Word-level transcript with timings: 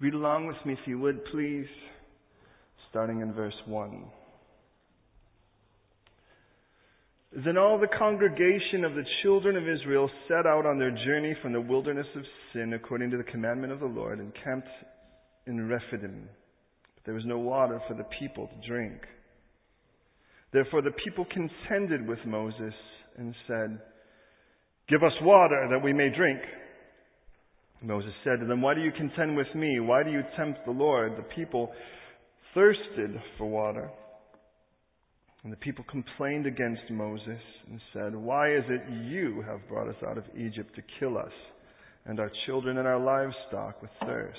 Read 0.00 0.14
along 0.14 0.46
with 0.46 0.56
me 0.66 0.72
if 0.72 0.86
you 0.86 0.98
would, 0.98 1.24
please, 1.26 1.66
starting 2.90 3.20
in 3.20 3.32
verse 3.32 3.54
1. 3.66 4.04
Then 7.44 7.58
all 7.58 7.78
the 7.78 7.88
congregation 7.98 8.84
of 8.84 8.94
the 8.94 9.04
children 9.22 9.56
of 9.56 9.68
Israel 9.68 10.08
set 10.28 10.46
out 10.46 10.66
on 10.66 10.78
their 10.78 10.92
journey 11.04 11.34
from 11.42 11.52
the 11.52 11.60
wilderness 11.60 12.06
of 12.14 12.22
sin 12.52 12.74
according 12.74 13.10
to 13.10 13.16
the 13.16 13.24
commandment 13.24 13.72
of 13.72 13.80
the 13.80 13.86
Lord 13.86 14.20
and 14.20 14.32
camped 14.44 14.68
in 15.46 15.68
Rephidim. 15.68 16.28
But 16.94 17.04
there 17.04 17.14
was 17.14 17.24
no 17.26 17.38
water 17.38 17.80
for 17.88 17.94
the 17.94 18.06
people 18.20 18.48
to 18.48 18.68
drink. 18.68 19.00
Therefore 20.52 20.82
the 20.82 20.92
people 21.04 21.26
contended 21.32 22.06
with 22.06 22.20
Moses 22.24 22.74
and 23.18 23.34
said, 23.48 23.80
Give 24.88 25.02
us 25.02 25.12
water 25.22 25.66
that 25.70 25.82
we 25.82 25.92
may 25.92 26.10
drink. 26.16 26.40
Moses 27.82 28.12
said 28.24 28.40
to 28.40 28.46
them, 28.46 28.62
Why 28.62 28.74
do 28.74 28.80
you 28.80 28.92
contend 28.92 29.36
with 29.36 29.52
me? 29.54 29.80
Why 29.80 30.02
do 30.02 30.10
you 30.10 30.22
tempt 30.36 30.60
the 30.64 30.72
Lord? 30.72 31.12
The 31.16 31.34
people 31.34 31.72
thirsted 32.54 33.20
for 33.36 33.46
water. 33.46 33.90
And 35.42 35.52
the 35.52 35.58
people 35.58 35.84
complained 35.90 36.46
against 36.46 36.90
Moses 36.90 37.40
and 37.70 37.80
said, 37.92 38.14
Why 38.14 38.54
is 38.54 38.64
it 38.68 38.80
you 39.10 39.44
have 39.46 39.68
brought 39.68 39.88
us 39.88 40.02
out 40.08 40.16
of 40.16 40.24
Egypt 40.34 40.74
to 40.76 40.82
kill 40.98 41.18
us 41.18 41.32
and 42.06 42.18
our 42.18 42.30
children 42.46 42.78
and 42.78 42.88
our 42.88 42.98
livestock 42.98 43.82
with 43.82 43.90
thirst? 44.06 44.38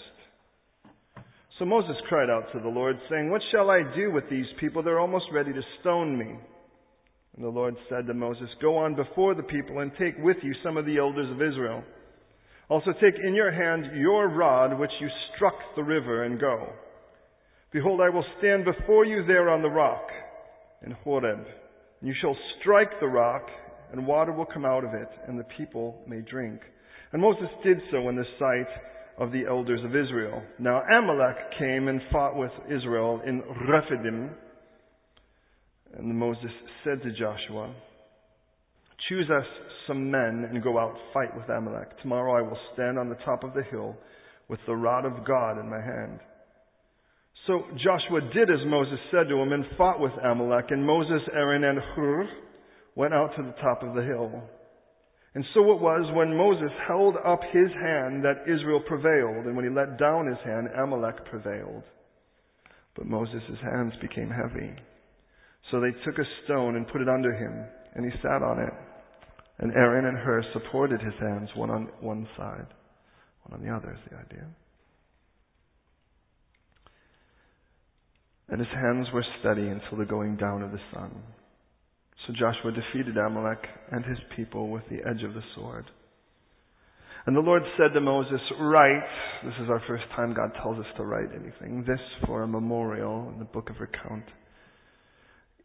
So 1.59 1.65
Moses 1.65 1.95
cried 2.09 2.29
out 2.29 2.51
to 2.53 2.59
the 2.59 2.67
Lord, 2.67 2.97
saying, 3.09 3.29
What 3.29 3.41
shall 3.51 3.69
I 3.69 3.81
do 3.95 4.11
with 4.11 4.25
these 4.29 4.47
people? 4.59 4.81
They're 4.81 4.99
almost 4.99 5.25
ready 5.31 5.53
to 5.53 5.61
stone 5.79 6.17
me. 6.17 6.35
And 7.35 7.45
the 7.45 7.49
Lord 7.49 7.75
said 7.89 8.07
to 8.07 8.13
Moses, 8.13 8.49
Go 8.61 8.75
on 8.75 8.95
before 8.95 9.35
the 9.35 9.43
people 9.43 9.79
and 9.79 9.91
take 9.99 10.17
with 10.19 10.37
you 10.41 10.53
some 10.63 10.75
of 10.75 10.85
the 10.85 10.97
elders 10.97 11.29
of 11.31 11.41
Israel. 11.41 11.83
Also 12.69 12.91
take 12.93 13.15
in 13.23 13.35
your 13.35 13.51
hand 13.51 13.95
your 13.95 14.27
rod 14.27 14.79
which 14.79 14.91
you 14.99 15.07
struck 15.35 15.55
the 15.75 15.83
river 15.83 16.23
and 16.23 16.39
go. 16.39 16.67
Behold, 17.71 17.99
I 18.01 18.09
will 18.09 18.25
stand 18.39 18.65
before 18.65 19.05
you 19.05 19.25
there 19.25 19.49
on 19.49 19.61
the 19.61 19.69
rock 19.69 20.07
in 20.85 20.91
Horeb. 20.91 21.45
and 22.01 22.07
You 22.07 22.13
shall 22.21 22.35
strike 22.59 22.99
the 22.99 23.07
rock, 23.07 23.45
and 23.91 24.07
water 24.07 24.31
will 24.31 24.45
come 24.45 24.65
out 24.65 24.83
of 24.83 24.93
it, 24.93 25.09
and 25.27 25.37
the 25.37 25.45
people 25.57 26.01
may 26.07 26.21
drink. 26.21 26.59
And 27.11 27.21
Moses 27.21 27.49
did 27.63 27.77
so 27.91 28.09
in 28.09 28.15
the 28.15 28.25
sight 28.39 28.67
of 29.17 29.31
the 29.31 29.45
elders 29.47 29.81
of 29.83 29.95
Israel. 29.95 30.41
Now 30.59 30.81
Amalek 30.81 31.35
came 31.59 31.87
and 31.87 32.01
fought 32.11 32.35
with 32.35 32.51
Israel 32.65 33.21
in 33.25 33.41
Rephidim. 33.69 34.31
And 35.97 36.17
Moses 36.17 36.51
said 36.83 37.01
to 37.03 37.11
Joshua, 37.11 37.73
Choose 39.09 39.29
us 39.29 39.45
some 39.87 40.09
men 40.09 40.47
and 40.49 40.63
go 40.63 40.79
out 40.79 40.95
fight 41.13 41.35
with 41.35 41.47
Amalek. 41.49 41.99
Tomorrow 42.01 42.37
I 42.37 42.41
will 42.41 42.57
stand 42.73 42.97
on 42.97 43.09
the 43.09 43.23
top 43.25 43.43
of 43.43 43.53
the 43.53 43.63
hill 43.63 43.95
with 44.47 44.59
the 44.65 44.75
rod 44.75 45.05
of 45.05 45.25
God 45.25 45.59
in 45.59 45.69
my 45.69 45.81
hand. 45.81 46.19
So 47.47 47.61
Joshua 47.83 48.21
did 48.33 48.49
as 48.49 48.65
Moses 48.65 48.97
said 49.11 49.29
to 49.29 49.35
him 49.35 49.51
and 49.51 49.65
fought 49.77 49.99
with 49.99 50.13
Amalek, 50.23 50.65
and 50.69 50.85
Moses, 50.85 51.21
Aaron, 51.33 51.63
and 51.63 51.79
Hur 51.95 52.27
went 52.95 53.13
out 53.13 53.35
to 53.37 53.43
the 53.43 53.61
top 53.61 53.83
of 53.83 53.93
the 53.93 54.01
hill. 54.01 54.41
And 55.35 55.45
so 55.53 55.59
it 55.73 55.81
was 55.81 56.09
when 56.15 56.35
Moses 56.35 56.71
held 56.87 57.15
up 57.17 57.41
his 57.51 57.69
hand 57.79 58.23
that 58.23 58.47
Israel 58.47 58.81
prevailed, 58.87 59.45
and 59.45 59.55
when 59.55 59.65
he 59.65 59.71
let 59.71 59.99
down 59.99 60.25
his 60.25 60.39
hand, 60.43 60.69
Amalek 60.75 61.25
prevailed. 61.25 61.83
But 62.95 63.05
Moses' 63.05 63.59
hands 63.61 63.93
became 64.01 64.29
heavy. 64.29 64.71
So 65.69 65.81
they 65.81 65.91
took 66.05 66.17
a 66.17 66.29
stone 66.45 66.77
and 66.77 66.87
put 66.87 67.01
it 67.01 67.09
under 67.09 67.33
him, 67.33 67.65
and 67.93 68.05
he 68.05 68.17
sat 68.21 68.41
on 68.41 68.59
it. 68.59 68.73
And 69.59 69.71
Aaron 69.71 70.05
and 70.05 70.17
Hur 70.17 70.43
supported 70.53 71.01
his 71.01 71.13
hands, 71.19 71.49
one 71.55 71.69
on 71.69 71.89
one 72.01 72.27
side, 72.37 72.67
one 73.43 73.59
on 73.59 73.65
the 73.65 73.73
other 73.73 73.93
is 73.93 74.11
the 74.11 74.17
idea. 74.17 74.47
and 78.49 78.59
his 78.59 78.69
hands 78.73 79.07
were 79.13 79.25
steady 79.39 79.67
until 79.67 79.97
the 79.97 80.05
going 80.05 80.37
down 80.37 80.61
of 80.61 80.71
the 80.71 80.79
sun. 80.93 81.11
So 82.25 82.33
Joshua 82.33 82.71
defeated 82.71 83.17
Amalek 83.17 83.59
and 83.91 84.05
his 84.05 84.17
people 84.35 84.69
with 84.69 84.83
the 84.89 84.99
edge 85.07 85.23
of 85.23 85.33
the 85.33 85.43
sword. 85.55 85.85
And 87.25 87.35
the 87.35 87.41
Lord 87.41 87.63
said 87.77 87.93
to 87.93 88.01
Moses, 88.01 88.39
Write, 88.59 89.09
this 89.43 89.53
is 89.63 89.69
our 89.69 89.81
first 89.87 90.03
time 90.15 90.35
God 90.35 90.51
tells 90.61 90.77
us 90.77 90.85
to 90.97 91.03
write 91.03 91.29
anything, 91.33 91.83
this 91.87 91.99
for 92.27 92.43
a 92.43 92.47
memorial 92.47 93.31
in 93.33 93.39
the 93.39 93.45
book 93.45 93.69
of 93.69 93.77
recount. 93.79 94.25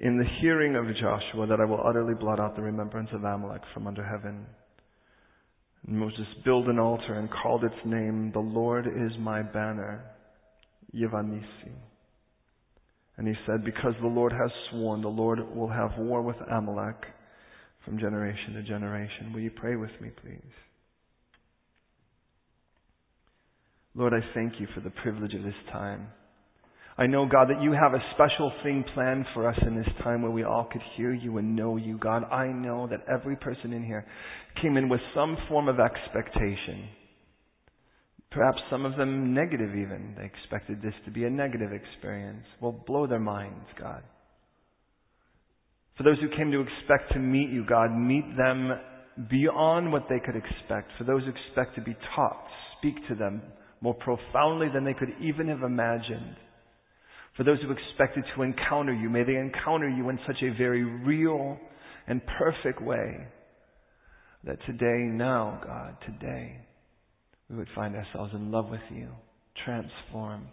In 0.00 0.16
the 0.16 0.24
hearing 0.40 0.76
of 0.76 0.86
Joshua, 0.96 1.46
that 1.46 1.60
I 1.60 1.66
will 1.66 1.86
utterly 1.86 2.14
blot 2.14 2.40
out 2.40 2.56
the 2.56 2.62
remembrance 2.62 3.10
of 3.12 3.22
Amalek 3.22 3.60
from 3.74 3.86
under 3.86 4.02
heaven. 4.02 4.46
And 5.86 5.98
Moses 5.98 6.26
built 6.42 6.68
an 6.68 6.78
altar 6.78 7.14
and 7.14 7.28
called 7.30 7.64
its 7.64 7.74
name, 7.84 8.30
The 8.32 8.40
Lord 8.40 8.86
is 8.86 9.12
my 9.18 9.42
banner, 9.42 10.02
Yevanisi. 10.94 11.74
And 13.18 13.28
he 13.28 13.34
said, 13.46 13.62
Because 13.62 13.92
the 14.00 14.08
Lord 14.08 14.32
has 14.32 14.50
sworn, 14.70 15.02
the 15.02 15.08
Lord 15.08 15.38
will 15.54 15.68
have 15.68 15.90
war 15.98 16.22
with 16.22 16.36
Amalek 16.50 16.96
from 17.84 17.98
generation 17.98 18.54
to 18.54 18.62
generation. 18.62 19.34
Will 19.34 19.40
you 19.40 19.50
pray 19.50 19.76
with 19.76 19.90
me, 20.00 20.10
please? 20.22 20.52
Lord, 23.94 24.14
I 24.14 24.20
thank 24.32 24.54
you 24.60 24.66
for 24.74 24.80
the 24.80 24.90
privilege 24.90 25.34
of 25.34 25.42
this 25.42 25.52
time. 25.70 26.08
I 27.00 27.06
know, 27.06 27.24
God, 27.24 27.48
that 27.48 27.62
you 27.62 27.72
have 27.72 27.94
a 27.94 28.04
special 28.12 28.52
thing 28.62 28.84
planned 28.92 29.24
for 29.32 29.48
us 29.48 29.56
in 29.66 29.74
this 29.74 29.88
time 30.04 30.20
where 30.20 30.30
we 30.30 30.44
all 30.44 30.68
could 30.70 30.82
hear 30.98 31.14
you 31.14 31.38
and 31.38 31.56
know 31.56 31.78
you, 31.78 31.96
God. 31.96 32.30
I 32.30 32.48
know 32.48 32.86
that 32.88 33.06
every 33.10 33.36
person 33.36 33.72
in 33.72 33.82
here 33.82 34.04
came 34.60 34.76
in 34.76 34.90
with 34.90 35.00
some 35.14 35.38
form 35.48 35.68
of 35.68 35.80
expectation. 35.80 36.90
Perhaps 38.30 38.58
some 38.70 38.84
of 38.84 38.98
them 38.98 39.32
negative 39.32 39.70
even. 39.70 40.14
They 40.18 40.26
expected 40.26 40.82
this 40.82 40.92
to 41.06 41.10
be 41.10 41.24
a 41.24 41.30
negative 41.30 41.70
experience. 41.72 42.44
Well, 42.60 42.84
blow 42.86 43.06
their 43.06 43.18
minds, 43.18 43.64
God. 43.80 44.02
For 45.96 46.02
those 46.02 46.18
who 46.20 46.36
came 46.36 46.52
to 46.52 46.60
expect 46.60 47.14
to 47.14 47.18
meet 47.18 47.48
you, 47.48 47.64
God, 47.66 47.96
meet 47.96 48.36
them 48.36 48.72
beyond 49.30 49.90
what 49.90 50.04
they 50.10 50.20
could 50.20 50.36
expect. 50.36 50.90
For 50.98 51.04
those 51.04 51.22
who 51.22 51.30
expect 51.30 51.76
to 51.76 51.82
be 51.82 51.96
taught, 52.14 52.44
speak 52.76 52.96
to 53.08 53.14
them 53.14 53.40
more 53.80 53.94
profoundly 53.94 54.68
than 54.72 54.84
they 54.84 54.92
could 54.92 55.14
even 55.22 55.48
have 55.48 55.62
imagined. 55.62 56.36
For 57.40 57.44
those 57.44 57.62
who 57.62 57.72
expected 57.72 58.24
to 58.36 58.42
encounter 58.42 58.92
you, 58.92 59.08
may 59.08 59.24
they 59.24 59.36
encounter 59.36 59.88
you 59.88 60.10
in 60.10 60.18
such 60.26 60.42
a 60.42 60.54
very 60.58 60.84
real 60.84 61.56
and 62.06 62.20
perfect 62.38 62.82
way 62.82 63.16
that 64.44 64.58
today, 64.66 65.08
now, 65.10 65.58
God, 65.64 65.96
today, 66.04 66.58
we 67.48 67.56
would 67.56 67.68
find 67.74 67.96
ourselves 67.96 68.34
in 68.34 68.50
love 68.50 68.68
with 68.68 68.82
you, 68.94 69.08
transformed. 69.64 70.50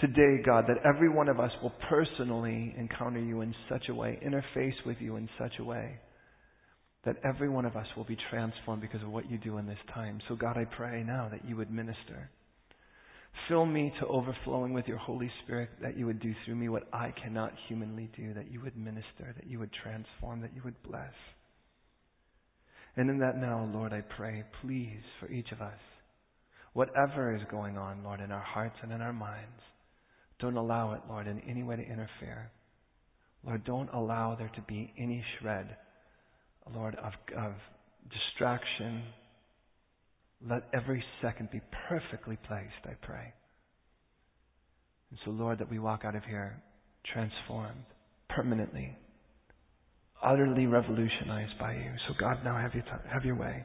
Today, 0.00 0.42
God, 0.42 0.64
that 0.68 0.78
every 0.88 1.10
one 1.10 1.28
of 1.28 1.38
us 1.38 1.50
will 1.62 1.74
personally 1.90 2.74
encounter 2.78 3.20
you 3.20 3.42
in 3.42 3.54
such 3.68 3.90
a 3.90 3.94
way, 3.94 4.18
interface 4.26 4.86
with 4.86 4.96
you 5.00 5.16
in 5.16 5.28
such 5.38 5.52
a 5.58 5.64
way, 5.64 5.98
that 7.04 7.16
every 7.24 7.50
one 7.50 7.66
of 7.66 7.76
us 7.76 7.86
will 7.94 8.04
be 8.04 8.16
transformed 8.30 8.80
because 8.80 9.02
of 9.02 9.10
what 9.10 9.30
you 9.30 9.36
do 9.36 9.58
in 9.58 9.66
this 9.66 9.76
time. 9.92 10.18
So, 10.30 10.34
God, 10.34 10.56
I 10.56 10.64
pray 10.64 11.04
now 11.06 11.28
that 11.30 11.46
you 11.46 11.56
would 11.56 11.70
minister. 11.70 12.30
Fill 13.48 13.66
me 13.66 13.92
to 14.00 14.06
overflowing 14.06 14.72
with 14.72 14.86
your 14.86 14.98
Holy 14.98 15.30
Spirit, 15.42 15.70
that 15.82 15.96
you 15.96 16.06
would 16.06 16.20
do 16.20 16.34
through 16.44 16.56
me 16.56 16.68
what 16.68 16.88
I 16.92 17.12
cannot 17.22 17.52
humanly 17.68 18.10
do, 18.16 18.34
that 18.34 18.50
you 18.50 18.60
would 18.60 18.76
minister, 18.76 19.34
that 19.36 19.46
you 19.46 19.58
would 19.58 19.70
transform, 19.82 20.40
that 20.42 20.54
you 20.54 20.62
would 20.64 20.80
bless. 20.82 21.12
And 22.96 23.08
in 23.10 23.18
that 23.20 23.38
now, 23.38 23.68
Lord, 23.72 23.92
I 23.92 24.02
pray, 24.02 24.44
please, 24.62 25.02
for 25.18 25.28
each 25.30 25.52
of 25.52 25.60
us, 25.60 25.78
whatever 26.72 27.34
is 27.34 27.42
going 27.50 27.76
on, 27.76 28.04
Lord, 28.04 28.20
in 28.20 28.30
our 28.30 28.42
hearts 28.42 28.76
and 28.82 28.92
in 28.92 29.00
our 29.00 29.12
minds, 29.12 29.60
don't 30.38 30.56
allow 30.56 30.92
it, 30.94 31.00
Lord, 31.08 31.26
in 31.26 31.40
any 31.40 31.62
way 31.62 31.76
to 31.76 31.82
interfere. 31.82 32.50
Lord, 33.44 33.64
don't 33.64 33.90
allow 33.92 34.34
there 34.34 34.50
to 34.54 34.62
be 34.62 34.92
any 34.98 35.24
shred, 35.40 35.76
Lord, 36.74 36.94
of, 36.96 37.12
of 37.36 37.52
distraction. 38.10 39.02
Let 40.48 40.62
every 40.72 41.04
second 41.20 41.50
be 41.50 41.60
perfectly 41.88 42.38
placed, 42.46 42.84
I 42.84 42.94
pray. 43.02 43.34
And 45.10 45.18
so, 45.24 45.30
Lord, 45.32 45.58
that 45.58 45.70
we 45.70 45.78
walk 45.78 46.04
out 46.04 46.14
of 46.14 46.24
here 46.24 46.62
transformed 47.12 47.84
permanently 48.28 48.96
utterly 50.22 50.66
revolutionized 50.66 51.58
by 51.58 51.74
you. 51.74 51.92
So 52.06 52.14
God, 52.18 52.38
now 52.44 52.56
have 52.58 52.74
your, 52.74 52.84
have 53.12 53.24
your 53.24 53.36
way. 53.36 53.64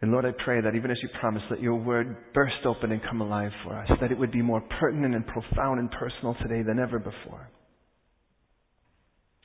And 0.00 0.12
Lord, 0.12 0.24
I 0.24 0.30
pray 0.44 0.60
that 0.60 0.74
even 0.76 0.90
as 0.90 0.96
you 1.02 1.08
promised, 1.20 1.46
that 1.50 1.60
your 1.60 1.74
word 1.74 2.16
burst 2.32 2.64
open 2.64 2.92
and 2.92 3.02
come 3.02 3.20
alive 3.20 3.50
for 3.64 3.76
us, 3.76 3.90
that 4.00 4.12
it 4.12 4.18
would 4.18 4.30
be 4.30 4.42
more 4.42 4.62
pertinent 4.78 5.14
and 5.14 5.26
profound 5.26 5.80
and 5.80 5.90
personal 5.90 6.36
today 6.40 6.62
than 6.62 6.78
ever 6.78 6.98
before. 6.98 7.50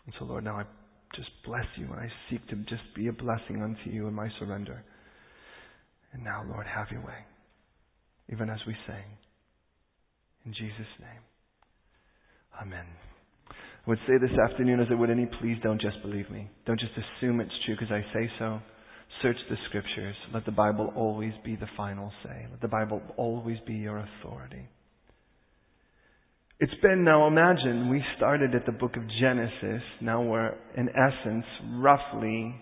And 0.05 0.13
so, 0.19 0.25
Lord, 0.25 0.43
now 0.43 0.59
I 0.59 0.63
just 1.15 1.29
bless 1.45 1.65
you 1.77 1.85
and 1.85 1.99
I 1.99 2.09
seek 2.29 2.45
to 2.49 2.55
just 2.67 2.83
be 2.95 3.07
a 3.07 3.13
blessing 3.13 3.61
unto 3.61 3.89
you 3.89 4.07
in 4.07 4.13
my 4.13 4.29
surrender. 4.39 4.83
And 6.13 6.23
now, 6.23 6.43
Lord, 6.47 6.67
have 6.67 6.87
your 6.91 7.01
way, 7.01 7.25
even 8.31 8.49
as 8.49 8.59
we 8.67 8.75
sing. 8.87 9.17
In 10.45 10.53
Jesus' 10.53 10.93
name, 10.99 11.21
Amen. 12.61 12.85
I 13.49 13.89
would 13.89 13.99
say 14.07 14.13
this 14.19 14.37
afternoon 14.49 14.79
as 14.79 14.87
I 14.91 14.95
would 14.95 15.09
any, 15.09 15.27
please 15.41 15.57
don't 15.63 15.81
just 15.81 16.01
believe 16.01 16.29
me. 16.29 16.49
Don't 16.65 16.79
just 16.79 16.93
assume 16.93 17.41
it's 17.41 17.51
true 17.65 17.75
because 17.75 17.91
I 17.91 18.01
say 18.13 18.29
so. 18.39 18.59
Search 19.21 19.35
the 19.49 19.57
scriptures. 19.67 20.15
Let 20.33 20.45
the 20.45 20.51
Bible 20.51 20.93
always 20.95 21.33
be 21.43 21.55
the 21.55 21.67
final 21.75 22.11
say. 22.23 22.47
Let 22.49 22.61
the 22.61 22.67
Bible 22.67 23.01
always 23.17 23.57
be 23.67 23.73
your 23.73 23.97
authority. 23.97 24.67
It's 26.63 26.81
been 26.81 27.03
now, 27.03 27.27
imagine, 27.27 27.89
we 27.89 28.01
started 28.15 28.55
at 28.55 28.65
the 28.65 28.71
book 28.71 28.95
of 28.95 29.03
Genesis. 29.19 29.83
Now 29.99 30.21
we're, 30.21 30.55
in 30.77 30.87
essence, 30.87 31.43
roughly, 31.73 32.55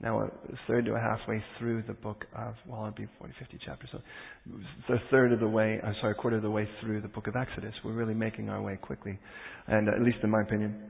now 0.00 0.20
a 0.20 0.30
third 0.66 0.86
to 0.86 0.92
a 0.92 0.98
halfway 0.98 1.44
through 1.58 1.82
the 1.86 1.92
book 1.92 2.24
of, 2.34 2.54
well, 2.66 2.84
it'd 2.84 2.94
be 2.94 3.06
40, 3.18 3.34
50 3.38 3.58
chapters. 3.62 3.90
So 3.92 4.94
a 4.94 4.96
third 5.10 5.34
of 5.34 5.40
the 5.40 5.48
way, 5.48 5.78
I'm 5.84 5.94
sorry, 6.00 6.12
a 6.12 6.14
quarter 6.14 6.38
of 6.38 6.42
the 6.42 6.50
way 6.50 6.66
through 6.80 7.02
the 7.02 7.08
book 7.08 7.26
of 7.26 7.36
Exodus. 7.36 7.74
We're 7.84 7.92
really 7.92 8.14
making 8.14 8.48
our 8.48 8.62
way 8.62 8.78
quickly. 8.80 9.18
And 9.66 9.86
at 9.86 10.00
least 10.00 10.16
in 10.22 10.30
my 10.30 10.40
opinion, 10.40 10.80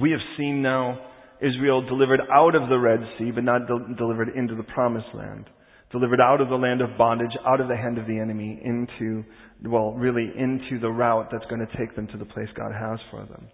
we 0.00 0.12
have 0.12 0.20
seen 0.38 0.62
now 0.62 0.96
Israel 1.40 1.84
delivered 1.84 2.20
out 2.32 2.54
of 2.54 2.68
the 2.68 2.78
Red 2.78 3.00
Sea, 3.18 3.32
but 3.34 3.42
not 3.42 3.66
de- 3.66 3.96
delivered 3.96 4.28
into 4.36 4.54
the 4.54 4.62
promised 4.62 5.12
land. 5.12 5.46
Delivered 5.92 6.20
out 6.20 6.40
of 6.40 6.48
the 6.48 6.56
land 6.56 6.80
of 6.80 6.98
bondage, 6.98 7.30
out 7.46 7.60
of 7.60 7.68
the 7.68 7.76
hand 7.76 7.98
of 7.98 8.06
the 8.06 8.18
enemy, 8.18 8.60
into, 8.64 9.24
well, 9.64 9.92
really 9.92 10.30
into 10.36 10.80
the 10.80 10.90
route 10.90 11.28
that's 11.30 11.44
going 11.46 11.64
to 11.64 11.78
take 11.78 11.94
them 11.94 12.08
to 12.08 12.18
the 12.18 12.24
place 12.24 12.48
God 12.56 12.72
has 12.72 12.98
for 13.10 13.24
them. 13.26 13.48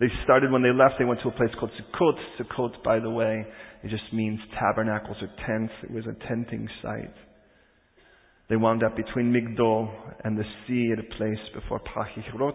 They 0.00 0.06
started 0.24 0.50
when 0.50 0.62
they 0.62 0.72
left, 0.72 0.94
they 0.98 1.04
went 1.04 1.20
to 1.22 1.28
a 1.28 1.32
place 1.32 1.50
called 1.58 1.70
Sukkot. 1.78 2.18
Sukkot, 2.40 2.82
by 2.82 2.98
the 2.98 3.10
way, 3.10 3.46
it 3.84 3.90
just 3.90 4.12
means 4.12 4.40
tabernacles 4.58 5.18
or 5.20 5.28
tents. 5.46 5.72
It 5.82 5.90
was 5.90 6.04
a 6.06 6.26
tenting 6.26 6.68
site. 6.82 7.14
They 8.48 8.56
wound 8.56 8.82
up 8.82 8.96
between 8.96 9.32
Migdol 9.32 9.90
and 10.24 10.36
the 10.36 10.44
sea 10.66 10.90
at 10.92 10.98
a 10.98 11.16
place 11.16 11.38
before 11.54 11.78
Pi 11.80 12.10
Hahiroth, 12.16 12.54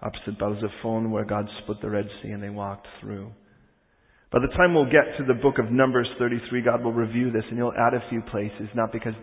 opposite 0.00 0.38
Baal 0.38 0.56
Zephon, 0.62 1.10
where 1.10 1.24
God 1.24 1.46
split 1.62 1.78
the 1.82 1.90
Red 1.90 2.06
Sea 2.22 2.30
and 2.30 2.42
they 2.42 2.48
walked 2.48 2.86
through. 3.00 3.32
By 4.32 4.38
the 4.38 4.54
time 4.56 4.74
we'll 4.74 4.84
get 4.84 5.18
to 5.18 5.24
the 5.26 5.34
book 5.34 5.58
of 5.58 5.72
Numbers 5.72 6.08
33, 6.18 6.62
God 6.62 6.84
will 6.84 6.92
review 6.92 7.32
this 7.32 7.42
and 7.50 7.58
He'll 7.58 7.74
add 7.76 7.94
a 7.94 8.08
few 8.08 8.22
places, 8.30 8.68
not 8.76 8.92
because 8.92 9.14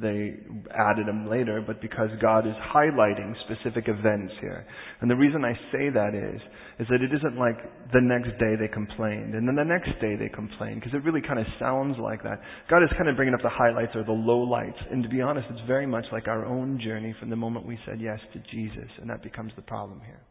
they 0.00 0.38
added 0.70 1.08
them 1.08 1.28
later, 1.28 1.60
but 1.66 1.82
because 1.82 2.10
God 2.20 2.46
is 2.46 2.54
highlighting 2.72 3.34
specific 3.44 3.88
events 3.88 4.32
here. 4.40 4.64
And 5.00 5.10
the 5.10 5.16
reason 5.16 5.44
I 5.44 5.54
say 5.72 5.90
that 5.90 6.14
is, 6.14 6.40
is 6.78 6.86
that 6.88 7.02
it 7.02 7.10
isn't 7.12 7.36
like 7.36 7.58
the 7.92 8.00
next 8.00 8.38
day 8.38 8.54
they 8.54 8.68
complained, 8.72 9.34
and 9.34 9.48
then 9.48 9.56
the 9.56 9.64
next 9.64 9.90
day 10.00 10.14
they 10.14 10.28
complained, 10.28 10.80
because 10.80 10.94
it 10.94 11.02
really 11.04 11.20
kind 11.20 11.40
of 11.40 11.46
sounds 11.58 11.96
like 11.98 12.22
that. 12.22 12.40
God 12.70 12.84
is 12.84 12.90
kind 12.96 13.08
of 13.08 13.16
bringing 13.16 13.34
up 13.34 13.42
the 13.42 13.50
highlights 13.50 13.96
or 13.96 14.04
the 14.04 14.14
lowlights, 14.14 14.78
and 14.92 15.02
to 15.02 15.08
be 15.08 15.20
honest, 15.20 15.48
it's 15.50 15.66
very 15.66 15.86
much 15.86 16.04
like 16.12 16.28
our 16.28 16.46
own 16.46 16.80
journey 16.80 17.14
from 17.18 17.30
the 17.30 17.36
moment 17.36 17.66
we 17.66 17.78
said 17.84 18.00
yes 18.00 18.20
to 18.32 18.38
Jesus, 18.54 18.88
and 19.00 19.10
that 19.10 19.24
becomes 19.24 19.52
the 19.56 19.62
problem 19.62 20.00
here. 20.06 20.22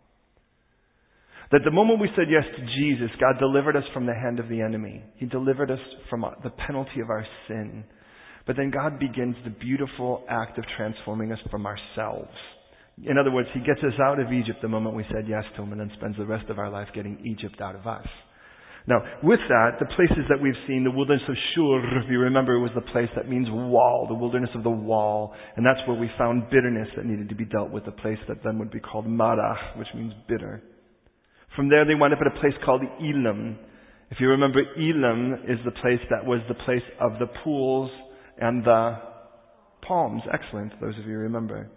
That 1.51 1.61
the 1.65 1.71
moment 1.71 1.99
we 1.99 2.09
said 2.15 2.27
yes 2.29 2.45
to 2.55 2.65
Jesus, 2.79 3.09
God 3.19 3.37
delivered 3.37 3.75
us 3.75 3.83
from 3.93 4.05
the 4.05 4.13
hand 4.13 4.39
of 4.39 4.47
the 4.47 4.61
enemy. 4.61 5.03
He 5.17 5.25
delivered 5.25 5.69
us 5.69 5.79
from 6.09 6.25
the 6.43 6.49
penalty 6.49 7.01
of 7.01 7.09
our 7.09 7.25
sin. 7.47 7.83
But 8.47 8.55
then 8.55 8.71
God 8.71 8.99
begins 8.99 9.35
the 9.43 9.49
beautiful 9.49 10.23
act 10.29 10.57
of 10.57 10.63
transforming 10.77 11.31
us 11.31 11.39
from 11.51 11.65
ourselves. 11.65 12.31
In 13.03 13.17
other 13.17 13.31
words, 13.31 13.49
He 13.53 13.59
gets 13.59 13.79
us 13.79 13.99
out 14.01 14.19
of 14.19 14.31
Egypt 14.31 14.59
the 14.61 14.69
moment 14.69 14.95
we 14.95 15.05
said 15.11 15.27
yes 15.27 15.43
to 15.55 15.63
Him 15.63 15.73
and 15.73 15.81
then 15.81 15.91
spends 15.97 16.17
the 16.17 16.25
rest 16.25 16.49
of 16.49 16.57
our 16.57 16.69
life 16.69 16.87
getting 16.95 17.19
Egypt 17.25 17.59
out 17.59 17.75
of 17.75 17.85
us. 17.85 18.07
Now, 18.87 18.97
with 19.21 19.39
that, 19.49 19.77
the 19.79 19.85
places 19.95 20.25
that 20.29 20.41
we've 20.41 20.57
seen, 20.67 20.83
the 20.83 20.91
wilderness 20.91 21.21
of 21.27 21.35
Shur, 21.53 22.01
if 22.03 22.09
you 22.09 22.19
remember, 22.19 22.59
was 22.59 22.71
the 22.73 22.89
place 22.91 23.09
that 23.15 23.29
means 23.29 23.47
wall, 23.49 24.07
the 24.07 24.15
wilderness 24.15 24.49
of 24.55 24.63
the 24.63 24.71
wall. 24.71 25.33
And 25.55 25.65
that's 25.65 25.85
where 25.87 25.99
we 25.99 26.09
found 26.17 26.49
bitterness 26.49 26.87
that 26.95 27.05
needed 27.05 27.29
to 27.29 27.35
be 27.35 27.45
dealt 27.45 27.71
with, 27.71 27.85
the 27.85 27.91
place 27.91 28.17
that 28.27 28.37
then 28.43 28.57
would 28.57 28.71
be 28.71 28.79
called 28.79 29.05
Marah, 29.05 29.77
which 29.77 29.87
means 29.93 30.13
bitter. 30.27 30.63
From 31.55 31.69
there, 31.69 31.85
they 31.85 31.95
wound 31.95 32.13
up 32.13 32.19
at 32.21 32.27
a 32.27 32.39
place 32.39 32.53
called 32.63 32.81
Elim. 32.99 33.57
If 34.09 34.19
you 34.19 34.29
remember, 34.29 34.61
Elim 34.77 35.33
is 35.47 35.59
the 35.65 35.71
place 35.71 35.99
that 36.09 36.25
was 36.25 36.39
the 36.47 36.55
place 36.65 36.83
of 36.99 37.13
the 37.19 37.27
pools 37.43 37.91
and 38.39 38.63
the 38.63 38.97
palms. 39.87 40.21
Excellent, 40.33 40.79
those 40.79 40.97
of 40.97 41.05
you 41.05 41.17
remember. 41.17 41.69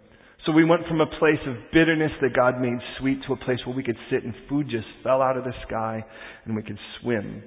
So 0.45 0.51
we 0.51 0.63
went 0.63 0.87
from 0.87 1.01
a 1.01 1.07
place 1.07 1.41
of 1.47 1.55
bitterness 1.73 2.11
that 2.21 2.35
God 2.35 2.61
made 2.61 2.77
sweet 2.99 3.19
to 3.27 3.33
a 3.33 3.37
place 3.37 3.57
where 3.65 3.75
we 3.75 3.83
could 3.83 3.97
sit 4.11 4.23
and 4.23 4.33
food 4.47 4.67
just 4.69 4.85
fell 5.03 5.21
out 5.21 5.37
of 5.37 5.43
the 5.43 5.53
sky 5.67 6.05
and 6.45 6.55
we 6.55 6.61
could 6.61 6.77
swim. 7.01 7.41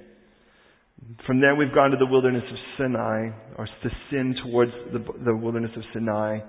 From 1.25 1.39
there, 1.39 1.55
we've 1.55 1.73
gone 1.73 1.91
to 1.91 1.97
the 1.97 2.05
wilderness 2.05 2.43
of 2.49 2.57
Sinai, 2.77 3.29
or 3.57 3.65
to 3.65 3.89
sin 4.09 4.35
towards 4.43 4.71
the, 4.91 4.99
the 5.23 5.35
wilderness 5.35 5.71
of 5.77 5.83
Sinai. 5.93 6.39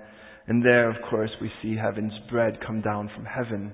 And 0.47 0.63
there, 0.63 0.89
of 0.89 0.97
course, 1.09 1.29
we 1.41 1.49
see 1.61 1.75
heaven's 1.75 2.13
bread 2.29 2.59
come 2.65 2.81
down 2.81 3.09
from 3.15 3.23
heaven. 3.23 3.73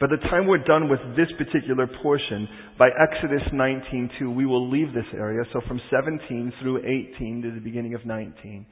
By 0.00 0.08
the 0.08 0.16
time 0.28 0.46
we're 0.46 0.58
done 0.64 0.88
with 0.88 1.00
this 1.16 1.28
particular 1.38 1.86
portion, 2.02 2.48
by 2.78 2.88
Exodus 2.88 3.42
19:2, 3.52 4.34
we 4.34 4.46
will 4.46 4.68
leave 4.68 4.92
this 4.92 5.06
area. 5.14 5.44
So 5.52 5.60
from 5.68 5.80
17 5.90 6.52
through 6.60 6.78
18 6.84 7.42
to 7.42 7.50
the 7.52 7.60
beginning 7.60 7.94
of 7.94 8.04
19 8.04 8.66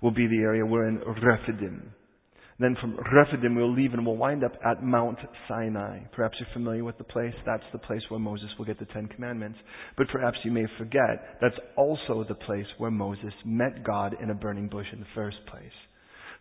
will 0.00 0.12
be 0.12 0.26
the 0.26 0.38
area 0.38 0.64
we're 0.64 0.86
in 0.86 1.00
Rephidim. 1.00 1.92
Then 2.60 2.76
from 2.80 2.98
Rephidim 3.12 3.54
we'll 3.54 3.72
leave 3.72 3.92
and 3.92 4.04
we'll 4.04 4.16
wind 4.16 4.42
up 4.42 4.52
at 4.64 4.82
Mount 4.82 5.18
Sinai. 5.46 6.00
Perhaps 6.12 6.36
you're 6.40 6.48
familiar 6.52 6.84
with 6.84 6.98
the 6.98 7.04
place. 7.04 7.34
That's 7.46 7.62
the 7.72 7.78
place 7.78 8.02
where 8.08 8.18
Moses 8.18 8.48
will 8.58 8.64
get 8.64 8.78
the 8.80 8.86
Ten 8.86 9.06
Commandments. 9.06 9.58
But 9.96 10.08
perhaps 10.08 10.38
you 10.44 10.50
may 10.50 10.66
forget 10.76 11.38
that's 11.40 11.58
also 11.76 12.24
the 12.24 12.34
place 12.34 12.66
where 12.78 12.90
Moses 12.90 13.32
met 13.44 13.84
God 13.84 14.16
in 14.20 14.30
a 14.30 14.34
burning 14.34 14.68
bush 14.68 14.86
in 14.92 15.00
the 15.00 15.06
first 15.14 15.38
place. 15.46 15.72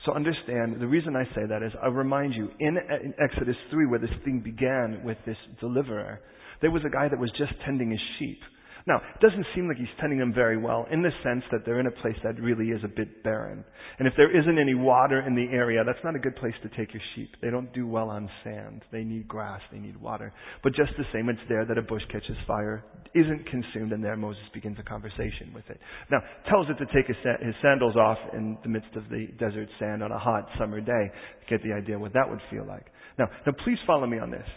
So 0.05 0.13
understand, 0.13 0.79
the 0.79 0.87
reason 0.87 1.15
I 1.15 1.23
say 1.35 1.45
that 1.49 1.63
is 1.63 1.71
I 1.81 1.87
remind 1.87 2.33
you, 2.33 2.49
in 2.59 2.77
Exodus 3.19 3.55
3, 3.71 3.87
where 3.87 3.99
this 3.99 4.09
thing 4.23 4.41
began 4.43 5.01
with 5.03 5.17
this 5.25 5.37
deliverer, 5.59 6.19
there 6.61 6.71
was 6.71 6.83
a 6.85 6.89
guy 6.89 7.07
that 7.09 7.19
was 7.19 7.31
just 7.37 7.53
tending 7.65 7.91
his 7.91 7.99
sheep. 8.19 8.39
Now, 8.87 8.97
it 8.97 9.19
doesn't 9.19 9.45
seem 9.53 9.67
like 9.67 9.75
he's 9.75 9.87
tending 9.99 10.17
them 10.17 10.33
very 10.33 10.57
well 10.57 10.87
in 10.89 11.01
the 11.01 11.11
sense 11.21 11.43
that 11.51 11.65
they're 11.65 11.81
in 11.81 11.87
a 11.87 11.91
place 11.91 12.15
that 12.23 12.39
really 12.39 12.69
is 12.69 12.81
a 12.85 12.87
bit 12.87 13.21
barren. 13.21 13.65
And 13.99 14.07
if 14.07 14.13
there 14.15 14.31
isn't 14.31 14.57
any 14.57 14.75
water 14.75 15.27
in 15.27 15.35
the 15.35 15.53
area, 15.53 15.83
that's 15.85 15.99
not 16.05 16.15
a 16.15 16.19
good 16.19 16.37
place 16.37 16.53
to 16.63 16.69
take 16.69 16.93
your 16.93 17.03
sheep. 17.13 17.35
They 17.41 17.49
don't 17.49 17.71
do 17.73 17.85
well 17.85 18.09
on 18.09 18.29
sand. 18.45 18.83
They 18.93 19.03
need 19.03 19.27
grass. 19.27 19.59
They 19.73 19.79
need 19.79 19.99
water. 19.99 20.31
But 20.63 20.73
just 20.73 20.91
the 20.97 21.03
same, 21.11 21.27
it's 21.27 21.39
there 21.49 21.65
that 21.65 21.77
a 21.77 21.81
bush 21.81 22.03
catches 22.09 22.37
fire, 22.47 22.85
isn't 23.13 23.45
consumed, 23.49 23.91
and 23.91 24.01
there 24.01 24.15
Moses 24.15 24.43
begins 24.53 24.77
a 24.79 24.83
conversation 24.83 25.51
with 25.53 25.69
it. 25.69 25.79
Now, 26.09 26.19
tells 26.49 26.67
it 26.69 26.77
to 26.77 26.85
take 26.93 27.07
his, 27.07 27.17
sandals 27.61 27.97
off 27.97 28.17
in 28.33 28.57
the 28.63 28.69
midst 28.69 28.95
of 28.95 29.09
the 29.09 29.27
desert 29.37 29.67
sand 29.79 30.01
on 30.01 30.13
a 30.13 30.19
hot 30.19 30.47
summer 30.57 30.79
day. 30.79 31.11
Get 31.49 31.61
the 31.61 31.73
idea 31.73 31.99
what 31.99 32.13
that 32.13 32.29
would 32.29 32.41
feel 32.49 32.65
like. 32.65 32.85
Now, 33.19 33.25
now 33.45 33.51
please 33.65 33.79
follow 33.85 34.07
me 34.07 34.19
on 34.19 34.31
this. 34.31 34.47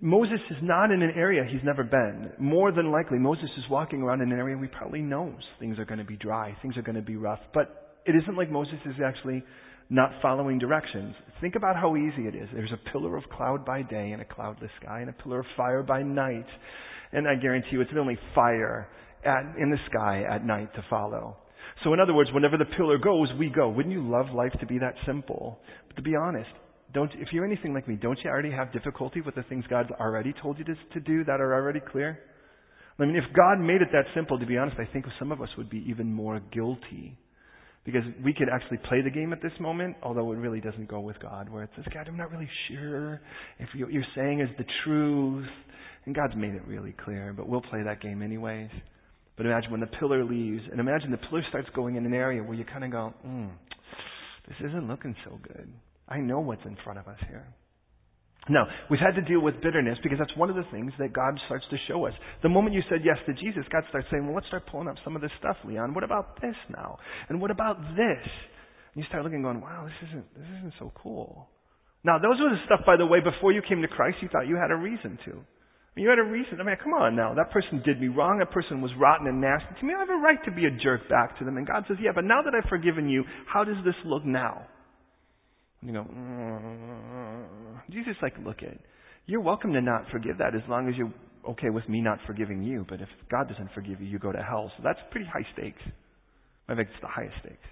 Moses 0.00 0.38
is 0.50 0.58
not 0.62 0.92
in 0.92 1.02
an 1.02 1.10
area 1.16 1.44
he's 1.44 1.64
never 1.64 1.82
been. 1.82 2.30
More 2.38 2.70
than 2.70 2.92
likely, 2.92 3.18
Moses 3.18 3.50
is 3.58 3.64
walking 3.68 4.00
around 4.00 4.20
in 4.20 4.30
an 4.30 4.38
area 4.38 4.56
we 4.56 4.68
probably 4.68 5.00
knows 5.02 5.40
things 5.58 5.76
are 5.78 5.84
going 5.84 5.98
to 5.98 6.04
be 6.04 6.16
dry, 6.16 6.56
things 6.62 6.76
are 6.76 6.82
going 6.82 6.94
to 6.94 7.02
be 7.02 7.16
rough. 7.16 7.40
But 7.52 8.00
it 8.06 8.14
isn't 8.14 8.36
like 8.36 8.48
Moses 8.48 8.78
is 8.86 8.94
actually 9.04 9.42
not 9.90 10.12
following 10.22 10.58
directions. 10.60 11.16
Think 11.40 11.56
about 11.56 11.74
how 11.74 11.96
easy 11.96 12.28
it 12.28 12.36
is. 12.36 12.48
There's 12.54 12.72
a 12.72 12.90
pillar 12.92 13.16
of 13.16 13.24
cloud 13.24 13.64
by 13.64 13.82
day 13.82 14.12
and 14.12 14.22
a 14.22 14.24
cloudless 14.24 14.70
sky, 14.80 15.00
and 15.00 15.10
a 15.10 15.12
pillar 15.12 15.40
of 15.40 15.46
fire 15.56 15.82
by 15.82 16.02
night. 16.02 16.46
And 17.10 17.26
I 17.26 17.34
guarantee 17.34 17.70
you, 17.72 17.80
it's 17.80 17.90
the 17.92 17.98
only 17.98 18.18
fire 18.36 18.86
at, 19.24 19.56
in 19.58 19.70
the 19.70 19.78
sky 19.90 20.22
at 20.30 20.44
night 20.44 20.72
to 20.74 20.84
follow. 20.88 21.38
So, 21.82 21.92
in 21.92 21.98
other 22.00 22.14
words, 22.14 22.30
whenever 22.32 22.56
the 22.56 22.66
pillar 22.76 22.98
goes, 22.98 23.28
we 23.38 23.50
go. 23.50 23.68
Wouldn't 23.68 23.92
you 23.92 24.08
love 24.08 24.26
life 24.34 24.52
to 24.60 24.66
be 24.66 24.78
that 24.78 24.94
simple? 25.06 25.58
But 25.88 25.96
to 25.96 26.02
be 26.02 26.14
honest, 26.14 26.50
don't, 26.94 27.10
if 27.14 27.28
you're 27.32 27.44
anything 27.44 27.74
like 27.74 27.86
me, 27.86 27.96
don't 27.96 28.18
you 28.24 28.30
already 28.30 28.50
have 28.50 28.72
difficulty 28.72 29.20
with 29.20 29.34
the 29.34 29.42
things 29.44 29.64
God 29.68 29.92
already 30.00 30.34
told 30.40 30.58
you 30.58 30.64
to, 30.64 30.74
to 30.94 31.00
do 31.00 31.24
that 31.24 31.40
are 31.40 31.54
already 31.54 31.80
clear? 31.80 32.18
I 32.98 33.04
mean, 33.04 33.14
if 33.14 33.24
God 33.34 33.60
made 33.60 33.80
it 33.82 33.88
that 33.92 34.06
simple, 34.14 34.38
to 34.38 34.46
be 34.46 34.56
honest, 34.56 34.76
I 34.78 34.90
think 34.92 35.04
some 35.18 35.30
of 35.30 35.40
us 35.40 35.48
would 35.56 35.70
be 35.70 35.84
even 35.88 36.12
more 36.12 36.40
guilty. 36.52 37.16
Because 37.84 38.02
we 38.24 38.34
could 38.34 38.48
actually 38.52 38.78
play 38.88 39.00
the 39.02 39.10
game 39.10 39.32
at 39.32 39.40
this 39.40 39.52
moment, 39.60 39.96
although 40.02 40.32
it 40.32 40.36
really 40.36 40.60
doesn't 40.60 40.88
go 40.88 41.00
with 41.00 41.18
God, 41.20 41.48
where 41.48 41.62
it 41.62 41.70
says, 41.76 41.84
God, 41.94 42.08
I'm 42.08 42.16
not 42.16 42.30
really 42.30 42.48
sure 42.68 43.20
if 43.58 43.68
what 43.78 43.92
you're 43.92 44.02
saying 44.14 44.40
is 44.40 44.48
the 44.58 44.64
truth. 44.84 45.46
And 46.04 46.14
God's 46.14 46.34
made 46.36 46.54
it 46.54 46.62
really 46.66 46.94
clear, 47.04 47.32
but 47.32 47.48
we'll 47.48 47.62
play 47.62 47.82
that 47.82 48.02
game 48.02 48.20
anyways. 48.20 48.70
But 49.36 49.46
imagine 49.46 49.70
when 49.70 49.80
the 49.80 49.86
pillar 49.86 50.24
leaves, 50.24 50.62
and 50.70 50.80
imagine 50.80 51.10
the 51.10 51.18
pillar 51.18 51.42
starts 51.48 51.68
going 51.74 51.96
in 51.96 52.04
an 52.04 52.12
area 52.12 52.42
where 52.42 52.54
you 52.54 52.64
kind 52.64 52.84
of 52.84 52.90
go, 52.90 53.14
hmm, 53.22 53.46
this 54.48 54.56
isn't 54.68 54.88
looking 54.88 55.14
so 55.24 55.38
good. 55.42 55.72
I 56.08 56.18
know 56.18 56.40
what's 56.40 56.64
in 56.64 56.76
front 56.84 56.98
of 56.98 57.06
us 57.06 57.18
here. 57.28 57.46
Now, 58.48 58.64
we've 58.90 59.00
had 59.00 59.14
to 59.20 59.22
deal 59.22 59.40
with 59.40 59.60
bitterness 59.60 59.98
because 60.02 60.18
that's 60.18 60.34
one 60.36 60.48
of 60.48 60.56
the 60.56 60.64
things 60.72 60.92
that 60.98 61.12
God 61.12 61.38
starts 61.46 61.64
to 61.70 61.76
show 61.86 62.06
us. 62.06 62.14
The 62.42 62.48
moment 62.48 62.74
you 62.74 62.82
said 62.88 63.00
yes 63.04 63.18
to 63.26 63.34
Jesus, 63.34 63.64
God 63.70 63.84
starts 63.90 64.08
saying, 64.10 64.24
well, 64.24 64.34
let's 64.34 64.46
start 64.46 64.64
pulling 64.70 64.88
up 64.88 64.96
some 65.04 65.16
of 65.16 65.22
this 65.22 65.32
stuff, 65.38 65.56
Leon. 65.66 65.92
What 65.92 66.04
about 66.04 66.40
this 66.40 66.56
now? 66.70 66.96
And 67.28 67.40
what 67.40 67.50
about 67.50 67.76
this? 67.92 68.24
And 68.94 68.96
you 68.96 69.04
start 69.08 69.22
looking 69.22 69.42
going, 69.42 69.60
wow, 69.60 69.84
this 69.84 70.08
isn't, 70.08 70.34
this 70.34 70.48
isn't 70.58 70.74
so 70.78 70.90
cool. 70.94 71.46
Now, 72.04 72.16
those 72.18 72.40
were 72.40 72.48
the 72.48 72.62
stuff, 72.64 72.80
by 72.86 72.96
the 72.96 73.04
way, 73.04 73.20
before 73.20 73.52
you 73.52 73.60
came 73.68 73.82
to 73.82 73.88
Christ, 73.88 74.16
you 74.22 74.28
thought 74.32 74.46
you 74.48 74.56
had 74.56 74.70
a 74.70 74.76
reason 74.76 75.18
to. 75.26 75.44
You 75.96 76.08
had 76.08 76.18
a 76.18 76.30
reason. 76.30 76.60
I 76.60 76.64
mean, 76.64 76.76
come 76.82 76.94
on 76.94 77.16
now. 77.16 77.34
That 77.34 77.50
person 77.50 77.82
did 77.84 78.00
me 78.00 78.06
wrong. 78.06 78.38
That 78.38 78.52
person 78.52 78.80
was 78.80 78.92
rotten 78.98 79.26
and 79.26 79.40
nasty 79.40 79.74
to 79.80 79.84
me. 79.84 79.92
I 79.94 80.00
have 80.00 80.08
a 80.08 80.22
right 80.22 80.38
to 80.44 80.52
be 80.52 80.64
a 80.64 80.70
jerk 80.70 81.08
back 81.10 81.36
to 81.38 81.44
them. 81.44 81.56
And 81.56 81.66
God 81.66 81.84
says, 81.88 81.98
yeah, 82.00 82.12
but 82.14 82.24
now 82.24 82.40
that 82.40 82.54
I've 82.54 82.68
forgiven 82.70 83.08
you, 83.08 83.24
how 83.52 83.64
does 83.64 83.76
this 83.84 83.96
look 84.06 84.24
now? 84.24 84.64
And 85.80 85.90
you 85.90 85.96
go, 85.96 86.04
mm. 86.04 87.44
Jesus 87.90 88.14
like, 88.22 88.34
look 88.44 88.62
it. 88.62 88.80
You're 89.26 89.40
welcome 89.40 89.72
to 89.74 89.80
not 89.80 90.04
forgive 90.10 90.38
that 90.38 90.54
as 90.54 90.62
long 90.68 90.88
as 90.88 90.96
you're 90.96 91.12
okay 91.50 91.70
with 91.70 91.88
me 91.88 92.00
not 92.00 92.18
forgiving 92.26 92.62
you, 92.62 92.84
but 92.88 93.00
if 93.00 93.08
God 93.30 93.48
doesn't 93.48 93.70
forgive 93.74 94.00
you, 94.00 94.06
you 94.06 94.18
go 94.18 94.32
to 94.32 94.42
hell. 94.42 94.70
So 94.76 94.82
that's 94.82 94.98
pretty 95.10 95.26
high 95.26 95.46
stakes. 95.52 95.80
I 96.68 96.74
think 96.74 96.88
it's 96.88 97.00
the 97.00 97.08
highest 97.08 97.34
stakes. 97.40 97.66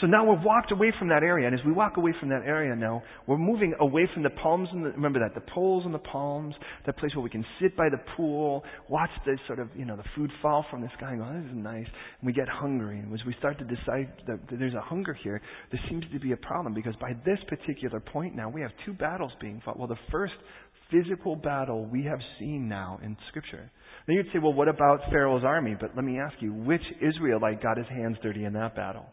So 0.00 0.06
now 0.06 0.28
we've 0.28 0.44
walked 0.44 0.70
away 0.70 0.92
from 0.98 1.08
that 1.08 1.22
area, 1.22 1.46
and 1.46 1.58
as 1.58 1.64
we 1.64 1.72
walk 1.72 1.96
away 1.96 2.14
from 2.20 2.28
that 2.28 2.42
area 2.46 2.74
now, 2.76 3.02
we're 3.26 3.38
moving 3.38 3.74
away 3.80 4.08
from 4.14 4.22
the 4.22 4.30
palms 4.30 4.68
and 4.72 4.84
the, 4.84 4.90
remember 4.90 5.18
that, 5.20 5.34
the 5.34 5.50
poles 5.52 5.84
and 5.84 5.92
the 5.92 5.98
palms, 5.98 6.54
that 6.86 6.96
place 6.98 7.14
where 7.14 7.22
we 7.22 7.30
can 7.30 7.44
sit 7.60 7.76
by 7.76 7.88
the 7.88 7.98
pool, 8.16 8.62
watch 8.88 9.10
the 9.26 9.36
sort 9.46 9.58
of, 9.58 9.68
you 9.76 9.84
know, 9.84 9.96
the 9.96 10.04
food 10.14 10.30
fall 10.40 10.64
from 10.70 10.82
the 10.82 10.88
sky 10.96 11.12
and 11.12 11.20
go, 11.20 11.26
oh, 11.28 11.40
this 11.40 11.50
is 11.50 11.56
nice, 11.56 11.86
and 11.86 12.26
we 12.26 12.32
get 12.32 12.48
hungry. 12.48 12.98
And 12.98 13.12
as 13.12 13.24
we 13.26 13.34
start 13.38 13.58
to 13.58 13.64
decide 13.64 14.12
that 14.26 14.38
there's 14.50 14.74
a 14.74 14.80
hunger 14.80 15.14
here, 15.14 15.40
there 15.72 15.80
seems 15.88 16.04
to 16.12 16.20
be 16.20 16.32
a 16.32 16.36
problem 16.36 16.74
because 16.74 16.94
by 17.00 17.14
this 17.24 17.38
particular 17.48 18.00
point 18.00 18.34
now, 18.34 18.48
we 18.48 18.60
have 18.60 18.70
two 18.86 18.92
battles 18.92 19.32
being 19.40 19.60
fought. 19.64 19.78
Well, 19.78 19.88
the 19.88 19.96
first 20.12 20.34
physical 20.90 21.36
battle 21.36 21.86
we 21.86 22.04
have 22.04 22.20
seen 22.38 22.68
now 22.68 22.98
in 23.02 23.16
Scripture. 23.28 23.70
Then 24.06 24.16
you'd 24.16 24.26
say, 24.32 24.38
well, 24.38 24.54
what 24.54 24.68
about 24.68 25.00
Pharaoh's 25.10 25.44
army? 25.44 25.76
But 25.78 25.94
let 25.94 26.04
me 26.04 26.18
ask 26.18 26.34
you, 26.40 26.52
which 26.52 26.82
Israelite 27.00 27.62
got 27.62 27.76
his 27.76 27.86
hands 27.88 28.16
dirty 28.22 28.44
in 28.44 28.54
that 28.54 28.74
battle? 28.74 29.06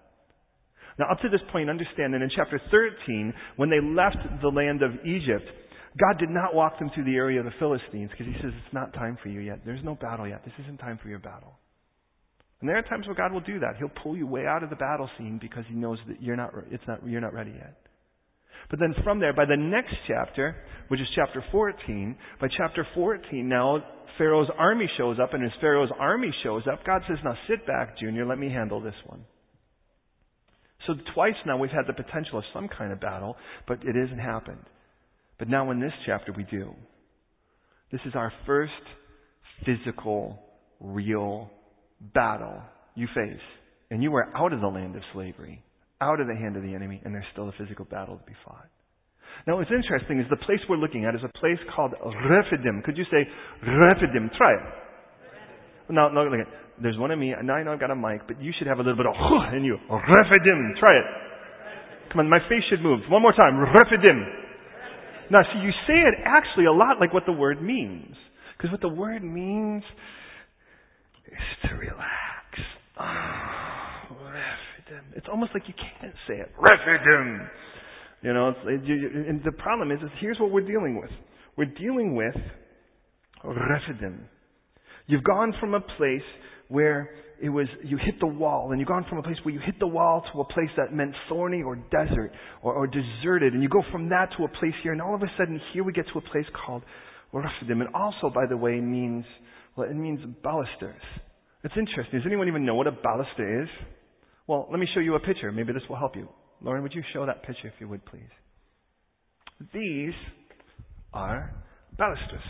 Now, 0.97 1.11
up 1.11 1.19
to 1.21 1.29
this 1.29 1.41
point, 1.51 1.69
understand 1.69 2.13
that 2.13 2.21
in 2.21 2.29
chapter 2.35 2.59
13, 2.71 3.33
when 3.57 3.69
they 3.69 3.81
left 3.81 4.17
the 4.41 4.47
land 4.47 4.81
of 4.81 4.91
Egypt, 5.05 5.45
God 5.99 6.19
did 6.19 6.29
not 6.29 6.55
walk 6.55 6.79
them 6.79 6.89
through 6.93 7.05
the 7.05 7.15
area 7.15 7.39
of 7.39 7.45
the 7.45 7.55
Philistines 7.59 8.11
because 8.11 8.27
He 8.27 8.39
says, 8.41 8.51
It's 8.55 8.73
not 8.73 8.93
time 8.93 9.17
for 9.21 9.29
you 9.29 9.39
yet. 9.39 9.59
There's 9.65 9.83
no 9.83 9.95
battle 9.95 10.27
yet. 10.27 10.43
This 10.43 10.53
isn't 10.63 10.77
time 10.77 10.99
for 11.01 11.09
your 11.09 11.19
battle. 11.19 11.57
And 12.61 12.69
there 12.69 12.77
are 12.77 12.81
times 12.83 13.05
where 13.07 13.15
God 13.15 13.33
will 13.33 13.41
do 13.41 13.59
that. 13.59 13.75
He'll 13.77 13.91
pull 14.03 14.15
you 14.15 14.25
way 14.25 14.45
out 14.45 14.63
of 14.63 14.69
the 14.69 14.75
battle 14.75 15.09
scene 15.17 15.37
because 15.41 15.63
He 15.67 15.75
knows 15.75 15.99
that 16.07 16.21
you're 16.21 16.37
not, 16.37 16.51
it's 16.71 16.83
not, 16.87 17.05
you're 17.05 17.21
not 17.21 17.33
ready 17.33 17.51
yet. 17.51 17.77
But 18.69 18.79
then 18.79 18.95
from 19.03 19.19
there, 19.19 19.33
by 19.33 19.45
the 19.45 19.57
next 19.57 19.93
chapter, 20.07 20.55
which 20.87 20.99
is 20.99 21.07
chapter 21.15 21.43
14, 21.51 22.15
by 22.39 22.47
chapter 22.57 22.87
14 22.95 23.47
now, 23.47 23.83
Pharaoh's 24.17 24.49
army 24.57 24.89
shows 24.97 25.17
up, 25.21 25.33
and 25.33 25.43
as 25.43 25.51
Pharaoh's 25.59 25.91
army 25.99 26.33
shows 26.43 26.63
up, 26.71 26.85
God 26.85 27.01
says, 27.07 27.17
Now 27.23 27.35
sit 27.47 27.67
back, 27.67 27.99
Junior, 27.99 28.25
let 28.25 28.39
me 28.39 28.49
handle 28.49 28.81
this 28.81 28.95
one. 29.05 29.25
So 30.87 30.93
twice 31.13 31.35
now 31.45 31.57
we've 31.57 31.71
had 31.71 31.87
the 31.87 31.93
potential 31.93 32.37
of 32.37 32.43
some 32.53 32.67
kind 32.67 32.91
of 32.91 32.99
battle, 32.99 33.35
but 33.67 33.79
it 33.83 33.95
hasn't 33.95 34.19
happened. 34.19 34.63
But 35.39 35.49
now 35.49 35.71
in 35.71 35.79
this 35.79 35.93
chapter 36.05 36.31
we 36.31 36.43
do. 36.43 36.73
This 37.91 38.01
is 38.05 38.13
our 38.15 38.31
first 38.45 38.73
physical, 39.65 40.39
real 40.79 41.49
battle 42.13 42.61
you 42.95 43.07
face. 43.15 43.41
And 43.91 44.01
you 44.01 44.13
are 44.15 44.35
out 44.35 44.53
of 44.53 44.61
the 44.61 44.67
land 44.67 44.95
of 44.95 45.01
slavery, 45.13 45.63
out 46.01 46.19
of 46.19 46.27
the 46.27 46.35
hand 46.35 46.57
of 46.57 46.63
the 46.63 46.73
enemy, 46.73 47.01
and 47.05 47.13
there's 47.13 47.25
still 47.31 47.49
a 47.49 47.53
physical 47.57 47.85
battle 47.85 48.17
to 48.17 48.23
be 48.25 48.33
fought. 48.43 48.67
Now 49.47 49.57
what's 49.57 49.71
interesting 49.71 50.19
is 50.19 50.25
the 50.29 50.37
place 50.37 50.59
we're 50.69 50.77
looking 50.77 51.05
at 51.05 51.13
is 51.13 51.21
a 51.23 51.39
place 51.39 51.59
called 51.75 51.93
Rephidim. 52.01 52.81
Could 52.85 52.97
you 52.97 53.05
say 53.11 53.27
Rephidim? 53.61 54.29
Try 54.37 54.53
it. 54.53 54.59
Now, 55.89 56.09
now 56.09 56.23
look 56.23 56.39
at 56.39 56.64
there's 56.81 56.97
one 56.97 57.11
of 57.11 57.19
me. 57.19 57.33
Now 57.43 57.55
I 57.55 57.63
know 57.63 57.73
I've 57.73 57.79
got 57.79 57.91
a 57.91 57.95
mic, 57.95 58.27
but 58.27 58.41
you 58.41 58.51
should 58.57 58.67
have 58.67 58.79
a 58.79 58.83
little 58.83 58.97
bit 58.97 59.05
of 59.05 59.15
in 59.53 59.63
you. 59.63 59.77
Rephidim. 59.89 60.75
Try 60.79 60.95
it. 60.97 61.07
Come 62.11 62.19
on, 62.19 62.29
my 62.29 62.39
face 62.49 62.63
should 62.69 62.81
move. 62.81 63.01
One 63.09 63.21
more 63.21 63.33
time. 63.33 63.57
Rephidim. 63.59 64.25
Now, 65.31 65.39
see, 65.51 65.59
you 65.59 65.71
say 65.87 65.99
it 66.05 66.15
actually 66.23 66.65
a 66.65 66.71
lot 66.71 66.99
like 66.99 67.13
what 67.13 67.25
the 67.25 67.31
word 67.31 67.61
means. 67.61 68.15
Because 68.57 68.71
what 68.71 68.81
the 68.81 68.89
word 68.89 69.23
means 69.23 69.83
is 71.27 71.69
to 71.69 71.75
relax. 71.75 72.01
Oh, 74.07 74.17
Rephidim. 74.23 75.13
It's 75.15 75.25
almost 75.31 75.49
like 75.55 75.63
you 75.67 75.73
can't 75.73 76.13
say 76.27 76.35
it. 76.35 76.51
Rephidim. 76.59 77.49
You 78.21 78.33
know, 78.33 78.53
and 78.67 79.41
the 79.43 79.51
problem 79.51 79.91
is, 79.91 79.99
is 79.99 80.09
here's 80.21 80.39
what 80.39 80.51
we're 80.51 80.65
dealing 80.65 80.99
with. 81.01 81.09
We're 81.57 81.65
dealing 81.65 82.15
with 82.15 82.35
Rephidim. 83.43 84.29
You've 85.07 85.23
gone 85.23 85.53
from 85.59 85.73
a 85.73 85.79
place 85.79 86.21
where 86.67 87.09
it 87.41 87.49
was 87.49 87.67
you 87.83 87.97
hit 87.97 88.19
the 88.19 88.27
wall, 88.27 88.71
and 88.71 88.79
you've 88.79 88.87
gone 88.87 89.05
from 89.09 89.17
a 89.17 89.23
place 89.23 89.37
where 89.43 89.53
you 89.53 89.59
hit 89.59 89.79
the 89.79 89.87
wall 89.87 90.23
to 90.33 90.41
a 90.41 90.45
place 90.45 90.69
that 90.77 90.93
meant 90.93 91.13
thorny 91.29 91.61
or 91.61 91.75
desert 91.75 92.31
or, 92.61 92.73
or 92.73 92.87
deserted, 92.87 93.53
and 93.53 93.61
you 93.61 93.69
go 93.69 93.83
from 93.91 94.09
that 94.09 94.29
to 94.37 94.45
a 94.45 94.47
place 94.47 94.73
here, 94.83 94.91
and 94.91 95.01
all 95.01 95.15
of 95.15 95.21
a 95.21 95.31
sudden 95.37 95.59
here 95.73 95.83
we 95.83 95.93
get 95.93 96.05
to 96.13 96.19
a 96.19 96.21
place 96.31 96.45
called 96.65 96.83
Rephidim. 97.33 97.81
And 97.81 97.93
also, 97.93 98.29
by 98.33 98.45
the 98.47 98.57
way, 98.57 98.79
means 98.79 99.25
well, 99.75 99.89
it 99.89 99.95
means 99.95 100.19
balusters. 100.41 101.01
It's 101.63 101.73
interesting. 101.77 102.19
Does 102.19 102.27
anyone 102.27 102.47
even 102.47 102.65
know 102.65 102.75
what 102.75 102.87
a 102.87 102.91
baluster 102.91 103.63
is? 103.63 103.69
Well, 104.47 104.67
let 104.69 104.79
me 104.79 104.87
show 104.93 104.99
you 104.99 105.15
a 105.15 105.19
picture. 105.19 105.51
Maybe 105.51 105.73
this 105.73 105.81
will 105.89 105.97
help 105.97 106.15
you. 106.15 106.29
Lauren, 106.61 106.83
would 106.83 106.93
you 106.93 107.03
show 107.11 107.25
that 107.25 107.43
picture 107.43 107.67
if 107.67 107.73
you 107.79 107.87
would, 107.89 108.05
please? 108.05 108.21
These 109.73 110.13
are 111.13 111.53
balusters. 111.97 112.43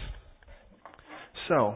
So, 1.48 1.76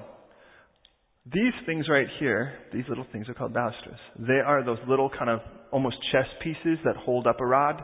these 1.25 1.53
things 1.65 1.85
right 1.89 2.07
here, 2.19 2.53
these 2.73 2.85
little 2.87 3.05
things 3.11 3.27
are 3.29 3.33
called 3.33 3.53
balusters. 3.53 3.99
They 4.17 4.39
are 4.45 4.63
those 4.63 4.79
little 4.87 5.09
kind 5.09 5.29
of 5.29 5.39
almost 5.71 5.97
chess 6.11 6.25
pieces 6.43 6.79
that 6.85 6.95
hold 6.95 7.27
up 7.27 7.39
a 7.41 7.45
rod. 7.45 7.83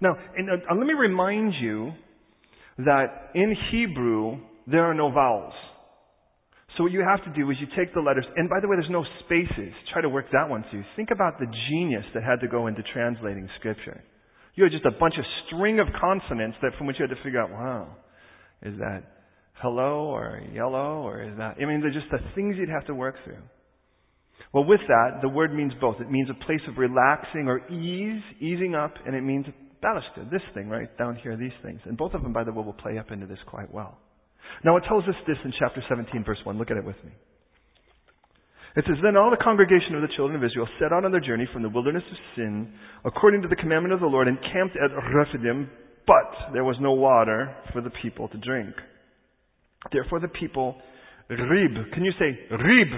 Now, 0.00 0.16
and, 0.36 0.50
uh, 0.50 0.74
let 0.74 0.86
me 0.86 0.94
remind 0.94 1.54
you 1.60 1.92
that 2.78 3.30
in 3.34 3.54
Hebrew, 3.70 4.38
there 4.66 4.84
are 4.84 4.94
no 4.94 5.10
vowels. 5.10 5.54
So 6.76 6.82
what 6.82 6.92
you 6.92 7.00
have 7.00 7.24
to 7.24 7.32
do 7.32 7.50
is 7.50 7.56
you 7.60 7.66
take 7.76 7.94
the 7.94 8.00
letters, 8.00 8.26
and 8.36 8.50
by 8.50 8.60
the 8.60 8.68
way, 8.68 8.76
there's 8.76 8.90
no 8.90 9.04
spaces. 9.24 9.72
Try 9.92 10.02
to 10.02 10.10
work 10.10 10.26
that 10.32 10.48
one 10.48 10.64
through. 10.70 10.84
Think 10.94 11.10
about 11.10 11.38
the 11.38 11.46
genius 11.70 12.04
that 12.12 12.22
had 12.22 12.40
to 12.40 12.48
go 12.48 12.66
into 12.66 12.82
translating 12.92 13.48
scripture. 13.58 14.02
You 14.56 14.64
had 14.64 14.72
just 14.72 14.84
a 14.84 14.90
bunch 14.90 15.14
of 15.18 15.24
string 15.46 15.80
of 15.80 15.86
consonants 15.98 16.56
that 16.62 16.72
from 16.76 16.86
which 16.86 16.96
you 16.98 17.06
had 17.06 17.14
to 17.16 17.22
figure 17.22 17.40
out, 17.40 17.50
wow, 17.50 17.96
is 18.62 18.76
that 18.78 19.04
hello 19.62 20.06
or 20.14 20.40
yellow 20.52 21.02
or 21.02 21.22
is 21.22 21.36
that? 21.38 21.56
I 21.60 21.64
mean, 21.64 21.80
they're 21.80 21.92
just 21.92 22.10
the 22.10 22.18
things 22.34 22.56
you'd 22.58 22.68
have 22.68 22.86
to 22.86 22.94
work 22.94 23.16
through. 23.24 23.42
Well, 24.52 24.64
with 24.64 24.80
that, 24.88 25.20
the 25.22 25.28
word 25.28 25.54
means 25.54 25.72
both. 25.80 26.00
It 26.00 26.10
means 26.10 26.28
a 26.30 26.44
place 26.44 26.60
of 26.68 26.78
relaxing 26.78 27.48
or 27.48 27.66
ease, 27.68 28.22
easing 28.40 28.74
up, 28.74 28.94
and 29.04 29.14
it 29.14 29.22
means 29.22 29.46
baluster, 29.82 30.30
this 30.30 30.42
thing 30.54 30.68
right 30.68 30.88
down 30.98 31.16
here, 31.16 31.36
these 31.36 31.56
things. 31.62 31.80
And 31.84 31.96
both 31.96 32.14
of 32.14 32.22
them, 32.22 32.32
by 32.32 32.44
the 32.44 32.52
way, 32.52 32.64
will 32.64 32.72
play 32.72 32.98
up 32.98 33.10
into 33.10 33.26
this 33.26 33.38
quite 33.46 33.72
well. 33.72 33.98
Now, 34.64 34.76
it 34.76 34.84
tells 34.88 35.04
us 35.04 35.14
this 35.26 35.36
in 35.44 35.52
chapter 35.58 35.82
17, 35.88 36.24
verse 36.24 36.38
1. 36.44 36.58
Look 36.58 36.70
at 36.70 36.76
it 36.76 36.84
with 36.84 36.96
me. 37.04 37.12
It 38.76 38.84
says, 38.86 38.96
Then 39.02 39.16
all 39.16 39.30
the 39.30 39.42
congregation 39.42 39.94
of 39.94 40.02
the 40.02 40.14
children 40.16 40.36
of 40.36 40.44
Israel 40.44 40.68
set 40.78 40.92
out 40.92 41.04
on 41.04 41.12
their 41.12 41.20
journey 41.20 41.48
from 41.52 41.62
the 41.62 41.68
wilderness 41.68 42.04
of 42.10 42.16
Sin, 42.36 42.72
according 43.04 43.42
to 43.42 43.48
the 43.48 43.56
commandment 43.56 43.94
of 43.94 44.00
the 44.00 44.06
Lord, 44.06 44.28
and 44.28 44.38
camped 44.52 44.76
at 44.76 44.90
Rephidim, 45.14 45.70
but 46.06 46.52
there 46.52 46.64
was 46.64 46.76
no 46.80 46.92
water 46.92 47.56
for 47.72 47.80
the 47.80 47.90
people 48.02 48.28
to 48.28 48.38
drink. 48.38 48.74
Therefore 49.92 50.20
the 50.20 50.28
people, 50.28 50.76
rib. 51.28 51.92
Can 51.92 52.04
you 52.04 52.12
say 52.18 52.38
rib? 52.50 52.88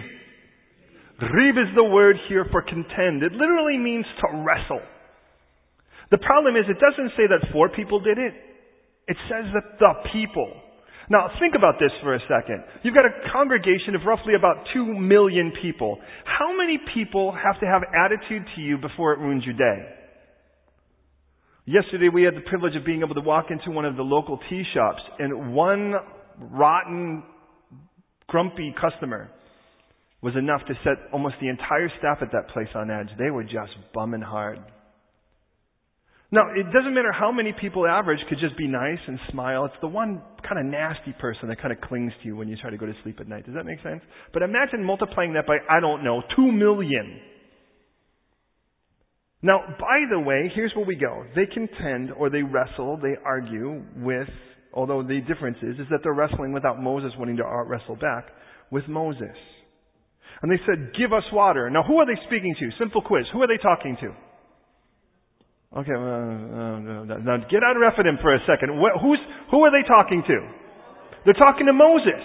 Rib 1.21 1.57
is 1.59 1.75
the 1.75 1.85
word 1.85 2.16
here 2.28 2.47
for 2.50 2.62
contend. 2.62 3.23
It 3.23 3.33
literally 3.33 3.76
means 3.76 4.07
to 4.21 4.38
wrestle. 4.38 4.80
The 6.11 6.18
problem 6.18 6.57
is 6.57 6.64
it 6.68 6.78
doesn't 6.78 7.11
say 7.16 7.26
that 7.26 7.52
four 7.52 7.68
people 7.68 8.00
did 8.00 8.18
it. 8.18 8.33
It 9.09 9.16
says 9.28 9.45
that 9.52 9.78
the 9.78 9.92
people. 10.12 10.52
Now 11.11 11.28
think 11.40 11.54
about 11.57 11.80
this 11.80 11.90
for 12.02 12.14
a 12.14 12.21
second. 12.28 12.62
You've 12.83 12.95
got 12.95 13.07
a 13.07 13.33
congregation 13.33 13.95
of 13.95 14.02
roughly 14.07 14.35
about 14.35 14.66
two 14.75 14.85
million 14.85 15.52
people. 15.62 15.99
How 16.25 16.54
many 16.57 16.78
people 16.95 17.33
have 17.33 17.59
to 17.61 17.66
have 17.66 17.83
attitude 17.97 18.45
to 18.54 18.61
you 18.61 18.76
before 18.76 19.14
it 19.14 19.18
ruins 19.18 19.45
your 19.45 19.57
day? 19.57 19.88
Yesterday 21.64 22.09
we 22.12 22.23
had 22.23 22.35
the 22.35 22.49
privilege 22.49 22.76
of 22.76 22.85
being 22.85 23.00
able 23.00 23.14
to 23.14 23.21
walk 23.21 23.47
into 23.50 23.71
one 23.71 23.85
of 23.85 23.97
the 23.97 24.02
local 24.02 24.38
tea 24.49 24.62
shops 24.73 25.00
and 25.18 25.52
one 25.52 25.95
rotten, 26.40 27.23
grumpy 28.26 28.75
customer 28.80 29.30
was 30.21 30.35
enough 30.37 30.61
to 30.66 30.75
set 30.83 30.97
almost 31.12 31.37
the 31.40 31.49
entire 31.49 31.88
staff 31.99 32.18
at 32.23 32.33
that 32.33 32.49
place 32.52 32.68
on 32.75 32.90
edge. 32.90 33.09
They 33.18 33.30
were 33.30 33.45
just 33.45 33.73
bumming 33.95 34.21
hard. 34.21 34.59
Now, 36.30 36.50
it 36.54 36.64
doesn't 36.64 36.92
matter 36.92 37.12
how 37.12 37.33
many 37.33 37.54
people 37.59 37.87
average 37.87 38.18
could 38.28 38.38
just 38.38 38.57
be 38.59 38.66
nice 38.66 38.99
and 39.07 39.18
smile. 39.30 39.64
It's 39.64 39.80
the 39.80 39.88
one 39.88 40.21
kind 40.47 40.59
of 40.61 40.66
nasty 40.66 41.14
person 41.18 41.49
that 41.49 41.61
kind 41.61 41.73
of 41.73 41.80
clings 41.80 42.12
to 42.21 42.26
you 42.26 42.37
when 42.37 42.49
you 42.49 42.57
try 42.61 42.68
to 42.68 42.76
go 42.76 42.85
to 42.85 42.92
sleep 43.02 43.18
at 43.21 43.28
night. 43.28 43.47
Does 43.47 43.54
that 43.54 43.64
make 43.64 43.83
sense? 43.83 44.02
But 44.35 44.42
imagine 44.42 44.85
multiplying 44.85 45.33
that 45.35 45.47
by, 45.47 45.57
I 45.71 45.80
don't 45.80 46.04
know, 46.04 46.23
two 46.37 46.52
million. 46.52 47.21
Now, 49.40 49.61
by 49.78 50.04
the 50.11 50.21
way, 50.21 50.50
here's 50.54 50.73
where 50.75 50.85
we 50.85 50.97
go. 50.97 51.25
They 51.35 51.47
contend 51.47 52.12
or 52.12 52.28
they 52.28 52.42
wrestle, 52.42 52.99
they 53.00 53.14
argue 53.25 53.83
with 53.97 54.28
although 54.79 55.03
the 55.03 55.19
difference 55.27 55.59
is, 55.59 55.75
is 55.83 55.91
that 55.91 56.07
they're 56.07 56.15
wrestling 56.15 56.55
without 56.55 56.81
Moses 56.81 57.11
wanting 57.19 57.37
to 57.39 57.45
wrestle 57.67 57.97
back 57.97 58.31
with 58.71 58.87
Moses. 58.87 59.35
And 60.41 60.47
they 60.47 60.63
said, 60.63 60.95
give 60.95 61.13
us 61.13 61.27
water. 61.33 61.69
Now 61.69 61.83
who 61.83 61.99
are 61.99 62.07
they 62.07 62.15
speaking 62.31 62.55
to? 62.61 62.71
Simple 62.79 63.03
quiz. 63.03 63.27
Who 63.33 63.43
are 63.43 63.51
they 63.51 63.59
talking 63.59 63.99
to? 64.01 64.15
Okay, 65.83 65.93
uh, 65.93 65.99
uh, 65.99 67.19
now 67.27 67.37
get 67.51 67.67
out 67.67 67.75
of 67.75 67.83
Rephidim 67.83 68.23
for 68.23 68.33
a 68.33 68.39
second. 68.47 68.79
Who's, 69.03 69.19
who 69.51 69.67
are 69.67 69.73
they 69.75 69.87
talking 69.87 70.23
to? 70.23 70.39
They're 71.27 71.35
talking 71.35 71.67
to 71.67 71.75
Moses. 71.75 72.23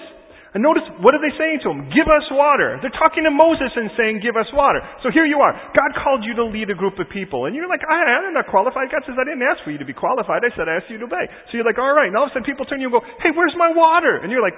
And 0.54 0.62
notice, 0.62 0.86
what 1.02 1.18
are 1.18 1.24
they 1.24 1.34
saying 1.34 1.66
to 1.66 1.74
him? 1.74 1.90
Give 1.90 2.06
us 2.06 2.30
water. 2.30 2.78
They're 2.78 2.94
talking 2.94 3.26
to 3.26 3.34
Moses 3.34 3.74
and 3.74 3.90
saying, 3.98 4.22
give 4.22 4.38
us 4.38 4.46
water. 4.54 4.86
So 5.02 5.10
here 5.10 5.26
you 5.26 5.42
are. 5.42 5.50
God 5.50 5.98
called 5.98 6.22
you 6.22 6.38
to 6.38 6.46
lead 6.46 6.70
a 6.70 6.78
group 6.78 7.02
of 7.02 7.10
people. 7.10 7.50
And 7.50 7.58
you're 7.58 7.66
like, 7.66 7.82
I, 7.82 8.22
I'm 8.22 8.38
not 8.38 8.46
qualified. 8.54 8.94
God 8.94 9.02
says, 9.10 9.18
I 9.18 9.26
didn't 9.26 9.42
ask 9.42 9.66
for 9.66 9.74
you 9.74 9.82
to 9.82 9.90
be 9.90 9.98
qualified. 9.98 10.46
I 10.46 10.54
said, 10.54 10.70
I 10.70 10.78
asked 10.78 10.94
you 10.94 11.02
to 11.02 11.10
obey. 11.10 11.26
So 11.50 11.58
you're 11.58 11.66
like, 11.66 11.82
all 11.82 11.98
right. 11.98 12.06
And 12.06 12.14
all 12.14 12.30
of 12.30 12.32
a 12.32 12.38
sudden 12.38 12.46
people 12.46 12.70
turn 12.70 12.78
to 12.78 12.86
you 12.86 12.94
and 12.94 12.98
go, 12.98 13.02
hey, 13.26 13.34
where's 13.34 13.58
my 13.58 13.74
water? 13.74 14.22
And 14.22 14.30
you're 14.30 14.46
like, 14.46 14.54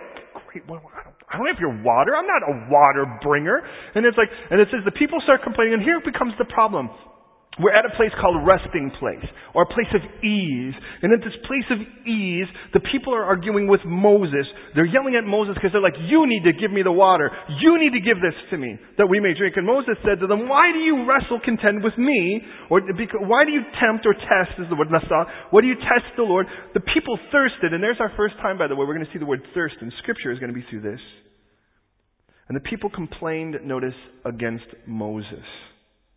great. 0.51 0.67
well, 0.67 0.83
I 1.31 1.39
don't 1.39 1.47
have 1.47 1.59
your 1.63 1.73
water. 1.83 2.15
I'm 2.15 2.27
not 2.27 2.43
a 2.43 2.53
water 2.67 3.07
bringer. 3.23 3.63
And 3.95 4.05
it's 4.05 4.17
like, 4.19 4.29
and 4.51 4.59
it 4.59 4.67
says 4.71 4.83
the 4.83 4.93
people 4.93 5.19
start 5.23 5.43
complaining, 5.43 5.79
and 5.79 5.83
here 5.83 5.99
becomes 6.03 6.35
the 6.37 6.45
problem. 6.45 6.91
We're 7.55 7.71
at 7.71 7.87
a 7.87 7.95
place 7.95 8.11
called 8.19 8.43
resting 8.43 8.91
place, 8.99 9.23
or 9.55 9.63
a 9.63 9.71
place 9.71 9.87
of 9.95 10.03
ease. 10.19 10.75
And 10.99 11.15
at 11.15 11.23
this 11.23 11.39
place 11.47 11.63
of 11.71 11.79
ease, 12.03 12.51
the 12.75 12.83
people 12.91 13.15
are 13.15 13.23
arguing 13.23 13.71
with 13.71 13.79
Moses. 13.87 14.43
They're 14.75 14.91
yelling 14.91 15.15
at 15.15 15.23
Moses 15.23 15.55
because 15.55 15.71
they're 15.71 15.79
like, 15.79 15.95
you 16.03 16.27
need 16.27 16.43
to 16.43 16.51
give 16.51 16.67
me 16.67 16.83
the 16.83 16.91
water. 16.91 17.31
You 17.63 17.79
need 17.79 17.95
to 17.95 18.03
give 18.03 18.19
this 18.19 18.35
to 18.51 18.59
me 18.59 18.75
that 18.99 19.07
we 19.07 19.23
may 19.23 19.31
drink. 19.31 19.55
And 19.55 19.63
Moses 19.63 19.95
said 20.03 20.19
to 20.19 20.27
them, 20.27 20.51
why 20.51 20.75
do 20.75 20.83
you 20.83 21.07
wrestle 21.07 21.39
contend 21.39 21.79
with 21.79 21.95
me? 21.95 22.43
Or 22.67 22.83
why 23.23 23.47
do 23.47 23.55
you 23.55 23.63
tempt 23.79 24.03
or 24.03 24.19
test, 24.19 24.59
is 24.59 24.67
the 24.67 24.75
word 24.75 24.91
nasa. 24.91 25.23
Why 25.55 25.63
do 25.63 25.71
you 25.71 25.79
test 25.79 26.11
the 26.19 26.27
Lord? 26.27 26.47
The 26.75 26.83
people 26.91 27.15
thirsted, 27.31 27.71
and 27.71 27.79
there's 27.79 28.03
our 28.03 28.11
first 28.19 28.35
time, 28.43 28.59
by 28.59 28.67
the 28.67 28.75
way, 28.75 28.83
we're 28.83 28.99
going 28.99 29.07
to 29.07 29.13
see 29.15 29.19
the 29.19 29.31
word 29.31 29.47
thirst, 29.55 29.79
and 29.79 29.95
scripture 30.03 30.35
is 30.35 30.39
going 30.43 30.51
to 30.51 30.59
be 30.59 30.65
through 30.67 30.83
this. 30.83 30.99
And 32.51 32.55
the 32.55 32.67
people 32.67 32.91
complained, 32.91 33.55
notice, 33.63 33.95
against 34.25 34.67
Moses. 34.85 35.47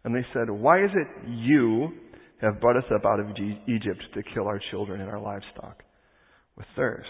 And 0.05 0.15
they 0.15 0.25
said, 0.33 0.51
Why 0.51 0.83
is 0.85 0.91
it 0.95 1.29
you 1.29 1.93
have 2.41 2.61
brought 2.61 2.77
us 2.77 2.85
up 2.95 3.05
out 3.05 3.21
of 3.21 3.27
Egypt 3.67 4.03
to 4.15 4.23
kill 4.35 4.47
our 4.47 4.61
children 4.71 5.01
and 5.01 5.11
our 5.11 5.21
livestock 5.21 5.83
with 6.57 6.67
thirst? 6.77 7.09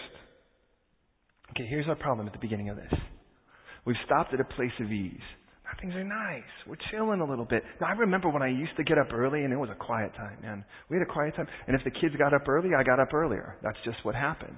Okay, 1.51 1.67
here's 1.67 1.87
our 1.87 1.95
problem 1.95 2.27
at 2.27 2.33
the 2.33 2.39
beginning 2.39 2.69
of 2.69 2.77
this. 2.77 2.93
We've 3.85 3.95
stopped 4.05 4.33
at 4.33 4.39
a 4.39 4.43
place 4.43 4.71
of 4.79 4.91
ease. 4.91 5.19
Now, 5.63 5.71
things 5.81 5.95
are 5.95 6.03
nice. 6.03 6.49
We're 6.67 6.77
chilling 6.91 7.21
a 7.21 7.25
little 7.25 7.45
bit. 7.45 7.63
Now, 7.79 7.87
I 7.87 7.91
remember 7.91 8.29
when 8.29 8.41
I 8.41 8.49
used 8.49 8.75
to 8.77 8.83
get 8.83 8.97
up 8.97 9.13
early 9.13 9.43
and 9.43 9.53
it 9.53 9.57
was 9.57 9.69
a 9.71 9.75
quiet 9.75 10.13
time, 10.15 10.37
man. 10.41 10.65
We 10.89 10.97
had 10.97 11.07
a 11.07 11.11
quiet 11.11 11.35
time. 11.35 11.47
And 11.67 11.75
if 11.75 11.83
the 11.83 11.91
kids 11.91 12.15
got 12.17 12.33
up 12.33 12.47
early, 12.47 12.69
I 12.77 12.83
got 12.83 12.99
up 12.99 13.13
earlier. 13.13 13.55
That's 13.63 13.77
just 13.85 13.97
what 14.03 14.15
happened. 14.15 14.55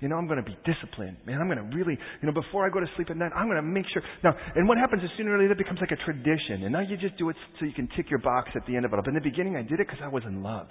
You 0.00 0.08
know, 0.08 0.16
I'm 0.16 0.26
going 0.26 0.42
to 0.42 0.48
be 0.48 0.56
disciplined. 0.64 1.16
Man, 1.26 1.40
I'm 1.40 1.46
going 1.48 1.58
to 1.58 1.76
really, 1.76 1.94
you 1.94 2.26
know, 2.26 2.32
before 2.32 2.66
I 2.66 2.70
go 2.70 2.80
to 2.80 2.86
sleep 2.96 3.10
at 3.10 3.16
night, 3.16 3.32
I'm 3.34 3.46
going 3.46 3.56
to 3.56 3.62
make 3.62 3.86
sure. 3.92 4.02
Now, 4.22 4.34
and 4.54 4.68
what 4.68 4.78
happens 4.78 5.02
is 5.02 5.10
sooner 5.16 5.34
or 5.34 5.38
later 5.38 5.52
it 5.52 5.58
becomes 5.58 5.80
like 5.80 5.92
a 5.92 6.04
tradition. 6.04 6.64
And 6.64 6.72
now 6.72 6.80
you 6.80 6.96
just 6.96 7.16
do 7.18 7.28
it 7.28 7.36
so 7.58 7.66
you 7.66 7.72
can 7.72 7.88
tick 7.96 8.10
your 8.10 8.20
box 8.20 8.50
at 8.54 8.66
the 8.66 8.76
end 8.76 8.84
of 8.84 8.92
it. 8.92 8.96
But 8.96 9.08
in 9.08 9.14
the 9.14 9.20
beginning, 9.20 9.56
I 9.56 9.62
did 9.62 9.80
it 9.80 9.86
because 9.86 10.00
I 10.02 10.08
was 10.08 10.22
in 10.26 10.42
love. 10.42 10.68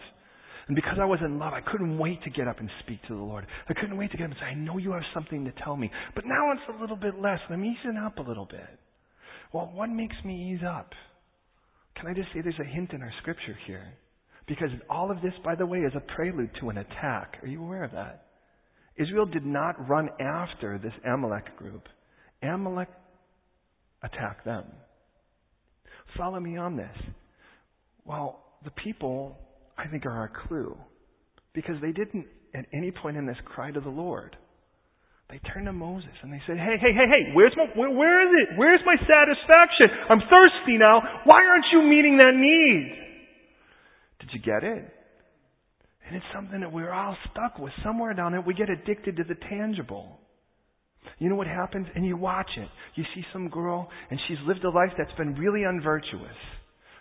And 0.67 0.75
because 0.75 0.97
I 1.01 1.05
was 1.05 1.19
in 1.23 1.39
love, 1.39 1.53
I 1.53 1.59
couldn't 1.59 1.97
wait 1.97 2.23
to 2.23 2.29
get 2.29 2.47
up 2.47 2.59
and 2.59 2.69
speak 2.83 3.01
to 3.07 3.15
the 3.15 3.21
Lord. 3.21 3.45
I 3.67 3.73
couldn't 3.73 3.97
wait 3.97 4.11
to 4.11 4.17
get 4.17 4.25
up 4.25 4.31
and 4.31 4.39
say, 4.39 4.45
I 4.45 4.53
know 4.55 4.77
you 4.77 4.91
have 4.91 5.03
something 5.13 5.43
to 5.45 5.51
tell 5.63 5.75
me. 5.75 5.91
But 6.15 6.25
now 6.25 6.51
it's 6.51 6.77
a 6.77 6.81
little 6.81 6.95
bit 6.95 7.19
less. 7.19 7.39
I'm 7.49 7.65
easing 7.65 7.97
up 7.97 8.17
a 8.17 8.21
little 8.21 8.45
bit. 8.45 8.79
Well, 9.51 9.71
what 9.73 9.89
makes 9.89 10.15
me 10.23 10.53
ease 10.53 10.63
up? 10.65 10.91
Can 11.95 12.07
I 12.07 12.13
just 12.13 12.29
say 12.33 12.41
there's 12.41 12.55
a 12.59 12.63
hint 12.63 12.91
in 12.93 13.01
our 13.01 13.11
scripture 13.21 13.57
here? 13.67 13.93
Because 14.47 14.69
all 14.89 15.11
of 15.11 15.21
this, 15.21 15.33
by 15.43 15.55
the 15.55 15.65
way, 15.65 15.79
is 15.79 15.93
a 15.95 16.15
prelude 16.15 16.49
to 16.59 16.69
an 16.69 16.77
attack. 16.77 17.37
Are 17.41 17.47
you 17.47 17.61
aware 17.61 17.83
of 17.83 17.91
that? 17.91 18.25
Israel 18.97 19.25
did 19.25 19.45
not 19.45 19.89
run 19.89 20.09
after 20.19 20.77
this 20.77 20.93
Amalek 21.05 21.57
group. 21.57 21.87
Amalek 22.41 22.89
attacked 24.03 24.45
them. 24.45 24.65
Follow 26.17 26.39
me 26.39 26.57
on 26.57 26.77
this. 26.77 26.95
Well, 28.05 28.43
the 28.63 28.71
people, 28.71 29.37
I 29.77 29.87
think, 29.87 30.05
are 30.05 30.11
our 30.11 30.31
clue. 30.47 30.77
Because 31.53 31.75
they 31.81 31.91
didn't, 31.91 32.27
at 32.53 32.65
any 32.73 32.91
point 32.91 33.17
in 33.17 33.25
this, 33.25 33.37
cry 33.45 33.71
to 33.71 33.79
the 33.79 33.89
Lord. 33.89 34.35
They 35.29 35.39
turned 35.51 35.65
to 35.65 35.73
Moses 35.73 36.13
and 36.21 36.31
they 36.31 36.41
said, 36.45 36.57
Hey, 36.57 36.77
hey, 36.79 36.93
hey, 36.93 37.07
hey, 37.09 37.33
where's 37.33 37.53
my, 37.57 37.65
where, 37.75 37.89
where 37.89 38.21
is 38.27 38.33
it? 38.43 38.57
Where's 38.57 38.81
my 38.85 38.95
satisfaction? 38.97 39.87
I'm 40.09 40.19
thirsty 40.19 40.77
now. 40.77 41.01
Why 41.25 41.41
aren't 41.45 41.65
you 41.71 41.81
meeting 41.81 42.17
that 42.17 42.35
need? 42.35 42.93
Did 44.19 44.29
you 44.33 44.39
get 44.39 44.63
it? 44.63 44.93
And 46.13 46.21
it's 46.21 46.31
something 46.31 46.59
that 46.59 46.71
we're 46.71 46.93
all 46.93 47.17
stuck 47.31 47.57
with. 47.57 47.73
Somewhere 47.83 48.13
down 48.13 48.33
there, 48.33 48.41
we 48.41 48.53
get 48.53 48.69
addicted 48.69 49.17
to 49.17 49.23
the 49.23 49.33
tangible. 49.49 50.19
You 51.17 51.27
know 51.27 51.35
what 51.35 51.47
happens? 51.47 51.87
And 51.95 52.05
you 52.05 52.15
watch 52.15 52.51
it. 52.55 52.67
You 52.93 53.03
see 53.15 53.23
some 53.33 53.49
girl, 53.49 53.89
and 54.11 54.19
she's 54.27 54.37
lived 54.45 54.63
a 54.63 54.69
life 54.69 54.91
that's 54.95 55.11
been 55.17 55.33
really 55.33 55.63
unvirtuous. 55.63 56.37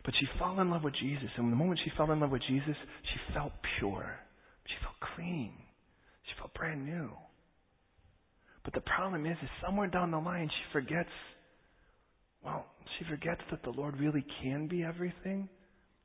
But 0.07 0.15
she 0.19 0.27
fell 0.39 0.59
in 0.61 0.71
love 0.71 0.83
with 0.83 0.95
Jesus. 0.95 1.29
And 1.37 1.53
the 1.53 1.57
moment 1.57 1.81
she 1.85 1.93
fell 1.95 2.11
in 2.11 2.21
love 2.21 2.31
with 2.31 2.41
Jesus, 2.49 2.75
she 3.03 3.35
felt 3.35 3.53
pure. 3.79 4.19
She 4.65 4.77
felt 4.83 4.95
clean. 5.15 5.53
She 6.25 6.33
felt 6.39 6.55
brand 6.55 6.87
new. 6.87 7.11
But 8.65 8.73
the 8.73 8.81
problem 8.81 9.27
is, 9.27 9.37
is 9.43 9.51
somewhere 9.63 9.89
down 9.89 10.11
the 10.11 10.21
line, 10.21 10.49
she 10.49 10.73
forgets, 10.73 11.11
well, 12.43 12.65
she 12.99 13.05
forgets 13.11 13.43
that 13.51 13.63
the 13.63 13.79
Lord 13.79 14.01
really 14.01 14.25
can 14.43 14.69
be 14.69 14.83
everything. 14.83 15.51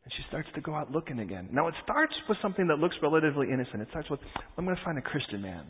And 0.07 0.13
she 0.15 0.23
starts 0.29 0.47
to 0.55 0.61
go 0.61 0.73
out 0.73 0.89
looking 0.89 1.19
again. 1.19 1.49
Now, 1.51 1.67
it 1.67 1.73
starts 1.83 2.13
with 2.29 2.37
something 2.41 2.65
that 2.67 2.79
looks 2.79 2.95
relatively 3.03 3.51
innocent. 3.51 3.81
It 3.81 3.89
starts 3.89 4.09
with, 4.09 4.21
I'm 4.57 4.63
going 4.63 4.77
to 4.77 4.81
find 4.85 4.97
a 4.97 5.01
Christian 5.01 5.41
man. 5.41 5.65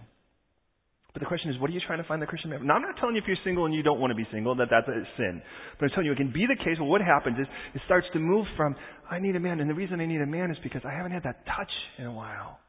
But 1.12 1.22
the 1.22 1.26
question 1.26 1.50
is, 1.50 1.60
what 1.60 1.72
are 1.72 1.74
you 1.74 1.82
trying 1.88 1.98
to 1.98 2.08
find 2.08 2.22
the 2.22 2.28
Christian 2.28 2.52
man? 2.52 2.62
Now, 2.62 2.76
I'm 2.76 2.84
not 2.84 2.98
telling 3.00 3.16
you 3.16 3.22
if 3.24 3.28
you're 3.28 3.42
single 3.44 3.66
and 3.66 3.74
you 3.74 3.82
don't 3.82 4.00
want 4.00 4.12
to 4.12 4.16
be 4.16 4.28
single, 4.32 4.54
that 4.58 4.68
that's 4.70 4.88
a 4.88 5.02
sin. 5.18 5.42
But 5.80 5.86
I'm 5.86 5.90
telling 5.90 6.06
you, 6.06 6.12
it 6.12 6.18
can 6.18 6.32
be 6.32 6.46
the 6.46 6.56
case. 6.56 6.78
Well, 6.80 6.88
what 6.88 7.02
happens 7.02 7.40
is, 7.40 7.48
it 7.74 7.82
starts 7.88 8.06
to 8.14 8.20
move 8.20 8.46
from, 8.56 8.76
I 9.10 9.18
need 9.18 9.36
a 9.36 9.40
man. 9.40 9.60
And 9.60 9.68
the 9.68 9.74
reason 9.74 10.00
I 10.02 10.06
need 10.06 10.22
a 10.22 10.28
man 10.28 10.52
is 10.52 10.58
because 10.62 10.84
I 10.86 10.94
haven't 10.94 11.14
had 11.14 11.24
that 11.24 11.44
touch 11.48 11.74
in 11.98 12.06
a 12.06 12.14
while. 12.14 12.60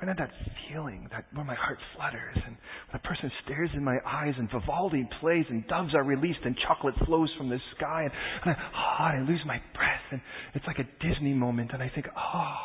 I 0.00 0.06
had 0.06 0.16
that 0.18 0.30
feeling 0.68 1.08
that 1.10 1.26
where 1.32 1.44
my 1.44 1.54
heart 1.54 1.78
flutters 1.96 2.36
and 2.46 2.56
when 2.90 3.00
a 3.02 3.06
person 3.06 3.30
stares 3.44 3.70
in 3.74 3.82
my 3.82 3.98
eyes 4.06 4.34
and 4.38 4.48
Vivaldi 4.50 5.08
plays 5.20 5.44
and 5.50 5.66
doves 5.66 5.94
are 5.94 6.04
released 6.04 6.38
and 6.44 6.56
chocolate 6.66 6.94
flows 7.04 7.28
from 7.36 7.48
the 7.48 7.58
sky 7.76 8.04
and, 8.04 8.12
and 8.44 8.54
I, 8.54 8.56
oh, 8.74 9.04
I 9.04 9.28
lose 9.28 9.40
my 9.44 9.60
breath 9.74 10.06
and 10.12 10.20
it's 10.54 10.66
like 10.66 10.78
a 10.78 10.86
Disney 11.04 11.34
moment 11.34 11.70
and 11.72 11.82
I 11.82 11.90
think, 11.92 12.06
oh. 12.16 12.56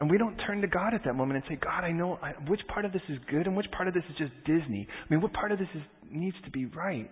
And 0.00 0.10
we 0.10 0.16
don't 0.16 0.36
turn 0.46 0.62
to 0.62 0.66
God 0.66 0.94
at 0.94 1.04
that 1.04 1.14
moment 1.14 1.44
and 1.44 1.44
say, 1.46 1.60
God, 1.62 1.84
I 1.84 1.92
know 1.92 2.18
I, 2.22 2.32
which 2.48 2.60
part 2.68 2.86
of 2.86 2.92
this 2.92 3.02
is 3.10 3.18
good 3.30 3.46
and 3.46 3.54
which 3.54 3.70
part 3.72 3.86
of 3.86 3.92
this 3.92 4.04
is 4.08 4.16
just 4.16 4.32
Disney. 4.46 4.88
I 4.88 5.12
mean, 5.12 5.20
what 5.20 5.34
part 5.34 5.52
of 5.52 5.58
this 5.58 5.68
is, 5.74 5.82
needs 6.10 6.36
to 6.46 6.50
be 6.50 6.64
right? 6.64 7.10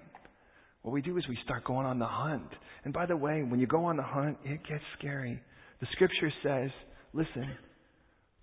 What 0.82 0.92
we 0.92 1.02
do 1.02 1.18
is 1.18 1.24
we 1.28 1.36
start 1.44 1.64
going 1.64 1.84
on 1.84 1.98
the 1.98 2.06
hunt. 2.06 2.48
And 2.84 2.94
by 2.94 3.04
the 3.04 3.16
way, 3.16 3.42
when 3.42 3.60
you 3.60 3.66
go 3.66 3.84
on 3.84 3.98
the 3.98 4.02
hunt, 4.02 4.38
it 4.42 4.60
gets 4.66 4.82
scary. 4.98 5.38
The 5.80 5.86
scripture 5.92 6.32
says 6.42 6.70
listen, 7.12 7.50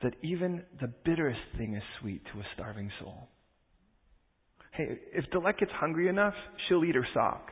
that 0.01 0.13
even 0.21 0.63
the 0.81 0.91
bitterest 1.03 1.39
thing 1.57 1.75
is 1.75 1.83
sweet 1.99 2.21
to 2.33 2.39
a 2.39 2.43
starving 2.53 2.91
soul. 2.99 3.27
Hey, 4.71 4.99
if 5.13 5.25
Delette 5.31 5.57
gets 5.57 5.71
hungry 5.73 6.09
enough, 6.09 6.33
she'll 6.67 6.83
eat 6.83 6.95
her 6.95 7.07
sock. 7.13 7.49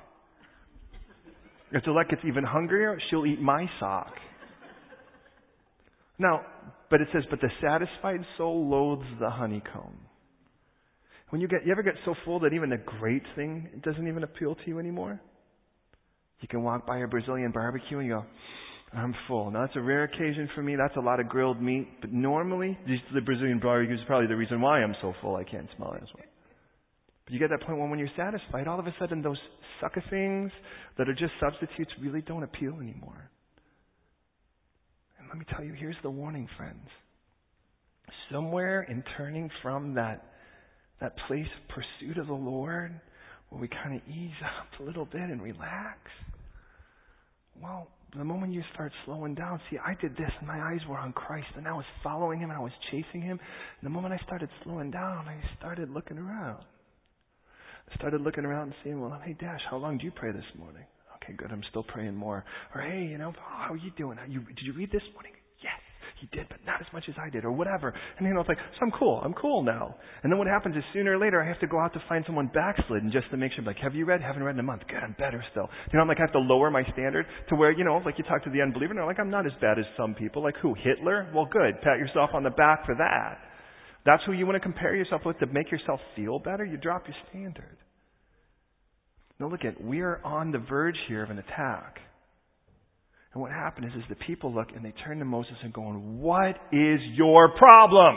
If 1.72 1.84
Delette 1.84 2.10
gets 2.10 2.22
even 2.28 2.44
hungrier, 2.44 2.98
she'll 3.10 3.26
eat 3.26 3.42
my 3.42 3.66
sock. 3.80 4.14
Now, 6.20 6.42
but 6.90 7.02
it 7.02 7.08
says, 7.12 7.24
but 7.30 7.42
the 7.42 7.50
satisfied 7.62 8.20
soul 8.38 8.70
loathes 8.70 9.08
the 9.20 9.30
honeycomb. 9.30 9.98
When 11.30 11.42
you 11.42 11.48
get, 11.48 11.66
you 11.66 11.72
ever 11.72 11.82
get 11.82 11.96
so 12.06 12.14
full 12.26 12.40
that 12.42 12.54
even 12.54 12.70
the 12.70 12.78
great 12.78 13.24
thing 13.36 13.82
doesn't 13.84 14.08
even 14.08 14.24
appeal 14.24 14.54
to 14.54 14.62
you 14.68 14.78
anymore? 14.78 15.20
You 16.42 16.48
can 16.48 16.62
walk 16.62 16.86
by 16.86 17.00
a 17.00 17.08
Brazilian 17.08 17.52
barbecue 17.52 17.98
and 17.98 18.08
you 18.08 18.14
go, 18.14 18.26
I'm 18.96 19.16
full. 19.28 19.50
Now 19.50 19.62
that's 19.62 19.76
a 19.76 19.82
rare 19.82 20.04
occasion 20.04 20.50
for 20.54 20.62
me. 20.62 20.76
That's 20.76 20.96
a 20.98 21.02
lot 21.02 21.20
of 21.20 21.28
grilled 21.28 21.62
meat. 21.62 21.88
But 22.02 22.14
normally, 22.14 22.78
the 23.14 23.22
Brazilian 23.22 23.60
barbecue 23.60 23.96
is 23.96 24.02
probably 24.06 24.28
the 24.28 24.36
reason 24.36 24.62
why 24.62 24.82
I'm 24.82 24.96
so 25.02 25.14
full 25.22 25.36
I 25.36 25.44
can't 25.44 25.68
smell 25.76 25.94
it 25.94 26.04
as 26.04 26.10
well. 26.14 26.26
But 27.26 27.34
you 27.34 27.40
get 27.40 27.50
that 27.50 27.66
point 27.66 27.80
when 27.80 27.90
when 27.90 28.00
you're 28.00 28.10
satisfied, 28.16 28.68
all 28.68 28.80
of 28.80 28.86
a 28.86 28.94
sudden 29.00 29.22
those 29.22 29.40
sucker 29.82 30.04
things 30.10 30.52
that 30.98 31.10
are 31.10 31.14
just 31.14 31.32
substitutes 31.40 31.92
really 32.02 32.22
don't 32.22 32.44
appeal 32.44 32.76
anymore. 32.82 33.30
And 35.20 35.28
let 35.30 35.38
me 35.38 35.46
tell 35.56 35.64
you, 35.64 35.74
here's 35.74 35.96
the 36.04 36.10
warning, 36.10 36.48
friends. 36.58 36.88
Somewhere 38.32 38.84
in 38.84 39.04
turning 39.18 39.50
from 39.62 39.96
that 39.96 40.26
that 41.02 41.16
place 41.28 41.46
of 41.46 41.76
pursuit 41.76 42.18
of 42.18 42.28
the 42.28 42.34
Lord, 42.34 42.94
where 43.50 43.60
we 43.60 43.68
kind 43.68 43.96
of 43.96 44.02
ease 44.08 44.32
up 44.60 44.80
a 44.80 44.84
little 44.84 45.06
bit 45.06 45.22
and 45.22 45.42
relax, 45.42 45.98
well, 47.62 47.88
the 48.20 48.26
moment 48.26 48.54
you 48.54 48.62
start 48.74 48.92
slowing 49.06 49.34
down, 49.34 49.60
see, 49.70 49.78
I 49.78 49.96
did 50.00 50.16
this 50.16 50.30
and 50.40 50.48
my 50.48 50.60
eyes 50.60 50.80
were 50.88 50.98
on 50.98 51.14
Christ 51.14 51.48
and 51.56 51.68
I 51.68 51.74
was 51.74 51.86
following 52.04 52.40
Him 52.40 52.50
and 52.52 52.60
I 52.60 52.62
was 52.62 52.72
chasing 52.92 53.22
Him. 53.22 53.40
And 53.40 53.84
the 53.84 53.90
moment 53.90 54.14
I 54.14 54.24
started 54.26 54.50
slowing 54.64 54.92
down, 54.92 55.28
I 55.28 55.42
started 55.58 55.90
looking 55.90 56.18
around. 56.18 56.64
I 57.92 57.96
started 57.96 58.22
looking 58.22 58.46
around 58.46 58.68
and 58.68 58.74
seeing, 58.84 59.02
well, 59.02 59.20
hey, 59.24 59.36
Dash, 59.40 59.62
how 59.70 59.78
long 59.78 59.98
do 59.98 60.06
you 60.06 60.12
pray 60.12 60.32
this 60.32 60.46
morning? 60.58 60.84
Okay, 61.24 61.34
good. 61.34 61.52
I'm 61.52 61.64
still 61.70 61.84
praying 61.84 62.16
more. 62.16 62.44
Or 62.76 62.82
hey, 62.82 63.08
you 63.10 63.18
know, 63.18 63.34
how 63.38 63.74
are 63.74 63.78
you 63.78 63.92
doing? 63.98 64.18
you, 64.28 64.42
did 64.42 64.66
you 64.66 64.74
read 64.74 64.92
this 64.92 65.04
morning? 65.14 65.32
He 66.24 66.38
did, 66.38 66.48
but 66.48 66.60
not 66.66 66.80
as 66.80 66.88
much 66.94 67.04
as 67.10 67.16
I 67.20 67.30
did, 67.30 67.44
or 67.44 67.52
whatever. 67.52 67.94
And 68.18 68.26
you 68.26 68.34
know, 68.34 68.40
it's 68.40 68.48
like, 68.48 68.58
so 68.58 68.86
I'm 68.86 68.92
cool. 68.92 69.20
I'm 69.24 69.34
cool 69.34 69.62
now. 69.62 69.96
And 70.24 70.32
then 70.32 70.40
what 70.40 70.48
happens 70.48 70.76
is 70.78 70.84
sooner 70.94 71.18
or 71.18 71.20
later 71.20 71.44
I 71.44 71.48
have 71.48 71.60
to 71.60 71.68
go 71.68 71.80
out 71.80 71.92
to 71.94 72.04
find 72.08 72.24
someone 72.26 72.50
backslidden 72.54 73.12
just 73.12 73.30
to 73.32 73.38
make 73.38 73.52
sure, 73.52 73.64
like, 73.66 73.78
have 73.84 73.94
you 73.94 74.06
read? 74.06 74.22
Haven't 74.22 74.42
read 74.42 74.56
in 74.56 74.60
a 74.60 74.64
month. 74.64 74.84
Good, 74.88 75.04
I'm 75.04 75.16
better 75.20 75.44
still. 75.52 75.68
You 75.92 75.98
know, 75.98 76.02
I'm 76.02 76.08
like, 76.08 76.20
I 76.20 76.22
have 76.22 76.32
to 76.32 76.40
lower 76.40 76.72
my 76.72 76.84
standard 76.94 77.26
to 77.50 77.56
where, 77.56 77.72
you 77.72 77.84
know, 77.84 78.02
like 78.06 78.18
you 78.18 78.24
talk 78.24 78.44
to 78.46 78.50
the 78.50 78.62
unbeliever, 78.62 78.92
and 78.92 79.00
they're 79.00 79.06
like, 79.06 79.20
I'm 79.20 79.30
not 79.30 79.46
as 79.46 79.52
bad 79.60 79.78
as 79.78 79.86
some 79.98 80.16
people. 80.16 80.42
Like 80.42 80.56
who? 80.62 80.74
Hitler? 80.76 81.30
Well, 81.36 81.48
good. 81.52 81.82
Pat 81.82 82.00
yourself 82.00 82.30
on 82.34 82.44
the 82.44 82.52
back 82.52 82.86
for 82.86 82.96
that. 82.96 83.40
That's 84.06 84.24
who 84.26 84.32
you 84.32 84.46
want 84.46 84.56
to 84.56 84.62
compare 84.62 84.96
yourself 84.96 85.24
with 85.26 85.40
to 85.40 85.48
make 85.48 85.72
yourself 85.72 86.00
feel 86.16 86.40
better. 86.40 86.64
You 86.64 86.78
drop 86.78 87.04
your 87.06 87.18
standard. 87.30 87.78
Now 89.40 89.50
look 89.50 89.66
at, 89.66 89.84
we 89.84 90.02
are 90.02 90.22
on 90.24 90.52
the 90.52 90.60
verge 90.60 90.98
here 91.08 91.24
of 91.24 91.30
an 91.32 91.40
attack. 91.40 92.00
And 93.34 93.42
what 93.42 93.52
happened 93.52 93.88
is, 93.88 93.94
is 93.94 94.04
the 94.10 94.16
people 94.16 94.54
look 94.54 94.68
and 94.76 94.86
they 94.86 94.94
turn 95.06 95.20
to 95.20 95.26
Moses 95.26 95.54
and 95.64 95.74
going, 95.74 96.20
what 96.20 96.56
is 96.72 97.00
your 97.16 97.50
problem? 97.58 98.16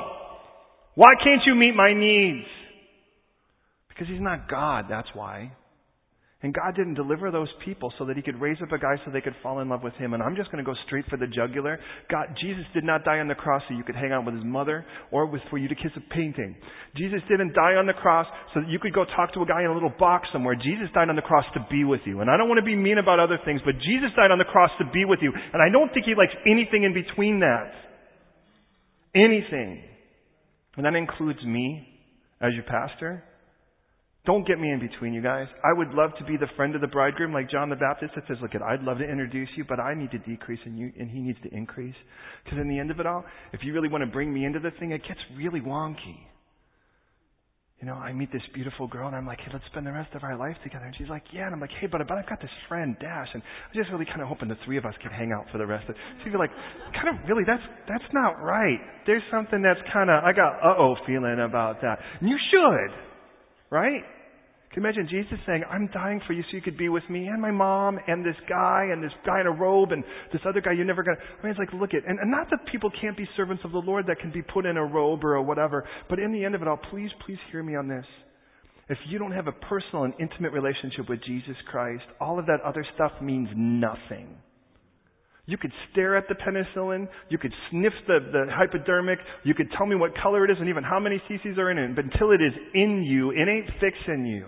Why 0.95 1.09
can't 1.23 1.41
you 1.47 1.55
meet 1.55 1.75
my 1.75 1.95
needs? 1.95 2.47
Because 3.89 4.09
he's 4.09 4.21
not 4.21 4.49
God, 4.49 4.87
that's 4.91 5.09
why. 5.15 5.53
And 6.43 6.53
God 6.53 6.77
didn't 6.77 7.01
deliver 7.01 7.31
those 7.31 7.49
people 7.65 7.91
so 7.99 8.05
that 8.05 8.15
he 8.15 8.21
could 8.21 8.39
raise 8.39 8.59
up 8.61 8.71
a 8.71 8.77
guy 8.77 9.01
so 9.03 9.11
they 9.11 9.23
could 9.23 9.35
fall 9.43 9.61
in 9.61 9.71
love 9.71 9.83
with 9.83 9.95
him. 9.95 10.13
And 10.13 10.23
I'm 10.23 10.37
just 10.37 10.53
going 10.53 10.63
to 10.63 10.69
go 10.69 10.77
straight 10.87 11.07
for 11.09 11.17
the 11.17 11.27
jugular. 11.27 11.81
God, 12.11 12.27
Jesus 12.39 12.65
did 12.75 12.85
not 12.85 13.05
die 13.05 13.21
on 13.21 13.29
the 13.29 13.35
cross 13.35 13.63
so 13.67 13.75
you 13.75 13.83
could 13.83 13.97
hang 13.97 14.13
out 14.13 14.27
with 14.27 14.35
his 14.35 14.45
mother 14.45 14.85
or 15.11 15.25
was 15.25 15.41
for 15.49 15.57
you 15.57 15.67
to 15.67 15.75
kiss 15.75 15.93
a 15.97 16.15
painting. 16.15 16.55
Jesus 16.95 17.21
didn't 17.31 17.55
die 17.55 17.81
on 17.81 17.87
the 17.87 17.95
cross 17.95 18.27
so 18.53 18.61
that 18.61 18.69
you 18.69 18.79
could 18.79 18.93
go 18.93 19.07
talk 19.17 19.33
to 19.33 19.41
a 19.41 19.47
guy 19.47 19.65
in 19.65 19.71
a 19.71 19.73
little 19.73 19.93
box 19.99 20.29
somewhere. 20.31 20.55
Jesus 20.55 20.93
died 20.93 21.09
on 21.09 21.17
the 21.17 21.23
cross 21.23 21.45
to 21.55 21.67
be 21.71 21.85
with 21.85 22.03
you. 22.05 22.21
And 22.21 22.31
I 22.31 22.37
don't 22.37 22.49
want 22.49 22.59
to 22.59 22.69
be 22.69 22.77
mean 22.77 22.99
about 22.99 23.19
other 23.19 23.39
things, 23.47 23.63
but 23.65 23.73
Jesus 23.81 24.13
died 24.15 24.31
on 24.31 24.37
the 24.37 24.45
cross 24.45 24.71
to 24.79 24.85
be 24.93 25.07
with 25.07 25.21
you. 25.23 25.33
And 25.33 25.63
I 25.63 25.73
don't 25.73 25.89
think 25.95 26.05
he 26.05 26.15
likes 26.15 26.37
anything 26.45 26.85
in 26.85 26.93
between 26.93 27.41
that. 27.41 27.73
Anything. 29.17 29.83
And 30.77 30.85
that 30.85 30.95
includes 30.95 31.43
me 31.43 31.89
as 32.43 32.53
your 32.53 32.65
pastor. 32.69 33.25
Don't 34.27 34.47
get 34.47 34.59
me 34.59 34.73
in 34.73 34.81
between, 34.81 35.15
you 35.15 35.23
guys. 35.23 35.47
I 35.65 35.73
would 35.73 35.91
love 35.91 36.11
to 36.19 36.25
be 36.25 36.37
the 36.37 36.49
friend 36.57 36.75
of 36.75 36.81
the 36.81 36.89
bridegroom 36.89 37.33
like 37.33 37.49
John 37.49 37.71
the 37.71 37.77
Baptist 37.77 38.13
that 38.17 38.25
says, 38.27 38.39
look, 38.43 38.51
I'd 38.55 38.83
love 38.83 38.99
to 38.99 39.05
introduce 39.05 39.49
you, 39.57 39.65
but 39.69 39.79
I 39.79 39.95
need 39.95 40.11
to 40.11 40.19
decrease 40.19 40.59
and, 40.65 40.77
you, 40.77 40.91
and 40.99 41.09
he 41.09 41.21
needs 41.21 41.39
to 41.45 41.55
increase. 41.55 41.95
Because 42.45 42.59
in 42.59 42.69
the 42.69 42.79
end 42.79 42.91
of 42.91 42.99
it 42.99 43.07
all, 43.07 43.25
if 43.53 43.61
you 43.63 43.73
really 43.73 43.89
want 43.89 44.03
to 44.03 44.11
bring 44.11 44.35
me 44.35 44.45
into 44.45 44.59
the 44.59 44.73
thing, 44.81 44.91
it 44.91 45.03
gets 45.07 45.21
really 45.37 45.61
wonky. 45.61 46.19
You 47.81 47.87
know, 47.87 47.95
I 47.95 48.13
meet 48.13 48.33
this 48.33 48.43
beautiful 48.53 48.89
girl 48.89 49.07
and 49.07 49.15
I'm 49.15 49.27
like, 49.27 49.39
hey, 49.39 49.51
let's 49.53 49.65
spend 49.67 49.87
the 49.87 49.93
rest 49.93 50.13
of 50.17 50.25
our 50.25 50.37
life 50.37 50.57
together. 50.65 50.87
And 50.87 50.95
she's 50.99 51.09
like, 51.09 51.23
yeah. 51.33 51.47
And 51.47 51.55
I'm 51.55 51.61
like, 51.61 51.71
hey, 51.79 51.87
but, 51.87 52.01
but 52.09 52.19
I've 52.19 52.29
got 52.29 52.41
this 52.41 52.51
friend, 52.69 52.97
Dash, 52.99 53.29
and 53.33 53.43
I'm 53.45 53.79
just 53.79 53.93
really 53.93 54.07
kind 54.07 54.23
of 54.23 54.27
hoping 54.27 54.49
the 54.49 54.59
three 54.65 54.79
of 54.79 54.87
us 54.87 54.95
can 55.03 55.13
hang 55.13 55.31
out 55.31 55.45
for 55.53 55.59
the 55.59 55.67
rest 55.67 55.89
of. 55.89 55.95
She'd 56.25 56.33
be 56.33 56.39
like, 56.39 56.51
kind 56.99 57.15
of, 57.15 57.29
really, 57.29 57.45
that's, 57.47 57.63
that's 57.87 58.11
not 58.13 58.43
right. 58.43 58.81
There's 59.07 59.23
something 59.31 59.63
that's 59.63 59.79
kind 59.93 60.11
of, 60.11 60.25
I 60.25 60.33
got 60.33 60.59
uh-oh 60.59 60.97
feeling 61.07 61.39
about 61.39 61.83
that. 61.83 62.01
And 62.19 62.29
you 62.29 62.39
should, 62.51 62.91
right? 63.71 64.03
Can 64.77 64.83
you 64.83 64.91
imagine 64.91 65.09
Jesus 65.09 65.39
saying, 65.47 65.65
I'm 65.71 65.87
dying 65.87 66.21
for 66.27 66.35
you 66.35 66.43
so 66.43 66.49
you 66.53 66.61
could 66.61 66.77
be 66.77 66.91
with 66.91 67.03
me 67.09 67.29
and 67.29 67.41
my 67.41 67.51
mom 67.51 67.99
and 68.07 68.23
this 68.23 68.37
guy 68.47 68.89
and 68.93 69.03
this 69.03 69.11
guy 69.25 69.41
in 69.41 69.47
a 69.47 69.51
robe 69.51 69.91
and 69.91 70.05
this 70.35 70.43
other 70.47 70.61
guy 70.61 70.73
you're 70.73 70.85
never 70.85 71.03
going 71.03 71.17
to. 71.17 71.23
I 71.23 71.43
mean, 71.43 71.51
it's 71.53 71.59
like, 71.59 71.73
look 71.73 71.95
at, 71.95 72.07
and, 72.07 72.19
and 72.19 72.31
not 72.31 72.51
that 72.51 72.59
people 72.71 72.91
can't 73.01 73.17
be 73.17 73.27
servants 73.39 73.63
of 73.65 73.73
the 73.73 73.79
Lord 73.79 74.07
that 74.09 74.21
can 74.21 74.31
be 74.33 74.43
put 74.43 74.67
in 74.67 74.77
a 74.77 74.85
robe 74.85 75.25
or 75.25 75.37
a 75.37 75.43
whatever, 75.43 75.89
but 76.11 76.19
in 76.19 76.31
the 76.31 76.45
end 76.45 76.55
of 76.55 76.61
it 76.61 76.69
all, 76.69 76.79
please, 76.91 77.09
please 77.25 77.39
hear 77.51 77.63
me 77.63 77.75
on 77.75 77.89
this. 77.89 78.05
If 78.91 78.99
you 79.09 79.19
don't 79.19 79.33
have 79.33 79.47
a 79.47 79.53
personal 79.53 80.05
and 80.05 80.13
intimate 80.21 80.53
relationship 80.53 81.09
with 81.09 81.25
Jesus 81.25 81.57
Christ, 81.71 82.05
all 82.21 82.39
of 82.39 82.45
that 82.45 82.61
other 82.61 82.85
stuff 82.97 83.13
means 83.23 83.49
nothing. 83.57 84.29
You 85.47 85.57
could 85.57 85.73
stare 85.91 86.19
at 86.19 86.25
the 86.29 86.35
penicillin, 86.35 87.09
you 87.31 87.39
could 87.39 87.53
sniff 87.71 87.95
the, 88.07 88.19
the 88.31 88.53
hypodermic, 88.53 89.21
you 89.43 89.55
could 89.55 89.69
tell 89.79 89.87
me 89.87 89.97
what 89.97 90.11
color 90.23 90.45
it 90.45 90.51
is 90.51 90.59
and 90.61 90.69
even 90.69 90.85
how 90.85 91.01
many 91.01 91.23
cc's 91.31 91.57
are 91.57 91.71
in 91.71 91.79
it, 91.79 91.97
but 91.97 92.05
until 92.05 92.33
it 92.33 92.43
is 92.43 92.53
in 92.75 93.03
you, 93.03 93.31
it 93.31 93.49
ain't 93.49 93.71
fixing 93.81 94.27
you. 94.27 94.47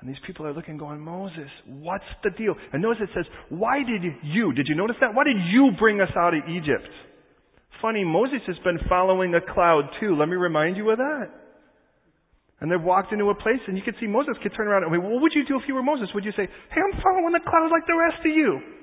And 0.00 0.08
these 0.08 0.20
people 0.26 0.46
are 0.46 0.52
looking 0.54 0.78
going, 0.78 1.00
Moses, 1.00 1.50
what's 1.66 2.08
the 2.24 2.30
deal? 2.30 2.54
And 2.72 2.80
notice 2.80 3.02
it 3.02 3.10
says, 3.14 3.26
why 3.50 3.78
did 3.84 4.02
you, 4.24 4.52
did 4.54 4.66
you 4.66 4.74
notice 4.74 4.96
that? 5.00 5.14
Why 5.14 5.24
did 5.24 5.36
you 5.52 5.72
bring 5.78 6.00
us 6.00 6.08
out 6.16 6.32
of 6.32 6.40
Egypt? 6.48 6.88
Funny, 7.82 8.04
Moses 8.04 8.40
has 8.46 8.56
been 8.64 8.78
following 8.88 9.34
a 9.34 9.40
cloud 9.40 9.84
too. 10.00 10.16
Let 10.16 10.28
me 10.28 10.36
remind 10.36 10.76
you 10.76 10.90
of 10.90 10.98
that. 10.98 11.28
And 12.60 12.70
they've 12.70 12.80
walked 12.80 13.12
into 13.12 13.28
a 13.28 13.34
place 13.34 13.60
and 13.68 13.76
you 13.76 13.82
could 13.84 13.96
see 14.00 14.06
Moses 14.06 14.36
could 14.42 14.52
turn 14.56 14.68
around 14.68 14.84
and, 14.84 14.92
mean, 14.92 15.02
what 15.02 15.20
would 15.20 15.32
you 15.34 15.44
do 15.48 15.56
if 15.56 15.68
you 15.68 15.74
were 15.74 15.82
Moses? 15.82 16.08
Would 16.14 16.24
you 16.24 16.32
say, 16.32 16.48
hey, 16.48 16.80
I'm 16.80 17.00
following 17.00 17.32
the 17.32 17.40
cloud 17.44 17.68
like 17.72 17.86
the 17.86 17.96
rest 17.96 18.20
of 18.20 18.32
you? 18.32 18.79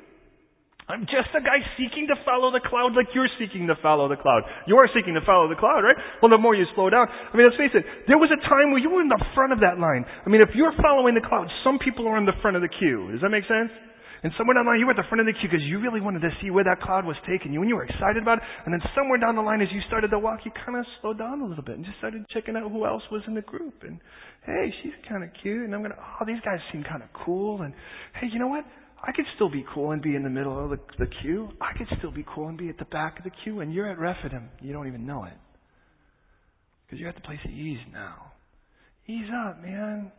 I'm 0.87 1.03
just 1.03 1.35
a 1.35 1.43
guy 1.43 1.59
seeking 1.75 2.07
to 2.07 2.15
follow 2.23 2.47
the 2.47 2.63
cloud 2.63 2.95
like 2.95 3.11
you're 3.11 3.27
seeking 3.35 3.67
to 3.67 3.75
follow 3.83 4.07
the 4.07 4.15
cloud. 4.15 4.47
You 4.71 4.79
are 4.79 4.87
seeking 4.95 5.19
to 5.19 5.23
follow 5.27 5.51
the 5.51 5.59
cloud, 5.59 5.83
right? 5.83 5.99
Well, 6.23 6.31
the 6.31 6.39
more 6.39 6.55
you 6.55 6.63
slow 6.79 6.87
down. 6.87 7.11
I 7.11 7.35
mean, 7.35 7.43
let's 7.43 7.59
face 7.59 7.75
it. 7.75 7.83
There 8.07 8.15
was 8.15 8.31
a 8.31 8.39
time 8.47 8.71
where 8.71 8.79
you 8.79 8.87
were 8.87 9.03
in 9.03 9.11
the 9.11 9.19
front 9.35 9.51
of 9.51 9.59
that 9.59 9.83
line. 9.83 10.07
I 10.07 10.31
mean, 10.31 10.39
if 10.39 10.55
you're 10.55 10.71
following 10.79 11.11
the 11.11 11.25
cloud, 11.27 11.51
some 11.67 11.75
people 11.75 12.07
are 12.07 12.15
in 12.15 12.23
the 12.23 12.39
front 12.39 12.55
of 12.55 12.63
the 12.63 12.71
queue. 12.71 13.11
Does 13.11 13.19
that 13.19 13.35
make 13.35 13.43
sense? 13.51 13.67
And 14.23 14.31
somewhere 14.39 14.55
down 14.55 14.63
the 14.63 14.71
line, 14.71 14.79
you 14.79 14.87
were 14.87 14.95
at 14.95 15.01
the 15.03 15.05
front 15.11 15.19
of 15.19 15.27
the 15.27 15.35
queue 15.35 15.51
because 15.51 15.61
you 15.67 15.83
really 15.83 15.99
wanted 15.99 16.23
to 16.23 16.31
see 16.39 16.49
where 16.49 16.63
that 16.63 16.79
cloud 16.79 17.03
was 17.03 17.19
taking 17.27 17.51
you 17.51 17.61
and 17.61 17.69
you 17.69 17.75
were 17.75 17.85
excited 17.85 18.23
about 18.23 18.39
it. 18.39 18.47
And 18.63 18.71
then 18.71 18.81
somewhere 18.95 19.19
down 19.19 19.35
the 19.35 19.43
line, 19.43 19.59
as 19.59 19.67
you 19.75 19.83
started 19.91 20.07
to 20.15 20.19
walk, 20.23 20.47
you 20.47 20.55
kind 20.55 20.79
of 20.79 20.87
slowed 21.03 21.19
down 21.19 21.43
a 21.43 21.45
little 21.45 21.67
bit 21.67 21.75
and 21.75 21.83
just 21.83 21.99
started 21.99 22.23
checking 22.31 22.55
out 22.55 22.71
who 22.71 22.87
else 22.87 23.03
was 23.11 23.21
in 23.27 23.35
the 23.35 23.43
group. 23.43 23.83
And 23.83 23.99
hey, 24.47 24.71
she's 24.81 24.95
kind 25.03 25.27
of 25.27 25.35
cute. 25.43 25.67
And 25.67 25.75
I'm 25.75 25.83
going 25.83 25.91
to, 25.91 25.99
oh, 25.99 26.23
these 26.23 26.41
guys 26.47 26.63
seem 26.71 26.87
kind 26.87 27.03
of 27.03 27.11
cool. 27.11 27.61
And 27.61 27.75
hey, 28.15 28.31
you 28.31 28.39
know 28.39 28.47
what? 28.47 28.63
I 29.03 29.11
could 29.11 29.25
still 29.35 29.49
be 29.49 29.65
cool 29.73 29.91
and 29.91 30.01
be 30.01 30.15
in 30.15 30.23
the 30.23 30.29
middle 30.29 30.63
of 30.63 30.71
the, 30.71 30.79
the 30.97 31.07
queue. 31.21 31.49
I 31.61 31.77
could 31.77 31.87
still 31.99 32.11
be 32.11 32.25
cool 32.33 32.47
and 32.47 32.57
be 32.57 32.69
at 32.69 32.77
the 32.77 32.85
back 32.85 33.19
of 33.19 33.23
the 33.23 33.31
queue, 33.43 33.59
and 33.59 33.73
you're 33.73 33.89
at 33.89 33.99
Rephidim. 33.99 34.49
You 34.61 34.73
don't 34.73 34.87
even 34.87 35.05
know 35.05 35.25
it. 35.25 35.33
Because 36.85 36.99
you're 36.99 37.09
at 37.09 37.15
the 37.15 37.21
place 37.21 37.39
of 37.45 37.51
ease 37.51 37.79
now. 37.91 38.31
Ease 39.07 39.29
up, 39.47 39.61
man. 39.61 40.11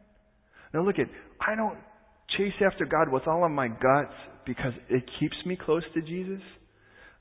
Now 0.73 0.83
look 0.83 0.99
at, 0.99 1.07
I 1.41 1.55
don't 1.55 1.79
chase 2.37 2.53
after 2.65 2.85
God 2.85 3.11
with 3.11 3.27
all 3.27 3.45
of 3.45 3.51
my 3.51 3.69
guts 3.69 4.15
because 4.47 4.73
it 4.89 5.05
keeps 5.19 5.37
me 5.45 5.57
close 5.63 5.83
to 5.95 6.01
Jesus. 6.03 6.43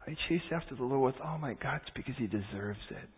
I 0.06 0.16
chase 0.30 0.42
after 0.54 0.76
the 0.76 0.84
Lord 0.84 1.14
with 1.14 1.22
all 1.22 1.38
my 1.38 1.54
guts 1.54 1.86
because 1.96 2.16
He 2.18 2.28
deserves 2.28 2.80
it. 2.90 3.10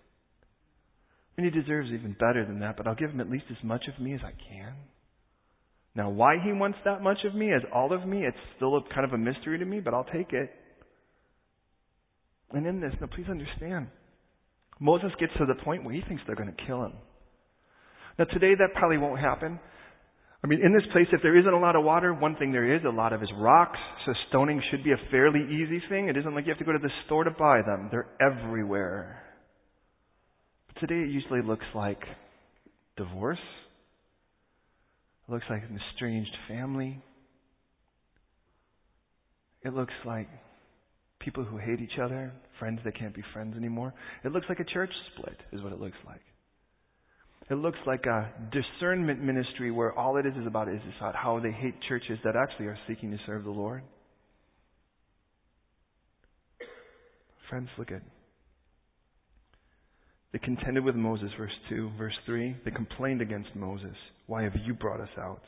And 1.38 1.46
He 1.46 1.52
deserves 1.52 1.90
even 1.90 2.14
better 2.14 2.46
than 2.46 2.60
that, 2.60 2.78
but 2.78 2.88
I'll 2.88 2.96
give 2.96 3.12
Him 3.12 3.22
at 3.22 3.30
least 3.30 3.46
as 3.50 3.64
much 3.64 3.84
of 3.88 4.02
me 4.02 4.14
as 4.14 4.22
I 4.24 4.32
can. 4.50 4.74
Now, 6.00 6.10
why 6.10 6.38
he 6.42 6.54
wants 6.54 6.78
that 6.86 7.02
much 7.04 7.18
of 7.26 7.36
me 7.36 7.52
as 7.52 7.62
all 7.76 7.92
of 7.92 8.08
me, 8.08 8.24
it's 8.26 8.38
still 8.56 8.78
a, 8.78 8.82
kind 8.94 9.04
of 9.04 9.12
a 9.12 9.18
mystery 9.18 9.60
to 9.60 9.66
me, 9.66 9.82
but 9.82 9.94
I'll 9.94 10.06
take 10.06 10.32
it. 10.32 10.50
And 12.52 12.66
in 12.66 12.80
this, 12.80 12.94
now 13.02 13.08
please 13.14 13.28
understand, 13.30 13.88
Moses 14.80 15.12
gets 15.20 15.34
to 15.40 15.46
the 15.46 15.62
point 15.62 15.84
where 15.84 15.94
he 15.94 16.02
thinks 16.08 16.24
they're 16.26 16.38
going 16.38 16.56
to 16.56 16.66
kill 16.66 16.86
him. 16.86 16.94
Now, 18.18 18.24
today 18.32 18.54
that 18.58 18.76
probably 18.76 18.98
won't 18.98 19.20
happen. 19.20 19.60
I 20.42 20.48
mean, 20.48 20.62
in 20.64 20.72
this 20.72 20.88
place, 20.94 21.08
if 21.12 21.22
there 21.22 21.38
isn't 21.38 21.54
a 21.54 21.60
lot 21.60 21.76
of 21.76 21.84
water, 21.84 22.14
one 22.14 22.38
thing 22.38 22.54
there 22.54 22.78
is 22.78 22.82
a 22.86 22.96
lot 22.96 23.12
of 23.12 23.22
is 23.22 23.30
rocks, 23.38 23.80
so 24.06 24.14
stoning 24.30 24.64
should 24.72 24.86
be 24.86 24.94
a 24.94 25.12
fairly 25.12 25.42
easy 25.52 25.84
thing. 25.90 26.08
It 26.08 26.16
isn't 26.16 26.34
like 26.34 26.46
you 26.46 26.54
have 26.54 26.60
to 26.60 26.64
go 26.64 26.72
to 26.72 26.80
the 26.80 26.92
store 27.08 27.26
to 27.26 27.32
buy 27.32 27.62
them. 27.62 27.90
They're 27.92 28.08
everywhere. 28.22 29.22
But 30.68 30.80
today 30.80 31.02
it 31.02 31.12
usually 31.12 31.42
looks 31.42 31.66
like 31.76 32.00
divorce, 32.96 33.38
it 35.30 35.34
looks 35.34 35.46
like 35.48 35.62
an 35.62 35.80
estranged 35.92 36.36
family. 36.48 37.00
It 39.64 39.76
looks 39.76 39.94
like 40.04 40.28
people 41.20 41.44
who 41.44 41.58
hate 41.58 41.82
each 41.82 42.00
other, 42.02 42.32
friends 42.58 42.80
that 42.84 42.98
can't 42.98 43.14
be 43.14 43.22
friends 43.32 43.56
anymore. 43.56 43.94
It 44.24 44.32
looks 44.32 44.48
like 44.50 44.60
a 44.60 44.64
church 44.64 44.90
split, 45.14 45.38
is 45.52 45.62
what 45.62 45.72
it 45.72 45.80
looks 45.80 45.98
like. 46.08 46.22
It 47.52 47.56
looks 47.56 47.78
like 47.86 48.06
a 48.06 48.32
discernment 48.52 49.22
ministry 49.22 49.70
where 49.70 49.94
all 49.94 50.18
it 50.18 50.26
is 50.26 50.34
is 50.36 50.48
about 50.48 50.68
is 50.68 50.82
about 50.98 51.16
how 51.16 51.40
they 51.40 51.52
hate 51.52 51.76
churches 51.88 52.18
that 52.24 52.36
actually 52.36 52.66
are 52.66 52.78
seeking 52.88 53.12
to 53.12 53.18
serve 53.28 53.44
the 53.44 53.52
Lord. 53.52 53.84
Friends, 57.50 57.70
look 57.78 57.92
at 57.92 58.02
they 60.32 60.40
contended 60.40 60.84
with 60.84 60.96
Moses, 60.96 61.30
verse 61.38 61.52
2. 61.70 61.92
Verse 61.98 62.14
3, 62.26 62.58
they 62.64 62.70
complained 62.70 63.20
against 63.20 63.50
Moses. 63.56 63.96
Why 64.30 64.44
have 64.44 64.54
you 64.64 64.76
brought 64.76 65.02
us 65.02 65.10
out? 65.18 65.42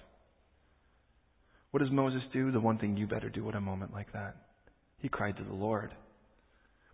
What 1.69 1.83
does 1.83 1.91
Moses 1.91 2.23
do? 2.33 2.51
The 2.51 2.59
one 2.59 2.79
thing 2.79 2.97
you 2.97 3.05
better 3.05 3.29
do 3.29 3.47
at 3.47 3.53
a 3.53 3.61
moment 3.61 3.93
like 3.93 4.11
that. 4.13 4.35
He 4.97 5.07
cried 5.07 5.37
to 5.37 5.43
the 5.43 5.53
Lord. 5.53 5.91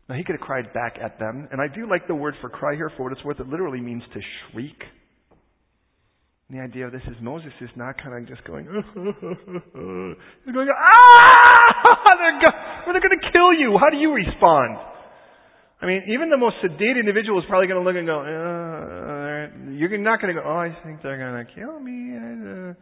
Now, 0.09 0.15
he 0.15 0.25
could 0.25 0.35
have 0.35 0.41
cried 0.45 0.73
back 0.73 0.97
at 1.01 1.17
them. 1.17 1.47
And 1.49 1.61
I 1.61 1.73
do 1.73 1.89
like 1.89 2.05
the 2.05 2.13
word 2.13 2.35
for 2.41 2.49
cry 2.49 2.75
here 2.75 2.91
for 2.97 3.03
what 3.03 3.13
it's 3.13 3.23
worth. 3.23 3.39
It 3.39 3.47
literally 3.47 3.79
means 3.79 4.03
to 4.13 4.19
shriek. 4.51 4.75
And 6.49 6.59
the 6.59 6.63
idea 6.63 6.87
of 6.87 6.91
this 6.91 7.03
is 7.07 7.15
Moses 7.21 7.53
is 7.61 7.69
not 7.77 7.95
kind 8.03 8.19
of 8.19 8.27
just 8.27 8.43
going, 8.45 8.65
he's 10.43 10.53
going, 10.53 10.67
ah! 10.67 11.07
They're, 12.19 12.41
go- 12.41 12.91
they're 12.91 12.99
going 12.99 13.15
to 13.15 13.31
kill 13.31 13.53
you. 13.53 13.79
How 13.79 13.89
do 13.89 13.95
you 13.97 14.11
respond? 14.11 14.75
I 15.81 15.85
mean, 15.85 16.03
even 16.11 16.29
the 16.29 16.37
most 16.37 16.55
sedate 16.61 16.97
individual 16.99 17.39
is 17.39 17.45
probably 17.47 17.67
going 17.67 17.79
to 17.79 17.87
look 17.87 17.95
and 17.95 18.07
go, 18.07 18.19
uh, 18.19 19.16
you're 19.71 19.97
not 19.97 20.21
going 20.21 20.35
to 20.35 20.41
go, 20.41 20.47
oh, 20.47 20.57
I 20.57 20.75
think 20.83 21.01
they're 21.01 21.17
going 21.17 21.45
to 21.45 21.53
kill 21.53 21.79
me. 21.79 22.15
Uh, 22.17 22.73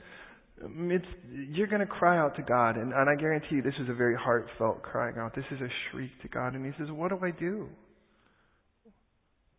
it's, 0.93 1.06
you're 1.51 1.67
going 1.67 1.82
to 1.82 1.88
cry 1.88 2.17
out 2.17 2.36
to 2.38 2.41
God. 2.41 2.78
And, 2.78 2.93
and 2.93 3.10
I 3.10 3.15
guarantee 3.15 3.56
you 3.56 3.62
this 3.62 3.73
is 3.82 3.89
a 3.89 3.93
very 3.93 4.15
heartfelt 4.15 4.84
crying 4.84 5.15
out. 5.17 5.36
This 5.36 5.45
is 5.51 5.60
a 5.62 5.67
shriek 5.91 6.12
to 6.21 6.28
God. 6.28 6.54
And 6.54 6.65
he 6.65 6.71
says, 6.80 6.91
what 6.91 7.10
do 7.10 7.19
I 7.21 7.32
do? 7.32 7.67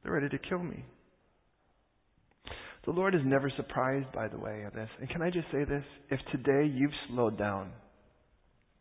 They're 0.03 0.13
ready 0.13 0.29
to 0.29 0.39
kill 0.39 0.63
me. 0.63 0.85
The 2.85 2.93
Lord 2.93 3.15
is 3.17 3.21
never 3.25 3.51
surprised, 3.57 4.13
by 4.13 4.29
the 4.29 4.39
way, 4.39 4.63
of 4.63 4.73
this. 4.73 4.89
And 5.01 5.11
can 5.11 5.21
I 5.21 5.31
just 5.31 5.47
say 5.51 5.65
this? 5.65 5.83
If 6.09 6.21
today 6.31 6.71
you've 6.73 6.93
slowed 7.09 7.37
down, 7.37 7.73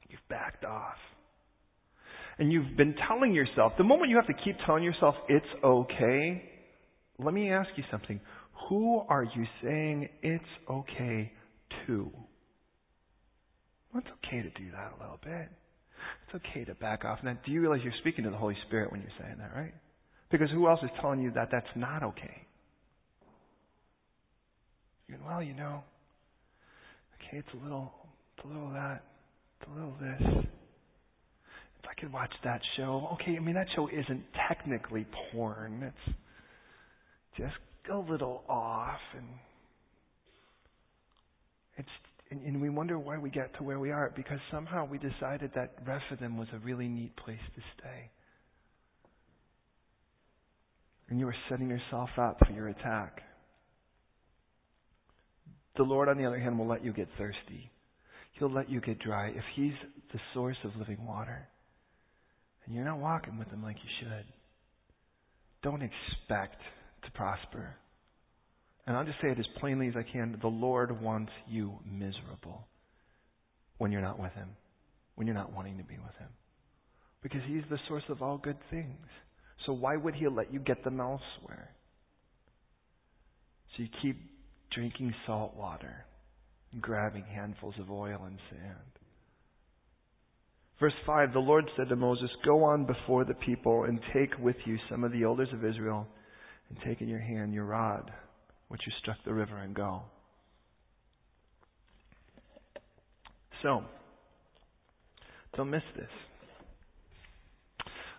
you've 0.08 0.20
backed 0.30 0.64
off, 0.64 0.94
and 2.38 2.52
you've 2.52 2.78
been 2.78 2.94
telling 3.08 3.34
yourself, 3.34 3.74
the 3.78 3.84
moment 3.84 4.12
you 4.12 4.18
have 4.18 4.28
to 4.28 4.44
keep 4.44 4.58
telling 4.66 4.84
yourself 4.84 5.16
it's 5.28 5.46
okay, 5.64 6.44
let 7.19 7.34
me 7.34 7.51
ask 7.51 7.69
you 7.75 7.84
something. 7.91 8.19
Who 8.69 8.99
are 9.10 9.23
you 9.23 9.45
saying 9.63 10.10
it's 10.21 10.43
okay 10.69 11.32
to? 11.88 12.12
Well, 13.93 14.04
it's 14.04 14.12
okay 14.25 14.41
to 14.41 14.49
do 14.49 14.71
that 14.71 14.93
a 14.97 15.01
little 15.01 15.19
bit. 15.23 15.49
It's 16.28 16.43
okay 16.47 16.65
to 16.65 16.75
back 16.75 17.06
off. 17.06 17.19
Now, 17.23 17.38
do 17.45 17.51
you 17.51 17.62
realize 17.62 17.80
you're 17.84 17.93
speaking 18.01 18.23
to 18.25 18.30
the 18.30 18.38
Holy 18.38 18.58
Spirit 18.67 18.91
when 18.91 19.01
you're 19.01 19.10
saying 19.19 19.38
that, 19.39 19.51
right? 19.56 19.73
Because 20.32 20.49
who 20.51 20.67
else 20.67 20.80
is 20.84 20.89
telling 21.01 21.21
you 21.21 21.32
that 21.32 21.49
that's 21.51 21.67
not 21.75 22.04
okay? 22.04 22.45
well, 25.25 25.41
you 25.41 25.54
know, 25.54 25.84
okay, 27.15 27.38
it's 27.38 27.47
a 27.54 27.63
little, 27.63 27.91
it's 28.36 28.45
a 28.45 28.47
little 28.47 28.69
that, 28.71 29.04
it's 29.60 29.69
a 29.69 29.73
little 29.73 29.93
this. 29.99 30.45
If 31.80 31.89
I 31.89 31.99
could 31.99 32.12
watch 32.12 32.32
that 32.43 32.62
show, 32.78 33.10
okay, 33.13 33.38
I 33.38 33.39
mean, 33.39 33.56
that 33.56 33.67
show 33.75 33.88
isn't 33.88 34.23
technically 34.47 35.06
porn. 35.32 35.84
It's 35.84 36.15
just 37.38 37.56
a 37.91 37.98
little 37.98 38.43
off 38.50 39.00
and 39.15 39.28
it's 41.78 41.89
and, 42.32 42.41
and 42.41 42.62
we 42.62 42.69
wonder 42.69 42.98
why 42.98 43.17
we 43.17 43.30
get 43.30 43.56
to 43.58 43.63
where 43.63 43.80
we 43.80 43.91
are 43.91 44.12
because 44.15 44.39
somehow 44.52 44.86
we 44.86 44.98
decided 44.98 45.52
that 45.56 45.76
Rephidim 45.86 46.38
was 46.38 46.48
a 46.54 46.60
really 46.60 46.88
neat 46.88 47.15
place 47.17 47.38
to 47.56 47.62
stay. 47.78 48.10
And 51.10 51.19
you 51.19 51.28
are 51.28 51.36
setting 51.50 51.69
yourself 51.69 52.10
up 52.17 52.39
for 52.45 52.52
your 52.52 52.69
attack. 52.69 53.21
The 55.78 55.84
Lord, 55.84 56.10
on 56.10 56.17
the 56.17 56.26
other 56.26 56.39
hand, 56.39 56.58
will 56.58 56.67
let 56.67 56.84
you 56.84 56.93
get 56.93 57.08
thirsty. 57.17 57.69
He'll 58.39 58.52
let 58.52 58.69
you 58.69 58.82
get 58.82 59.00
dry 59.00 59.28
if 59.28 59.43
He's 59.56 59.74
the 60.12 60.19
source 60.34 60.58
of 60.63 60.71
living 60.78 61.06
water. 61.06 61.48
And 62.65 62.74
you're 62.74 62.86
not 62.86 62.98
walking 62.98 63.38
with 63.38 63.50
Him 63.50 63.62
like 63.62 63.76
you 63.76 63.89
should. 64.00 64.26
Don't 65.62 65.84
expect 65.84 66.60
to 67.06 67.12
prosper. 67.12 67.76
And 68.88 68.96
I'll 68.96 69.06
just 69.06 69.22
say 69.22 69.30
it 69.30 69.39
as 69.39 69.46
plainly 69.60 69.88
as 69.88 69.96
I 69.98 70.04
can. 70.04 70.38
The 70.41 70.48
Lord 70.48 71.02
wants 71.02 71.32
you 71.48 71.74
miserable 71.89 72.68
when 73.78 73.91
you're 73.91 74.02
not 74.02 74.20
with 74.20 74.34
Him, 74.34 74.50
when 75.15 75.28
you're 75.28 75.36
not 75.36 75.54
wanting 75.54 75.78
to 75.78 75.84
be 75.84 75.96
with 75.96 76.15
Him. 76.20 76.30
Because 77.24 77.41
He's 77.48 77.63
the 77.70 77.80
source 77.88 78.04
of 78.10 78.22
all 78.22 78.38
good 78.38 78.58
things. 78.70 79.08
So 79.65 79.74
why 79.74 79.98
would 79.98 80.15
He 80.15 80.28
let 80.28 80.54
you 80.54 80.60
get 80.60 80.84
them 80.84 81.00
elsewhere? 81.00 81.72
So 83.76 83.84
you 83.84 83.89
keep 84.02 84.18
drinking 84.74 85.13
salt 85.26 85.56
water 85.56 86.06
and 86.72 86.82
grabbing 86.82 87.24
handfuls 87.24 87.76
of 87.80 87.89
oil 87.89 88.22
and 88.26 88.38
sand. 88.50 88.96
Verse 90.80 90.94
5 91.06 91.34
The 91.34 91.39
Lord 91.39 91.65
said 91.78 91.89
to 91.89 91.96
Moses, 91.96 92.30
Go 92.46 92.63
on 92.63 92.86
before 92.86 93.26
the 93.26 93.34
people 93.34 93.86
and 93.86 94.00
take 94.13 94.38
with 94.39 94.58
you 94.65 94.78
some 94.89 95.04
of 95.04 95.12
the 95.12 95.24
elders 95.24 95.50
of 95.54 95.65
Israel, 95.65 96.08
and 96.69 96.78
take 96.86 97.01
in 97.01 97.08
your 97.08 97.19
hand 97.19 97.54
your 97.54 97.65
rod 97.65 98.12
which 98.67 98.82
you 98.86 98.93
struck 99.01 99.17
the 99.25 99.34
river 99.34 99.58
and 99.58 99.75
go. 99.75 100.01
So, 103.62 103.84
don't 105.56 105.69
miss 105.69 105.84
this. 105.95 106.10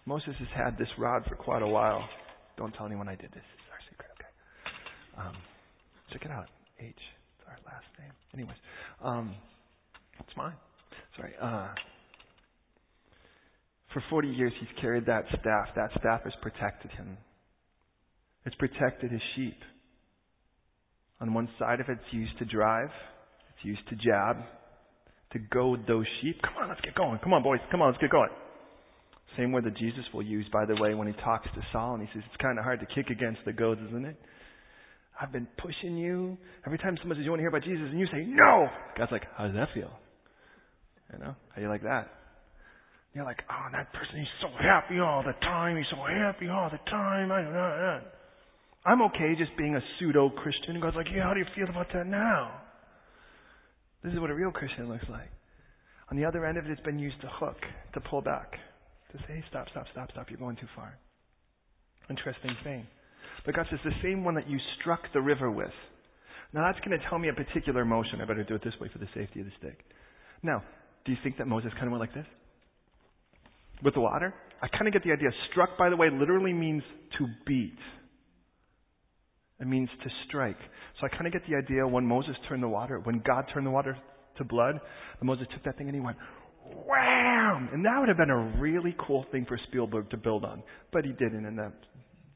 Moses 0.06 0.34
has 0.38 0.48
had 0.54 0.78
this 0.78 0.88
rod 0.98 1.24
for 1.28 1.34
quite 1.34 1.62
a 1.62 1.66
while. 1.66 2.08
Don't 2.56 2.72
tell 2.72 2.86
anyone 2.86 3.08
I 3.08 3.16
did 3.16 3.30
this. 3.32 3.42
It's 3.54 3.70
our 3.70 3.78
secret, 3.90 4.08
okay? 4.14 5.28
Um, 5.28 5.36
check 6.12 6.24
it 6.24 6.30
out. 6.30 6.46
H. 6.80 6.86
It's 6.88 7.48
our 7.48 7.58
last 7.66 7.86
name. 7.98 8.12
Anyways, 8.32 8.56
um, 9.02 9.34
it's 10.20 10.36
mine. 10.36 10.54
Sorry. 11.16 11.32
Uh, 11.40 11.68
for 13.92 14.02
40 14.10 14.28
years, 14.28 14.52
he's 14.60 14.68
carried 14.80 15.06
that 15.06 15.24
staff. 15.28 15.68
That 15.74 15.90
staff 15.98 16.22
has 16.24 16.34
protected 16.40 16.92
him. 16.92 17.18
It's 18.46 18.54
protected 18.56 19.10
his 19.10 19.20
sheep. 19.34 19.58
On 21.20 21.34
one 21.34 21.48
side 21.58 21.80
of 21.80 21.88
it, 21.88 21.98
it's 22.00 22.12
used 22.12 22.38
to 22.38 22.44
drive, 22.44 22.90
it's 23.50 23.64
used 23.64 23.86
to 23.88 23.96
jab, 23.96 24.36
to 25.32 25.38
goad 25.38 25.84
those 25.88 26.06
sheep. 26.22 26.40
Come 26.42 26.62
on, 26.62 26.68
let's 26.68 26.80
get 26.80 26.94
going. 26.94 27.18
Come 27.22 27.32
on, 27.32 27.42
boys. 27.42 27.58
Come 27.70 27.82
on, 27.82 27.90
let's 27.90 28.00
get 28.00 28.10
going. 28.10 28.30
Same 29.36 29.50
word 29.50 29.64
that 29.64 29.76
Jesus 29.76 30.04
will 30.14 30.22
use, 30.22 30.46
by 30.52 30.64
the 30.64 30.80
way, 30.80 30.94
when 30.94 31.08
he 31.08 31.14
talks 31.24 31.46
to 31.54 31.60
Saul, 31.72 31.94
and 31.94 32.02
he 32.02 32.08
says, 32.14 32.22
It's 32.26 32.40
kind 32.40 32.58
of 32.58 32.64
hard 32.64 32.80
to 32.80 32.86
kick 32.86 33.10
against 33.10 33.40
the 33.44 33.52
goads, 33.52 33.80
isn't 33.88 34.06
it? 34.06 34.16
I've 35.20 35.32
been 35.32 35.48
pushing 35.58 35.96
you. 35.96 36.38
Every 36.64 36.78
time 36.78 36.96
someone 37.00 37.18
says, 37.18 37.24
You 37.24 37.30
want 37.30 37.40
to 37.40 37.42
hear 37.42 37.48
about 37.48 37.64
Jesus? 37.64 37.88
and 37.90 37.98
you 37.98 38.06
say, 38.12 38.24
No! 38.28 38.68
God's 38.96 39.12
like, 39.12 39.24
How 39.36 39.46
does 39.46 39.56
that 39.56 39.68
feel? 39.74 39.90
You 41.12 41.18
know? 41.18 41.34
How 41.48 41.56
do 41.56 41.62
you 41.62 41.68
like 41.68 41.82
that? 41.82 42.08
You're 43.14 43.24
like, 43.24 43.40
Oh, 43.50 43.66
that 43.72 43.92
person, 43.92 44.20
he's 44.20 44.36
so 44.40 44.48
happy 44.62 45.00
all 45.00 45.24
the 45.24 45.34
time. 45.40 45.76
He's 45.76 45.90
so 45.90 45.96
happy 46.06 46.48
all 46.48 46.70
the 46.70 46.80
time. 46.90 47.32
I 47.32 47.42
don't 47.42 47.52
know. 47.52 48.00
I'm 48.86 49.02
okay 49.02 49.34
just 49.36 49.50
being 49.58 49.74
a 49.74 49.80
pseudo 49.98 50.30
Christian. 50.30 50.74
And 50.74 50.82
God's 50.82 50.94
like, 50.94 51.08
yeah, 51.12 51.24
how 51.24 51.34
do 51.34 51.40
you 51.40 51.46
feel 51.56 51.68
about 51.68 51.88
that 51.92 52.06
now? 52.06 52.62
This 54.04 54.12
is 54.12 54.20
what 54.20 54.30
a 54.30 54.34
real 54.34 54.52
Christian 54.52 54.88
looks 54.88 55.04
like. 55.10 55.28
On 56.10 56.16
the 56.16 56.24
other 56.24 56.46
end 56.46 56.56
of 56.56 56.66
it, 56.66 56.70
it's 56.70 56.80
been 56.82 56.98
used 56.98 57.20
to 57.22 57.28
hook, 57.28 57.58
to 57.94 58.00
pull 58.00 58.22
back, 58.22 58.52
to 59.10 59.18
say, 59.26 59.34
hey, 59.34 59.44
stop, 59.50 59.66
stop, 59.72 59.86
stop, 59.90 60.08
stop, 60.12 60.30
you're 60.30 60.38
going 60.38 60.54
too 60.54 60.68
far. 60.76 60.96
Interesting 62.08 62.54
thing. 62.62 62.86
But 63.44 63.56
God 63.56 63.66
says, 63.68 63.80
the 63.84 63.90
same 64.02 64.22
one 64.22 64.36
that 64.36 64.48
you 64.48 64.58
struck 64.78 65.00
the 65.12 65.20
river 65.20 65.50
with. 65.50 65.74
Now 66.54 66.70
that's 66.70 66.78
going 66.86 66.96
to 66.96 67.04
tell 67.08 67.18
me 67.18 67.28
a 67.28 67.32
particular 67.32 67.84
motion. 67.84 68.20
I 68.20 68.24
better 68.24 68.44
do 68.44 68.54
it 68.54 68.62
this 68.62 68.74
way 68.80 68.88
for 68.92 68.98
the 68.98 69.08
safety 69.14 69.40
of 69.40 69.46
the 69.46 69.52
stick. 69.58 69.80
Now, 70.44 70.62
do 71.04 71.10
you 71.10 71.18
think 71.24 71.38
that 71.38 71.48
Moses 71.48 71.72
kind 71.74 71.86
of 71.86 71.90
went 71.90 72.00
like 72.00 72.14
this? 72.14 72.26
With 73.82 73.94
the 73.94 74.00
water? 74.00 74.32
I 74.62 74.68
kind 74.68 74.86
of 74.86 74.92
get 74.92 75.02
the 75.02 75.12
idea. 75.12 75.28
Struck, 75.50 75.76
by 75.76 75.90
the 75.90 75.96
way, 75.96 76.08
literally 76.08 76.52
means 76.52 76.82
to 77.18 77.26
beat. 77.46 77.76
It 79.60 79.66
means 79.66 79.88
to 80.02 80.10
strike. 80.28 80.58
So 81.00 81.06
I 81.06 81.08
kind 81.08 81.26
of 81.26 81.32
get 81.32 81.42
the 81.48 81.56
idea 81.56 81.86
when 81.86 82.04
Moses 82.06 82.36
turned 82.48 82.62
the 82.62 82.68
water, 82.68 83.00
when 83.00 83.22
God 83.26 83.46
turned 83.52 83.66
the 83.66 83.70
water 83.70 83.96
to 84.36 84.44
blood, 84.44 84.80
Moses 85.22 85.46
took 85.52 85.64
that 85.64 85.78
thing 85.78 85.88
and 85.88 85.94
he 85.94 86.00
went, 86.00 86.18
wham! 86.86 87.70
And 87.72 87.84
that 87.84 87.98
would 87.98 88.08
have 88.08 88.18
been 88.18 88.30
a 88.30 88.60
really 88.60 88.94
cool 89.06 89.24
thing 89.32 89.46
for 89.46 89.58
Spielberg 89.68 90.10
to 90.10 90.16
build 90.16 90.44
on. 90.44 90.62
But 90.92 91.04
he 91.04 91.12
didn't 91.12 91.46
in 91.46 91.56
that 91.56 91.72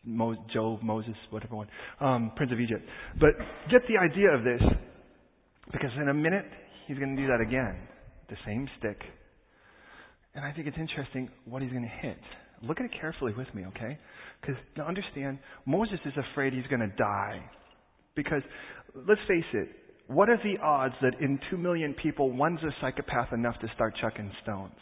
Mo- 0.04 0.44
Job, 0.52 0.82
Moses, 0.82 1.14
whatever 1.28 1.56
one, 1.56 1.68
um, 2.00 2.32
Prince 2.36 2.52
of 2.52 2.60
Egypt. 2.60 2.82
But 3.18 3.30
get 3.70 3.82
the 3.86 3.98
idea 3.98 4.30
of 4.30 4.44
this, 4.44 4.62
because 5.72 5.90
in 6.00 6.08
a 6.08 6.14
minute, 6.14 6.46
he's 6.86 6.98
going 6.98 7.14
to 7.14 7.20
do 7.20 7.28
that 7.28 7.40
again. 7.40 7.76
The 8.30 8.36
same 8.46 8.66
stick. 8.78 8.98
And 10.34 10.44
I 10.44 10.52
think 10.52 10.68
it's 10.68 10.78
interesting 10.78 11.28
what 11.44 11.60
he's 11.60 11.70
going 11.70 11.82
to 11.82 12.08
hit. 12.08 12.18
Look 12.62 12.78
at 12.78 12.86
it 12.86 12.92
carefully 12.98 13.32
with 13.36 13.52
me, 13.54 13.66
okay? 13.66 13.98
Because 14.40 14.56
to 14.76 14.82
understand, 14.82 15.38
Moses 15.66 15.98
is 16.04 16.12
afraid 16.32 16.52
he's 16.52 16.66
going 16.68 16.80
to 16.80 16.96
die. 16.96 17.42
Because, 18.14 18.42
let's 18.94 19.20
face 19.28 19.44
it, 19.52 19.68
what 20.06 20.28
are 20.28 20.38
the 20.38 20.58
odds 20.62 20.94
that 21.02 21.20
in 21.20 21.38
two 21.50 21.56
million 21.56 21.94
people, 22.02 22.30
one's 22.30 22.60
a 22.62 22.70
psychopath 22.80 23.32
enough 23.32 23.58
to 23.60 23.68
start 23.74 23.94
chucking 24.00 24.32
stones? 24.42 24.74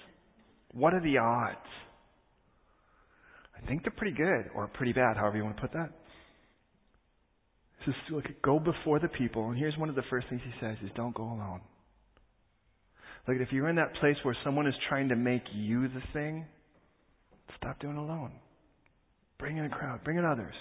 What 0.73 0.95
are 0.95 1.03
the 1.03 1.19
odds? 1.19 1.59
I 3.57 3.67
think 3.67 3.83
they're 3.83 3.93
pretty 3.97 4.17
good, 4.17 4.51
or 4.55 4.69
pretty 4.69 4.93
bad, 4.93 5.17
however 5.17 5.37
you 5.37 5.45
want 5.45 5.57
to 5.57 5.63
put 5.63 5.73
that. 5.73 5.91
He 7.81 7.91
says, 7.91 7.95
look, 8.11 8.25
go 8.43 8.59
before 8.59 9.01
the 9.01 9.09
people, 9.09 9.49
and 9.51 9.59
here's 9.59 9.77
one 9.77 9.89
of 9.89 9.97
the 9.97 10.03
first 10.09 10.29
things 10.29 10.41
he 10.45 10.53
says 10.61 10.77
is 10.85 10.91
don't 10.95 11.15
go 11.15 11.25
alone. 11.25 11.61
Look, 13.27 13.37
if 13.41 13.53
you're 13.53 13.69
in 13.69 13.77
that 13.77 13.95
place 14.01 14.17
where 14.23 14.37
someone 14.45 14.67
is 14.67 14.75
trying 14.89 15.09
to 15.09 15.17
make 15.17 15.43
you 15.53 15.89
the 15.89 16.03
thing, 16.13 16.47
Stop 17.57 17.81
doing 17.81 17.97
it 17.97 18.01
alone. 18.01 18.33
Bring 19.39 19.57
in 19.57 19.65
a 19.65 19.69
crowd. 19.69 20.03
Bring 20.05 20.19
in 20.19 20.25
others. 20.25 20.55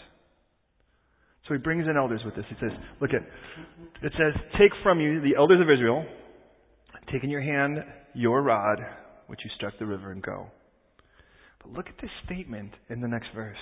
So 1.48 1.54
he 1.54 1.60
brings 1.60 1.86
in 1.88 1.96
elders 1.96 2.22
with 2.26 2.36
this. 2.36 2.46
He 2.50 2.56
says, 2.60 2.72
look 3.00 3.12
at, 3.12 3.22
it 4.04 4.12
says, 4.14 4.42
take 4.60 4.72
from 4.84 5.00
you 5.00 5.22
the 5.22 5.36
elders 5.38 5.62
of 5.62 5.70
Israel, 5.70 6.06
take 7.12 7.24
in 7.24 7.30
your 7.30 7.42
hand 7.42 7.78
your 8.14 8.42
rod, 8.42 8.80
which 9.28 9.40
you 9.44 9.52
struck 9.56 9.74
the 9.80 9.86
river, 9.86 10.12
and 10.12 10.22
go. 10.22 10.48
But 11.64 11.72
look 11.72 11.88
at 11.88 11.96
this 12.02 12.12
statement 12.26 12.72
in 12.90 13.00
the 13.00 13.08
next 13.08 13.28
verse. 13.34 13.58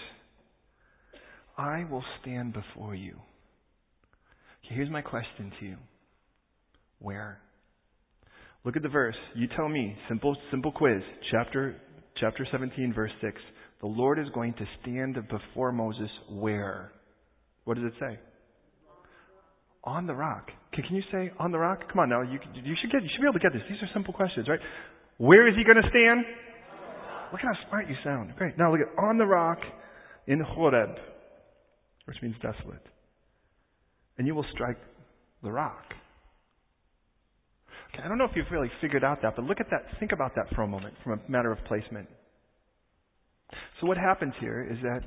I 1.58 1.86
will 1.90 2.04
stand 2.22 2.54
before 2.54 2.96
you. 2.96 3.14
Okay, 4.66 4.76
here's 4.76 4.90
my 4.90 5.02
question 5.02 5.52
to 5.60 5.66
you. 5.66 5.78
Where? 7.00 7.40
Look 8.64 8.76
at 8.76 8.82
the 8.82 8.90
verse. 8.90 9.16
You 9.36 9.48
tell 9.56 9.70
me. 9.70 9.96
Simple, 10.10 10.36
simple 10.50 10.72
quiz. 10.72 11.02
Chapter 11.32 11.76
chapter 12.20 12.48
17, 12.52 12.94
verse 12.94 13.12
6. 13.22 13.36
The 13.82 13.88
Lord 13.88 14.20
is 14.20 14.28
going 14.34 14.54
to 14.54 14.66
stand 14.82 15.18
before 15.30 15.72
Moses 15.72 16.10
where? 16.30 16.92
What 17.66 17.76
does 17.76 17.86
it 17.86 17.94
say? 18.00 18.20
On 19.84 20.08
the 20.08 20.16
rock. 20.16 20.50
Okay, 20.74 20.88
can 20.88 20.96
you 20.96 21.04
say 21.12 21.32
on 21.40 21.52
the 21.52 21.60
rock? 21.60 21.82
Come 21.90 22.00
on 22.00 22.10
now. 22.10 22.22
You, 22.22 22.40
you, 22.54 22.76
should 22.82 22.92
get, 22.92 23.04
you 23.04 23.10
should 23.14 23.22
be 23.22 23.28
able 23.28 23.34
to 23.34 23.40
get 23.40 23.54
this. 23.54 23.62
These 23.70 23.78
are 23.82 23.90
simple 23.94 24.14
questions, 24.14 24.48
right? 24.48 24.60
Where 25.18 25.48
is 25.48 25.56
he 25.56 25.64
going 25.64 25.82
to 25.82 25.90
stand? 25.90 26.26
Look 27.32 27.42
how 27.42 27.54
smart 27.70 27.88
you 27.88 27.96
sound. 28.04 28.36
Great. 28.38 28.58
Now 28.58 28.72
look 28.72 28.82
at 28.82 29.04
on 29.04 29.18
the 29.18 29.26
rock 29.26 29.60
in 30.28 30.40
Horeb, 30.40 30.96
which 32.06 32.18
means 32.22 32.36
desolate. 32.36 32.86
And 34.18 34.26
you 34.26 34.36
will 34.36 34.46
strike 34.54 34.78
the 35.44 35.52
rock. 35.52 35.84
Okay, 37.94 38.04
I 38.04 38.08
don't 38.08 38.18
know 38.18 38.26
if 38.26 38.32
you've 38.36 38.52
really 38.52 38.72
figured 38.82 39.04
out 39.04 39.22
that, 39.22 39.36
but 39.36 39.46
look 39.46 39.60
at 39.60 39.70
that. 39.72 39.84
Think 40.00 40.12
about 40.12 40.36
that 40.36 40.54
for 40.56 40.64
a 40.64 40.68
moment 40.68 40.96
from 41.04 41.20
a 41.20 41.32
matter 41.32 41.52
of 41.52 41.58
placement. 41.66 42.08
So 43.80 43.88
what 43.88 43.98
happens 43.98 44.34
here 44.40 44.68
is 44.70 44.78
that 44.84 45.02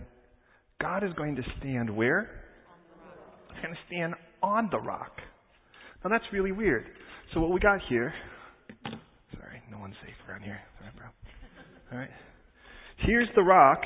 God 0.80 1.04
is 1.04 1.10
going 1.16 1.36
to 1.36 1.42
stand 1.58 1.94
where? 1.94 2.30
He's 3.52 3.62
going 3.62 3.74
to 3.74 3.80
stand 3.86 4.14
on 4.42 4.68
the 4.70 4.78
rock. 4.78 5.12
Now 6.04 6.10
that's 6.10 6.24
really 6.32 6.52
weird. 6.52 6.86
So 7.34 7.40
what 7.40 7.50
we 7.50 7.60
got 7.60 7.80
here, 7.88 8.12
sorry, 9.34 9.62
no 9.70 9.78
one's 9.78 9.96
safe 10.04 10.14
around 10.28 10.42
here. 10.42 10.60
Sorry, 10.78 10.92
bro. 10.96 11.06
All 11.92 11.98
right. 11.98 12.10
Here's 12.98 13.28
the 13.34 13.42
rock. 13.42 13.80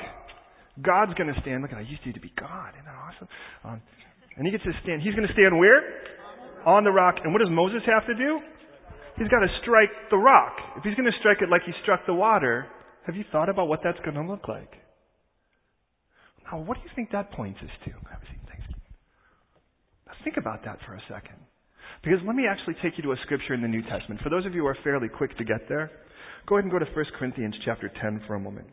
God's 0.81 1.13
going 1.15 1.33
to 1.33 1.39
stand. 1.41 1.61
Look, 1.61 1.71
at 1.71 1.77
I 1.77 1.81
used 1.81 2.01
you 2.03 2.13
to 2.13 2.19
be 2.19 2.33
God. 2.39 2.73
Isn't 2.73 2.85
that 2.85 2.95
awesome? 2.95 3.27
Um, 3.63 3.81
and 4.37 4.45
he 4.45 4.51
gets 4.51 4.63
to 4.63 4.73
stand. 4.83 5.01
He's 5.01 5.13
going 5.13 5.27
to 5.27 5.33
stand 5.33 5.57
where? 5.57 5.81
on 6.65 6.83
the 6.83 6.91
rock. 6.91 7.15
And 7.23 7.33
what 7.33 7.39
does 7.39 7.51
Moses 7.51 7.81
have 7.85 8.07
to 8.07 8.15
do? 8.15 8.39
He's 9.17 9.27
got 9.27 9.39
to 9.39 9.51
strike 9.61 9.91
the 10.09 10.17
rock. 10.17 10.57
If 10.77 10.83
he's 10.83 10.95
going 10.95 11.05
to 11.05 11.17
strike 11.19 11.41
it 11.41 11.49
like 11.49 11.61
he 11.65 11.73
struck 11.83 12.05
the 12.07 12.13
water, 12.13 12.65
have 13.05 13.15
you 13.15 13.23
thought 13.31 13.49
about 13.49 13.67
what 13.67 13.81
that's 13.83 13.99
going 13.99 14.15
to 14.15 14.29
look 14.29 14.47
like? 14.47 14.71
Now, 16.45 16.59
what 16.59 16.75
do 16.75 16.83
you 16.83 16.89
think 16.95 17.11
that 17.11 17.31
points 17.31 17.59
us 17.61 17.69
to? 17.85 17.91
Let's 20.07 20.23
think 20.23 20.37
about 20.37 20.63
that 20.65 20.77
for 20.85 20.93
a 20.93 21.01
second. 21.09 21.37
Because 22.03 22.19
let 22.25 22.35
me 22.35 22.43
actually 22.49 22.75
take 22.83 22.97
you 22.97 23.03
to 23.03 23.11
a 23.13 23.17
scripture 23.23 23.53
in 23.53 23.61
the 23.61 23.67
New 23.67 23.81
Testament. 23.81 24.21
For 24.21 24.29
those 24.29 24.45
of 24.45 24.53
you 24.53 24.61
who 24.61 24.67
are 24.67 24.77
fairly 24.83 25.07
quick 25.07 25.35
to 25.37 25.43
get 25.43 25.67
there, 25.67 25.89
go 26.47 26.55
ahead 26.55 26.65
and 26.65 26.71
go 26.71 26.79
to 26.79 26.85
1 26.85 27.05
Corinthians 27.17 27.55
chapter 27.65 27.91
10 28.01 28.21
for 28.27 28.35
a 28.35 28.39
moment. 28.39 28.67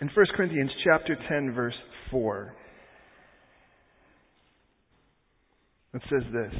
In 0.00 0.08
1 0.08 0.26
Corinthians 0.36 0.70
chapter 0.84 1.16
10 1.28 1.54
verse 1.54 1.74
4, 2.10 2.54
it 5.94 6.02
says 6.10 6.22
this, 6.32 6.52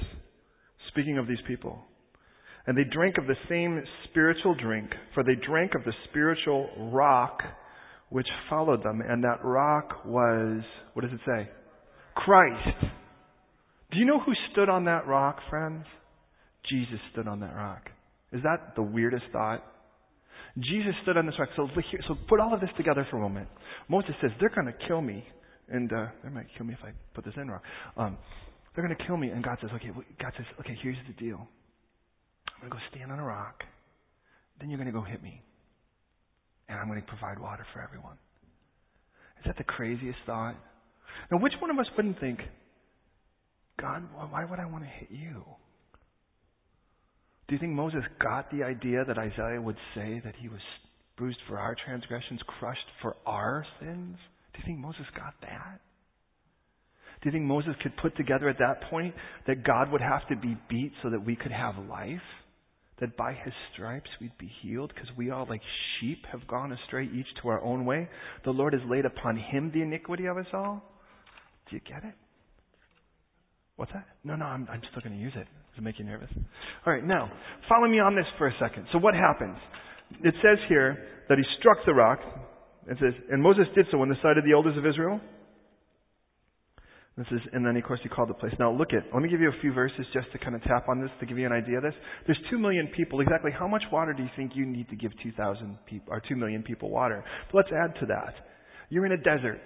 speaking 0.94 1.18
of 1.18 1.26
these 1.26 1.42
people, 1.46 1.78
and 2.66 2.78
they 2.78 2.84
drank 2.84 3.18
of 3.18 3.26
the 3.26 3.36
same 3.48 3.82
spiritual 4.08 4.54
drink, 4.54 4.90
for 5.12 5.22
they 5.22 5.34
drank 5.46 5.74
of 5.74 5.84
the 5.84 5.92
spiritual 6.08 6.70
rock 6.92 7.40
which 8.10 8.28
followed 8.48 8.82
them, 8.82 9.02
and 9.06 9.24
that 9.24 9.44
rock 9.44 10.04
was, 10.06 10.62
what 10.92 11.02
does 11.02 11.12
it 11.12 11.20
say? 11.26 11.50
Christ. 12.14 12.86
Do 13.90 13.98
you 13.98 14.06
know 14.06 14.20
who 14.20 14.32
stood 14.52 14.68
on 14.68 14.84
that 14.84 15.06
rock, 15.06 15.38
friends? 15.50 15.84
Jesus 16.70 17.00
stood 17.12 17.26
on 17.26 17.40
that 17.40 17.54
rock. 17.54 17.90
Is 18.32 18.42
that 18.44 18.74
the 18.76 18.82
weirdest 18.82 19.24
thought? 19.32 19.62
Jesus 20.56 20.94
stood 21.02 21.16
on 21.16 21.26
this 21.26 21.34
rock. 21.38 21.48
So, 21.56 21.68
so 22.08 22.14
put 22.28 22.40
all 22.40 22.54
of 22.54 22.60
this 22.60 22.70
together 22.76 23.06
for 23.10 23.16
a 23.16 23.20
moment. 23.20 23.48
Moses 23.88 24.12
says, 24.20 24.30
they're 24.40 24.54
going 24.54 24.66
to 24.66 24.86
kill 24.86 25.00
me. 25.00 25.24
And 25.68 25.90
uh, 25.92 26.06
they 26.22 26.28
might 26.30 26.46
kill 26.56 26.66
me 26.66 26.74
if 26.74 26.84
I 26.84 26.90
put 27.14 27.24
this 27.24 27.34
in 27.36 27.48
wrong. 27.48 27.60
Um, 27.96 28.18
they're 28.74 28.84
going 28.84 28.96
to 28.96 29.04
kill 29.06 29.16
me. 29.16 29.28
And 29.30 29.42
God 29.42 29.58
says, 29.60 29.70
okay, 29.74 29.90
God 30.20 30.32
says, 30.36 30.46
okay, 30.60 30.76
here's 30.82 30.96
the 31.06 31.14
deal. 31.14 31.46
I'm 32.54 32.68
going 32.68 32.70
to 32.70 32.76
go 32.76 32.82
stand 32.94 33.12
on 33.12 33.18
a 33.18 33.24
rock. 33.24 33.62
Then 34.60 34.70
you're 34.70 34.78
going 34.78 34.92
to 34.92 34.98
go 34.98 35.02
hit 35.02 35.22
me 35.22 35.42
and 36.68 36.78
I'm 36.78 36.88
going 36.88 37.00
to 37.00 37.06
provide 37.06 37.38
water 37.38 37.66
for 37.72 37.82
everyone. 37.82 38.16
Is 39.38 39.44
that 39.46 39.58
the 39.58 39.64
craziest 39.64 40.18
thought? 40.26 40.54
Now, 41.30 41.38
which 41.38 41.52
one 41.60 41.70
of 41.70 41.78
us 41.78 41.86
wouldn't 41.96 42.18
think, 42.20 42.40
God, 43.80 44.04
why 44.30 44.44
would 44.44 44.58
I 44.58 44.66
want 44.66 44.84
to 44.84 44.90
hit 44.90 45.08
you? 45.10 45.44
Do 47.46 47.54
you 47.54 47.58
think 47.58 47.72
Moses 47.72 48.00
got 48.22 48.50
the 48.50 48.62
idea 48.62 49.04
that 49.04 49.18
Isaiah 49.18 49.60
would 49.60 49.76
say 49.94 50.22
that 50.24 50.34
he 50.40 50.48
was 50.48 50.60
bruised 51.18 51.38
for 51.46 51.58
our 51.58 51.76
transgressions, 51.84 52.40
crushed 52.58 52.86
for 53.02 53.16
our 53.26 53.66
sins? 53.80 54.16
Do 54.54 54.60
you 54.60 54.64
think 54.66 54.78
Moses 54.78 55.04
got 55.14 55.34
that? 55.42 55.80
Do 57.24 57.30
you 57.30 57.32
think 57.32 57.46
Moses 57.46 57.74
could 57.82 57.96
put 57.96 58.14
together 58.18 58.50
at 58.50 58.58
that 58.58 58.82
point 58.90 59.14
that 59.46 59.64
God 59.64 59.90
would 59.90 60.02
have 60.02 60.28
to 60.28 60.36
be 60.36 60.58
beat 60.68 60.92
so 61.02 61.08
that 61.08 61.24
we 61.24 61.36
could 61.36 61.52
have 61.52 61.76
life? 61.88 62.20
that 63.00 63.16
by 63.16 63.32
his 63.32 63.52
stripes 63.72 64.08
we'd 64.20 64.36
be 64.38 64.50
healed 64.62 64.92
because 64.94 65.10
we 65.16 65.30
all 65.30 65.46
like 65.48 65.60
sheep 65.98 66.24
have 66.30 66.46
gone 66.46 66.72
astray 66.72 67.08
each 67.12 67.26
to 67.42 67.48
our 67.48 67.60
own 67.60 67.84
way. 67.84 68.08
The 68.44 68.52
Lord 68.52 68.72
has 68.72 68.82
laid 68.88 69.04
upon 69.04 69.36
him 69.36 69.72
the 69.74 69.82
iniquity 69.82 70.26
of 70.26 70.36
us 70.36 70.46
all. 70.52 70.80
Do 71.68 71.76
you 71.76 71.82
get 71.86 72.04
it? 72.04 72.14
What's 73.76 73.92
that? 73.92 74.06
No, 74.22 74.36
no, 74.36 74.44
I'm, 74.44 74.68
I'm 74.70 74.80
still 74.90 75.02
going 75.02 75.18
to 75.18 75.22
use 75.22 75.32
it. 75.34 75.46
Does 75.46 75.78
it 75.78 75.82
make 75.82 75.98
you 75.98 76.04
nervous? 76.04 76.30
All 76.86 76.92
right, 76.92 77.04
now, 77.04 77.32
follow 77.68 77.88
me 77.88 77.98
on 77.98 78.14
this 78.14 78.26
for 78.38 78.46
a 78.46 78.52
second. 78.60 78.86
So 78.92 78.98
what 78.98 79.14
happens? 79.14 79.56
It 80.22 80.34
says 80.40 80.58
here 80.68 81.08
that 81.28 81.38
he 81.38 81.44
struck 81.58 81.78
the 81.84 81.94
rock. 81.94 82.20
It 82.88 82.98
says, 83.00 83.14
and 83.30 83.42
Moses 83.42 83.64
did 83.74 83.86
so 83.90 84.00
on 84.02 84.08
the 84.08 84.16
side 84.22 84.38
of 84.38 84.44
the 84.44 84.52
elders 84.52 84.78
of 84.78 84.86
Israel. 84.86 85.20
This 87.16 87.26
is, 87.30 87.40
and 87.52 87.64
then 87.64 87.76
of 87.76 87.84
course 87.84 88.00
he 88.02 88.08
called 88.08 88.28
the 88.28 88.34
place. 88.34 88.52
Now 88.58 88.72
look 88.72 88.92
at, 88.92 89.04
let 89.12 89.22
me 89.22 89.28
give 89.28 89.40
you 89.40 89.48
a 89.48 89.60
few 89.60 89.72
verses 89.72 90.04
just 90.12 90.32
to 90.32 90.38
kind 90.38 90.56
of 90.56 90.62
tap 90.64 90.88
on 90.88 91.00
this 91.00 91.10
to 91.20 91.26
give 91.26 91.38
you 91.38 91.46
an 91.46 91.52
idea 91.52 91.76
of 91.76 91.84
this. 91.84 91.94
There's 92.26 92.40
two 92.50 92.58
million 92.58 92.88
people. 92.96 93.20
Exactly 93.20 93.52
how 93.56 93.68
much 93.68 93.82
water 93.92 94.12
do 94.12 94.22
you 94.22 94.28
think 94.34 94.52
you 94.54 94.66
need 94.66 94.88
to 94.88 94.96
give 94.96 95.12
2,000 95.22 95.78
people, 95.86 96.12
or 96.12 96.20
two 96.28 96.34
million 96.34 96.64
people 96.64 96.90
water? 96.90 97.24
But 97.52 97.58
let's 97.58 97.68
add 97.72 98.00
to 98.00 98.06
that. 98.06 98.34
You're 98.88 99.06
in 99.06 99.12
a 99.12 99.16
desert. 99.16 99.62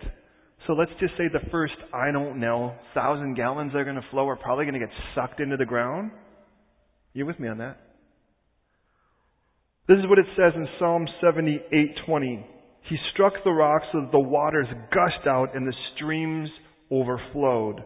So 0.67 0.75
let's 0.75 0.91
just 1.01 1.13
say 1.17 1.25
the 1.33 1.49
first, 1.51 1.75
I 1.95 2.11
don't 2.11 2.39
know, 2.39 2.75
thousand 2.93 3.35
gallons 3.35 3.73
that 3.73 3.79
are 3.79 3.85
going 3.85 3.97
to 3.97 4.07
flow 4.11 4.29
are 4.29 4.37
probably 4.37 4.67
going 4.67 4.79
to 4.79 4.87
get 4.87 4.95
sucked 5.15 5.41
into 5.41 5.57
the 5.57 5.65
ground. 5.65 6.11
You 7.15 7.25
with 7.25 7.41
me 7.41 7.49
on 7.49 7.59
that? 7.59 7.79
This 9.89 9.97
is 9.97 10.05
what 10.07 10.19
it 10.19 10.27
says 10.37 10.53
in 10.55 10.69
Psalm 10.79 11.07
78:20. 11.23 12.45
He 12.91 12.97
struck 13.15 13.33
the 13.43 13.51
rocks 13.51 13.87
so 13.93 14.03
that 14.03 14.13
the 14.13 14.21
waters 14.21 14.67
gushed 14.93 15.27
out 15.27 15.57
and 15.57 15.67
the 15.67 15.73
streams 15.95 16.51
overflowed. 16.91 17.83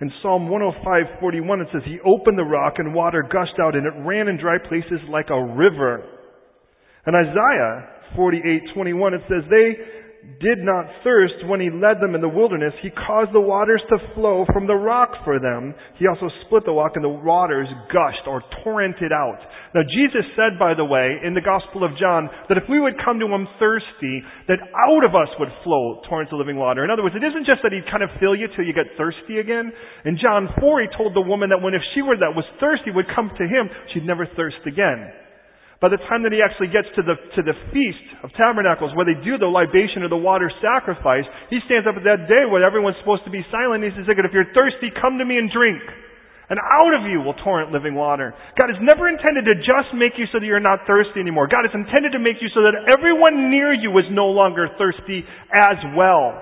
In 0.00 0.12
Psalm 0.22 0.48
105:41 0.48 1.62
it 1.62 1.68
says 1.72 1.82
he 1.84 1.98
opened 2.04 2.38
the 2.38 2.44
rock 2.44 2.74
and 2.78 2.94
water 2.94 3.22
gushed 3.22 3.58
out 3.60 3.76
and 3.76 3.86
it 3.86 3.94
ran 4.04 4.28
in 4.28 4.38
dry 4.38 4.58
places 4.58 5.00
like 5.08 5.30
a 5.30 5.44
river. 5.54 6.02
In 7.06 7.14
Isaiah 7.14 7.88
48:21 8.16 9.14
it 9.14 9.22
says 9.28 9.44
they 9.50 9.76
did 10.40 10.60
not 10.60 10.84
thirst 11.02 11.40
when 11.48 11.60
he 11.60 11.70
led 11.72 12.00
them 12.00 12.14
in 12.14 12.20
the 12.20 12.28
wilderness. 12.28 12.72
He 12.82 12.90
caused 12.90 13.32
the 13.32 13.40
waters 13.40 13.82
to 13.88 13.96
flow 14.14 14.44
from 14.52 14.66
the 14.66 14.76
rock 14.76 15.10
for 15.24 15.40
them. 15.40 15.74
He 15.96 16.06
also 16.06 16.28
split 16.44 16.64
the 16.64 16.72
rock 16.76 16.92
and 16.94 17.04
the 17.04 17.12
waters 17.12 17.68
gushed 17.88 18.28
or 18.28 18.42
torrented 18.60 19.12
out. 19.12 19.40
Now 19.74 19.82
Jesus 19.84 20.24
said, 20.36 20.58
by 20.58 20.74
the 20.74 20.84
way, 20.84 21.20
in 21.24 21.34
the 21.34 21.44
Gospel 21.44 21.84
of 21.84 21.96
John, 21.96 22.28
that 22.48 22.60
if 22.60 22.64
we 22.68 22.80
would 22.80 23.00
come 23.00 23.18
to 23.20 23.26
him 23.26 23.48
thirsty, 23.58 24.22
that 24.48 24.60
out 24.60 25.04
of 25.04 25.16
us 25.16 25.32
would 25.40 25.50
flow 25.64 26.00
torrents 26.08 26.32
of 26.32 26.38
living 26.38 26.56
water. 26.56 26.84
In 26.84 26.90
other 26.90 27.02
words, 27.02 27.16
it 27.16 27.24
isn't 27.24 27.48
just 27.48 27.64
that 27.64 27.72
he'd 27.72 27.88
kind 27.90 28.04
of 28.04 28.10
fill 28.20 28.36
you 28.36 28.48
till 28.54 28.64
you 28.64 28.76
get 28.76 28.92
thirsty 29.00 29.40
again. 29.40 29.72
In 30.04 30.20
John 30.20 30.52
4, 30.60 30.82
he 30.82 30.88
told 30.96 31.16
the 31.16 31.24
woman 31.24 31.50
that 31.50 31.62
when 31.64 31.74
if 31.74 31.82
she 31.94 32.02
were 32.02 32.16
that 32.20 32.36
was 32.36 32.44
thirsty 32.60 32.92
would 32.92 33.08
come 33.14 33.32
to 33.32 33.44
him, 33.48 33.72
she'd 33.92 34.06
never 34.06 34.28
thirst 34.36 34.60
again. 34.66 35.23
By 35.84 35.92
the 35.92 36.00
time 36.08 36.24
that 36.24 36.32
he 36.32 36.40
actually 36.40 36.72
gets 36.72 36.88
to 36.96 37.04
the, 37.04 37.12
to 37.36 37.44
the 37.44 37.52
Feast 37.68 38.24
of 38.24 38.32
Tabernacles, 38.40 38.96
where 38.96 39.04
they 39.04 39.20
do 39.20 39.36
the 39.36 39.52
libation 39.52 40.00
of 40.00 40.08
the 40.08 40.16
water 40.16 40.48
sacrifice, 40.64 41.28
he 41.52 41.60
stands 41.68 41.84
up 41.84 42.00
at 42.00 42.08
that 42.08 42.24
day 42.24 42.48
where 42.48 42.64
everyone's 42.64 42.96
supposed 43.04 43.20
to 43.28 43.34
be 43.34 43.44
silent. 43.52 43.84
He 43.84 43.92
says, 43.92 44.08
if 44.08 44.32
you're 44.32 44.48
thirsty, 44.56 44.88
come 44.96 45.20
to 45.20 45.28
me 45.28 45.36
and 45.36 45.52
drink. 45.52 45.84
And 46.48 46.56
out 46.56 46.96
of 46.96 47.04
you 47.04 47.20
will 47.20 47.36
torrent 47.36 47.68
living 47.68 47.92
water. 47.92 48.32
God 48.56 48.72
is 48.72 48.80
never 48.80 49.12
intended 49.12 49.44
to 49.44 49.60
just 49.60 49.92
make 49.92 50.16
you 50.16 50.24
so 50.32 50.40
that 50.40 50.48
you're 50.48 50.56
not 50.56 50.88
thirsty 50.88 51.20
anymore. 51.20 51.52
God 51.52 51.68
is 51.68 51.76
intended 51.76 52.16
to 52.16 52.22
make 52.24 52.40
you 52.40 52.48
so 52.56 52.64
that 52.64 52.88
everyone 52.88 53.52
near 53.52 53.76
you 53.76 53.92
is 54.00 54.08
no 54.08 54.32
longer 54.32 54.72
thirsty 54.80 55.20
as 55.52 55.76
well. 55.92 56.32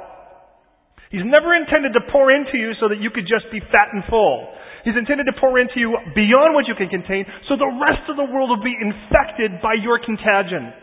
He's 1.10 1.26
never 1.26 1.50
intended 1.58 1.98
to 1.98 2.02
pour 2.14 2.30
into 2.30 2.54
you 2.54 2.78
so 2.78 2.86
that 2.94 3.02
you 3.02 3.10
could 3.10 3.26
just 3.26 3.50
be 3.50 3.58
fat 3.58 3.90
and 3.90 4.06
full. 4.06 4.54
He's 4.82 4.98
intended 4.98 5.30
to 5.30 5.36
pour 5.38 5.58
into 5.58 5.78
you 5.78 5.94
beyond 6.14 6.54
what 6.54 6.66
you 6.66 6.74
can 6.74 6.90
contain, 6.90 7.26
so 7.48 7.54
the 7.54 7.70
rest 7.78 8.10
of 8.10 8.18
the 8.18 8.26
world 8.26 8.50
will 8.50 8.64
be 8.64 8.74
infected 8.74 9.62
by 9.62 9.78
your 9.78 10.02
contagion. 10.02 10.74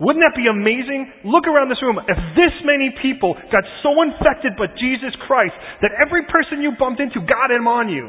Wouldn't 0.00 0.24
that 0.24 0.32
be 0.32 0.48
amazing? 0.48 1.28
Look 1.28 1.44
around 1.44 1.68
this 1.68 1.82
room. 1.84 2.00
If 2.00 2.16
this 2.32 2.56
many 2.64 2.88
people 3.04 3.36
got 3.52 3.66
so 3.84 4.00
infected 4.00 4.56
by 4.56 4.72
Jesus 4.80 5.12
Christ 5.28 5.52
that 5.84 5.92
every 6.00 6.24
person 6.24 6.64
you 6.64 6.72
bumped 6.78 7.04
into 7.04 7.20
got 7.20 7.52
him 7.52 7.68
on 7.68 7.92
you. 7.92 8.08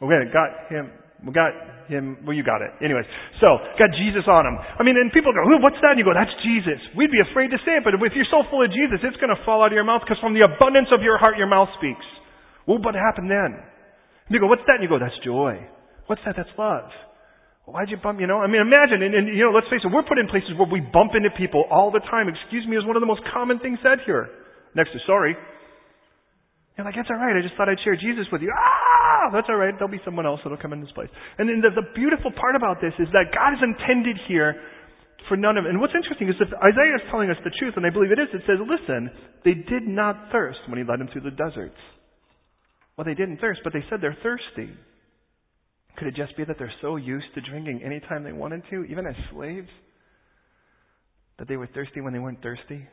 Okay, 0.00 0.32
got 0.32 0.72
him. 0.72 0.88
We 1.20 1.36
got 1.36 1.52
him. 1.92 2.24
Well, 2.24 2.32
you 2.32 2.40
got 2.40 2.64
it. 2.64 2.72
Anyways, 2.80 3.04
so 3.44 3.60
got 3.76 3.92
Jesus 4.00 4.24
on 4.24 4.48
him. 4.48 4.56
I 4.56 4.80
mean, 4.80 4.96
and 4.96 5.12
people 5.12 5.36
go, 5.36 5.44
"What's 5.60 5.76
that?" 5.84 5.92
And 5.92 6.00
you 6.00 6.08
go, 6.08 6.16
"That's 6.16 6.32
Jesus." 6.40 6.80
We'd 6.96 7.12
be 7.12 7.20
afraid 7.20 7.52
to 7.52 7.58
say 7.68 7.76
it, 7.76 7.84
but 7.84 7.92
if 7.92 8.16
you're 8.16 8.32
so 8.32 8.48
full 8.48 8.64
of 8.64 8.72
Jesus, 8.72 9.04
it's 9.04 9.20
going 9.20 9.28
to 9.28 9.42
fall 9.44 9.60
out 9.60 9.68
of 9.68 9.76
your 9.76 9.84
mouth 9.84 10.00
because 10.00 10.16
from 10.24 10.32
the 10.32 10.40
abundance 10.48 10.88
of 10.90 11.02
your 11.02 11.18
heart, 11.18 11.36
your 11.36 11.52
mouth 11.52 11.68
speaks. 11.76 12.06
What 12.64 12.80
would 12.80 12.94
happen 12.94 13.28
then? 13.28 13.60
And 14.30 14.38
you 14.38 14.38
go, 14.38 14.46
what's 14.46 14.62
that? 14.70 14.78
And 14.78 14.86
you 14.86 14.88
go, 14.88 15.02
that's 15.02 15.18
joy. 15.26 15.58
What's 16.06 16.22
that? 16.22 16.38
That's 16.38 16.54
love. 16.54 16.86
Why'd 17.66 17.90
you 17.90 17.98
bump, 17.98 18.22
you 18.22 18.30
know? 18.30 18.38
I 18.38 18.46
mean, 18.46 18.62
imagine, 18.62 19.02
and, 19.02 19.10
and, 19.10 19.26
you 19.26 19.42
know, 19.42 19.50
let's 19.50 19.66
face 19.66 19.82
it, 19.82 19.90
we're 19.90 20.06
put 20.06 20.22
in 20.22 20.30
places 20.30 20.54
where 20.54 20.70
we 20.70 20.78
bump 20.78 21.18
into 21.18 21.34
people 21.34 21.66
all 21.66 21.90
the 21.90 22.02
time. 22.06 22.30
Excuse 22.30 22.62
me 22.66 22.78
is 22.78 22.86
one 22.86 22.94
of 22.94 23.02
the 23.02 23.10
most 23.10 23.26
common 23.34 23.58
things 23.58 23.82
said 23.82 24.06
here. 24.06 24.30
Next 24.78 24.94
to 24.94 25.02
sorry. 25.02 25.34
You're 26.78 26.86
like, 26.86 26.94
that's 26.94 27.10
alright, 27.10 27.34
I 27.34 27.42
just 27.42 27.58
thought 27.58 27.66
I'd 27.66 27.82
share 27.82 27.98
Jesus 27.98 28.30
with 28.30 28.42
you. 28.42 28.54
Ah! 28.54 29.34
That's 29.34 29.50
alright, 29.50 29.74
there'll 29.74 29.90
be 29.90 30.02
someone 30.06 30.26
else 30.26 30.40
that'll 30.46 30.62
come 30.62 30.72
in 30.72 30.80
this 30.80 30.94
place. 30.94 31.10
And 31.38 31.50
then 31.50 31.58
the, 31.58 31.74
the 31.74 31.86
beautiful 31.98 32.30
part 32.30 32.54
about 32.54 32.78
this 32.78 32.94
is 33.02 33.10
that 33.10 33.34
God 33.34 33.58
is 33.58 33.62
intended 33.62 34.14
here 34.30 34.54
for 35.28 35.36
none 35.36 35.58
of. 35.58 35.66
And 35.66 35.78
what's 35.78 35.94
interesting 35.94 36.30
is 36.30 36.38
if 36.40 36.50
Isaiah 36.54 36.96
is 36.98 37.04
telling 37.10 37.30
us 37.30 37.38
the 37.42 37.50
truth, 37.58 37.74
and 37.76 37.84
I 37.86 37.90
believe 37.90 38.10
it 38.10 38.18
is, 38.18 38.30
it 38.34 38.42
says, 38.46 38.58
listen, 38.62 39.10
they 39.44 39.54
did 39.54 39.86
not 39.86 40.30
thirst 40.32 40.58
when 40.66 40.78
he 40.78 40.84
led 40.86 40.98
them 40.98 41.10
through 41.12 41.26
the 41.28 41.34
deserts. 41.34 41.78
Well, 42.96 43.04
they 43.04 43.14
didn't 43.14 43.38
thirst, 43.38 43.60
but 43.64 43.72
they 43.72 43.84
said 43.88 44.00
they're 44.00 44.16
thirsty. 44.22 44.72
Could 45.96 46.08
it 46.08 46.14
just 46.14 46.36
be 46.36 46.44
that 46.44 46.56
they're 46.58 46.72
so 46.80 46.96
used 46.96 47.26
to 47.34 47.40
drinking 47.40 47.82
anytime 47.84 48.24
they 48.24 48.32
wanted 48.32 48.62
to, 48.70 48.84
even 48.84 49.06
as 49.06 49.14
slaves, 49.32 49.68
that 51.38 51.48
they 51.48 51.56
were 51.56 51.66
thirsty 51.68 52.00
when 52.00 52.12
they 52.12 52.18
weren't 52.18 52.42
thirsty? 52.42 52.86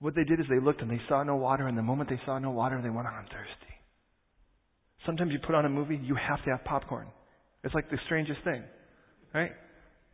What 0.00 0.14
they 0.14 0.24
did 0.24 0.40
is 0.40 0.46
they 0.50 0.60
looked 0.60 0.82
and 0.82 0.90
they 0.90 1.00
saw 1.08 1.22
no 1.22 1.36
water, 1.36 1.66
and 1.66 1.78
the 1.78 1.82
moment 1.82 2.10
they 2.10 2.20
saw 2.26 2.38
no 2.38 2.50
water, 2.50 2.80
they 2.82 2.90
went, 2.90 3.08
on 3.08 3.24
thirsty. 3.24 3.74
Sometimes 5.06 5.32
you 5.32 5.38
put 5.44 5.54
on 5.54 5.64
a 5.64 5.68
movie, 5.68 5.96
you 6.02 6.14
have 6.14 6.42
to 6.44 6.50
have 6.50 6.64
popcorn. 6.64 7.06
It's 7.62 7.74
like 7.74 7.90
the 7.90 7.98
strangest 8.06 8.40
thing, 8.44 8.62
right? 9.32 9.52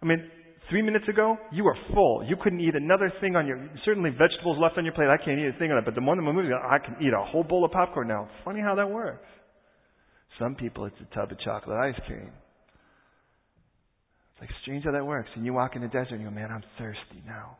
I 0.02 0.06
mean, 0.06 0.30
three 0.68 0.82
minutes 0.82 1.08
ago, 1.08 1.36
you 1.52 1.64
were 1.64 1.76
full. 1.94 2.24
You 2.28 2.36
couldn't 2.40 2.60
eat 2.60 2.74
another 2.74 3.12
thing 3.20 3.36
on 3.36 3.46
your, 3.46 3.70
certainly 3.84 4.10
vegetables 4.10 4.58
left 4.60 4.76
on 4.78 4.84
your 4.84 4.94
plate. 4.94 5.08
I 5.08 5.16
can't 5.16 5.38
eat 5.38 5.54
a 5.54 5.58
thing 5.58 5.70
on 5.72 5.78
it. 5.78 5.84
But 5.84 5.94
the 5.94 6.00
moment 6.00 6.28
I'm 6.28 6.34
moving, 6.34 6.52
I 6.52 6.78
can 6.78 6.96
eat 7.00 7.12
a 7.12 7.24
whole 7.24 7.42
bowl 7.42 7.64
of 7.64 7.72
popcorn 7.72 8.08
now. 8.08 8.28
Funny 8.44 8.60
how 8.60 8.74
that 8.74 8.90
works. 8.90 9.26
Some 10.38 10.54
people, 10.54 10.84
it's 10.84 10.96
a 11.00 11.14
tub 11.14 11.32
of 11.32 11.40
chocolate 11.40 11.76
ice 11.76 12.00
cream. 12.06 12.30
It's 14.32 14.40
like 14.40 14.50
strange 14.62 14.84
how 14.84 14.92
that 14.92 15.04
works. 15.04 15.28
And 15.34 15.44
you 15.44 15.52
walk 15.52 15.76
in 15.76 15.82
the 15.82 15.88
desert 15.88 16.12
and 16.12 16.20
you 16.20 16.28
go, 16.28 16.34
man, 16.34 16.50
I'm 16.50 16.64
thirsty 16.78 17.22
now. 17.26 17.56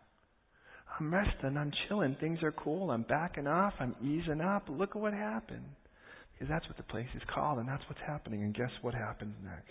I'm 0.98 1.12
resting. 1.12 1.56
I'm 1.56 1.72
chilling. 1.88 2.16
Things 2.20 2.42
are 2.42 2.52
cool. 2.52 2.90
I'm 2.90 3.02
backing 3.02 3.46
off. 3.46 3.74
I'm 3.80 3.94
easing 4.02 4.40
up. 4.40 4.64
Look 4.68 4.90
at 4.90 5.00
what 5.00 5.12
happened. 5.14 5.64
Because 6.32 6.48
that's 6.48 6.66
what 6.68 6.76
the 6.76 6.82
place 6.84 7.08
is 7.14 7.22
called, 7.34 7.58
and 7.58 7.68
that's 7.68 7.82
what's 7.88 8.00
happening. 8.06 8.42
And 8.42 8.54
guess 8.54 8.70
what 8.80 8.94
happens 8.94 9.34
next? 9.44 9.68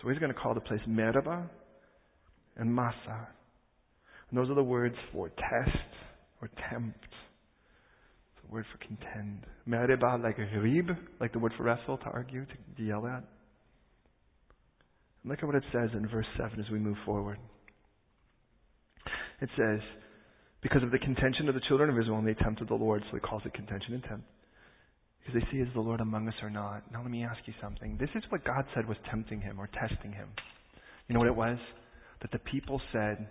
So 0.00 0.08
he's 0.08 0.18
going 0.18 0.32
to 0.32 0.38
call 0.38 0.54
the 0.54 0.60
place 0.60 0.80
Meribah 0.86 1.50
and 2.56 2.74
Massah. 2.74 3.28
And 4.30 4.38
those 4.38 4.50
are 4.50 4.54
the 4.54 4.62
words 4.62 4.96
for 5.12 5.28
test 5.28 5.78
or 6.40 6.50
tempt. 6.70 7.04
It's 7.04 8.48
a 8.48 8.52
word 8.52 8.64
for 8.72 8.78
contend. 8.78 9.46
Meribah 9.66 10.18
like 10.22 10.38
a 10.38 10.60
rib, 10.60 10.90
like 11.20 11.32
the 11.32 11.38
word 11.38 11.52
for 11.56 11.64
wrestle, 11.64 11.98
to 11.98 12.06
argue, 12.06 12.44
to 12.76 12.82
yell 12.82 13.06
at. 13.06 13.24
And 15.22 15.30
look 15.30 15.38
at 15.40 15.46
what 15.46 15.56
it 15.56 15.64
says 15.72 15.90
in 15.94 16.08
verse 16.08 16.26
7 16.38 16.58
as 16.60 16.70
we 16.70 16.78
move 16.78 16.96
forward. 17.04 17.38
It 19.40 19.50
says, 19.56 19.80
because 20.62 20.82
of 20.82 20.90
the 20.90 20.98
contention 20.98 21.48
of 21.48 21.54
the 21.54 21.60
children 21.68 21.90
of 21.90 21.98
Israel, 21.98 22.18
and 22.18 22.26
they 22.26 22.34
tempted 22.34 22.68
the 22.68 22.74
Lord, 22.74 23.02
so 23.10 23.16
he 23.16 23.20
calls 23.20 23.42
it 23.44 23.54
contention 23.54 23.94
and 23.94 24.02
tempt. 24.02 24.24
Because 25.20 25.40
they 25.40 25.50
see, 25.50 25.60
is 25.60 25.68
the 25.74 25.80
Lord 25.80 26.00
among 26.00 26.28
us 26.28 26.34
or 26.42 26.50
not? 26.50 26.90
Now 26.92 27.02
let 27.02 27.10
me 27.10 27.24
ask 27.24 27.38
you 27.46 27.54
something. 27.60 27.96
This 27.98 28.08
is 28.14 28.22
what 28.30 28.44
God 28.44 28.64
said 28.74 28.88
was 28.88 28.96
tempting 29.10 29.40
him 29.40 29.60
or 29.60 29.68
testing 29.68 30.12
him. 30.12 30.28
You 31.08 31.14
know 31.14 31.20
what 31.20 31.28
it 31.28 31.36
was? 31.36 31.58
That 32.26 32.42
the 32.42 32.50
people 32.50 32.80
said, 32.92 33.28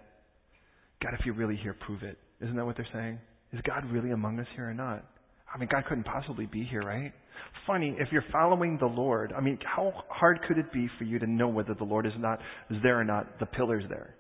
God, 1.04 1.14
if 1.20 1.26
you're 1.26 1.36
really 1.36 1.58
here, 1.58 1.76
prove 1.86 2.02
it. 2.02 2.18
Isn't 2.40 2.56
that 2.56 2.66
what 2.66 2.78
they're 2.78 2.88
saying? 2.94 3.20
Is 3.52 3.60
God 3.68 3.84
really 3.92 4.12
among 4.12 4.40
us 4.40 4.48
here 4.56 4.70
or 4.70 4.74
not? 4.74 5.04
I 5.54 5.58
mean, 5.58 5.68
God 5.70 5.84
couldn't 5.90 6.06
possibly 6.06 6.46
be 6.46 6.64
here, 6.64 6.82
right? 6.82 7.12
Funny, 7.68 7.94
if 8.00 8.08
you're 8.14 8.24
following 8.32 8.78
the 8.80 8.86
Lord, 8.86 9.34
I 9.38 9.42
mean, 9.42 9.60
how 9.66 9.92
hard 10.08 10.40
could 10.48 10.58
it 10.58 10.72
be 10.72 10.90
for 10.98 11.04
you 11.04 11.20
to 11.20 11.28
know 11.28 11.50
whether 11.50 11.74
the 11.74 11.84
Lord 11.84 12.06
is 12.06 12.14
not 12.18 12.40
is 12.70 12.78
there 12.84 12.98
or 12.98 13.04
not? 13.04 13.38
The 13.40 13.48
pillar's 13.48 13.84
there. 13.90 14.16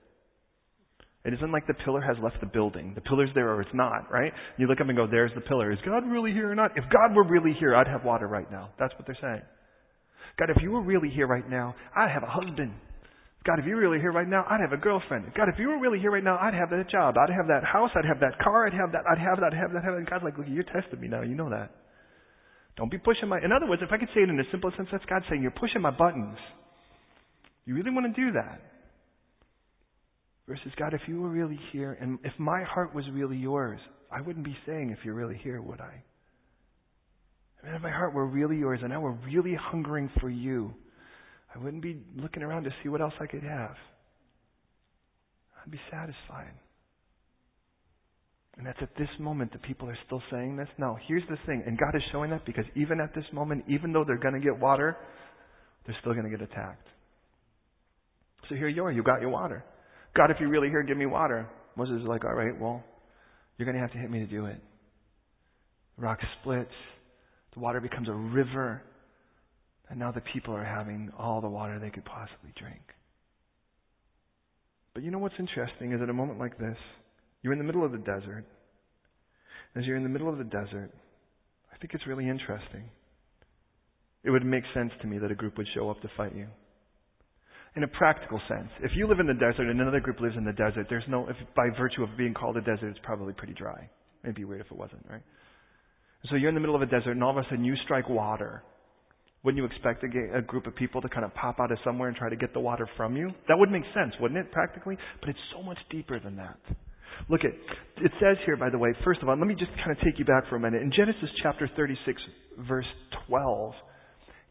It 1.23 1.33
isn't 1.33 1.51
like 1.53 1.67
the 1.67 1.73
pillar 1.73 2.01
has 2.01 2.17
left 2.21 2.41
the 2.41 2.45
building. 2.45 2.91
The 2.95 3.01
pillar's 3.01 3.29
there 3.33 3.53
or 3.53 3.61
it's 3.61 3.73
not, 3.73 4.11
right? 4.11 4.33
You 4.57 4.67
look 4.67 4.81
up 4.81 4.89
and 4.89 4.97
go, 4.97 5.07
there's 5.09 5.31
the 5.35 5.41
pillar. 5.41 5.71
Is 5.71 5.79
God 5.85 6.05
really 6.05 6.33
here 6.33 6.51
or 6.51 6.55
not? 6.55 6.71
If 6.75 6.83
God 6.91 7.15
were 7.15 7.25
really 7.25 7.53
here, 7.57 7.77
I'd 7.77 7.87
have 7.87 8.03
water 8.03 8.27
right 8.27 8.51
now. 8.51 8.71
That's 8.77 8.93
what 8.95 9.05
they're 9.07 9.17
saying. 9.21 9.41
God, 10.37 10.49
if 10.49 10.61
you 10.61 10.71
were 10.71 10.81
really 10.81 11.09
here 11.09 11.27
right 11.27 11.49
now, 11.49 11.75
I'd 11.95 12.11
have 12.11 12.23
a 12.23 12.29
husband. 12.29 12.73
God, 13.45 13.59
if 13.59 13.65
you 13.65 13.75
were 13.75 13.81
really 13.81 13.99
here 13.99 14.11
right 14.11 14.27
now, 14.27 14.43
I'd 14.49 14.59
have 14.59 14.73
a 14.73 14.77
girlfriend. 14.77 15.31
God, 15.37 15.49
if 15.49 15.59
you 15.59 15.67
were 15.67 15.79
really 15.79 15.99
here 15.99 16.09
right 16.09 16.23
now, 16.23 16.37
I'd 16.41 16.55
have 16.55 16.71
that 16.71 16.89
job. 16.89 17.15
I'd 17.17 17.29
have 17.29 17.47
that 17.47 17.63
house. 17.63 17.91
I'd 17.95 18.05
have 18.05 18.19
that 18.19 18.39
car. 18.41 18.65
I'd 18.65 18.73
have 18.73 18.91
that. 18.93 19.03
I'd 19.05 19.19
have 19.19 19.37
that. 19.39 19.53
I'd 19.53 19.53
have 19.53 19.71
that. 19.71 19.77
I'd 19.77 19.85
have 19.85 19.93
that. 19.93 19.99
And 20.01 20.09
God's 20.09 20.23
like, 20.23 20.37
look, 20.37 20.47
you're 20.49 20.63
testing 20.63 20.99
me 20.99 21.07
now. 21.07 21.21
You 21.21 21.35
know 21.35 21.49
that. 21.51 21.69
Don't 22.75 22.89
be 22.89 22.97
pushing 22.97 23.29
my. 23.29 23.37
In 23.37 23.51
other 23.51 23.67
words, 23.67 23.83
if 23.85 23.91
I 23.91 23.97
could 23.97 24.09
say 24.15 24.21
it 24.21 24.29
in 24.29 24.39
a 24.39 24.49
simple 24.51 24.71
sense, 24.75 24.89
that's 24.91 25.05
God 25.05 25.21
saying, 25.29 25.41
you're 25.41 25.51
pushing 25.51 25.81
my 25.81 25.91
buttons. 25.91 26.37
You 27.65 27.75
really 27.75 27.91
want 27.91 28.13
to 28.13 28.21
do 28.21 28.31
that? 28.33 28.61
Versus, 30.47 30.71
God, 30.77 30.93
if 30.93 31.01
you 31.07 31.21
were 31.21 31.29
really 31.29 31.59
here, 31.71 31.97
and 31.99 32.19
if 32.23 32.33
my 32.37 32.63
heart 32.63 32.93
was 32.93 33.05
really 33.11 33.37
yours, 33.37 33.79
I 34.11 34.21
wouldn't 34.21 34.45
be 34.45 34.55
saying, 34.65 34.89
if 34.91 35.03
you're 35.05 35.15
really 35.15 35.39
here, 35.43 35.61
would 35.61 35.81
I? 35.81 36.03
I 37.61 37.65
mean, 37.65 37.75
if 37.75 37.81
my 37.81 37.91
heart 37.91 38.13
were 38.13 38.27
really 38.27 38.57
yours, 38.57 38.81
and 38.83 38.93
I 38.93 38.97
were 38.97 39.17
really 39.25 39.55
hungering 39.55 40.11
for 40.19 40.29
you, 40.29 40.73
I 41.55 41.63
wouldn't 41.63 41.81
be 41.81 42.01
looking 42.17 42.43
around 42.43 42.65
to 42.65 42.71
see 42.83 42.89
what 42.89 43.01
else 43.01 43.13
I 43.19 43.27
could 43.27 43.43
have. 43.43 43.75
I'd 45.63 45.71
be 45.71 45.79
satisfied. 45.89 46.53
And 48.57 48.65
that's 48.65 48.77
at 48.81 48.89
this 48.97 49.09
moment 49.19 49.51
that 49.53 49.63
people 49.63 49.89
are 49.89 49.97
still 50.05 50.21
saying 50.31 50.57
this. 50.57 50.67
No, 50.77 50.97
here's 51.07 51.23
the 51.29 51.37
thing, 51.45 51.63
and 51.65 51.77
God 51.77 51.95
is 51.95 52.01
showing 52.11 52.29
that 52.31 52.45
because 52.45 52.65
even 52.75 52.99
at 52.99 53.13
this 53.13 53.25
moment, 53.33 53.65
even 53.67 53.91
though 53.91 54.03
they're 54.05 54.17
going 54.17 54.33
to 54.33 54.39
get 54.39 54.57
water, 54.57 54.97
they're 55.85 55.95
still 56.01 56.13
going 56.13 56.29
to 56.29 56.29
get 56.29 56.41
attacked. 56.41 56.87
So 58.49 58.55
here 58.55 58.67
you 58.67 58.83
are, 58.83 58.91
you 58.91 59.03
got 59.03 59.21
your 59.21 59.29
water. 59.29 59.63
God, 60.15 60.31
if 60.31 60.37
you're 60.39 60.49
really 60.49 60.69
here, 60.69 60.83
give 60.83 60.97
me 60.97 61.05
water. 61.05 61.49
Moses 61.75 62.01
is 62.01 62.07
like, 62.07 62.23
all 62.23 62.33
right, 62.33 62.57
well, 62.59 62.83
you're 63.57 63.65
going 63.65 63.75
to 63.75 63.81
have 63.81 63.91
to 63.91 63.97
hit 63.97 64.09
me 64.09 64.19
to 64.19 64.27
do 64.27 64.45
it. 64.45 64.61
The 65.97 66.03
rock 66.03 66.19
splits. 66.41 66.71
The 67.53 67.59
water 67.59 67.81
becomes 67.81 68.07
a 68.07 68.13
river. 68.13 68.81
And 69.89 69.99
now 69.99 70.11
the 70.11 70.21
people 70.21 70.55
are 70.55 70.63
having 70.63 71.11
all 71.17 71.41
the 71.41 71.49
water 71.49 71.79
they 71.79 71.89
could 71.89 72.05
possibly 72.05 72.51
drink. 72.57 72.81
But 74.93 75.03
you 75.03 75.11
know 75.11 75.19
what's 75.19 75.35
interesting 75.37 75.93
is 75.93 76.01
at 76.01 76.09
a 76.09 76.13
moment 76.13 76.39
like 76.39 76.57
this, 76.57 76.77
you're 77.41 77.53
in 77.53 77.59
the 77.59 77.65
middle 77.65 77.85
of 77.85 77.91
the 77.91 77.97
desert. 77.99 78.45
As 79.75 79.85
you're 79.85 79.97
in 79.97 80.03
the 80.03 80.09
middle 80.09 80.29
of 80.29 80.37
the 80.37 80.43
desert, 80.45 80.91
I 81.73 81.77
think 81.77 81.93
it's 81.93 82.07
really 82.07 82.29
interesting. 82.29 82.85
It 84.23 84.31
would 84.31 84.45
make 84.45 84.63
sense 84.73 84.91
to 85.01 85.07
me 85.07 85.19
that 85.19 85.31
a 85.31 85.35
group 85.35 85.57
would 85.57 85.67
show 85.75 85.89
up 85.89 86.01
to 86.01 86.09
fight 86.17 86.35
you 86.35 86.47
in 87.75 87.83
a 87.83 87.87
practical 87.87 88.39
sense. 88.47 88.69
If 88.81 88.91
you 88.95 89.07
live 89.07 89.19
in 89.19 89.27
the 89.27 89.33
desert 89.33 89.69
and 89.69 89.81
another 89.81 89.99
group 89.99 90.19
lives 90.19 90.35
in 90.37 90.45
the 90.45 90.53
desert, 90.53 90.87
there's 90.89 91.03
no, 91.09 91.27
if 91.27 91.35
by 91.55 91.67
virtue 91.77 92.03
of 92.03 92.17
being 92.17 92.33
called 92.33 92.57
a 92.57 92.61
desert, 92.61 92.87
it's 92.87 92.99
probably 93.03 93.33
pretty 93.33 93.53
dry. 93.53 93.89
It'd 94.23 94.35
be 94.35 94.45
weird 94.45 94.61
if 94.61 94.67
it 94.67 94.77
wasn't, 94.77 95.05
right? 95.09 95.21
So 96.29 96.37
you're 96.37 96.49
in 96.49 96.55
the 96.55 96.61
middle 96.61 96.75
of 96.75 96.81
a 96.81 96.85
desert 96.85 97.11
and 97.11 97.23
all 97.23 97.31
of 97.31 97.37
a 97.37 97.43
sudden 97.49 97.65
you 97.65 97.75
strike 97.83 98.09
water. 98.09 98.63
Wouldn't 99.45 99.61
you 99.61 99.65
expect 99.65 100.03
a, 100.03 100.37
a 100.37 100.41
group 100.41 100.65
of 100.65 100.75
people 100.75 101.01
to 101.01 101.07
kind 101.07 101.23
of 101.23 101.33
pop 101.35 101.59
out 101.59 101.71
of 101.71 101.77
somewhere 101.83 102.09
and 102.09 102.17
try 102.17 102.29
to 102.29 102.35
get 102.35 102.51
the 102.51 102.59
water 102.59 102.89
from 102.97 103.15
you? 103.15 103.29
That 103.47 103.57
would 103.59 103.69
make 103.69 103.83
sense, 103.93 104.13
wouldn't 104.19 104.39
it, 104.39 104.51
practically? 104.51 104.97
But 105.19 105.29
it's 105.29 105.39
so 105.55 105.61
much 105.61 105.77
deeper 105.91 106.19
than 106.19 106.35
that. 106.37 106.57
Look 107.29 107.41
at, 107.41 107.51
it 108.03 108.11
says 108.19 108.37
here, 108.45 108.57
by 108.57 108.71
the 108.71 108.79
way, 108.79 108.89
first 109.03 109.21
of 109.21 109.29
all, 109.29 109.37
let 109.37 109.47
me 109.47 109.53
just 109.53 109.71
kind 109.77 109.91
of 109.91 109.99
take 110.03 110.17
you 110.17 110.25
back 110.25 110.49
for 110.49 110.55
a 110.55 110.59
minute. 110.59 110.81
In 110.81 110.91
Genesis 110.91 111.29
chapter 111.43 111.69
36, 111.75 112.21
verse 112.67 112.87
12, 113.27 113.73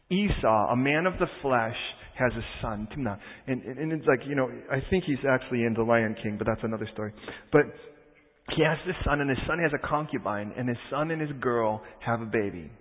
Esau, 0.09 0.71
a 0.71 0.75
man 0.77 1.05
of 1.05 1.19
the 1.19 1.27
flesh, 1.41 1.75
has 2.17 2.31
a 2.31 2.61
son, 2.61 2.87
Timnah. 2.95 3.19
And, 3.47 3.61
and, 3.63 3.77
and 3.77 3.91
it's 3.91 4.07
like, 4.07 4.21
you 4.25 4.35
know, 4.35 4.49
I 4.71 4.79
think 4.89 5.03
he's 5.03 5.17
actually 5.29 5.65
in 5.65 5.73
The 5.73 5.83
Lion 5.83 6.15
King, 6.23 6.37
but 6.37 6.47
that's 6.47 6.63
another 6.63 6.87
story. 6.93 7.11
But 7.51 7.63
he 8.55 8.63
has 8.63 8.77
this 8.87 8.95
son, 9.03 9.19
and 9.19 9.29
his 9.29 9.39
son 9.45 9.59
has 9.59 9.71
a 9.73 9.87
concubine, 9.87 10.53
and 10.57 10.69
his 10.69 10.77
son 10.89 11.11
and 11.11 11.21
his 11.21 11.31
girl 11.41 11.81
have 11.99 12.21
a 12.21 12.25
baby. 12.25 12.71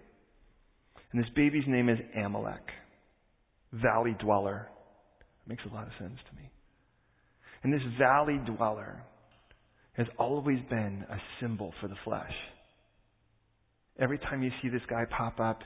And 1.15 1.23
this 1.23 1.31
baby's 1.37 1.63
name 1.69 1.89
is 1.89 1.99
Amalek, 2.17 2.65
valley 3.73 4.17
dweller. 4.19 4.69
It 5.47 5.49
makes 5.49 5.63
a 5.65 5.73
lot 5.73 5.87
of 5.87 5.93
sense 5.97 6.19
to 6.29 6.37
me. 6.37 6.51
And 7.63 7.73
this 7.73 7.83
valley 8.01 8.41
dweller 8.45 9.01
has 9.93 10.09
always 10.19 10.59
been 10.69 11.07
a 11.09 11.17
symbol 11.41 11.73
for 11.81 11.87
the 11.87 11.95
flesh. 12.05 12.33
Every 14.01 14.19
time 14.19 14.43
you 14.43 14.51
see 14.61 14.69
this 14.69 14.83
guy 14.91 15.05
pop 15.17 15.39
up, 15.39 15.61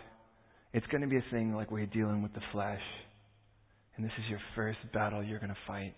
it's 0.75 0.87
going 0.89 1.01
to 1.01 1.09
be 1.09 1.17
a 1.17 1.25
thing 1.31 1.55
like 1.55 1.71
we're 1.71 1.87
dealing 1.87 2.23
with 2.23 2.35
the 2.35 2.43
flesh 2.53 2.83
and 3.97 4.05
this 4.05 4.13
is 4.19 4.29
your 4.29 4.41
first 4.55 4.79
battle 4.93 5.25
you're 5.25 5.41
going 5.41 5.49
to 5.49 5.57
fight. 5.67 5.95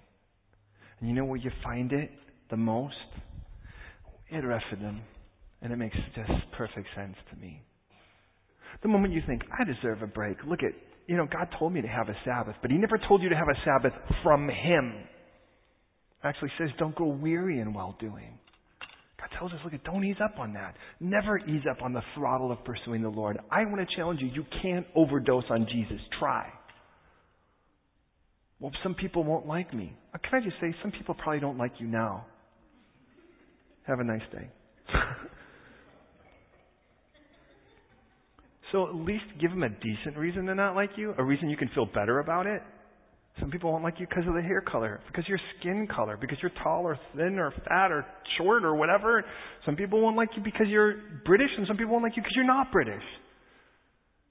And 1.00 1.08
you 1.08 1.14
know 1.14 1.24
where 1.24 1.38
you 1.38 1.50
find 1.64 1.92
it 1.92 2.10
the 2.50 2.56
most? 2.56 2.94
In 4.30 4.46
Rephidim. 4.46 5.00
And 5.60 5.72
it 5.72 5.76
makes 5.76 5.96
just 6.14 6.30
perfect 6.56 6.86
sense 6.94 7.16
to 7.30 7.36
me. 7.36 7.62
The 8.82 8.88
moment 8.88 9.14
you 9.14 9.22
think, 9.26 9.42
I 9.58 9.64
deserve 9.64 10.02
a 10.02 10.06
break, 10.06 10.38
look 10.46 10.62
at, 10.62 10.72
you 11.06 11.16
know, 11.16 11.26
God 11.30 11.48
told 11.58 11.72
me 11.72 11.82
to 11.82 11.88
have 11.88 12.08
a 12.08 12.16
Sabbath, 12.24 12.56
but 12.62 12.70
He 12.70 12.76
never 12.76 12.98
told 13.08 13.22
you 13.22 13.28
to 13.28 13.36
have 13.36 13.48
a 13.48 13.58
Sabbath 13.64 13.92
from 14.22 14.48
Him. 14.48 14.94
Actually 16.22 16.50
says, 16.58 16.68
don't 16.78 16.94
grow 16.94 17.08
weary 17.08 17.60
in 17.60 17.72
well 17.72 17.96
doing. 17.98 18.38
God 19.18 19.38
tells 19.38 19.52
us, 19.52 19.58
look 19.64 19.74
at, 19.74 19.84
don't 19.84 20.04
ease 20.04 20.16
up 20.22 20.38
on 20.38 20.54
that. 20.54 20.74
Never 20.98 21.38
ease 21.38 21.62
up 21.70 21.82
on 21.82 21.92
the 21.92 22.02
throttle 22.14 22.50
of 22.52 22.64
pursuing 22.64 23.02
the 23.02 23.08
Lord. 23.08 23.38
I 23.50 23.64
want 23.64 23.86
to 23.86 23.96
challenge 23.96 24.20
you, 24.20 24.28
you 24.28 24.44
can't 24.62 24.86
overdose 24.94 25.44
on 25.50 25.66
Jesus. 25.70 26.00
Try. 26.18 26.48
Well, 28.60 28.72
some 28.82 28.94
people 28.94 29.24
won't 29.24 29.46
like 29.46 29.72
me. 29.74 29.96
Uh, 30.14 30.18
can 30.18 30.42
I 30.42 30.44
just 30.44 30.56
say, 30.60 30.74
some 30.82 30.92
people 30.92 31.14
probably 31.14 31.40
don't 31.40 31.58
like 31.58 31.72
you 31.78 31.86
now. 31.86 32.26
Have 33.86 34.00
a 34.00 34.04
nice 34.04 34.22
day. 34.32 34.50
so 38.72 38.88
at 38.88 38.94
least 38.94 39.24
give 39.40 39.50
them 39.50 39.62
a 39.62 39.68
decent 39.68 40.16
reason 40.16 40.46
to 40.46 40.54
not 40.54 40.74
like 40.74 40.90
you, 40.96 41.14
a 41.18 41.24
reason 41.24 41.50
you 41.50 41.56
can 41.56 41.70
feel 41.74 41.86
better 41.86 42.20
about 42.20 42.46
it. 42.46 42.62
Some 43.38 43.50
people 43.50 43.72
won't 43.72 43.84
like 43.84 43.98
you 43.98 44.06
because 44.06 44.26
of 44.26 44.34
the 44.34 44.42
hair 44.42 44.60
color, 44.60 45.00
because 45.06 45.26
your 45.28 45.38
skin 45.58 45.86
color, 45.86 46.18
because 46.20 46.38
you're 46.42 46.52
tall 46.62 46.82
or 46.82 46.98
thin 47.16 47.38
or 47.38 47.52
fat 47.68 47.90
or 47.90 48.04
short 48.36 48.64
or 48.64 48.74
whatever. 48.74 49.24
Some 49.64 49.76
people 49.76 50.00
won't 50.02 50.16
like 50.16 50.30
you 50.36 50.42
because 50.42 50.66
you're 50.68 50.94
British, 51.24 51.50
and 51.56 51.66
some 51.66 51.76
people 51.76 51.92
won't 51.92 52.04
like 52.04 52.16
you 52.16 52.22
because 52.22 52.36
you're 52.36 52.46
not 52.46 52.72
British. 52.72 53.02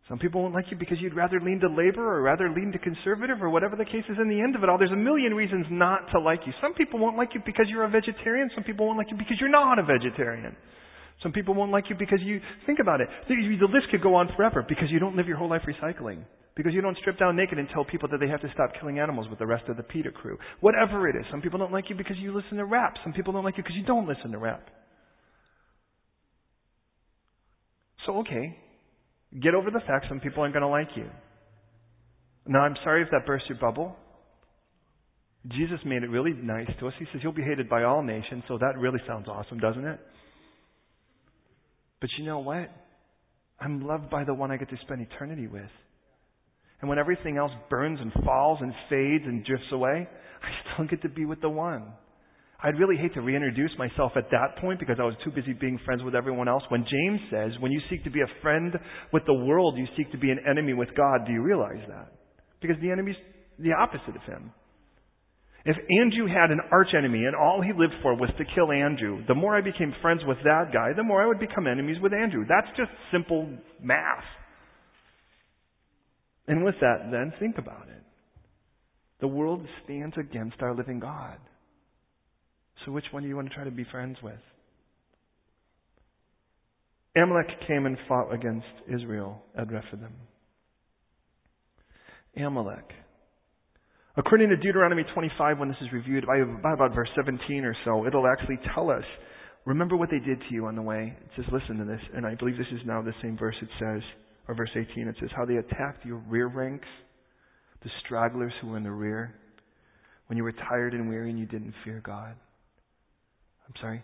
Some 0.10 0.18
people 0.18 0.42
won't 0.42 0.56
like 0.56 0.66
you 0.72 0.78
because 0.78 0.98
you'd 1.00 1.16
rather 1.16 1.40
lean 1.40 1.60
to 1.60 1.70
labor 1.70 2.02
or 2.02 2.22
rather 2.22 2.50
lean 2.50 2.72
to 2.72 2.80
conservative 2.80 3.42
or 3.42 3.50
whatever 3.50 3.76
the 3.76 3.86
case 3.86 4.04
is 4.10 4.18
in 4.20 4.28
the 4.28 4.42
end 4.42 4.56
of 4.56 4.64
it 4.64 4.70
all. 4.70 4.78
There's 4.78 4.92
a 4.92 4.96
million 4.96 5.36
reasons 5.36 5.68
not 5.70 6.10
to 6.14 6.20
like 6.20 6.42
you. 6.48 6.54
Some 6.62 6.74
people 6.74 7.00
won't 7.00 7.16
like 7.16 7.30
you 7.36 7.42
because 7.46 7.68
you're 7.70 7.86
a 7.86 7.90
vegetarian. 7.90 8.50
Some 8.56 8.64
people 8.64 8.88
won't 8.88 8.98
like 8.98 9.12
you 9.12 9.18
because 9.18 9.38
you're 9.40 9.54
not 9.54 9.78
a 9.78 9.84
vegetarian. 9.84 10.56
Some 11.24 11.34
people 11.34 11.54
won't 11.54 11.72
like 11.72 11.86
you 11.90 11.96
because 12.00 12.20
you, 12.22 12.40
think 12.66 12.80
about 12.80 13.02
it. 13.02 13.10
The 13.28 13.36
list 13.68 13.88
could 13.92 14.02
go 14.02 14.16
on 14.16 14.30
forever 14.38 14.66
because 14.68 14.90
you 14.90 15.00
don't 15.00 15.16
live 15.16 15.28
your 15.28 15.38
whole 15.38 15.50
life 15.50 15.64
recycling. 15.68 16.24
Because 16.56 16.74
you 16.74 16.82
don't 16.82 16.98
strip 16.98 17.18
down 17.20 17.36
naked 17.36 17.58
and 17.58 17.68
tell 17.74 17.86
people 17.86 18.10
that 18.10 18.20
they 18.20 18.28
have 18.28 18.42
to 18.42 18.52
stop 18.54 18.72
killing 18.80 19.00
animals 19.00 19.28
with 19.30 19.40
the 19.40 19.46
rest 19.46 19.70
of 19.70 19.78
the 19.78 19.84
PETA 19.84 20.12
crew. 20.12 20.38
Whatever 20.60 21.08
it 21.08 21.16
is. 21.16 21.26
Some 21.32 21.42
people 21.42 21.60
don't 21.60 21.72
like 21.72 21.90
you 21.90 21.96
because 21.96 22.18
you 22.18 22.36
listen 22.36 22.58
to 22.58 22.66
rap. 22.66 22.96
Some 23.04 23.14
people 23.14 23.34
don't 23.34 23.44
like 23.44 23.58
you 23.58 23.64
because 23.64 23.78
you 23.78 23.86
don't 23.86 24.08
listen 24.08 24.32
to 24.32 24.38
rap. 24.38 24.68
So, 28.06 28.18
okay. 28.20 28.58
Get 29.42 29.54
over 29.56 29.72
the 29.72 29.82
fact 29.82 30.06
some 30.10 30.20
people 30.20 30.42
aren't 30.42 30.54
going 30.54 30.64
to 30.64 30.68
like 30.68 30.90
you. 30.96 31.08
Now, 32.48 32.62
I'm 32.62 32.76
sorry 32.84 33.04
if 33.04 33.10
that 33.12 33.26
burst 33.26 33.46
your 33.48 33.60
bubble. 33.60 33.96
Jesus 35.48 35.80
made 35.86 36.04
it 36.04 36.10
really 36.10 36.34
nice 36.34 36.70
to 36.80 36.88
us. 36.88 36.94
He 37.00 37.06
says, 37.12 37.22
You'll 37.24 37.32
be 37.32 37.44
hated 37.44 37.70
by 37.70 37.84
all 37.84 38.04
nations, 38.04 38.44
so 38.48 38.58
that 38.58 38.78
really 38.78 39.00
sounds 39.08 39.28
awesome, 39.28 39.60
doesn't 39.60 39.86
it? 39.86 40.00
But 42.02 42.10
you 42.18 42.26
know 42.26 42.40
what? 42.40 42.70
I'm 43.60 43.86
loved 43.86 44.10
by 44.10 44.24
the 44.24 44.34
one 44.34 44.52
I 44.52 44.58
get 44.58 44.70
to 44.70 44.78
spend 44.84 45.02
eternity 45.02 45.48
with. 45.48 45.70
And 46.82 46.88
when 46.88 46.98
everything 46.98 47.38
else 47.38 47.52
burns 47.70 48.00
and 48.00 48.12
falls 48.24 48.60
and 48.62 48.74
fades 48.90 49.26
and 49.26 49.46
drifts 49.46 49.68
away, 49.74 50.08
I 50.44 50.74
still 50.74 50.88
get 50.88 51.02
to 51.02 51.10
be 51.10 51.26
with 51.26 51.42
the 51.42 51.50
one. 51.50 51.92
I'd 52.62 52.78
really 52.78 52.98
hate 52.98 53.14
to 53.14 53.22
reintroduce 53.22 53.72
myself 53.78 54.14
at 54.18 54.30
that 54.32 54.58
point 54.60 54.80
because 54.80 54.98
I 55.00 55.06
was 55.06 55.16
too 55.24 55.32
busy 55.32 55.54
being 55.54 55.80
friends 55.86 56.04
with 56.04 56.14
everyone 56.14 56.50
else. 56.50 56.64
When 56.68 56.84
James 56.84 57.22
says, 57.32 57.52
when 57.62 57.72
you 57.72 57.80
seek 57.90 58.04
to 58.04 58.10
be 58.10 58.20
a 58.20 58.42
friend 58.42 58.74
with 59.14 59.26
the 59.26 59.34
world, 59.34 59.78
you 59.78 59.88
seek 59.96 60.12
to 60.12 60.18
be 60.18 60.30
an 60.30 60.40
enemy 60.50 60.74
with 60.74 60.90
God, 60.96 61.26
do 61.26 61.32
you 61.32 61.42
realize 61.42 61.82
that? 61.88 62.12
Because 62.62 62.76
the 62.82 62.92
enemy's 62.92 63.16
the 63.60 63.72
opposite 63.72 64.16
of 64.16 64.24
him. 64.24 64.52
If 65.66 65.76
Andrew 66.02 66.28
had 66.28 66.52
an 66.52 66.62
archenemy 66.72 67.26
and 67.26 67.36
all 67.36 67.62
he 67.62 67.74
lived 67.74 67.94
for 68.02 68.16
was 68.16 68.30
to 68.38 68.46
kill 68.56 68.72
Andrew, 68.72 69.24
the 69.28 69.36
more 69.36 69.58
I 69.58 69.62
became 69.62 69.94
friends 70.02 70.22
with 70.26 70.38
that 70.44 70.72
guy, 70.74 70.94
the 70.96 71.04
more 71.04 71.22
I 71.22 71.28
would 71.28 71.40
become 71.40 71.68
enemies 71.68 71.98
with 72.02 72.14
Andrew. 72.14 72.46
That's 72.48 72.76
just 72.78 72.92
simple 73.12 73.50
math. 73.82 74.24
And 76.48 76.64
with 76.64 76.76
that, 76.82 77.10
then, 77.12 77.34
think 77.40 77.58
about 77.58 77.88
it. 77.90 78.04
The 79.20 79.28
world 79.28 79.66
stands 79.84 80.16
against 80.18 80.62
our 80.62 80.74
living 80.74 81.00
God. 81.00 81.38
So 82.86 82.92
which 82.92 83.06
one 83.12 83.24
do 83.24 83.30
you 83.30 83.36
want 83.36 83.50
to 83.50 83.54
try 83.54 83.66
to 83.66 83.72
be 83.72 83.86
friends 83.92 84.18
with? 84.24 84.40
Amalek 87.16 87.48
came 87.68 87.86
and 87.86 87.98
fought 88.08 88.34
against 88.34 88.66
Israel 88.88 89.44
at 89.58 89.72
Rephidim. 89.72 90.14
Amalek. 92.38 92.94
According 94.20 94.50
to 94.50 94.58
Deuteronomy 94.58 95.06
25, 95.14 95.60
when 95.60 95.70
this 95.70 95.78
is 95.82 95.94
reviewed, 95.94 96.26
by 96.28 96.40
about 96.74 96.94
verse 96.94 97.08
17 97.16 97.64
or 97.64 97.74
so, 97.86 98.06
it'll 98.06 98.28
actually 98.28 98.60
tell 98.76 98.92
us, 98.92 99.06
remember 99.64 99.96
what 99.96 100.10
they 100.12 100.20
did 100.20 100.42
to 100.42 100.54
you 100.54 100.66
on 100.66 100.76
the 100.76 100.82
way. 100.82 101.16
It 101.24 101.32
says, 101.38 101.46
listen 101.54 101.78
to 101.78 101.86
this, 101.86 102.02
and 102.14 102.26
I 102.26 102.36
believe 102.36 102.58
this 102.58 102.68
is 102.74 102.82
now 102.86 103.02
the 103.02 103.14
same 103.22 103.38
verse 103.38 103.56
it 103.62 103.70
says, 103.80 104.02
or 104.50 104.56
verse 104.56 104.72
18, 104.76 105.08
it 105.08 105.16
says, 105.22 105.30
how 105.34 105.46
they 105.46 105.56
attacked 105.56 106.06
your 106.06 106.18
rear 106.28 106.48
ranks, 106.48 106.88
the 107.82 107.90
stragglers 108.06 108.52
who 108.62 108.68
were 108.68 108.78
in 108.78 108.84
the 108.84 108.92
rear, 108.92 109.36
when 110.28 110.36
you 110.36 110.44
were 110.44 110.52
tired 110.52 110.94
and 110.94 111.08
weary 111.08 111.30
and 111.30 111.40
you 111.40 111.46
didn't 111.46 111.74
fear 111.86 112.02
God. 112.06 112.36
I'm 113.68 113.74
sorry? 113.80 114.04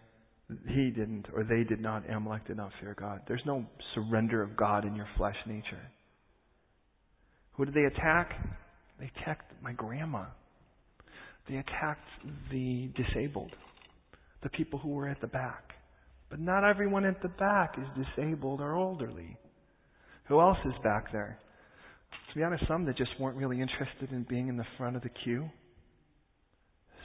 He 0.69 0.91
didn't, 0.91 1.25
or 1.35 1.43
they 1.43 1.65
did 1.65 1.81
not, 1.81 2.09
Amalek 2.09 2.47
did 2.47 2.55
not 2.55 2.71
fear 2.79 2.95
God. 2.97 3.19
There's 3.27 3.43
no 3.45 3.65
surrender 3.93 4.41
of 4.41 4.55
God 4.55 4.85
in 4.85 4.95
your 4.95 5.07
flesh 5.17 5.35
nature. 5.45 5.91
Who 7.57 7.65
did 7.65 7.73
they 7.73 7.83
attack? 7.83 8.31
They 8.99 9.11
attacked 9.19 9.51
my 9.61 9.73
grandma. 9.73 10.25
They 11.49 11.57
attacked 11.57 12.07
the 12.51 12.89
disabled, 12.95 13.51
the 14.41 14.49
people 14.49 14.79
who 14.79 14.89
were 14.89 15.07
at 15.07 15.21
the 15.21 15.27
back. 15.27 15.73
But 16.29 16.39
not 16.39 16.63
everyone 16.63 17.05
at 17.05 17.21
the 17.21 17.29
back 17.29 17.75
is 17.77 18.05
disabled 18.15 18.61
or 18.61 18.75
elderly. 18.75 19.37
Who 20.27 20.39
else 20.39 20.57
is 20.65 20.73
back 20.83 21.11
there? 21.11 21.37
To 22.29 22.35
be 22.35 22.43
honest, 22.43 22.63
some 22.67 22.85
that 22.85 22.97
just 22.97 23.11
weren't 23.19 23.37
really 23.37 23.61
interested 23.61 24.11
in 24.11 24.23
being 24.27 24.47
in 24.47 24.57
the 24.57 24.65
front 24.77 24.95
of 24.95 25.03
the 25.03 25.09
queue. 25.23 25.49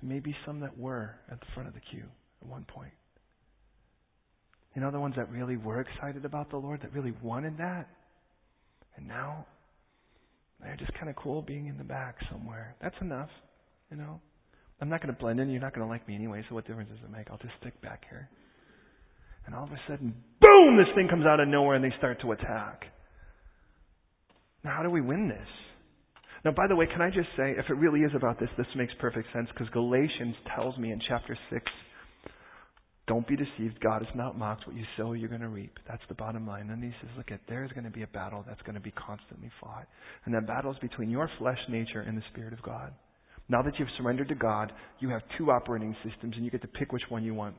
Maybe 0.02 0.34
some 0.46 0.60
that 0.60 0.78
were 0.78 1.14
at 1.30 1.38
the 1.40 1.46
front 1.54 1.68
of 1.68 1.74
the 1.74 1.80
queue 1.80 2.06
at 2.40 2.48
one 2.48 2.64
point. 2.64 2.92
You 4.74 4.80
know, 4.80 4.90
the 4.90 5.00
ones 5.00 5.14
that 5.16 5.30
really 5.30 5.56
were 5.56 5.80
excited 5.80 6.24
about 6.24 6.50
the 6.50 6.56
Lord, 6.56 6.80
that 6.82 6.92
really 6.94 7.12
wanted 7.22 7.58
that. 7.58 7.88
And 8.96 9.06
now 9.06 9.46
they're 10.62 10.76
just 10.76 10.92
kind 10.94 11.08
of 11.08 11.16
cool 11.16 11.42
being 11.42 11.66
in 11.66 11.78
the 11.78 11.84
back 11.84 12.16
somewhere. 12.30 12.74
That's 12.82 12.94
enough, 13.00 13.30
you 13.90 13.96
know. 13.96 14.20
I'm 14.80 14.88
not 14.88 15.02
going 15.02 15.14
to 15.14 15.20
blend 15.20 15.40
in. 15.40 15.50
You're 15.50 15.60
not 15.60 15.74
going 15.74 15.86
to 15.86 15.90
like 15.90 16.06
me 16.08 16.14
anyway, 16.14 16.42
so 16.48 16.54
what 16.54 16.66
difference 16.66 16.90
does 16.90 16.98
it 17.04 17.10
make? 17.10 17.30
I'll 17.30 17.38
just 17.38 17.54
stick 17.60 17.80
back 17.82 18.04
here. 18.08 18.28
And 19.46 19.54
all 19.54 19.64
of 19.64 19.72
a 19.72 19.80
sudden, 19.88 20.14
boom, 20.40 20.76
this 20.76 20.94
thing 20.94 21.08
comes 21.08 21.26
out 21.26 21.40
of 21.40 21.48
nowhere 21.48 21.76
and 21.76 21.84
they 21.84 21.94
start 21.98 22.20
to 22.22 22.32
attack. 22.32 22.84
Now, 24.64 24.76
how 24.76 24.82
do 24.82 24.90
we 24.90 25.00
win 25.00 25.28
this? 25.28 25.48
Now, 26.44 26.52
by 26.52 26.66
the 26.66 26.76
way, 26.76 26.86
can 26.86 27.02
I 27.02 27.08
just 27.10 27.28
say, 27.36 27.52
if 27.58 27.68
it 27.68 27.74
really 27.74 28.00
is 28.00 28.12
about 28.14 28.40
this, 28.40 28.48
this 28.56 28.66
makes 28.74 28.92
perfect 28.98 29.28
sense 29.32 29.48
because 29.52 29.68
Galatians 29.70 30.34
tells 30.54 30.76
me 30.78 30.92
in 30.92 31.00
chapter 31.06 31.36
6 31.50 31.64
don't 33.10 33.26
be 33.26 33.34
deceived. 33.34 33.80
God 33.80 34.02
is 34.02 34.08
not 34.14 34.38
mocked. 34.38 34.68
What 34.68 34.76
you 34.76 34.84
sow, 34.96 35.14
you're 35.14 35.28
going 35.28 35.40
to 35.40 35.48
reap. 35.48 35.76
That's 35.88 36.02
the 36.08 36.14
bottom 36.14 36.46
line. 36.46 36.70
And 36.70 36.80
he 36.80 36.90
says, 37.00 37.10
look 37.16 37.32
at, 37.32 37.40
there's 37.48 37.72
going 37.72 37.82
to 37.82 37.90
be 37.90 38.04
a 38.04 38.06
battle 38.06 38.44
that's 38.46 38.62
going 38.62 38.76
to 38.76 38.80
be 38.80 38.92
constantly 38.92 39.50
fought. 39.60 39.88
And 40.24 40.34
that 40.36 40.46
battle 40.46 40.70
is 40.70 40.78
between 40.78 41.10
your 41.10 41.28
flesh 41.36 41.58
nature 41.68 42.02
and 42.02 42.16
the 42.16 42.22
Spirit 42.32 42.52
of 42.52 42.62
God. 42.62 42.92
Now 43.48 43.62
that 43.62 43.72
you've 43.80 43.88
surrendered 43.98 44.28
to 44.28 44.36
God, 44.36 44.70
you 45.00 45.08
have 45.08 45.22
two 45.36 45.50
operating 45.50 45.96
systems 46.08 46.34
and 46.36 46.44
you 46.44 46.52
get 46.52 46.62
to 46.62 46.68
pick 46.68 46.92
which 46.92 47.02
one 47.08 47.24
you 47.24 47.34
want. 47.34 47.56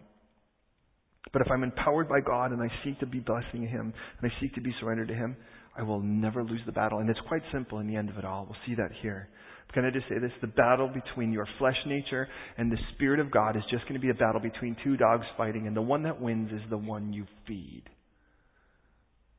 But 1.33 1.41
if 1.41 1.51
I'm 1.51 1.63
empowered 1.63 2.07
by 2.07 2.21
God 2.21 2.53
and 2.53 2.61
I 2.61 2.69
seek 2.85 2.97
to 3.01 3.05
be 3.05 3.19
blessing 3.19 3.67
Him 3.67 3.93
and 4.21 4.31
I 4.31 4.41
seek 4.41 4.55
to 4.55 4.61
be 4.61 4.73
surrendered 4.79 5.09
to 5.09 5.15
Him, 5.15 5.35
I 5.77 5.83
will 5.83 5.99
never 5.99 6.45
lose 6.45 6.61
the 6.65 6.71
battle. 6.71 6.99
And 6.99 7.09
it's 7.09 7.19
quite 7.27 7.41
simple 7.51 7.79
in 7.79 7.87
the 7.87 7.97
end 7.97 8.09
of 8.09 8.17
it 8.17 8.23
all. 8.23 8.45
We'll 8.45 8.57
see 8.65 8.75
that 8.75 8.91
here. 9.01 9.27
Can 9.73 9.85
I 9.85 9.89
just 9.89 10.07
say 10.09 10.19
this? 10.19 10.31
The 10.41 10.47
battle 10.47 10.89
between 10.89 11.31
your 11.31 11.47
flesh 11.57 11.77
nature 11.85 12.27
and 12.57 12.71
the 12.71 12.77
Spirit 12.93 13.19
of 13.19 13.31
God 13.31 13.55
is 13.55 13.63
just 13.69 13.83
going 13.83 13.95
to 13.95 13.99
be 13.99 14.09
a 14.09 14.13
battle 14.13 14.41
between 14.41 14.75
two 14.83 14.97
dogs 14.97 15.25
fighting, 15.37 15.67
and 15.67 15.75
the 15.75 15.81
one 15.81 16.03
that 16.03 16.21
wins 16.21 16.51
is 16.51 16.61
the 16.69 16.77
one 16.77 17.13
you 17.13 17.25
feed. 17.47 17.83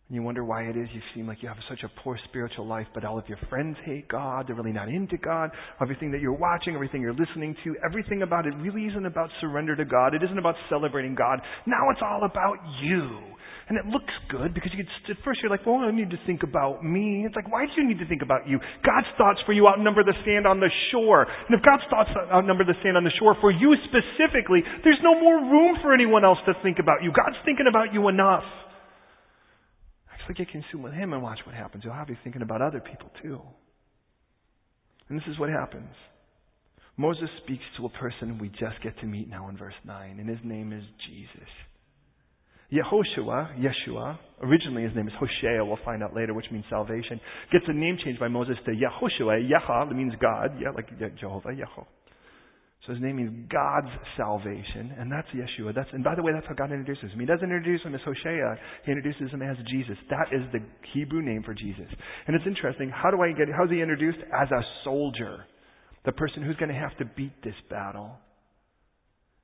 And 0.09 0.17
you 0.17 0.23
wonder 0.23 0.45
why 0.45 0.65
it 0.65 0.77
is 0.77 0.89
you 0.93 1.01
seem 1.15 1.27
like 1.27 1.43
you 1.43 1.49
have 1.49 1.57
such 1.71 1.83
a 1.85 2.01
poor 2.03 2.19
spiritual 2.29 2.67
life, 2.67 2.87
but 2.93 3.03
all 3.03 3.19
of 3.19 3.27
your 3.29 3.39
friends 3.49 3.79
hate 3.87 4.09
God, 4.09 4.47
they're 4.47 4.55
really 4.55 4.73
not 4.73 4.89
into 4.89 5.17
God. 5.17 5.51
Everything 5.81 6.13
that 6.13 6.21
you're 6.21 6.37
watching, 6.37 6.75
everything 6.75 7.01
you're 7.01 7.15
listening 7.15 7.57
to, 7.65 7.77
everything 7.83 8.21
about 8.21 8.47
it 8.47 8.53
really 8.59 8.85
isn't 8.85 9.07
about 9.07 9.31
surrender 9.41 9.75
to 9.75 9.87
God. 9.87 10.15
It 10.15 10.23
isn't 10.23 10.39
about 10.39 10.55
celebrating 10.69 11.15
God. 11.15 11.41
Now 11.67 11.89
it's 11.91 12.03
all 12.03 12.25
about 12.25 12.59
you. 12.83 13.32
And 13.69 13.79
it 13.79 13.87
looks 13.87 14.13
good 14.29 14.55
because 14.55 14.71
you 14.75 14.83
could, 14.83 14.91
at 15.11 15.23
first 15.25 15.41
you're 15.41 15.51
like, 15.51 15.65
well, 15.65 15.87
I 15.87 15.91
need 15.91 16.11
to 16.11 16.21
think 16.27 16.43
about 16.43 16.85
me. 16.85 17.23
It's 17.25 17.37
like, 17.37 17.51
why 17.51 17.67
do 17.67 17.73
you 17.79 17.87
need 17.87 17.99
to 18.01 18.09
think 18.09 18.23
about 18.23 18.49
you? 18.49 18.59
God's 18.85 19.07
thoughts 19.17 19.39
for 19.47 19.53
you 19.53 19.69
outnumber 19.69 20.03
the 20.03 20.19
sand 20.27 20.47
on 20.47 20.59
the 20.59 20.71
shore. 20.91 21.23
And 21.23 21.55
if 21.55 21.63
God's 21.63 21.87
thoughts 21.89 22.11
outnumber 22.33 22.65
the 22.65 22.75
sand 22.83 22.97
on 22.97 23.05
the 23.05 23.15
shore 23.19 23.37
for 23.41 23.51
you 23.51 23.77
specifically, 23.87 24.67
there's 24.83 24.99
no 25.03 25.15
more 25.19 25.39
room 25.39 25.79
for 25.81 25.95
anyone 25.95 26.25
else 26.25 26.39
to 26.47 26.55
think 26.63 26.79
about 26.79 27.03
you. 27.03 27.13
God's 27.15 27.39
thinking 27.45 27.67
about 27.71 27.95
you 27.95 28.09
enough. 28.09 28.45
Actually 30.13 30.35
get 30.35 30.51
consumed 30.51 30.85
with 30.85 30.95
Him 30.95 31.13
and 31.13 31.23
watch 31.23 31.39
what 31.47 31.55
happens. 31.55 31.85
You'll 31.85 31.95
have 31.95 32.11
you 32.11 32.17
thinking 32.25 32.43
about 32.43 32.63
other 32.63 32.81
people 32.81 33.11
too. 33.23 33.41
And 35.09 35.19
this 35.19 35.27
is 35.29 35.39
what 35.39 35.51
happens. 35.51 35.95
Moses 36.97 37.29
speaks 37.43 37.65
to 37.79 37.87
a 37.87 37.91
person 37.91 38.39
we 38.39 38.49
just 38.49 38.83
get 38.83 38.99
to 39.01 39.07
meet 39.07 39.29
now 39.29 39.49
in 39.49 39.57
verse 39.57 39.75
9, 39.85 40.19
and 40.21 40.29
his 40.29 40.39
name 40.45 40.73
is 40.73 40.85
Jesus. 41.09 41.49
Yehoshua, 42.73 43.61
Yeshua, 43.61 44.19
originally 44.43 44.83
his 44.85 44.97
name 44.97 45.07
is 45.07 45.13
Hoshea, 45.21 45.61
we'll 45.61 45.79
find 45.85 46.03
out 46.03 46.17
later, 46.17 46.33
which 46.33 46.47
means 46.51 46.65
salvation, 46.71 47.21
gets 47.53 47.65
a 47.69 47.73
name 47.73 47.99
change 48.03 48.19
by 48.19 48.29
Moses 48.29 48.57
to 48.65 48.71
Yehoshua. 48.73 49.47
Yeha, 49.47 49.89
that 49.89 49.95
means 49.95 50.15
God, 50.21 50.57
yeah, 50.59 50.71
like 50.75 50.89
Jehovah, 51.21 51.51
Yeho. 51.51 51.85
So 52.87 52.95
his 52.95 53.03
name 53.03 53.17
means 53.17 53.47
God's 53.53 53.93
salvation, 54.17 54.91
and 54.99 55.13
that's 55.13 55.29
Yeshua. 55.29 55.75
That's, 55.75 55.89
and 55.93 56.03
by 56.03 56.15
the 56.17 56.23
way, 56.23 56.33
that's 56.33 56.47
how 56.49 56.55
God 56.55 56.73
introduces 56.73 57.13
him. 57.13 57.21
He 57.21 57.27
doesn't 57.27 57.45
introduce 57.45 57.83
him 57.83 57.95
as 57.95 58.01
Hoshea, 58.05 58.57
he 58.85 58.91
introduces 58.91 59.31
him 59.31 59.43
as 59.43 59.57
Jesus. 59.71 59.97
That 60.09 60.33
is 60.33 60.43
the 60.53 60.61
Hebrew 60.95 61.23
name 61.23 61.43
for 61.45 61.55
Jesus. 61.55 61.87
And 62.27 62.35
it's 62.35 62.47
interesting, 62.47 62.91
how 62.91 63.11
do 63.11 63.23
I 63.23 63.33
get, 63.33 63.49
how's 63.55 63.71
he 63.71 63.83
introduced? 63.83 64.19
As 64.33 64.51
a 64.51 64.63
soldier. 64.83 65.45
The 66.05 66.13
person 66.13 66.43
who's 66.43 66.57
going 66.57 66.73
to 66.73 66.81
have 66.81 66.97
to 66.99 67.05
beat 67.05 67.33
this 67.45 67.55
battle. 67.71 68.17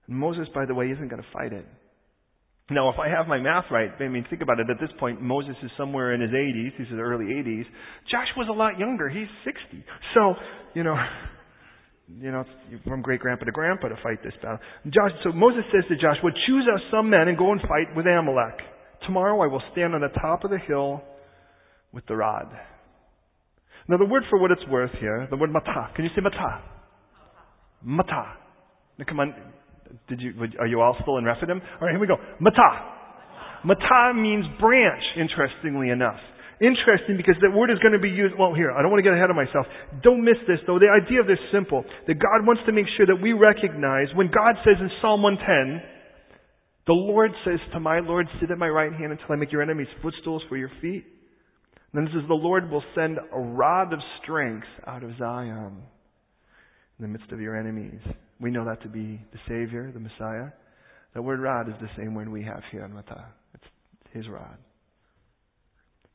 And 0.08 0.16
Moses, 0.16 0.48
by 0.52 0.64
the 0.66 0.74
way, 0.74 0.86
isn't 0.86 1.08
going 1.08 1.22
to 1.22 1.28
fight 1.32 1.52
it. 1.52 1.66
Now, 2.70 2.90
if 2.90 2.98
I 2.98 3.08
have 3.08 3.26
my 3.26 3.38
math 3.38 3.64
right, 3.70 3.90
I 3.98 4.08
mean, 4.08 4.26
think 4.28 4.42
about 4.42 4.60
it. 4.60 4.68
At 4.68 4.78
this 4.78 4.90
point, 5.00 5.22
Moses 5.22 5.56
is 5.62 5.70
somewhere 5.78 6.12
in 6.12 6.20
his 6.20 6.30
80s. 6.30 6.76
He's 6.76 6.86
in 6.90 6.96
the 6.96 7.02
early 7.02 7.24
80s. 7.24 7.64
Joshua's 8.10 8.48
a 8.50 8.52
lot 8.52 8.78
younger. 8.78 9.08
He's 9.08 9.28
60. 9.44 9.84
So, 10.14 10.34
you 10.74 10.84
know, 10.84 10.94
you 12.20 12.30
know, 12.30 12.44
from 12.86 13.00
great 13.00 13.20
grandpa 13.20 13.46
to 13.46 13.52
grandpa 13.52 13.88
to 13.88 13.96
fight 14.02 14.22
this 14.22 14.34
battle. 14.42 14.58
Josh, 14.86 15.12
so 15.24 15.32
Moses 15.32 15.64
says 15.72 15.84
to 15.88 15.96
Joshua, 15.96 16.30
choose 16.46 16.66
us 16.72 16.80
some 16.90 17.08
men 17.08 17.28
and 17.28 17.38
go 17.38 17.52
and 17.52 17.60
fight 17.62 17.94
with 17.96 18.06
Amalek. 18.06 18.60
Tomorrow 19.06 19.40
I 19.42 19.46
will 19.46 19.62
stand 19.72 19.94
on 19.94 20.02
the 20.02 20.20
top 20.20 20.44
of 20.44 20.50
the 20.50 20.58
hill 20.58 21.02
with 21.92 22.04
the 22.06 22.16
rod. 22.16 22.48
Now 23.88 23.96
the 23.96 24.04
word 24.04 24.24
for 24.28 24.38
what 24.38 24.50
it's 24.50 24.66
worth 24.68 24.90
here, 25.00 25.26
the 25.30 25.36
word 25.36 25.50
mata. 25.50 25.90
Can 25.96 26.04
you 26.04 26.10
say 26.14 26.20
mata? 26.20 26.62
Mata. 27.82 28.34
Now 28.98 29.04
come 29.08 29.20
on, 29.20 29.34
did 30.08 30.20
you, 30.20 30.32
are 30.58 30.66
you 30.66 30.80
all 30.80 30.96
still 31.02 31.18
in 31.18 31.24
Rephidim? 31.24 31.60
All 31.60 31.86
right, 31.86 31.92
here 31.92 32.00
we 32.00 32.06
go. 32.06 32.16
Mata. 32.40 32.96
Matah 33.64 34.14
means 34.14 34.44
branch, 34.60 35.02
interestingly 35.16 35.90
enough. 35.90 36.18
Interesting 36.60 37.16
because 37.16 37.36
that 37.40 37.54
word 37.54 37.70
is 37.70 37.78
going 37.78 37.94
to 37.94 38.02
be 38.02 38.10
used, 38.10 38.34
well 38.38 38.54
here, 38.54 38.72
I 38.72 38.82
don't 38.82 38.90
want 38.90 38.98
to 38.98 39.06
get 39.06 39.14
ahead 39.14 39.30
of 39.30 39.36
myself. 39.36 39.66
Don't 40.02 40.24
miss 40.24 40.38
this 40.46 40.58
though. 40.66 40.78
The 40.78 40.90
idea 40.90 41.20
of 41.20 41.26
this 41.26 41.38
is 41.38 41.50
simple. 41.54 41.84
That 42.06 42.18
God 42.18 42.46
wants 42.46 42.62
to 42.66 42.72
make 42.72 42.86
sure 42.96 43.06
that 43.06 43.22
we 43.22 43.32
recognize 43.32 44.10
when 44.14 44.26
God 44.26 44.58
says 44.66 44.74
in 44.80 44.90
Psalm 45.00 45.22
110, 45.22 45.82
the 46.86 46.98
Lord 46.98 47.30
says 47.44 47.60
to 47.74 47.80
my 47.80 48.00
Lord, 48.00 48.26
sit 48.40 48.50
at 48.50 48.58
my 48.58 48.68
right 48.68 48.92
hand 48.92 49.12
until 49.12 49.30
I 49.30 49.36
make 49.36 49.52
your 49.52 49.62
enemies 49.62 49.86
footstools 50.02 50.42
for 50.48 50.56
your 50.56 50.70
feet. 50.80 51.04
And 51.92 51.94
then 51.94 52.04
it 52.04 52.10
says 52.14 52.26
the 52.26 52.34
Lord 52.34 52.70
will 52.70 52.84
send 52.94 53.18
a 53.18 53.38
rod 53.38 53.92
of 53.92 54.00
strength 54.22 54.66
out 54.86 55.04
of 55.04 55.10
Zion 55.18 55.82
in 56.98 57.02
the 57.02 57.08
midst 57.08 57.30
of 57.30 57.40
your 57.40 57.56
enemies. 57.56 58.00
We 58.40 58.50
know 58.50 58.64
that 58.64 58.82
to 58.82 58.88
be 58.88 59.20
the 59.32 59.38
Savior, 59.48 59.90
the 59.92 60.00
Messiah. 60.00 60.50
The 61.14 61.22
word 61.22 61.40
rod 61.40 61.68
is 61.68 61.74
the 61.80 61.88
same 61.96 62.14
word 62.14 62.28
we 62.28 62.44
have 62.44 62.62
here 62.70 62.84
in 62.84 62.92
Matah. 62.92 63.24
It's 63.54 63.64
his 64.12 64.28
rod. 64.28 64.56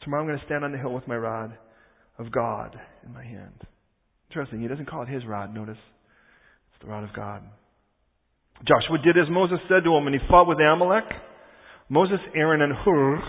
Tomorrow 0.01 0.23
I'm 0.23 0.27
going 0.27 0.39
to 0.39 0.45
stand 0.45 0.63
on 0.63 0.71
the 0.71 0.77
hill 0.77 0.93
with 0.93 1.07
my 1.07 1.15
rod 1.15 1.57
of 2.17 2.31
God 2.31 2.77
in 3.05 3.13
my 3.13 3.23
hand. 3.23 3.61
Interesting, 4.29 4.61
he 4.61 4.67
doesn't 4.67 4.89
call 4.89 5.03
it 5.03 5.09
his 5.09 5.25
rod, 5.25 5.53
notice. 5.53 5.77
It's 6.71 6.81
the 6.81 6.89
rod 6.89 7.03
of 7.03 7.15
God. 7.15 7.43
Joshua 8.59 8.97
did 9.03 9.17
as 9.17 9.29
Moses 9.29 9.59
said 9.67 9.83
to 9.83 9.95
him, 9.95 10.07
and 10.07 10.15
he 10.15 10.21
fought 10.29 10.47
with 10.47 10.59
Amalek. 10.59 11.05
Moses, 11.89 12.19
Aaron, 12.35 12.61
and 12.61 12.73
Hur, 12.73 13.21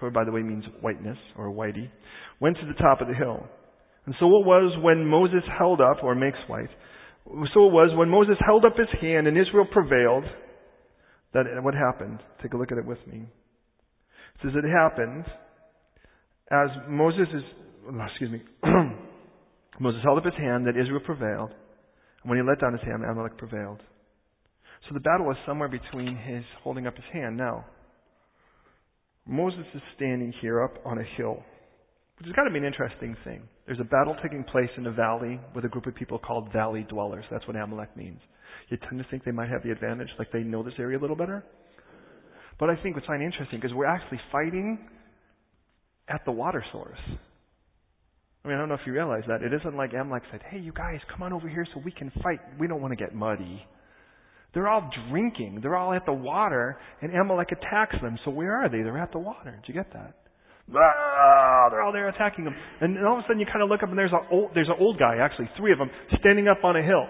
Hur 0.00 0.10
by 0.10 0.24
the 0.24 0.32
way 0.32 0.42
means 0.42 0.64
whiteness 0.80 1.18
or 1.36 1.50
whitey, 1.50 1.88
went 2.40 2.56
to 2.58 2.66
the 2.66 2.74
top 2.74 3.00
of 3.00 3.08
the 3.08 3.14
hill. 3.14 3.46
And 4.06 4.14
so 4.18 4.26
it 4.26 4.46
was 4.46 4.76
when 4.82 5.06
Moses 5.06 5.42
held 5.58 5.80
up, 5.80 6.02
or 6.02 6.14
makes 6.14 6.38
white, 6.46 6.70
so 7.54 7.66
it 7.66 7.72
was 7.72 7.96
when 7.96 8.08
Moses 8.08 8.36
held 8.44 8.64
up 8.64 8.76
his 8.76 8.88
hand 9.00 9.26
and 9.26 9.36
Israel 9.36 9.66
prevailed, 9.70 10.24
that 11.34 11.44
what 11.62 11.74
happened? 11.74 12.20
Take 12.42 12.54
a 12.54 12.56
look 12.56 12.72
at 12.72 12.78
it 12.78 12.86
with 12.86 12.98
me. 13.06 13.28
It 14.34 14.40
says 14.42 14.52
it 14.54 14.68
happened 14.68 15.24
as 16.50 16.68
Moses 16.88 17.28
is, 17.34 17.42
excuse 18.10 18.30
me, 18.30 18.42
Moses 19.80 20.00
held 20.02 20.18
up 20.18 20.24
his 20.24 20.34
hand 20.34 20.66
that 20.66 20.80
Israel 20.80 21.00
prevailed. 21.04 21.50
And 22.22 22.30
when 22.30 22.38
he 22.38 22.44
let 22.48 22.60
down 22.60 22.72
his 22.72 22.82
hand, 22.82 23.04
Amalek 23.04 23.36
prevailed. 23.36 23.80
So 24.88 24.94
the 24.94 25.00
battle 25.00 25.26
was 25.26 25.36
somewhere 25.46 25.68
between 25.68 26.16
his 26.16 26.44
holding 26.62 26.86
up 26.86 26.94
his 26.94 27.04
hand. 27.12 27.36
Now, 27.36 27.66
Moses 29.26 29.66
is 29.74 29.82
standing 29.96 30.32
here 30.40 30.62
up 30.62 30.74
on 30.86 30.98
a 30.98 31.04
hill, 31.16 31.42
which 32.18 32.26
has 32.26 32.34
got 32.34 32.44
to 32.44 32.50
be 32.50 32.58
an 32.58 32.64
interesting 32.64 33.16
thing. 33.24 33.42
There's 33.66 33.80
a 33.80 33.84
battle 33.84 34.16
taking 34.22 34.44
place 34.44 34.70
in 34.76 34.86
a 34.86 34.92
valley 34.92 35.40
with 35.54 35.64
a 35.64 35.68
group 35.68 35.86
of 35.86 35.94
people 35.94 36.18
called 36.18 36.52
valley 36.52 36.84
dwellers. 36.88 37.24
That's 37.30 37.46
what 37.46 37.56
Amalek 37.56 37.96
means. 37.96 38.20
You 38.68 38.76
tend 38.76 39.02
to 39.02 39.08
think 39.10 39.24
they 39.24 39.30
might 39.30 39.48
have 39.48 39.62
the 39.62 39.70
advantage, 39.70 40.08
like 40.18 40.32
they 40.32 40.42
know 40.42 40.62
this 40.62 40.74
area 40.78 40.98
a 40.98 41.00
little 41.00 41.16
better. 41.16 41.44
But 42.58 42.70
I 42.70 42.76
think 42.82 42.96
what's 42.96 43.06
finding 43.06 43.26
interesting 43.26 43.60
because 43.60 43.74
we're 43.74 43.86
actually 43.86 44.20
fighting 44.32 44.78
at 46.08 46.24
the 46.24 46.32
water 46.32 46.64
source. 46.72 46.98
I 48.44 48.48
mean, 48.48 48.56
I 48.56 48.60
don't 48.60 48.68
know 48.68 48.74
if 48.74 48.86
you 48.86 48.92
realize 48.92 49.22
that. 49.28 49.42
It 49.42 49.52
isn't 49.52 49.76
like 49.76 49.92
Amalek 49.92 50.22
said, 50.32 50.40
hey, 50.50 50.58
you 50.58 50.72
guys, 50.72 50.98
come 51.12 51.22
on 51.22 51.32
over 51.32 51.48
here 51.48 51.66
so 51.72 51.80
we 51.84 51.92
can 51.92 52.10
fight. 52.22 52.40
We 52.58 52.66
don't 52.66 52.80
want 52.80 52.92
to 52.92 52.96
get 52.96 53.14
muddy. 53.14 53.64
They're 54.54 54.68
all 54.68 54.90
drinking. 55.10 55.60
They're 55.62 55.76
all 55.76 55.92
at 55.92 56.06
the 56.06 56.12
water, 56.12 56.78
and 57.02 57.14
Amalek 57.14 57.48
attacks 57.52 57.96
them. 58.00 58.18
So 58.24 58.30
where 58.30 58.54
are 58.54 58.68
they? 58.68 58.78
They're 58.78 58.98
at 58.98 59.12
the 59.12 59.18
water. 59.18 59.60
Did 59.64 59.68
you 59.68 59.74
get 59.74 59.92
that? 59.92 60.16
Ah, 60.74 61.68
they're 61.70 61.82
all 61.82 61.92
there 61.92 62.08
attacking 62.08 62.44
them. 62.44 62.54
And 62.80 62.98
all 63.06 63.18
of 63.18 63.20
a 63.20 63.22
sudden 63.22 63.40
you 63.40 63.46
kind 63.46 63.62
of 63.62 63.68
look 63.68 63.82
up 63.82 63.88
and 63.88 63.98
there's 63.98 64.12
a 64.12 64.32
old, 64.32 64.50
there's 64.54 64.68
an 64.68 64.76
old 64.78 64.98
guy, 64.98 65.16
actually, 65.16 65.48
three 65.56 65.72
of 65.72 65.78
them, 65.78 65.90
standing 66.20 66.48
up 66.48 66.62
on 66.62 66.76
a 66.76 66.82
hill. 66.82 67.06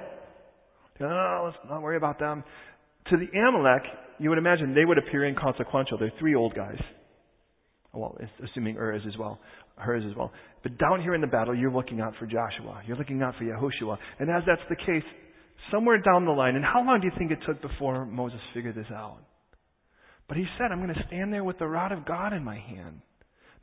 Oh, 1.00 1.42
let's 1.44 1.56
not 1.68 1.82
worry 1.82 1.96
about 1.96 2.18
them. 2.18 2.44
To 3.10 3.16
the 3.16 3.26
Amalek, 3.38 3.82
you 4.18 4.30
would 4.30 4.38
imagine 4.38 4.74
they 4.74 4.84
would 4.84 4.98
appear 4.98 5.24
inconsequential. 5.26 5.98
They're 5.98 6.12
three 6.18 6.34
old 6.34 6.54
guys. 6.54 6.80
Well, 7.92 8.16
assuming 8.44 8.76
Hur 8.76 8.94
is 8.96 9.02
as 9.06 9.16
well, 9.18 9.40
hers 9.76 10.04
as 10.08 10.14
well. 10.16 10.30
But 10.62 10.78
down 10.78 11.00
here 11.00 11.14
in 11.14 11.20
the 11.20 11.26
battle, 11.26 11.54
you're 11.54 11.72
looking 11.72 12.00
out 12.00 12.12
for 12.18 12.26
Joshua. 12.26 12.82
You're 12.86 12.96
looking 12.96 13.22
out 13.22 13.34
for 13.38 13.44
Yehoshua. 13.44 13.96
And 14.18 14.30
as 14.30 14.42
that's 14.46 14.60
the 14.68 14.76
case, 14.76 15.02
somewhere 15.72 15.98
down 15.98 16.24
the 16.24 16.32
line, 16.32 16.54
and 16.54 16.64
how 16.64 16.84
long 16.84 17.00
do 17.00 17.06
you 17.06 17.12
think 17.18 17.32
it 17.32 17.38
took 17.46 17.62
before 17.62 18.04
Moses 18.04 18.40
figured 18.54 18.74
this 18.74 18.86
out? 18.92 19.18
But 20.28 20.36
he 20.36 20.44
said, 20.58 20.70
I'm 20.70 20.82
going 20.82 20.94
to 20.94 21.04
stand 21.06 21.32
there 21.32 21.44
with 21.44 21.58
the 21.58 21.66
rod 21.66 21.92
of 21.92 22.04
God 22.04 22.34
in 22.34 22.44
my 22.44 22.58
hand. 22.58 23.00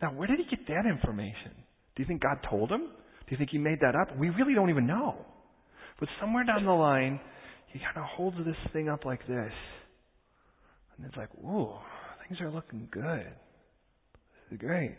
Now, 0.01 0.11
where 0.13 0.27
did 0.27 0.39
he 0.39 0.55
get 0.55 0.67
that 0.67 0.85
information? 0.85 1.51
Do 1.95 2.03
you 2.03 2.05
think 2.05 2.21
God 2.21 2.39
told 2.49 2.69
him? 2.69 2.81
Do 2.81 3.31
you 3.31 3.37
think 3.37 3.49
he 3.51 3.57
made 3.57 3.79
that 3.81 3.95
up? 3.95 4.15
We 4.17 4.29
really 4.29 4.53
don't 4.53 4.69
even 4.69 4.85
know. 4.85 5.15
But 5.99 6.09
somewhere 6.19 6.43
down 6.43 6.65
the 6.65 6.71
line, 6.71 7.19
he 7.71 7.79
kind 7.79 7.97
of 7.97 8.03
holds 8.03 8.37
this 8.45 8.55
thing 8.73 8.89
up 8.89 9.05
like 9.05 9.21
this. 9.27 9.51
And 10.97 11.05
it's 11.05 11.15
like, 11.17 11.29
ooh, 11.43 11.69
things 12.27 12.39
are 12.41 12.51
looking 12.51 12.87
good. 12.91 13.25
This 14.49 14.53
is 14.53 14.57
great. 14.59 14.95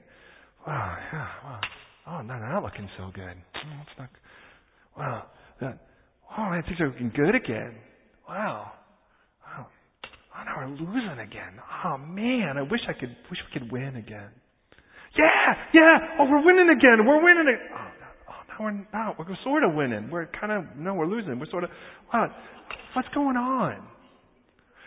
Wow, 0.66 0.96
yeah, 1.12 1.28
wow. 1.44 1.60
Oh, 2.08 2.22
no, 2.22 2.38
not 2.38 2.62
looking 2.62 2.88
so 2.98 3.10
good. 3.14 3.36
Oh, 3.54 3.82
it's 3.82 3.98
not, 3.98 4.08
wow. 4.96 5.26
That, 5.60 5.78
oh, 6.36 6.50
man, 6.50 6.62
things 6.64 6.80
are 6.80 6.88
looking 6.88 7.12
good 7.14 7.34
again. 7.34 7.74
Wow. 8.28 8.72
Wow. 9.44 9.66
Oh, 10.36 10.44
now 10.44 10.56
we're 10.58 10.68
losing 10.68 11.18
again. 11.20 11.60
Oh, 11.84 11.98
man, 11.98 12.56
I 12.58 12.62
wish 12.62 12.80
I 12.88 12.92
could, 12.92 13.14
wish 13.30 13.38
we 13.52 13.60
could 13.60 13.70
win 13.70 13.96
again. 13.96 14.30
Yeah, 15.16 15.54
yeah. 15.72 15.98
Oh, 16.20 16.24
we're 16.30 16.44
winning 16.44 16.68
again. 16.70 17.06
We're 17.06 17.22
winning 17.22 17.48
it. 17.54 17.60
Oh, 17.72 17.88
oh 18.28 18.42
now 18.48 18.64
we're 18.64 18.86
not. 18.92 19.18
We're 19.18 19.36
sort 19.44 19.64
of 19.64 19.74
winning. 19.74 20.10
We're 20.10 20.26
kind 20.26 20.52
of 20.52 20.76
no, 20.76 20.94
we're 20.94 21.06
losing. 21.06 21.38
We're 21.38 21.50
sort 21.50 21.64
of. 21.64 21.70
Wow, 22.12 22.28
what's 22.94 23.08
going 23.14 23.36
on? 23.36 23.86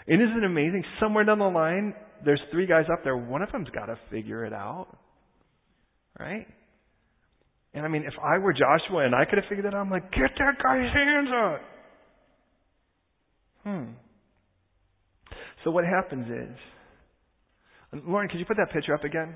And 0.08 0.22
isn't 0.22 0.38
it 0.38 0.44
amazing? 0.44 0.84
Somewhere 1.00 1.24
down 1.24 1.40
the 1.40 1.46
line, 1.46 1.94
there's 2.26 2.42
three 2.52 2.68
guys 2.68 2.86
up 2.92 3.04
there. 3.04 3.18
One 3.18 3.42
of 3.42 3.52
them's 3.52 3.70
got 3.70 3.86
to 3.86 4.00
figure 4.10 4.46
it 4.46 4.54
out, 4.54 4.88
right? 6.20 6.48
And 7.74 7.86
I 7.86 7.88
mean, 7.88 8.04
if 8.04 8.14
I 8.24 8.40
were 8.40 8.54
Joshua 8.54 9.06
and 9.06 9.14
I 9.14 9.26
could 9.26 9.38
have 9.38 9.48
figured 9.48 9.66
it 9.66 9.74
out, 9.74 9.82
I'm 9.82 9.92
like, 9.92 10.12
get 10.12 10.32
that 10.40 10.62
guy's 10.62 10.92
hands 10.94 11.30
up. 11.36 11.62
Hmm. 13.64 13.92
So 15.64 15.72
what 15.72 15.84
happens 15.86 16.26
is, 16.26 16.58
Lauren, 18.08 18.30
could 18.30 18.40
you 18.40 18.46
put 18.46 18.58
that 18.58 18.72
picture 18.74 18.94
up 18.94 19.04
again? 19.04 19.36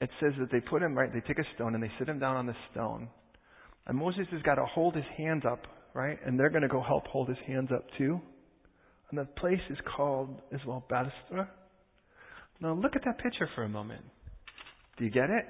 It 0.00 0.10
says 0.20 0.32
that 0.38 0.50
they 0.52 0.60
put 0.60 0.82
him, 0.82 0.94
right, 0.94 1.12
they 1.12 1.20
take 1.20 1.38
a 1.38 1.54
stone 1.54 1.74
and 1.74 1.82
they 1.82 1.90
sit 1.98 2.08
him 2.08 2.18
down 2.18 2.36
on 2.36 2.46
the 2.46 2.56
stone. 2.70 3.08
And 3.86 3.96
Moses 3.96 4.26
has 4.32 4.42
got 4.42 4.56
to 4.56 4.64
hold 4.66 4.94
his 4.94 5.04
hands 5.16 5.44
up, 5.50 5.66
right? 5.94 6.18
And 6.26 6.38
they're 6.38 6.50
going 6.50 6.62
to 6.62 6.68
go 6.68 6.82
help 6.82 7.06
hold 7.06 7.28
his 7.28 7.38
hands 7.46 7.70
up 7.74 7.84
too. 7.96 8.20
And 9.10 9.18
the 9.18 9.24
place 9.24 9.60
is 9.70 9.78
called 9.96 10.40
as 10.52 10.60
well 10.66 10.84
Bethesda. 10.88 11.48
Now 12.60 12.74
look 12.74 12.96
at 12.96 13.04
that 13.04 13.18
picture 13.18 13.48
for 13.54 13.64
a 13.64 13.68
moment. 13.68 14.02
Do 14.98 15.04
you 15.04 15.10
get 15.10 15.30
it? 15.30 15.46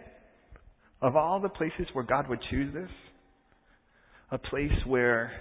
Of 1.00 1.16
all 1.16 1.40
the 1.40 1.48
places 1.48 1.86
where 1.92 2.04
God 2.04 2.28
would 2.28 2.40
choose 2.50 2.72
this, 2.74 2.90
a 4.30 4.38
place 4.38 4.72
where 4.86 5.32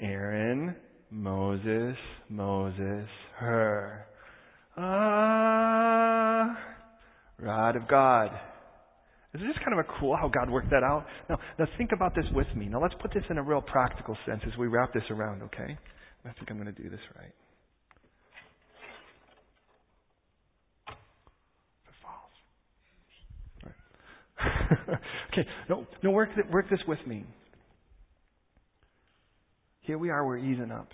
Aaron, 0.00 0.76
Moses, 1.10 1.96
Moses, 2.28 3.08
Hur. 3.38 4.04
ah, 4.76 6.50
uh, 6.50 6.71
Rod 7.42 7.76
of 7.76 7.88
God. 7.88 8.30
Isn't 9.34 9.46
this 9.46 9.56
kind 9.64 9.78
of 9.78 9.84
a 9.84 9.88
cool 9.98 10.16
how 10.16 10.28
God 10.28 10.48
worked 10.48 10.70
that 10.70 10.84
out? 10.84 11.06
Now, 11.28 11.38
now 11.58 11.66
think 11.76 11.90
about 11.92 12.14
this 12.14 12.26
with 12.32 12.46
me. 12.54 12.66
Now 12.66 12.80
let's 12.80 12.94
put 13.00 13.12
this 13.12 13.24
in 13.30 13.38
a 13.38 13.42
real 13.42 13.62
practical 13.62 14.16
sense 14.26 14.42
as 14.46 14.56
we 14.58 14.68
wrap 14.68 14.92
this 14.92 15.02
around, 15.10 15.42
okay? 15.42 15.76
I 16.24 16.32
think 16.32 16.50
I'm 16.50 16.56
going 16.56 16.72
to 16.72 16.82
do 16.82 16.88
this 16.88 17.00
right. 17.18 17.32
right. 23.64 24.98
okay, 25.32 25.48
no, 25.68 25.86
no, 26.02 26.10
work, 26.10 26.28
work 26.50 26.70
this 26.70 26.80
with 26.86 27.04
me. 27.06 27.24
Here 29.80 29.98
we 29.98 30.10
are, 30.10 30.24
we're 30.24 30.38
easing 30.38 30.70
up 30.70 30.88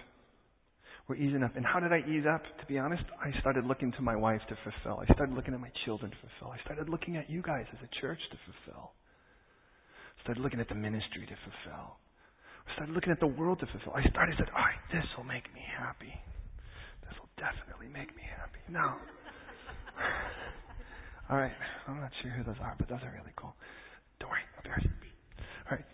we're 1.09 1.17
easing 1.17 1.43
up. 1.43 1.57
And 1.57 1.65
how 1.65 1.81
did 1.81 1.91
I 1.93 2.05
ease 2.05 2.25
up? 2.29 2.45
To 2.61 2.67
be 2.69 2.79
honest, 2.79 3.03
I 3.17 3.33
started 3.41 3.65
looking 3.65 3.93
to 3.93 4.03
my 4.03 4.15
wife 4.15 4.43
to 4.49 4.57
fulfill. 4.61 5.01
I 5.01 5.13
started 5.15 5.35
looking 5.35 5.55
at 5.55 5.61
my 5.61 5.73
children 5.85 6.11
to 6.13 6.17
fulfill. 6.21 6.53
I 6.53 6.61
started 6.65 6.89
looking 6.89 7.17
at 7.17 7.31
you 7.31 7.41
guys 7.41 7.65
as 7.73 7.81
a 7.81 7.89
church 8.01 8.21
to 8.31 8.37
fulfill. 8.45 8.93
I 8.93 10.23
started 10.23 10.43
looking 10.43 10.61
at 10.61 10.69
the 10.69 10.77
ministry 10.77 11.25
to 11.25 11.37
fulfill. 11.49 11.97
I 12.69 12.75
started 12.77 12.93
looking 12.93 13.13
at 13.13 13.21
the 13.21 13.33
world 13.33 13.59
to 13.61 13.67
fulfill. 13.73 13.97
I 13.97 14.05
started 14.13 14.37
said, 14.37 14.53
all 14.53 14.61
right, 14.61 14.83
this 14.93 15.05
will 15.17 15.25
make 15.25 15.49
me 15.57 15.65
happy. 15.65 16.13
This 17.09 17.17
will 17.17 17.33
definitely 17.41 17.89
make 17.89 18.13
me 18.13 18.29
happy. 18.29 18.61
Now, 18.69 19.01
all 21.33 21.41
right, 21.41 21.57
I'm 21.89 22.05
not 22.05 22.13
sure 22.21 22.31
who 22.37 22.45
those 22.45 22.61
are, 22.61 22.77
but 22.77 22.89
those 22.93 23.01
are 23.01 23.13
really 23.17 23.33
cool. 23.41 23.57
Don't 24.21 24.29
worry, 24.29 24.45
up 24.61 24.65
there. 24.65 24.77
All 25.73 25.81
right. 25.81 25.87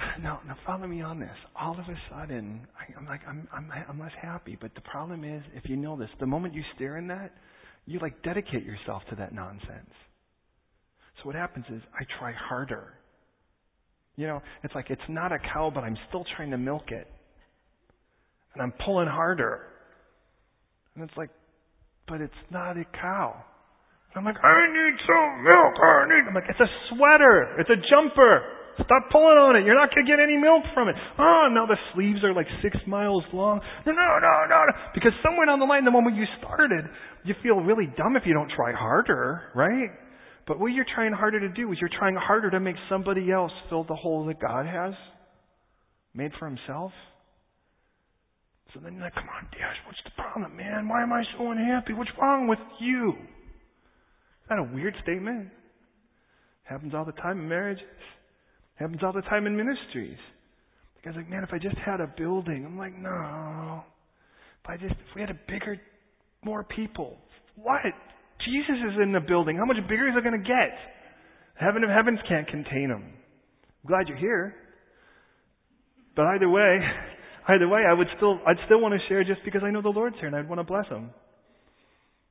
Now, 0.22 0.40
now 0.46 0.56
follow 0.66 0.86
me 0.86 1.02
on 1.02 1.18
this. 1.20 1.36
All 1.58 1.72
of 1.72 1.80
a 1.80 1.96
sudden, 2.10 2.66
I, 2.78 2.98
I'm 2.98 3.06
like, 3.06 3.20
I'm, 3.26 3.48
I'm, 3.52 3.70
I'm 3.88 3.98
less 4.00 4.12
happy. 4.20 4.56
But 4.60 4.74
the 4.74 4.80
problem 4.82 5.24
is, 5.24 5.42
if 5.54 5.68
you 5.68 5.76
know 5.76 5.96
this, 5.96 6.08
the 6.18 6.26
moment 6.26 6.54
you 6.54 6.62
stare 6.76 6.98
in 6.98 7.08
that, 7.08 7.34
you 7.86 7.98
like 8.00 8.22
dedicate 8.22 8.64
yourself 8.64 9.02
to 9.10 9.16
that 9.16 9.34
nonsense. 9.34 9.90
So 11.18 11.26
what 11.26 11.34
happens 11.34 11.64
is, 11.70 11.82
I 11.94 12.04
try 12.18 12.32
harder. 12.32 12.94
You 14.16 14.26
know, 14.26 14.42
it's 14.62 14.74
like 14.74 14.90
it's 14.90 15.00
not 15.08 15.32
a 15.32 15.38
cow, 15.38 15.70
but 15.74 15.84
I'm 15.84 15.96
still 16.08 16.24
trying 16.36 16.50
to 16.50 16.58
milk 16.58 16.90
it, 16.90 17.06
and 18.54 18.62
I'm 18.62 18.72
pulling 18.84 19.08
harder. 19.08 19.66
And 20.94 21.04
it's 21.04 21.16
like, 21.16 21.30
but 22.08 22.20
it's 22.20 22.32
not 22.50 22.76
a 22.76 22.84
cow. 23.00 23.44
I'm 24.14 24.24
like, 24.24 24.42
I 24.42 24.66
need 24.66 24.98
some 25.06 25.44
milk. 25.44 25.74
I 25.78 26.04
need. 26.08 26.28
I'm 26.28 26.34
like, 26.34 26.50
it's 26.50 26.60
a 26.60 26.70
sweater. 26.90 27.56
It's 27.60 27.70
a 27.70 27.76
jumper. 27.88 28.42
Stop 28.74 29.10
pulling 29.10 29.36
on 29.36 29.56
it. 29.56 29.66
You're 29.66 29.78
not 29.78 29.94
going 29.94 30.06
to 30.06 30.10
get 30.10 30.20
any 30.22 30.36
milk 30.36 30.64
from 30.72 30.88
it. 30.88 30.96
Oh, 31.18 31.48
now 31.50 31.66
the 31.66 31.76
sleeves 31.94 32.24
are 32.24 32.32
like 32.32 32.46
six 32.62 32.76
miles 32.86 33.24
long. 33.32 33.60
No, 33.86 33.92
no, 33.92 34.08
no, 34.22 34.34
no. 34.48 34.72
Because 34.94 35.12
somewhere 35.22 35.46
down 35.46 35.58
the 35.58 35.66
line, 35.66 35.84
the 35.84 35.90
moment 35.90 36.16
you 36.16 36.24
started, 36.38 36.84
you 37.24 37.34
feel 37.42 37.56
really 37.56 37.86
dumb 37.96 38.16
if 38.16 38.22
you 38.24 38.32
don't 38.32 38.50
try 38.54 38.72
harder, 38.72 39.42
right? 39.54 39.90
But 40.46 40.58
what 40.58 40.68
you're 40.72 40.88
trying 40.94 41.12
harder 41.12 41.40
to 41.40 41.48
do 41.48 41.70
is 41.72 41.78
you're 41.80 41.90
trying 41.98 42.16
harder 42.16 42.50
to 42.50 42.60
make 42.60 42.76
somebody 42.88 43.30
else 43.30 43.52
fill 43.68 43.84
the 43.84 43.94
hole 43.94 44.26
that 44.26 44.40
God 44.40 44.66
has 44.66 44.94
made 46.14 46.32
for 46.38 46.46
himself. 46.46 46.92
So 48.74 48.80
then 48.82 48.94
you're 48.94 49.02
like, 49.02 49.14
come 49.14 49.28
on, 49.28 49.44
Dash, 49.52 49.76
what's 49.86 49.98
the 50.04 50.10
problem, 50.22 50.56
man? 50.56 50.88
Why 50.88 51.02
am 51.02 51.12
I 51.12 51.22
so 51.36 51.50
unhappy? 51.50 51.92
What's 51.92 52.10
wrong 52.20 52.46
with 52.46 52.58
you? 52.80 53.10
Is 53.10 54.48
that 54.48 54.58
a 54.58 54.62
weird 54.62 54.94
statement? 55.02 55.48
Happens 56.64 56.94
all 56.94 57.04
the 57.04 57.12
time 57.12 57.40
in 57.40 57.48
marriages. 58.80 59.00
Happens 59.00 59.02
all 59.02 59.12
the 59.12 59.28
time 59.28 59.46
in 59.46 59.56
ministries. 59.56 60.18
The 60.96 61.10
guy's 61.10 61.16
like, 61.16 61.30
man, 61.30 61.44
if 61.44 61.52
I 61.52 61.58
just 61.58 61.76
had 61.84 62.00
a 62.00 62.06
building. 62.06 62.64
I'm 62.64 62.78
like, 62.78 62.96
no. 62.98 63.82
If 64.64 64.70
I 64.70 64.76
just, 64.76 64.92
if 64.92 65.14
we 65.14 65.20
had 65.20 65.30
a 65.30 65.38
bigger, 65.48 65.80
more 66.44 66.64
people. 66.64 67.16
What? 67.56 67.80
Jesus 68.44 68.76
is 68.88 68.98
in 69.02 69.12
the 69.12 69.20
building. 69.20 69.56
How 69.56 69.64
much 69.64 69.76
bigger 69.88 70.08
is 70.08 70.14
it 70.16 70.24
going 70.24 70.40
to 70.40 70.46
get? 70.46 70.76
Heaven 71.54 71.84
of 71.84 71.90
heavens 71.90 72.18
can't 72.28 72.48
contain 72.48 72.88
him. 72.90 73.12
I'm 73.12 73.88
glad 73.88 74.08
you're 74.08 74.16
here. 74.16 74.54
But 76.16 76.26
either 76.26 76.48
way, 76.48 76.78
either 77.48 77.68
way, 77.68 77.82
I 77.88 77.92
would 77.92 78.08
still, 78.16 78.40
I'd 78.46 78.56
still 78.66 78.80
want 78.80 78.94
to 78.94 79.00
share 79.08 79.24
just 79.24 79.40
because 79.44 79.62
I 79.64 79.70
know 79.70 79.82
the 79.82 79.90
Lord's 79.90 80.16
here 80.18 80.26
and 80.26 80.36
I'd 80.36 80.48
want 80.48 80.58
to 80.58 80.64
bless 80.64 80.86
him. 80.88 81.10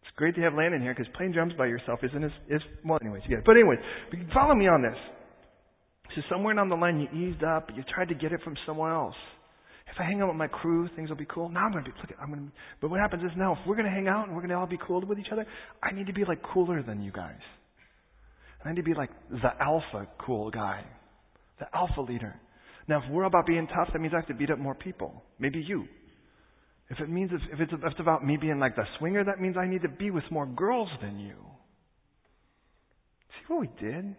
It's 0.01 0.11
great 0.15 0.35
to 0.35 0.41
have 0.41 0.53
Landon 0.53 0.81
here 0.81 0.93
because 0.95 1.11
playing 1.15 1.33
drums 1.33 1.53
by 1.57 1.67
yourself 1.67 1.99
isn't 2.03 2.23
as, 2.23 2.31
is, 2.49 2.61
well, 2.83 2.97
anyways, 3.01 3.21
yeah. 3.29 3.37
But 3.45 3.53
anyways, 3.53 3.79
follow 4.33 4.55
me 4.55 4.67
on 4.67 4.81
this. 4.81 4.97
So 6.15 6.21
somewhere 6.29 6.53
down 6.55 6.69
the 6.69 6.75
line 6.75 6.99
you 6.99 7.29
eased 7.29 7.43
up, 7.43 7.69
you 7.75 7.83
tried 7.93 8.09
to 8.09 8.15
get 8.15 8.31
it 8.31 8.41
from 8.43 8.55
someone 8.65 8.91
else. 8.91 9.15
If 9.91 9.99
I 9.99 10.03
hang 10.03 10.21
out 10.21 10.27
with 10.27 10.37
my 10.37 10.47
crew, 10.47 10.89
things 10.95 11.09
will 11.09 11.17
be 11.17 11.25
cool. 11.25 11.49
Now 11.49 11.65
I'm 11.65 11.71
going 11.71 11.83
to 11.83 11.89
be, 11.89 11.95
look, 11.99 12.11
I'm 12.21 12.29
going 12.29 12.47
to, 12.47 12.51
but 12.81 12.89
what 12.89 12.99
happens 12.99 13.23
is 13.23 13.31
now, 13.35 13.53
if 13.53 13.59
we're 13.67 13.75
going 13.75 13.87
to 13.87 13.91
hang 13.91 14.07
out 14.07 14.27
and 14.27 14.35
we're 14.35 14.41
going 14.41 14.51
to 14.51 14.55
all 14.55 14.67
be 14.67 14.79
cool 14.85 15.01
with 15.01 15.19
each 15.19 15.31
other, 15.31 15.45
I 15.81 15.91
need 15.93 16.07
to 16.07 16.13
be 16.13 16.25
like 16.25 16.41
cooler 16.53 16.83
than 16.83 17.01
you 17.01 17.11
guys. 17.11 17.39
I 18.63 18.69
need 18.69 18.77
to 18.77 18.83
be 18.83 18.93
like 18.93 19.09
the 19.31 19.51
alpha 19.59 20.07
cool 20.23 20.51
guy, 20.51 20.83
the 21.59 21.65
alpha 21.73 22.01
leader. 22.01 22.35
Now, 22.87 23.03
if 23.03 23.11
we're 23.11 23.23
about 23.23 23.45
being 23.45 23.67
tough, 23.67 23.89
that 23.93 23.99
means 23.99 24.13
I 24.13 24.17
have 24.17 24.27
to 24.27 24.33
beat 24.33 24.49
up 24.49 24.59
more 24.59 24.75
people. 24.75 25.23
Maybe 25.39 25.63
you. 25.65 25.85
If 26.89 26.99
it 26.99 27.09
means 27.09 27.31
if 27.31 27.59
it's, 27.59 27.71
if 27.71 27.79
it's 27.83 27.99
about 27.99 28.25
me 28.25 28.35
being 28.37 28.59
like 28.59 28.75
the 28.75 28.83
swinger, 28.97 29.23
that 29.23 29.39
means 29.39 29.57
I 29.57 29.67
need 29.67 29.83
to 29.83 29.89
be 29.89 30.09
with 30.09 30.23
more 30.31 30.47
girls 30.47 30.89
than 31.01 31.19
you. 31.19 31.35
See 33.29 33.53
what 33.53 33.61
we 33.61 33.69
did? 33.79 34.15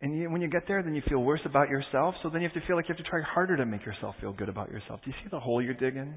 And 0.00 0.16
you, 0.16 0.30
when 0.30 0.40
you 0.40 0.48
get 0.48 0.62
there, 0.68 0.82
then 0.82 0.94
you 0.94 1.02
feel 1.08 1.18
worse 1.18 1.40
about 1.44 1.68
yourself. 1.68 2.14
So 2.22 2.30
then 2.30 2.40
you 2.40 2.48
have 2.48 2.60
to 2.60 2.66
feel 2.66 2.76
like 2.76 2.88
you 2.88 2.94
have 2.94 3.04
to 3.04 3.10
try 3.10 3.20
harder 3.22 3.56
to 3.56 3.66
make 3.66 3.84
yourself 3.84 4.14
feel 4.20 4.32
good 4.32 4.48
about 4.48 4.70
yourself. 4.70 5.00
Do 5.04 5.10
you 5.10 5.16
see 5.22 5.28
the 5.30 5.40
hole 5.40 5.60
you're 5.60 5.74
digging? 5.74 6.14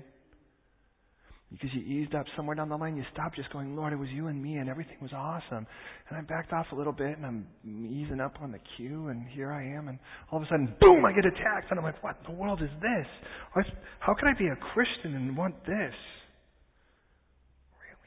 Because 1.52 1.70
you 1.74 1.82
eased 1.82 2.16
up 2.16 2.26
somewhere 2.38 2.56
down 2.56 2.70
the 2.70 2.78
line, 2.78 2.96
you 2.96 3.04
stopped 3.12 3.36
just 3.36 3.52
going, 3.52 3.76
Lord, 3.76 3.92
it 3.92 3.98
was 3.98 4.08
you 4.10 4.28
and 4.28 4.42
me, 4.42 4.56
and 4.56 4.70
everything 4.70 4.96
was 5.02 5.12
awesome. 5.14 5.68
And 6.10 6.18
I 6.18 6.22
backed 6.22 6.54
off 6.54 6.68
a 6.72 6.76
little 6.76 6.94
bit, 6.94 7.18
and 7.18 7.26
I'm 7.26 7.46
easing 7.66 8.22
up 8.22 8.36
on 8.42 8.54
the 8.54 8.60
queue, 8.78 9.10
and 9.10 9.28
here 9.28 9.52
I 9.52 9.62
am, 9.66 9.90
and 9.90 10.00
all 10.32 10.38
of 10.38 10.44
a 10.44 10.48
sudden, 10.48 10.74
boom, 10.80 11.04
I 11.04 11.12
get 11.12 11.26
attacked, 11.26 11.70
and 11.70 11.78
I'm 11.78 11.84
like, 11.84 12.02
what 12.02 12.16
in 12.26 12.34
the 12.34 12.40
world 12.40 12.62
is 12.62 12.70
this? 12.82 13.66
How 14.00 14.14
can 14.14 14.30
I 14.30 14.34
be 14.38 14.48
a 14.48 14.56
Christian 14.56 15.14
and 15.14 15.36
want 15.36 15.66
this? 15.66 15.94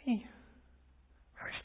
Really? 0.06 0.24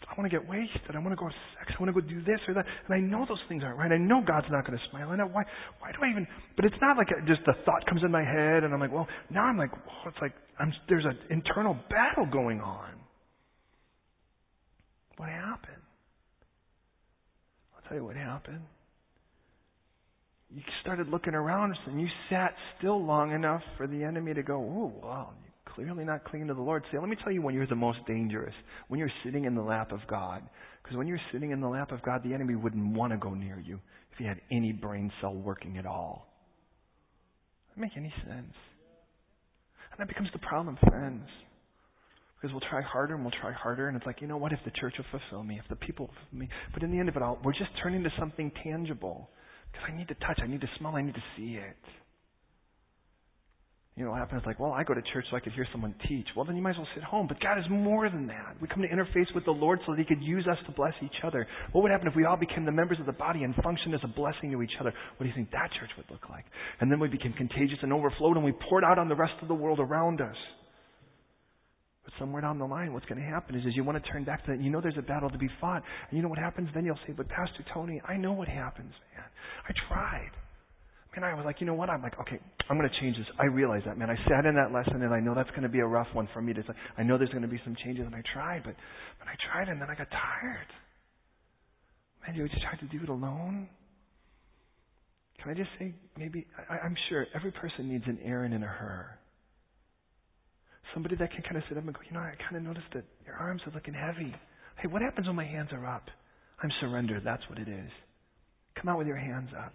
I 0.09 0.19
want 0.19 0.29
to 0.29 0.35
get 0.37 0.47
wasted. 0.47 0.95
I 0.95 0.99
want 0.99 1.11
to 1.11 1.15
go 1.15 1.25
have 1.25 1.39
sex. 1.57 1.71
I 1.77 1.83
want 1.83 1.93
to 1.93 2.01
go 2.01 2.05
do 2.05 2.21
this 2.23 2.39
or 2.47 2.53
that. 2.53 2.65
And 2.87 2.93
I 2.93 2.99
know 2.99 3.25
those 3.27 3.41
things 3.47 3.63
aren't 3.63 3.77
right. 3.77 3.91
I 3.91 3.97
know 3.97 4.21
God's 4.25 4.47
not 4.49 4.65
going 4.65 4.77
to 4.77 4.83
smile. 4.89 5.09
I 5.09 5.15
know 5.15 5.27
why. 5.27 5.43
Why 5.79 5.91
do 5.91 5.97
I 6.03 6.09
even? 6.09 6.27
But 6.55 6.65
it's 6.65 6.79
not 6.81 6.97
like 6.97 7.09
just 7.27 7.41
the 7.45 7.53
thought 7.65 7.85
comes 7.85 8.01
in 8.03 8.11
my 8.11 8.23
head, 8.23 8.63
and 8.63 8.73
I'm 8.73 8.79
like, 8.79 8.91
well, 8.91 9.07
now 9.29 9.43
I'm 9.43 9.57
like, 9.57 9.71
well, 9.71 10.07
it's 10.07 10.17
like 10.21 10.33
I'm, 10.59 10.73
there's 10.87 11.05
an 11.05 11.17
internal 11.29 11.77
battle 11.89 12.25
going 12.31 12.61
on. 12.61 12.91
What 15.17 15.29
happened? 15.29 15.83
I'll 17.75 17.87
tell 17.87 17.97
you 17.97 18.05
what 18.05 18.15
happened. 18.15 18.61
You 20.53 20.61
started 20.81 21.07
looking 21.09 21.35
around 21.35 21.75
and 21.85 22.01
you 22.01 22.07
sat 22.29 22.55
still 22.77 23.03
long 23.03 23.31
enough 23.33 23.61
for 23.77 23.85
the 23.85 24.03
enemy 24.03 24.33
to 24.33 24.41
go, 24.41 24.55
oh, 24.55 24.93
wow, 25.03 25.29
clearly 25.79 26.03
not 26.03 26.25
clinging 26.25 26.49
to 26.49 26.53
the 26.53 26.61
Lord. 26.61 26.83
See, 26.91 26.97
let 26.97 27.07
me 27.07 27.15
tell 27.23 27.31
you 27.31 27.41
when 27.41 27.55
you're 27.55 27.67
the 27.67 27.75
most 27.75 27.99
dangerous. 28.05 28.53
When 28.89 28.99
you're 28.99 29.11
sitting 29.23 29.45
in 29.45 29.55
the 29.55 29.61
lap 29.61 29.91
of 29.91 29.99
God. 30.09 30.43
Because 30.83 30.97
when 30.97 31.07
you're 31.07 31.21
sitting 31.31 31.51
in 31.51 31.61
the 31.61 31.67
lap 31.67 31.91
of 31.91 32.01
God, 32.01 32.21
the 32.23 32.33
enemy 32.33 32.55
wouldn't 32.55 32.95
want 32.95 33.13
to 33.13 33.17
go 33.17 33.33
near 33.33 33.59
you 33.59 33.79
if 34.11 34.17
he 34.17 34.25
had 34.25 34.41
any 34.51 34.73
brain 34.73 35.11
cell 35.21 35.33
working 35.33 35.77
at 35.77 35.85
all. 35.85 36.27
Doesn't 37.69 37.81
make 37.81 37.95
any 37.95 38.13
sense. 38.25 38.53
And 39.91 39.99
that 39.99 40.07
becomes 40.07 40.29
the 40.33 40.39
problem, 40.39 40.77
friends. 40.87 41.23
Because 42.35 42.53
we'll 42.53 42.69
try 42.69 42.81
harder 42.81 43.15
and 43.15 43.23
we'll 43.23 43.33
try 43.41 43.51
harder, 43.51 43.87
and 43.87 43.97
it's 43.97 44.05
like, 44.05 44.21
you 44.21 44.27
know 44.27 44.37
what, 44.37 44.53
if 44.53 44.59
the 44.63 44.71
church 44.71 44.93
will 44.97 45.19
fulfill 45.19 45.43
me, 45.43 45.59
if 45.61 45.67
the 45.69 45.75
people 45.75 46.07
will 46.07 46.13
fulfill 46.13 46.39
me. 46.39 46.49
But 46.73 46.83
in 46.83 46.91
the 46.91 46.99
end 46.99 47.09
of 47.09 47.15
it 47.15 47.21
all, 47.21 47.37
we're 47.43 47.53
just 47.53 47.71
turning 47.81 48.03
to 48.03 48.09
something 48.17 48.51
tangible. 48.63 49.29
Because 49.71 49.87
I 49.93 49.97
need 49.97 50.07
to 50.07 50.15
touch, 50.15 50.39
I 50.41 50.47
need 50.47 50.61
to 50.61 50.69
smell, 50.77 50.95
I 50.95 51.01
need 51.01 51.15
to 51.15 51.23
see 51.37 51.55
it. 51.55 51.77
You 53.99 54.05
know 54.05 54.11
what 54.11 54.19
happens? 54.19 54.43
Like, 54.45 54.61
well, 54.61 54.71
I 54.71 54.85
go 54.85 54.93
to 54.93 55.01
church 55.11 55.25
so 55.29 55.35
I 55.35 55.41
could 55.41 55.51
hear 55.51 55.67
someone 55.73 55.93
teach. 56.07 56.25
Well, 56.33 56.45
then 56.45 56.55
you 56.55 56.61
might 56.61 56.69
as 56.69 56.77
well 56.77 56.87
sit 56.95 57.03
home. 57.03 57.27
But 57.27 57.41
God 57.41 57.59
is 57.59 57.65
more 57.69 58.09
than 58.09 58.27
that. 58.27 58.55
We 58.61 58.69
come 58.69 58.81
to 58.81 58.87
interface 58.87 59.27
with 59.35 59.43
the 59.43 59.51
Lord 59.51 59.81
so 59.85 59.91
that 59.91 59.99
He 59.99 60.05
could 60.05 60.23
use 60.23 60.47
us 60.47 60.57
to 60.67 60.71
bless 60.71 60.93
each 61.03 61.19
other. 61.21 61.45
What 61.73 61.81
would 61.81 61.91
happen 61.91 62.07
if 62.07 62.15
we 62.15 62.23
all 62.23 62.37
became 62.37 62.63
the 62.63 62.71
members 62.71 62.97
of 63.01 63.07
the 63.07 63.11
body 63.11 63.43
and 63.43 63.53
functioned 63.61 63.93
as 63.93 63.99
a 64.05 64.07
blessing 64.07 64.51
to 64.51 64.61
each 64.61 64.71
other? 64.79 64.93
What 65.17 65.25
do 65.25 65.27
you 65.27 65.35
think 65.35 65.51
that 65.51 65.69
church 65.77 65.89
would 65.97 66.05
look 66.09 66.29
like? 66.29 66.45
And 66.79 66.89
then 66.89 67.01
we 67.01 67.09
became 67.09 67.33
contagious 67.33 67.79
and 67.81 67.91
overflowed 67.91 68.37
and 68.37 68.45
we 68.45 68.53
poured 68.69 68.85
out 68.85 68.97
on 68.97 69.09
the 69.09 69.17
rest 69.17 69.33
of 69.41 69.49
the 69.49 69.53
world 69.53 69.81
around 69.81 70.21
us. 70.21 70.37
But 72.05 72.13
somewhere 72.17 72.41
down 72.41 72.57
the 72.57 72.63
line, 72.63 72.93
what's 72.93 73.05
going 73.05 73.19
to 73.19 73.27
happen 73.27 73.53
is, 73.55 73.65
is 73.65 73.75
you 73.75 73.83
want 73.83 74.01
to 74.01 74.11
turn 74.11 74.23
back 74.23 74.45
to 74.45 74.51
that. 74.51 74.61
You 74.61 74.69
know 74.69 74.79
there's 74.79 74.95
a 74.97 75.01
battle 75.01 75.29
to 75.29 75.37
be 75.37 75.49
fought. 75.59 75.83
And 76.09 76.15
you 76.15 76.23
know 76.23 76.29
what 76.29 76.39
happens? 76.39 76.69
Then 76.73 76.85
you'll 76.85 77.03
say, 77.05 77.11
but 77.11 77.27
Pastor 77.27 77.65
Tony, 77.73 78.01
I 78.07 78.15
know 78.15 78.31
what 78.31 78.47
happens, 78.47 78.93
man. 79.13 79.25
I 79.67 79.73
tried. 79.89 80.31
And 81.15 81.25
I 81.25 81.33
was 81.33 81.43
like, 81.43 81.59
you 81.59 81.65
know 81.65 81.73
what? 81.73 81.89
I'm 81.89 82.01
like, 82.01 82.19
okay, 82.21 82.39
I'm 82.69 82.77
going 82.77 82.89
to 82.89 82.99
change 83.01 83.17
this. 83.17 83.25
I 83.39 83.45
realize 83.45 83.81
that, 83.85 83.97
man. 83.97 84.09
I 84.09 84.15
sat 84.29 84.45
in 84.45 84.55
that 84.55 84.71
lesson, 84.71 85.01
and 85.01 85.13
I 85.13 85.19
know 85.19 85.33
that's 85.33 85.49
going 85.51 85.63
to 85.63 85.69
be 85.69 85.79
a 85.79 85.85
rough 85.85 86.07
one 86.13 86.29
for 86.33 86.41
me 86.41 86.53
to. 86.53 86.63
I 86.97 87.03
know 87.03 87.17
there's 87.17 87.31
going 87.31 87.41
to 87.41 87.47
be 87.47 87.59
some 87.63 87.75
changes, 87.83 88.05
and 88.05 88.15
I 88.15 88.21
tried, 88.33 88.61
but 88.63 88.75
but 89.17 89.27
I 89.27 89.35
tried, 89.51 89.69
and 89.69 89.81
then 89.81 89.89
I 89.89 89.95
got 89.95 90.07
tired. 90.11 90.67
Man, 92.25 92.35
you 92.35 92.47
just 92.47 92.61
tried 92.61 92.79
to 92.79 92.97
do 92.97 93.03
it 93.03 93.09
alone. 93.09 93.67
Can 95.41 95.51
I 95.51 95.53
just 95.55 95.69
say, 95.79 95.95
maybe 96.17 96.45
I, 96.69 96.77
I'm 96.77 96.95
sure 97.09 97.25
every 97.33 97.51
person 97.51 97.89
needs 97.89 98.03
an 98.07 98.19
Aaron 98.23 98.53
and 98.53 98.63
a 98.63 98.67
Hur. 98.67 99.09
Somebody 100.93 101.15
that 101.15 101.31
can 101.31 101.41
kind 101.43 101.57
of 101.57 101.63
sit 101.69 101.77
up 101.77 101.85
and 101.85 101.93
go, 101.93 102.01
you 102.07 102.13
know, 102.13 102.19
I 102.19 102.33
kind 102.43 102.57
of 102.57 102.63
noticed 102.63 102.87
that 102.93 103.05
your 103.25 103.35
arms 103.35 103.61
are 103.65 103.71
looking 103.73 103.93
heavy. 103.93 104.33
Hey, 104.77 104.87
what 104.87 105.01
happens 105.01 105.27
when 105.27 105.35
my 105.35 105.45
hands 105.45 105.69
are 105.71 105.85
up? 105.85 106.05
I'm 106.61 106.71
surrendered. 106.81 107.23
That's 107.25 107.43
what 107.49 107.57
it 107.57 107.67
is. 107.67 107.89
Come 108.75 108.89
out 108.89 108.97
with 108.97 109.07
your 109.07 109.17
hands 109.17 109.49
up 109.57 109.73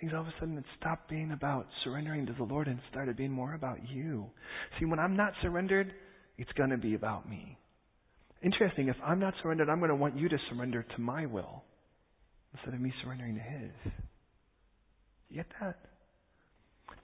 things 0.00 0.12
all 0.14 0.20
of 0.22 0.26
a 0.26 0.34
sudden 0.38 0.58
it 0.58 0.64
stopped 0.78 1.08
being 1.08 1.32
about 1.32 1.66
surrendering 1.84 2.26
to 2.26 2.32
the 2.32 2.44
Lord 2.44 2.68
and 2.68 2.78
started 2.90 3.16
being 3.16 3.30
more 3.30 3.54
about 3.54 3.78
you. 3.88 4.26
See, 4.78 4.84
when 4.84 4.98
I'm 4.98 5.16
not 5.16 5.32
surrendered, 5.42 5.92
it's 6.38 6.52
going 6.52 6.70
to 6.70 6.76
be 6.76 6.94
about 6.94 7.28
me. 7.28 7.58
Interesting, 8.42 8.88
if 8.88 8.96
I'm 9.04 9.18
not 9.18 9.34
surrendered, 9.42 9.68
I'm 9.68 9.78
going 9.78 9.90
to 9.90 9.96
want 9.96 10.16
you 10.16 10.28
to 10.28 10.36
surrender 10.50 10.82
to 10.82 11.00
my 11.00 11.26
will 11.26 11.62
instead 12.54 12.74
of 12.74 12.80
me 12.80 12.92
surrendering 13.02 13.34
to 13.34 13.40
His. 13.40 13.92
You 15.30 15.36
get 15.36 15.46
that? 15.60 15.76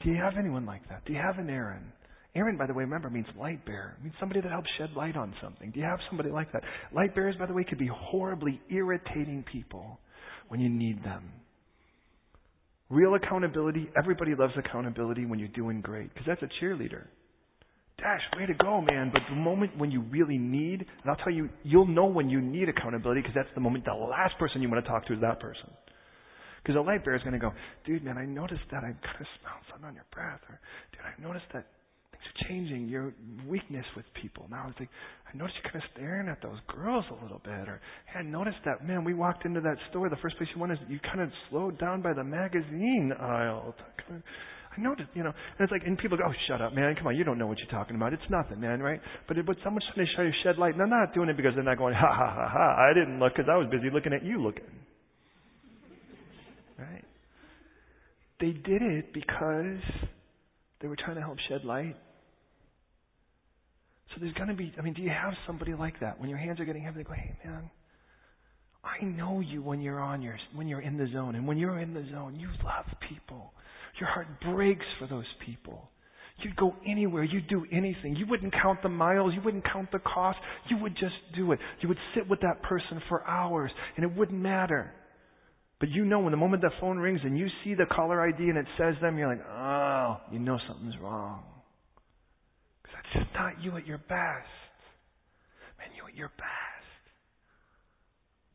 Do 0.02 0.10
you 0.10 0.16
have 0.16 0.34
anyone 0.38 0.66
like 0.66 0.88
that? 0.88 1.04
Do 1.04 1.12
you 1.12 1.18
have 1.18 1.38
an 1.38 1.50
Aaron? 1.50 1.92
Aaron, 2.34 2.56
by 2.56 2.66
the 2.66 2.72
way, 2.72 2.84
remember, 2.84 3.10
means 3.10 3.26
light 3.38 3.64
bearer. 3.66 3.96
It 3.98 4.04
means 4.04 4.14
somebody 4.18 4.40
that 4.40 4.50
helps 4.50 4.68
shed 4.78 4.90
light 4.96 5.16
on 5.16 5.34
something. 5.42 5.70
Do 5.70 5.80
you 5.80 5.86
have 5.86 5.98
somebody 6.08 6.30
like 6.30 6.50
that? 6.52 6.62
Light 6.94 7.14
bearers, 7.14 7.36
by 7.38 7.46
the 7.46 7.52
way, 7.52 7.64
could 7.64 7.78
be 7.78 7.90
horribly 7.92 8.60
irritating 8.70 9.44
people 9.50 10.00
when 10.48 10.60
you 10.60 10.68
need 10.68 11.04
them. 11.04 11.30
Real 12.92 13.14
accountability, 13.14 13.88
everybody 13.96 14.34
loves 14.34 14.52
accountability 14.58 15.24
when 15.24 15.38
you're 15.38 15.48
doing 15.48 15.80
great 15.80 16.12
because 16.12 16.26
that's 16.26 16.42
a 16.42 16.62
cheerleader. 16.62 17.06
Dash, 17.96 18.20
way 18.36 18.44
to 18.44 18.52
go, 18.52 18.82
man. 18.82 19.08
But 19.10 19.22
the 19.30 19.34
moment 19.34 19.78
when 19.78 19.90
you 19.90 20.02
really 20.02 20.36
need, 20.36 20.80
and 20.80 21.10
I'll 21.10 21.16
tell 21.16 21.32
you, 21.32 21.48
you'll 21.62 21.86
know 21.86 22.04
when 22.04 22.28
you 22.28 22.42
need 22.42 22.68
accountability 22.68 23.22
because 23.22 23.34
that's 23.34 23.48
the 23.54 23.62
moment 23.62 23.86
the 23.86 23.94
last 23.94 24.36
person 24.38 24.60
you 24.60 24.68
want 24.68 24.84
to 24.84 24.90
talk 24.90 25.06
to 25.06 25.14
is 25.14 25.22
that 25.22 25.40
person. 25.40 25.70
Because 26.62 26.76
a 26.76 26.82
light 26.82 27.02
bearer 27.02 27.16
is 27.16 27.22
going 27.22 27.32
to 27.32 27.38
go, 27.38 27.52
dude, 27.86 28.04
man, 28.04 28.18
I 28.18 28.26
noticed 28.26 28.68
that 28.70 28.84
I 28.84 28.92
kind 28.92 29.20
of 29.20 29.26
smell 29.40 29.56
something 29.70 29.88
on 29.88 29.94
your 29.94 30.04
breath. 30.12 30.40
Or, 30.50 30.60
dude, 30.92 31.00
I 31.00 31.26
noticed 31.26 31.46
that 31.54 31.68
are 32.26 32.48
changing 32.48 32.88
your 32.88 33.14
weakness 33.46 33.84
with 33.96 34.04
people. 34.20 34.46
Now 34.50 34.66
it's 34.70 34.78
like, 34.78 34.88
I 35.32 35.36
noticed 35.36 35.58
you 35.62 35.70
kind 35.70 35.82
of 35.82 35.90
staring 35.94 36.28
at 36.28 36.42
those 36.42 36.58
girls 36.68 37.04
a 37.10 37.22
little 37.22 37.40
bit. 37.42 37.68
Or, 37.68 37.80
hey, 38.12 38.20
I 38.20 38.22
noticed 38.22 38.58
that, 38.64 38.86
man, 38.86 39.04
we 39.04 39.14
walked 39.14 39.44
into 39.44 39.60
that 39.60 39.76
store. 39.90 40.08
The 40.08 40.16
first 40.22 40.36
place 40.36 40.48
you 40.54 40.60
went 40.60 40.72
is 40.72 40.78
you 40.88 41.00
kind 41.00 41.20
of 41.20 41.30
slowed 41.50 41.78
down 41.78 42.02
by 42.02 42.12
the 42.12 42.24
magazine 42.24 43.12
aisle. 43.18 43.74
I 44.76 44.80
noticed, 44.80 45.10
you 45.14 45.22
know, 45.22 45.30
and 45.30 45.60
it's 45.60 45.70
like, 45.70 45.82
and 45.86 45.98
people 45.98 46.16
go, 46.16 46.24
oh, 46.26 46.32
shut 46.48 46.62
up, 46.62 46.74
man. 46.74 46.94
Come 46.96 47.08
on, 47.08 47.16
you 47.16 47.24
don't 47.24 47.38
know 47.38 47.46
what 47.46 47.58
you're 47.58 47.70
talking 47.70 47.94
about. 47.94 48.14
It's 48.14 48.22
nothing, 48.30 48.58
man, 48.58 48.80
right? 48.80 49.00
But 49.28 49.36
it, 49.36 49.44
but 49.44 49.56
someone's 49.62 49.84
trying 49.94 50.32
to 50.32 50.32
shed 50.42 50.56
light, 50.58 50.72
and 50.72 50.80
they're 50.80 50.86
not 50.86 51.12
doing 51.12 51.28
it 51.28 51.36
because 51.36 51.52
they're 51.54 51.64
not 51.64 51.76
going, 51.76 51.94
ha 51.94 52.08
ha 52.08 52.34
ha 52.34 52.48
ha. 52.48 52.90
I 52.90 52.94
didn't 52.94 53.18
look 53.18 53.34
because 53.36 53.50
I 53.52 53.56
was 53.56 53.68
busy 53.70 53.90
looking 53.92 54.14
at 54.14 54.24
you 54.24 54.42
looking. 54.42 54.64
Right? 56.78 57.04
They 58.40 58.52
did 58.52 58.80
it 58.82 59.12
because 59.12 59.82
they 60.80 60.88
were 60.88 60.96
trying 60.96 61.16
to 61.16 61.22
help 61.22 61.36
shed 61.48 61.64
light. 61.64 61.96
So 64.14 64.20
there's 64.20 64.34
going 64.34 64.48
to 64.48 64.54
be, 64.54 64.72
I 64.78 64.82
mean, 64.82 64.94
do 64.94 65.02
you 65.02 65.10
have 65.10 65.32
somebody 65.46 65.74
like 65.74 66.00
that? 66.00 66.20
When 66.20 66.28
your 66.28 66.38
hands 66.38 66.60
are 66.60 66.64
getting 66.64 66.82
heavy, 66.82 66.98
they 66.98 67.04
go, 67.04 67.12
hey, 67.12 67.34
man, 67.44 67.70
I 68.84 69.04
know 69.04 69.40
you 69.40 69.62
when 69.62 69.80
you're 69.80 70.00
on 70.00 70.22
your, 70.22 70.36
when 70.54 70.68
you're 70.68 70.80
in 70.80 70.98
the 70.98 71.08
zone. 71.12 71.34
And 71.34 71.46
when 71.46 71.56
you're 71.56 71.78
in 71.78 71.94
the 71.94 72.04
zone, 72.10 72.36
you 72.38 72.48
love 72.64 72.86
people. 73.08 73.52
Your 74.00 74.08
heart 74.08 74.26
breaks 74.40 74.84
for 74.98 75.06
those 75.06 75.26
people. 75.46 75.88
You'd 76.42 76.56
go 76.56 76.74
anywhere. 76.86 77.24
You'd 77.24 77.48
do 77.48 77.64
anything. 77.70 78.16
You 78.16 78.26
wouldn't 78.28 78.52
count 78.52 78.82
the 78.82 78.88
miles. 78.88 79.32
You 79.34 79.42
wouldn't 79.42 79.64
count 79.70 79.92
the 79.92 80.00
cost. 80.00 80.38
You 80.68 80.78
would 80.78 80.94
just 80.94 81.14
do 81.36 81.52
it. 81.52 81.58
You 81.80 81.88
would 81.88 81.98
sit 82.14 82.28
with 82.28 82.40
that 82.40 82.62
person 82.62 83.00
for 83.08 83.26
hours, 83.28 83.70
and 83.96 84.04
it 84.04 84.16
wouldn't 84.16 84.40
matter. 84.40 84.92
But 85.78 85.90
you 85.90 86.04
know, 86.04 86.20
when 86.20 86.30
the 86.30 86.36
moment 86.36 86.62
that 86.62 86.72
phone 86.80 86.98
rings 86.98 87.20
and 87.22 87.38
you 87.38 87.48
see 87.64 87.74
the 87.74 87.86
caller 87.86 88.20
ID 88.26 88.38
and 88.38 88.56
it 88.56 88.66
says 88.78 88.94
them, 89.00 89.18
you're 89.18 89.28
like, 89.28 89.44
oh, 89.46 90.20
you 90.30 90.38
know 90.38 90.58
something's 90.68 90.94
wrong. 91.02 91.42
Just 93.12 93.26
not 93.34 93.62
you 93.62 93.76
at 93.76 93.86
your 93.86 93.98
best. 93.98 94.48
Man, 95.78 95.88
you 95.96 96.06
at 96.06 96.16
your 96.16 96.30
best. 96.38 96.48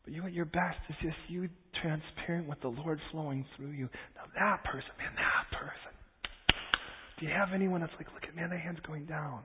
But 0.03 0.13
you 0.13 0.23
at 0.25 0.33
your 0.33 0.45
best 0.45 0.77
is 0.89 0.95
just 1.01 1.17
you 1.27 1.49
transparent 1.81 2.47
with 2.47 2.61
the 2.61 2.69
Lord 2.69 2.99
flowing 3.11 3.45
through 3.55 3.71
you. 3.71 3.89
Now 4.15 4.23
that 4.39 4.63
person, 4.63 4.89
man, 4.97 5.13
that 5.15 5.57
person. 5.57 5.93
Do 7.19 7.25
you 7.25 7.31
have 7.31 7.49
anyone 7.53 7.81
that's 7.81 7.93
like, 7.97 8.07
look 8.13 8.23
at 8.23 8.35
man, 8.35 8.49
that 8.49 8.59
hand's 8.59 8.79
going 8.81 9.05
down? 9.05 9.41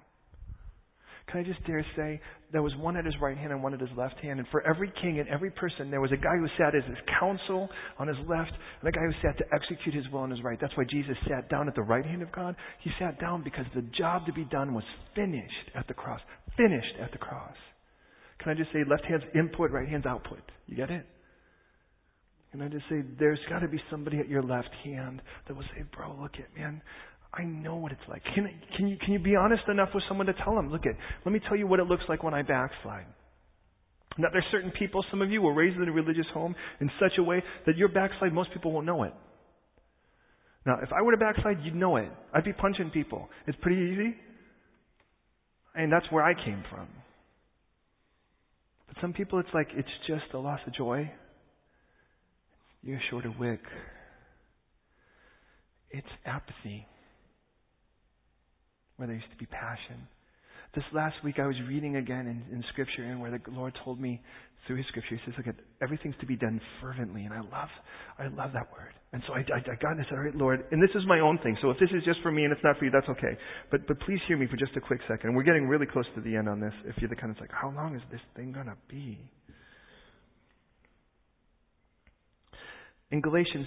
Can 1.31 1.41
I 1.41 1.45
just 1.45 1.64
dare 1.66 1.85
say 1.97 2.20
there 2.53 2.62
was 2.62 2.75
one 2.77 2.97
at 2.97 3.05
his 3.05 3.14
right 3.20 3.37
hand 3.37 3.53
and 3.53 3.62
one 3.62 3.75
at 3.75 3.81
his 3.81 3.91
left 3.97 4.18
hand, 4.18 4.39
and 4.39 4.49
for 4.51 4.61
every 4.66 4.93
king 5.01 5.18
and 5.18 5.29
every 5.29 5.51
person 5.51 5.91
there 5.91 6.01
was 6.01 6.12
a 6.12 6.16
guy 6.16 6.37
who 6.39 6.47
sat 6.59 6.75
as 6.75 6.85
his 6.85 6.99
counsel 7.18 7.68
on 7.99 8.09
his 8.09 8.16
left 8.29 8.53
and 8.81 8.89
a 8.89 8.93
guy 8.93 9.01
who 9.01 9.12
sat 9.23 9.39
to 9.39 9.45
execute 9.55 9.95
his 9.95 10.11
will 10.12 10.20
on 10.20 10.31
his 10.31 10.43
right. 10.43 10.59
That's 10.61 10.77
why 10.77 10.85
Jesus 10.91 11.16
sat 11.29 11.49
down 11.49 11.68
at 11.68 11.75
the 11.75 11.83
right 11.83 12.05
hand 12.05 12.23
of 12.23 12.33
God. 12.33 12.57
He 12.83 12.91
sat 12.99 13.20
down 13.20 13.43
because 13.43 13.66
the 13.75 13.85
job 13.97 14.27
to 14.27 14.33
be 14.33 14.45
done 14.45 14.75
was 14.75 14.85
finished 15.14 15.70
at 15.75 15.87
the 15.89 15.95
cross. 15.95 16.20
Finished 16.57 16.97
at 17.01 17.12
the 17.12 17.18
cross. 17.18 17.57
Can 18.41 18.53
I 18.53 18.55
just 18.55 18.73
say 18.73 18.81
left 18.89 19.05
hand's 19.05 19.25
input, 19.35 19.70
right 19.70 19.89
hand's 19.89 20.07
output? 20.07 20.43
You 20.66 20.77
get 20.77 20.91
it? 20.91 21.07
Can 22.51 22.61
I 22.61 22.68
just 22.68 22.85
say 22.91 23.03
there's 23.18 23.41
got 23.49 23.61
to 23.61 23.68
be 23.68 23.81
somebody 23.91 24.18
at 24.18 24.29
your 24.29 24.43
left 24.43 24.68
hand 24.85 25.23
that 25.49 25.57
will 25.57 25.64
say, 25.75 25.85
"Bro, 25.97 26.16
look 26.20 26.33
at 26.39 26.55
man, 26.55 26.83
I 27.35 27.45
know 27.45 27.76
what 27.76 27.93
it's 27.93 28.01
like. 28.09 28.22
Can, 28.35 28.49
can, 28.76 28.89
you, 28.89 28.97
can 28.99 29.12
you 29.14 29.18
be 29.18 29.37
honest 29.37 29.62
enough 29.68 29.89
with 29.95 30.05
someone 30.07 30.26
to 30.26 30.35
tell 30.45 30.55
them, 30.55 30.70
look 30.70 30.85
at, 30.85 30.95
let 31.24 31.33
me 31.33 31.41
tell 31.49 31.57
you 31.57 31.66
what 31.66 31.80
it 31.80 31.87
looks 31.87 32.03
like 32.09 32.22
when 32.22 32.35
I 32.35 32.43
backslide. 32.43 33.07
Now 34.18 34.28
there's 34.30 34.45
certain 34.53 34.70
people, 34.78 35.03
some 35.11 35.22
of 35.22 35.30
you 35.30 35.41
were 35.41 35.55
raised 35.55 35.76
in 35.76 35.89
a 35.89 35.93
religious 35.93 36.26
home 36.35 36.55
in 36.80 36.91
such 37.01 37.12
a 37.18 37.22
way 37.22 37.43
that 37.66 37.78
your 37.78 37.89
backslide, 37.89 38.35
most 38.35 38.53
people 38.53 38.72
won't 38.72 38.85
know 38.85 39.05
it. 39.05 39.14
Now, 40.66 40.76
if 40.83 40.91
I 40.93 41.03
were 41.03 41.12
to 41.12 41.16
backslide, 41.16 41.59
you'd 41.64 41.74
know 41.74 41.97
it. 41.97 42.11
I'd 42.33 42.45
be 42.45 42.53
punching 42.53 42.91
people. 42.91 43.28
It's 43.47 43.59
pretty 43.62 43.93
easy. 43.93 44.14
And 45.74 45.91
that's 45.91 46.07
where 46.12 46.22
I 46.22 46.35
came 46.35 46.62
from. 46.70 46.87
But 48.87 48.99
some 49.01 49.12
people, 49.12 49.41
it's 49.41 49.49
like, 49.55 49.68
it's 49.74 49.89
just 50.07 50.35
a 50.35 50.39
loss 50.39 50.61
of 50.66 50.74
joy. 50.74 51.11
You're 52.83 53.01
short 53.11 53.24
of 53.24 53.39
wick. 53.39 53.62
It's 55.91 56.07
apathy 56.24 56.87
where 59.03 59.09
there 59.09 59.16
used 59.16 59.32
to 59.32 59.36
be 59.36 59.46
passion. 59.46 60.07
This 60.76 60.84
last 60.94 61.16
week 61.24 61.40
I 61.42 61.46
was 61.48 61.57
reading 61.66 61.96
again 61.96 62.30
in, 62.30 62.38
in 62.55 62.62
Scripture 62.70 63.03
and 63.03 63.20
where 63.20 63.32
the 63.32 63.40
Lord 63.50 63.76
told 63.84 64.00
me 64.00 64.22
through 64.64 64.76
His 64.76 64.86
Scripture, 64.86 65.16
He 65.16 65.20
says, 65.26 65.34
look, 65.36 65.48
at 65.48 65.57
everything's 65.82 66.14
to 66.20 66.26
be 66.26 66.36
done 66.36 66.61
fervently. 66.80 67.24
And 67.24 67.34
I 67.34 67.40
love, 67.40 67.68
I 68.16 68.28
love 68.28 68.53
that 68.55 68.70
word. 68.70 68.94
And 69.12 69.20
so 69.26 69.34
I, 69.34 69.38
I, 69.38 69.59
I 69.59 69.74
got 69.82 69.98
and 69.98 70.03
I 70.03 70.05
said, 70.05 70.14
all 70.14 70.22
right, 70.22 70.36
Lord, 70.36 70.62
and 70.70 70.80
this 70.80 70.94
is 70.94 71.03
my 71.09 71.18
own 71.18 71.36
thing. 71.42 71.59
So 71.61 71.70
if 71.70 71.80
this 71.80 71.90
is 71.90 72.05
just 72.05 72.20
for 72.22 72.30
me 72.30 72.44
and 72.44 72.53
it's 72.53 72.62
not 72.62 72.78
for 72.78 72.84
you, 72.84 72.92
that's 72.92 73.09
okay. 73.09 73.36
But, 73.72 73.88
but 73.88 73.98
please 74.07 74.20
hear 74.28 74.38
me 74.38 74.46
for 74.46 74.57
just 74.57 74.70
a 74.76 74.80
quick 74.80 75.00
second. 75.09 75.34
We're 75.34 75.42
getting 75.42 75.66
really 75.66 75.86
close 75.86 76.07
to 76.14 76.20
the 76.20 76.36
end 76.36 76.48
on 76.48 76.61
this. 76.61 76.72
If 76.84 76.94
you're 76.98 77.11
the 77.11 77.16
kind 77.16 77.34
of 77.34 77.40
like, 77.40 77.50
how 77.50 77.74
long 77.74 77.96
is 77.96 78.03
this 78.12 78.20
thing 78.36 78.53
going 78.53 78.66
to 78.66 78.78
be? 78.88 79.18
In 83.11 83.20
Galatians, 83.20 83.66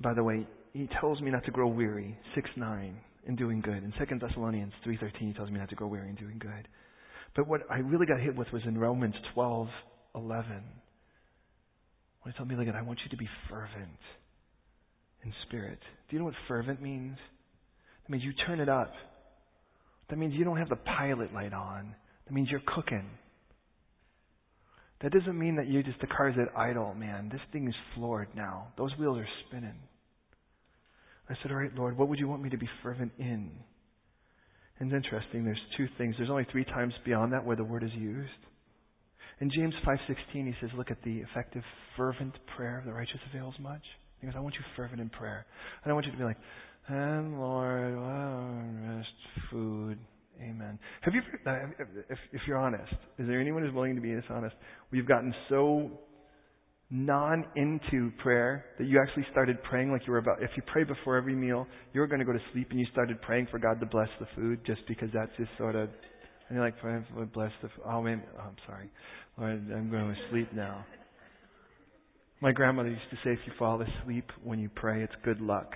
by 0.00 0.14
the 0.14 0.22
way, 0.22 0.46
he 0.74 0.88
tells 1.00 1.20
me 1.20 1.32
not 1.32 1.44
to 1.46 1.50
grow 1.50 1.66
weary. 1.66 2.16
6 2.36 2.48
9 2.56 2.96
in 3.26 3.36
doing 3.36 3.60
good. 3.60 3.82
In 3.82 3.92
2 3.92 4.18
Thessalonians 4.18 4.72
3.13, 4.86 5.10
he 5.18 5.32
tells 5.32 5.50
me 5.50 5.58
not 5.58 5.68
to 5.70 5.74
grow 5.74 5.88
weary 5.88 6.08
in 6.08 6.14
doing 6.14 6.38
good. 6.38 6.68
But 7.34 7.46
what 7.46 7.62
I 7.70 7.78
really 7.78 8.06
got 8.06 8.20
hit 8.20 8.36
with 8.36 8.50
was 8.52 8.62
in 8.64 8.78
Romans 8.78 9.14
12.11. 9.36 9.68
When 10.14 12.32
he 12.32 12.32
told 12.32 12.48
me, 12.48 12.56
look, 12.56 12.74
I 12.74 12.82
want 12.82 13.00
you 13.04 13.10
to 13.10 13.16
be 13.16 13.28
fervent 13.48 13.98
in 15.24 15.32
spirit. 15.46 15.78
Do 16.08 16.16
you 16.16 16.20
know 16.20 16.26
what 16.26 16.34
fervent 16.48 16.80
means? 16.80 17.18
That 18.02 18.10
means 18.10 18.24
you 18.24 18.32
turn 18.46 18.60
it 18.60 18.68
up. 18.68 18.92
That 20.08 20.18
means 20.18 20.34
you 20.34 20.44
don't 20.44 20.58
have 20.58 20.68
the 20.68 20.76
pilot 20.76 21.34
light 21.34 21.52
on. 21.52 21.94
That 22.26 22.32
means 22.32 22.48
you're 22.50 22.62
cooking. 22.74 23.04
That 25.02 25.12
doesn't 25.12 25.38
mean 25.38 25.56
that 25.56 25.66
you 25.66 25.82
just 25.82 26.00
the 26.00 26.06
car's 26.06 26.36
at 26.40 26.56
idle, 26.58 26.94
man. 26.94 27.28
This 27.30 27.40
thing 27.52 27.68
is 27.68 27.74
floored 27.94 28.28
now. 28.34 28.68
Those 28.78 28.92
wheels 28.98 29.18
are 29.18 29.28
spinning. 29.46 29.74
I 31.28 31.34
said, 31.42 31.50
All 31.50 31.58
right, 31.58 31.74
Lord, 31.74 31.96
what 31.96 32.08
would 32.08 32.18
you 32.18 32.28
want 32.28 32.42
me 32.42 32.50
to 32.50 32.58
be 32.58 32.68
fervent 32.82 33.12
in? 33.18 33.50
And 34.78 34.92
it's 34.92 35.04
interesting, 35.04 35.44
there's 35.44 35.60
two 35.76 35.86
things. 35.96 36.14
There's 36.18 36.30
only 36.30 36.46
three 36.52 36.64
times 36.64 36.92
beyond 37.04 37.32
that 37.32 37.44
where 37.44 37.56
the 37.56 37.64
word 37.64 37.82
is 37.82 37.92
used. 37.94 38.30
In 39.40 39.50
James 39.50 39.74
5.16, 39.86 40.16
he 40.32 40.54
says, 40.60 40.70
look 40.76 40.90
at 40.90 41.02
the 41.02 41.18
effective, 41.18 41.62
fervent 41.96 42.34
prayer 42.56 42.78
of 42.78 42.84
the 42.84 42.92
righteous 42.92 43.20
avails 43.30 43.54
much. 43.60 43.82
He 44.20 44.26
goes, 44.26 44.34
I 44.36 44.40
want 44.40 44.54
you 44.54 44.60
fervent 44.76 45.00
in 45.00 45.10
prayer. 45.10 45.46
I 45.84 45.92
want 45.92 46.06
you 46.06 46.12
to 46.12 46.18
be 46.18 46.24
like, 46.24 46.38
and 46.88 47.38
Lord, 47.38 47.96
well, 47.96 48.96
rest, 48.96 49.08
food, 49.50 49.98
amen. 50.40 50.78
Have 51.02 51.14
you, 51.14 51.20
if, 52.08 52.18
if 52.32 52.40
you're 52.46 52.58
honest, 52.58 52.92
is 53.18 53.26
there 53.26 53.40
anyone 53.40 53.62
who's 53.62 53.74
willing 53.74 53.94
to 53.94 54.00
be 54.00 54.14
this 54.14 54.24
honest? 54.30 54.56
We've 54.90 55.06
gotten 55.06 55.34
so 55.48 55.90
non 56.90 57.44
into 57.56 58.12
prayer 58.22 58.64
that 58.78 58.86
you 58.86 59.00
actually 59.00 59.26
started 59.32 59.60
praying 59.64 59.90
like 59.90 60.06
you 60.06 60.12
were 60.12 60.18
about 60.18 60.40
if 60.40 60.50
you 60.56 60.62
pray 60.72 60.84
before 60.84 61.16
every 61.16 61.34
meal 61.34 61.66
you 61.92 62.00
were 62.00 62.06
going 62.06 62.20
to 62.20 62.24
go 62.24 62.32
to 62.32 62.38
sleep 62.52 62.68
and 62.70 62.78
you 62.78 62.86
started 62.92 63.20
praying 63.22 63.46
for 63.50 63.58
god 63.58 63.80
to 63.80 63.86
bless 63.86 64.08
the 64.20 64.26
food 64.36 64.60
just 64.64 64.80
because 64.86 65.08
that's 65.12 65.30
just 65.36 65.50
sort 65.58 65.74
of 65.74 65.88
and 66.48 66.56
you're 66.56 66.64
like 66.64 66.80
for 66.80 67.04
bless 67.34 67.50
the 67.60 67.68
food. 67.68 67.82
oh 67.86 68.00
man 68.00 68.22
oh, 68.38 68.42
i'm 68.42 68.56
sorry. 68.66 68.90
Lord 69.36 69.66
i'm 69.74 69.90
going 69.90 70.14
to 70.14 70.20
sleep 70.30 70.48
now. 70.54 70.84
My 72.40 72.52
grandmother 72.52 72.90
used 72.90 73.10
to 73.10 73.16
say 73.24 73.32
if 73.32 73.40
you 73.46 73.52
fall 73.58 73.82
asleep 73.82 74.30
when 74.44 74.60
you 74.60 74.68
pray 74.68 75.02
it's 75.02 75.14
good 75.24 75.40
luck. 75.40 75.72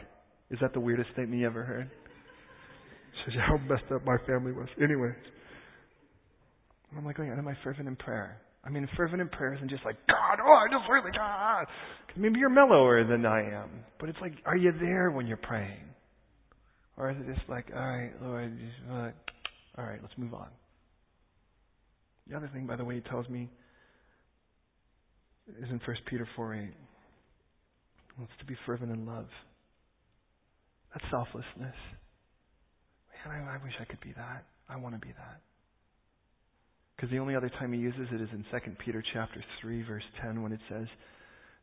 Is 0.50 0.58
that 0.61 0.74
the 0.74 0.80
weirdest 0.80 1.11
statement 1.12 1.40
you 1.40 1.46
ever 1.46 1.64
heard? 1.64 1.90
Says 3.24 3.34
how 3.48 3.56
messed 3.56 3.90
up 3.92 4.04
my 4.04 4.16
family 4.28 4.52
was. 4.52 4.68
Anyway. 4.80 5.12
I'm 6.96 7.04
like 7.04 7.16
oh, 7.18 7.24
going 7.24 7.36
am 7.36 7.48
i 7.48 7.54
fervent 7.64 7.88
in 7.88 7.96
prayer 7.96 8.40
I 8.62 8.68
mean, 8.68 8.88
fervent 8.96 9.22
in 9.22 9.28
prayer 9.28 9.54
isn't 9.54 9.70
just 9.70 9.84
like, 9.84 9.96
God, 10.06 10.38
oh, 10.44 10.52
I 10.52 10.66
just 10.70 10.88
really, 10.90 11.11
God. 11.16 11.66
Maybe 12.16 12.38
you're 12.38 12.50
mellower 12.50 13.04
than 13.04 13.24
I 13.24 13.40
am. 13.40 13.70
But 13.98 14.11
it's 14.11 14.18
like, 14.20 14.32
are 14.44 14.56
you 14.56 14.72
there 14.78 15.11
when 15.11 15.26
you're 15.26 15.38
praying? 15.38 15.84
Or 16.96 17.11
is 17.11 17.16
it 17.18 17.34
just 17.34 17.48
like, 17.48 17.66
all 17.74 17.80
right, 17.80 18.12
Lord, 18.20 18.58
just, 18.58 18.90
uh, 18.90 19.11
all 19.78 19.86
right, 19.86 19.98
let's 20.02 20.16
move 20.18 20.34
on. 20.34 20.48
The 22.28 22.36
other 22.36 22.50
thing, 22.52 22.66
by 22.66 22.76
the 22.76 22.84
way, 22.84 22.96
he 22.96 23.00
tells 23.00 23.28
me 23.28 23.48
is 25.58 25.70
in 25.70 25.80
1 25.84 25.96
Peter 26.06 26.28
4 26.36 26.54
8. 26.54 26.61
It's 28.22 28.30
to 28.38 28.44
be 28.44 28.54
fervent 28.66 28.92
in 28.92 29.06
love. 29.06 29.26
That's 30.92 31.04
selflessness. 31.11 31.74
Man, 33.26 33.48
I, 33.48 33.54
I 33.54 33.64
wish 33.64 33.72
I 33.80 33.84
could 33.84 34.00
be 34.00 34.12
that. 34.16 34.44
I 34.68 34.76
want 34.76 34.94
to 34.94 35.00
be 35.00 35.12
that. 35.12 35.40
Because 37.01 37.12
the 37.12 37.18
only 37.18 37.34
other 37.34 37.48
time 37.48 37.72
he 37.72 37.78
uses 37.78 38.09
it 38.12 38.20
is 38.20 38.28
in 38.30 38.44
2 38.51 38.70
Peter 38.84 39.03
chapter 39.14 39.42
3 39.62 39.82
verse 39.84 40.03
10 40.22 40.42
when 40.42 40.53
it 40.53 40.61
says 40.68 40.86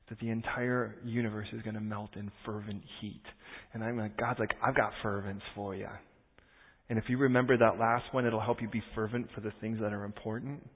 that 0.10 0.20
the 0.20 0.32
entire 0.32 0.96
universe 1.06 1.48
is 1.54 1.62
going 1.62 1.76
to 1.76 1.80
melt 1.82 2.10
in 2.16 2.32
fervent 2.44 2.82
heat. 3.00 3.22
And 3.72 3.84
I'm 3.84 4.00
like, 4.00 4.18
God's 4.18 4.40
like, 4.40 4.56
I've 4.66 4.76
got 4.76 4.94
fervence 5.04 5.44
for 5.54 5.76
you. 5.76 5.90
And 6.90 6.98
if 6.98 7.04
you 7.08 7.20
remember 7.20 7.56
that 7.56 7.78
last 7.78 8.06
one, 8.14 8.26
it'll 8.26 8.42
help 8.42 8.64
you 8.64 8.68
be 8.68 8.82
fervent 8.96 9.28
for 9.36 9.42
the 9.42 9.52
things 9.62 9.78
that 9.80 9.94
are 9.94 10.06
important. 10.06 10.68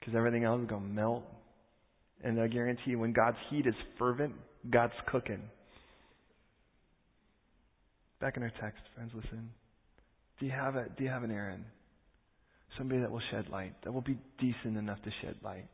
Because 0.00 0.16
everything 0.16 0.42
else 0.42 0.60
is 0.62 0.68
going 0.68 0.82
to 0.82 0.88
melt. 0.88 1.22
And 2.24 2.40
I 2.40 2.48
guarantee 2.48 2.90
you, 2.92 2.98
when 2.98 3.12
God's 3.12 3.36
heat 3.48 3.68
is 3.68 3.74
fervent, 3.96 4.32
God's 4.70 4.94
cooking. 5.06 5.42
Back 8.20 8.36
in 8.36 8.42
our 8.42 8.52
text, 8.60 8.80
friends, 8.96 9.12
listen. 9.14 9.50
Do 10.40 10.46
you 10.46 10.52
have 10.52 10.74
a, 10.74 10.86
do 10.96 11.04
you 11.04 11.10
have 11.10 11.22
an 11.22 11.30
Aaron? 11.30 11.64
Somebody 12.78 13.00
that 13.00 13.10
will 13.10 13.22
shed 13.30 13.48
light, 13.50 13.74
that 13.84 13.92
will 13.92 14.00
be 14.00 14.18
decent 14.38 14.76
enough 14.76 15.02
to 15.02 15.10
shed 15.20 15.36
light. 15.44 15.66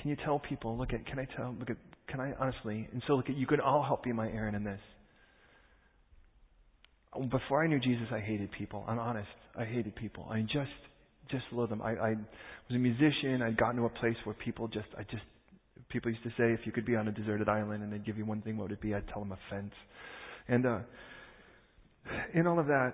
Can 0.00 0.10
you 0.10 0.16
tell 0.24 0.38
people, 0.38 0.76
look 0.76 0.92
at, 0.92 1.06
can 1.06 1.18
I 1.18 1.26
tell, 1.36 1.54
look 1.58 1.70
at, 1.70 1.76
can 2.08 2.20
I 2.20 2.32
honestly, 2.38 2.88
and 2.92 3.02
so 3.06 3.14
look 3.14 3.28
at, 3.28 3.36
you 3.36 3.46
can 3.46 3.60
all 3.60 3.82
help 3.82 4.04
be 4.04 4.12
my 4.12 4.28
Aaron 4.28 4.54
in 4.54 4.64
this. 4.64 4.80
before 7.30 7.62
I 7.62 7.66
knew 7.66 7.78
Jesus, 7.78 8.06
I 8.10 8.20
hated 8.20 8.50
people. 8.52 8.84
I'm 8.88 8.98
honest. 8.98 9.28
I 9.56 9.64
hated 9.64 9.94
people. 9.96 10.26
I 10.30 10.42
just, 10.42 10.70
just 11.30 11.44
loved 11.52 11.70
them. 11.70 11.82
I, 11.82 11.90
I 11.92 12.10
was 12.10 12.74
a 12.74 12.78
musician. 12.78 13.42
I'd 13.42 13.56
gotten 13.56 13.76
to 13.76 13.84
a 13.86 13.90
place 13.90 14.16
where 14.24 14.34
people 14.34 14.66
just, 14.68 14.88
I 14.98 15.02
just, 15.04 15.22
people 15.88 16.10
used 16.10 16.24
to 16.24 16.30
say, 16.30 16.52
if 16.52 16.60
you 16.64 16.72
could 16.72 16.86
be 16.86 16.96
on 16.96 17.08
a 17.08 17.12
deserted 17.12 17.48
island 17.48 17.82
and 17.82 17.92
they'd 17.92 18.04
give 18.04 18.16
you 18.16 18.24
one 18.24 18.42
thing, 18.42 18.56
what 18.56 18.64
would 18.64 18.72
it 18.72 18.80
be? 18.80 18.94
I'd 18.94 19.06
tell 19.08 19.20
them 19.20 19.32
a 19.32 19.38
fence. 19.50 19.74
And, 20.48 20.66
uh, 20.66 20.78
in 22.34 22.46
all 22.46 22.58
of 22.58 22.66
that, 22.66 22.92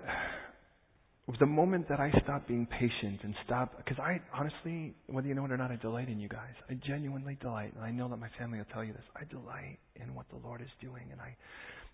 the 1.37 1.45
moment 1.45 1.87
that 1.89 1.99
I 1.99 2.11
stopped 2.23 2.47
being 2.47 2.65
patient 2.65 3.19
and 3.23 3.35
stopped, 3.45 3.77
because 3.77 3.99
I 3.99 4.19
honestly, 4.33 4.95
whether 5.05 5.27
you 5.27 5.35
know 5.35 5.45
it 5.45 5.51
or 5.51 5.57
not, 5.57 5.69
I 5.69 5.75
delight 5.75 6.09
in 6.09 6.19
you 6.19 6.27
guys. 6.27 6.55
I 6.69 6.73
genuinely 6.87 7.37
delight, 7.39 7.73
and 7.75 7.83
I 7.83 7.91
know 7.91 8.09
that 8.09 8.17
my 8.17 8.29
family 8.39 8.57
will 8.57 8.65
tell 8.73 8.83
you 8.83 8.93
this. 8.93 9.03
I 9.15 9.25
delight 9.25 9.77
in 9.95 10.15
what 10.15 10.25
the 10.29 10.37
Lord 10.43 10.61
is 10.61 10.69
doing, 10.81 11.03
and 11.11 11.21
I, 11.21 11.35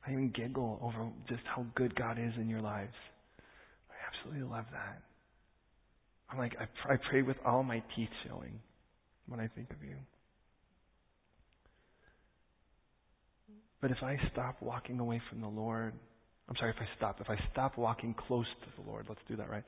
I 0.07 0.13
even 0.13 0.29
giggle 0.29 0.79
over 0.81 1.09
just 1.27 1.41
how 1.53 1.65
good 1.75 1.93
God 1.95 2.17
is 2.17 2.31
in 2.39 2.47
your 2.47 2.61
lives. 2.61 2.93
I 3.89 3.95
absolutely 4.07 4.49
love 4.49 4.65
that. 4.71 5.01
I'm 6.29 6.37
like, 6.37 6.53
I, 6.57 6.93
I 6.93 6.97
pray 7.09 7.21
with 7.21 7.37
all 7.45 7.63
my 7.63 7.83
teeth 7.95 8.09
showing 8.27 8.59
when 9.27 9.41
I 9.41 9.49
think 9.53 9.69
of 9.71 9.83
you. 9.83 9.95
But 13.81 13.91
if 13.91 14.01
I 14.01 14.17
stop 14.31 14.61
walking 14.61 14.99
away 14.99 15.21
from 15.29 15.41
the 15.41 15.47
Lord, 15.47 15.93
I'm 16.47 16.55
sorry 16.57 16.71
if 16.71 16.77
I 16.79 16.87
stop. 16.97 17.19
If 17.21 17.29
I 17.29 17.37
stop 17.51 17.77
walking 17.77 18.13
close 18.27 18.45
to 18.45 18.81
the 18.81 18.89
Lord, 18.89 19.05
let's 19.09 19.21
do 19.27 19.35
that, 19.37 19.49
right? 19.49 19.63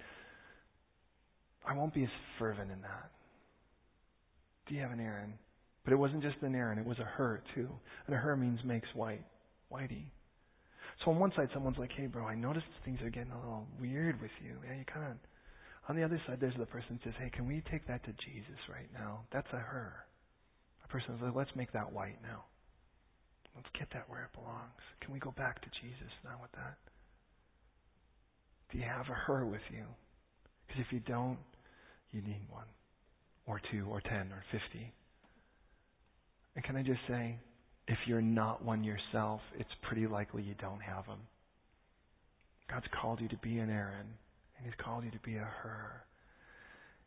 I 1.68 1.74
won't 1.74 1.94
be 1.94 2.04
as 2.04 2.10
fervent 2.38 2.72
in 2.72 2.82
that. 2.82 3.12
Do 4.68 4.76
you 4.76 4.82
have 4.82 4.92
an 4.92 5.00
Aaron? 5.00 5.34
But 5.84 5.94
it 5.94 5.98
wasn't 5.98 6.22
just 6.22 6.36
an 6.42 6.54
Aaron, 6.54 6.78
it 6.78 6.86
was 6.86 7.00
a 7.00 7.04
Hur 7.06 7.42
too. 7.56 7.70
And 8.06 8.16
a 8.16 8.20
Hur 8.20 8.36
means 8.36 8.60
makes 8.64 8.88
white. 8.94 9.24
Whitey. 9.72 10.06
So 11.04 11.12
on 11.12 11.20
one 11.20 11.32
side, 11.36 11.50
someone's 11.54 11.78
like, 11.78 11.92
hey, 11.96 12.08
bro, 12.08 12.26
I 12.26 12.36
noticed 12.36 12.66
things 12.84 13.02
are 13.02 13.10
getting 13.10 13.32
a 13.32 13.40
little 13.40 13.68
weird 13.80 14.22
with 14.22 14.32
you. 14.44 14.56
Yeah, 14.66 14.78
you 14.78 14.86
kind 14.86 15.12
of. 15.12 15.18
On 15.90 15.96
the 15.96 16.04
other 16.04 16.22
side, 16.28 16.40
there's 16.40 16.56
the 16.58 16.66
person 16.66 17.00
who 17.02 17.10
says, 17.10 17.20
hey, 17.22 17.30
can 17.30 17.48
we 17.48 17.64
take 17.72 17.88
that 17.88 18.04
to 18.06 18.12
Jesus 18.26 18.60
right 18.70 18.90
now? 18.94 19.22
That's 19.32 19.48
a 19.54 19.58
Hur. 19.58 19.94
A 20.84 20.88
person 20.88 21.18
says, 21.22 21.32
let's 21.36 21.56
make 21.56 21.72
that 21.74 21.92
white 21.92 22.18
now. 22.22 22.44
Let's 23.58 23.70
get 23.78 23.90
that 23.94 24.08
where 24.08 24.24
it 24.24 24.38
belongs. 24.38 24.86
Can 25.02 25.12
we 25.14 25.20
go 25.20 25.34
back 25.36 25.62
to 25.62 25.70
Jesus 25.82 26.14
now 26.24 26.38
with 26.42 26.52
that? 26.54 26.78
Do 28.72 28.78
you 28.78 28.86
have 28.86 29.10
a 29.10 29.18
Hur 29.26 29.46
with 29.46 29.66
you? 29.72 29.84
Because 30.68 30.84
if 30.86 30.94
you 30.94 31.00
don't, 31.00 31.40
you 32.12 32.22
need 32.22 32.46
one, 32.50 32.68
or 33.48 33.60
two, 33.72 33.88
or 33.90 34.02
ten, 34.02 34.32
or 34.32 34.44
fifty. 34.52 34.94
And 36.56 36.64
can 36.64 36.76
I 36.76 36.84
just 36.84 37.00
say, 37.08 37.40
if 37.88 37.98
you're 38.06 38.22
not 38.22 38.64
one 38.64 38.84
yourself, 38.84 39.42
it's 39.58 39.70
pretty 39.88 40.08
likely 40.08 40.44
you 40.44 40.54
don't 40.60 40.82
have 40.82 41.06
them. 41.06 41.20
God's 42.70 42.86
called 43.02 43.22
you 43.22 43.30
to 43.30 43.38
be 43.38 43.60
an 43.60 43.70
Aaron, 43.70 44.08
and 44.58 44.66
He's 44.66 44.74
called 44.84 45.06
you 45.06 45.12
to 45.12 45.20
be 45.20 45.38
a 45.38 45.48
Hur. 45.64 46.04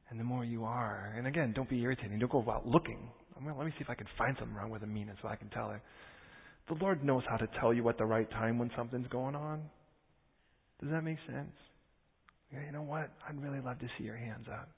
And 0.08 0.18
the 0.18 0.24
more 0.24 0.44
you 0.44 0.64
are, 0.64 1.14
and 1.16 1.26
again, 1.26 1.52
don't 1.54 1.68
be 1.68 1.82
irritating. 1.82 2.18
Don't 2.18 2.32
go 2.32 2.44
out 2.50 2.66
looking. 2.66 3.10
I 3.36 3.44
mean, 3.44 3.56
let 3.56 3.66
me 3.66 3.72
see 3.72 3.82
if 3.82 3.90
I 3.90 3.94
can 3.94 4.08
find 4.18 4.36
something 4.38 4.56
wrong 4.56 4.70
with 4.70 4.82
Amina 4.82 5.12
so 5.22 5.28
I 5.28 5.36
can 5.36 5.48
tell 5.50 5.68
her. 5.68 5.80
The 6.70 6.76
Lord 6.76 7.04
knows 7.04 7.24
how 7.28 7.36
to 7.36 7.48
tell 7.58 7.74
you 7.74 7.88
at 7.88 7.98
the 7.98 8.06
right 8.06 8.30
time 8.30 8.56
when 8.56 8.70
something's 8.76 9.08
going 9.08 9.34
on. 9.34 9.60
Does 10.80 10.90
that 10.92 11.02
make 11.02 11.18
sense? 11.26 11.50
Yeah, 12.52 12.60
you 12.64 12.70
know 12.70 12.82
what? 12.82 13.10
I'd 13.28 13.42
really 13.42 13.58
love 13.60 13.80
to 13.80 13.88
see 13.98 14.04
your 14.04 14.16
hands 14.16 14.46
up. 14.48 14.68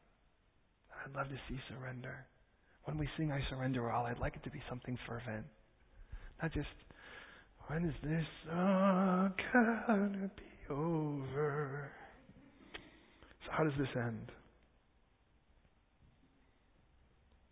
I'd 1.05 1.15
love 1.15 1.29
to 1.29 1.37
see 1.49 1.61
surrender. 1.69 2.25
When 2.85 2.97
we 2.97 3.07
sing 3.19 3.31
I 3.31 3.41
surrender 3.51 3.91
all, 3.91 4.07
I'd 4.07 4.19
like 4.19 4.37
it 4.37 4.43
to 4.45 4.51
be 4.51 4.63
something 4.71 4.99
fervent. 5.07 5.45
Not 6.43 6.55
just, 6.55 6.67
when 7.67 7.85
is 7.85 7.95
this 8.03 8.25
gonna 8.49 10.31
be 10.35 10.73
over? 10.75 11.91
So 13.45 13.53
how 13.53 13.65
does 13.65 13.75
this 13.79 13.95
end? 13.95 14.33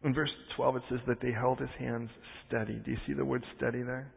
In 0.03 0.15
verse 0.15 0.31
12 0.57 0.77
it 0.77 0.83
says 0.89 1.01
that 1.07 1.21
they 1.21 1.31
held 1.31 1.59
his 1.61 1.69
hands 1.79 2.09
steady. 2.49 2.81
Do 2.83 2.91
you 2.91 2.99
see 3.07 3.13
the 3.13 3.25
word 3.25 3.45
steady 3.59 3.83
there? 3.83 4.11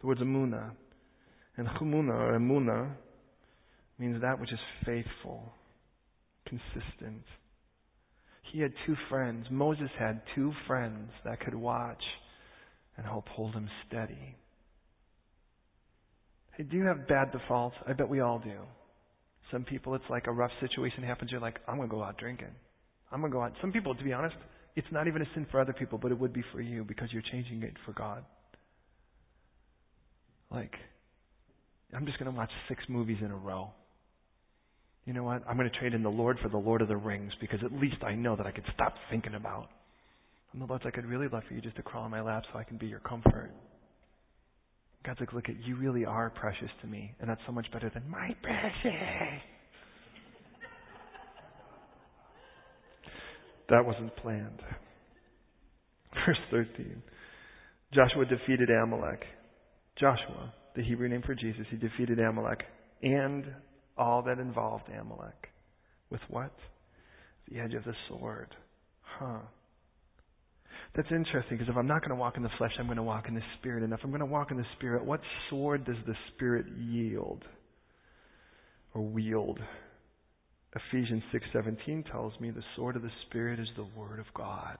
The 0.00 0.06
word's 0.06 0.20
amuna. 0.20 0.72
And 1.56 1.66
chumuna 1.68 2.12
or 2.12 2.38
amuna 2.38 2.90
means 3.98 4.20
that 4.22 4.40
which 4.40 4.52
is 4.52 4.58
faithful, 4.86 5.52
consistent. 6.46 7.24
He 8.52 8.60
had 8.60 8.72
two 8.86 8.96
friends. 9.10 9.46
Moses 9.50 9.90
had 9.98 10.22
two 10.34 10.52
friends 10.66 11.10
that 11.24 11.40
could 11.40 11.54
watch 11.54 12.02
and 12.96 13.04
help 13.04 13.28
hold 13.28 13.54
him 13.54 13.68
steady. 13.86 14.36
Hey, 16.56 16.64
do 16.64 16.76
you 16.76 16.84
have 16.84 17.06
bad 17.06 17.32
defaults? 17.32 17.76
I 17.86 17.92
bet 17.92 18.08
we 18.08 18.20
all 18.20 18.38
do. 18.38 18.58
Some 19.52 19.64
people, 19.64 19.94
it's 19.94 20.04
like 20.10 20.26
a 20.26 20.32
rough 20.32 20.50
situation 20.60 21.02
happens, 21.02 21.30
you're 21.30 21.40
like, 21.40 21.58
I'm 21.66 21.76
going 21.76 21.88
to 21.88 21.94
go 21.94 22.02
out 22.02 22.18
drinking. 22.18 22.54
I'm 23.10 23.20
going 23.20 23.32
to 23.32 23.36
go 23.36 23.42
out. 23.42 23.52
Some 23.60 23.72
people, 23.72 23.94
to 23.94 24.04
be 24.04 24.12
honest, 24.12 24.36
it's 24.76 24.86
not 24.90 25.06
even 25.08 25.22
a 25.22 25.26
sin 25.34 25.46
for 25.50 25.60
other 25.60 25.72
people, 25.72 25.98
but 25.98 26.12
it 26.12 26.18
would 26.18 26.32
be 26.32 26.42
for 26.52 26.60
you 26.60 26.84
because 26.84 27.08
you're 27.12 27.22
changing 27.32 27.62
it 27.62 27.74
for 27.86 27.92
God. 27.92 28.24
Like, 30.50 30.72
I'm 31.94 32.06
just 32.06 32.18
going 32.18 32.30
to 32.30 32.36
watch 32.36 32.50
six 32.68 32.82
movies 32.88 33.18
in 33.20 33.30
a 33.30 33.36
row. 33.36 33.70
You 35.04 35.12
know 35.14 35.22
what? 35.22 35.42
I'm 35.48 35.56
going 35.56 35.70
to 35.70 35.78
trade 35.78 35.94
in 35.94 36.02
the 36.02 36.10
Lord 36.10 36.38
for 36.42 36.48
the 36.48 36.58
Lord 36.58 36.82
of 36.82 36.88
the 36.88 36.96
Rings 36.96 37.32
because 37.40 37.60
at 37.64 37.72
least 37.72 38.02
I 38.02 38.14
know 38.14 38.36
that 38.36 38.46
I 38.46 38.50
could 38.50 38.64
stop 38.74 38.94
thinking 39.10 39.34
about. 39.34 39.68
And 40.52 40.60
the 40.60 40.66
Lord's 40.66 40.84
like, 40.84 40.98
I'd 40.98 41.06
really 41.06 41.28
love 41.28 41.44
for 41.48 41.54
you 41.54 41.60
just 41.60 41.76
to 41.76 41.82
crawl 41.82 42.04
in 42.04 42.10
my 42.10 42.20
lap 42.20 42.44
so 42.52 42.58
I 42.58 42.64
can 42.64 42.76
be 42.76 42.86
your 42.86 43.00
comfort. 43.00 43.50
God's 45.04 45.20
like, 45.20 45.32
look 45.32 45.48
at 45.48 45.64
you 45.64 45.76
really 45.76 46.04
are 46.04 46.28
precious 46.30 46.70
to 46.82 46.86
me, 46.86 47.14
and 47.20 47.30
that's 47.30 47.40
so 47.46 47.52
much 47.52 47.70
better 47.72 47.90
than 47.92 48.08
my 48.10 48.34
precious. 48.42 49.40
that 53.70 53.84
wasn't 53.84 54.14
planned. 54.16 54.60
Verse 56.26 56.38
13. 56.50 57.02
Joshua 57.94 58.24
defeated 58.26 58.68
Amalek. 58.70 59.22
Joshua, 59.98 60.52
the 60.76 60.82
Hebrew 60.82 61.08
name 61.08 61.22
for 61.24 61.34
Jesus, 61.34 61.66
he 61.70 61.76
defeated 61.76 62.18
Amalek 62.20 62.60
and 63.02 63.44
all 63.96 64.22
that 64.22 64.38
involved 64.38 64.84
Amalek. 64.88 65.48
With 66.10 66.20
what? 66.28 66.54
The 67.50 67.58
edge 67.60 67.74
of 67.74 67.84
the 67.84 67.94
sword. 68.08 68.54
Huh. 69.02 69.40
That's 70.94 71.08
interesting 71.10 71.58
because 71.58 71.68
if 71.68 71.76
I'm 71.76 71.86
not 71.86 72.00
going 72.00 72.10
to 72.10 72.16
walk 72.16 72.36
in 72.36 72.42
the 72.42 72.50
flesh, 72.58 72.72
I'm 72.78 72.86
going 72.86 72.96
to 72.96 73.02
walk 73.02 73.28
in 73.28 73.34
the 73.34 73.42
spirit. 73.58 73.82
And 73.82 73.92
if 73.92 74.00
I'm 74.02 74.10
going 74.10 74.20
to 74.20 74.26
walk 74.26 74.50
in 74.50 74.56
the 74.56 74.64
spirit, 74.76 75.04
what 75.04 75.20
sword 75.50 75.84
does 75.84 75.96
the 76.06 76.14
spirit 76.34 76.66
yield 76.78 77.44
or 78.94 79.02
wield? 79.02 79.58
Ephesians 80.74 81.22
6:17 81.32 82.10
tells 82.10 82.38
me 82.40 82.50
the 82.50 82.62
sword 82.76 82.96
of 82.96 83.02
the 83.02 83.10
spirit 83.26 83.58
is 83.58 83.68
the 83.76 83.88
word 83.98 84.18
of 84.18 84.26
God. 84.34 84.78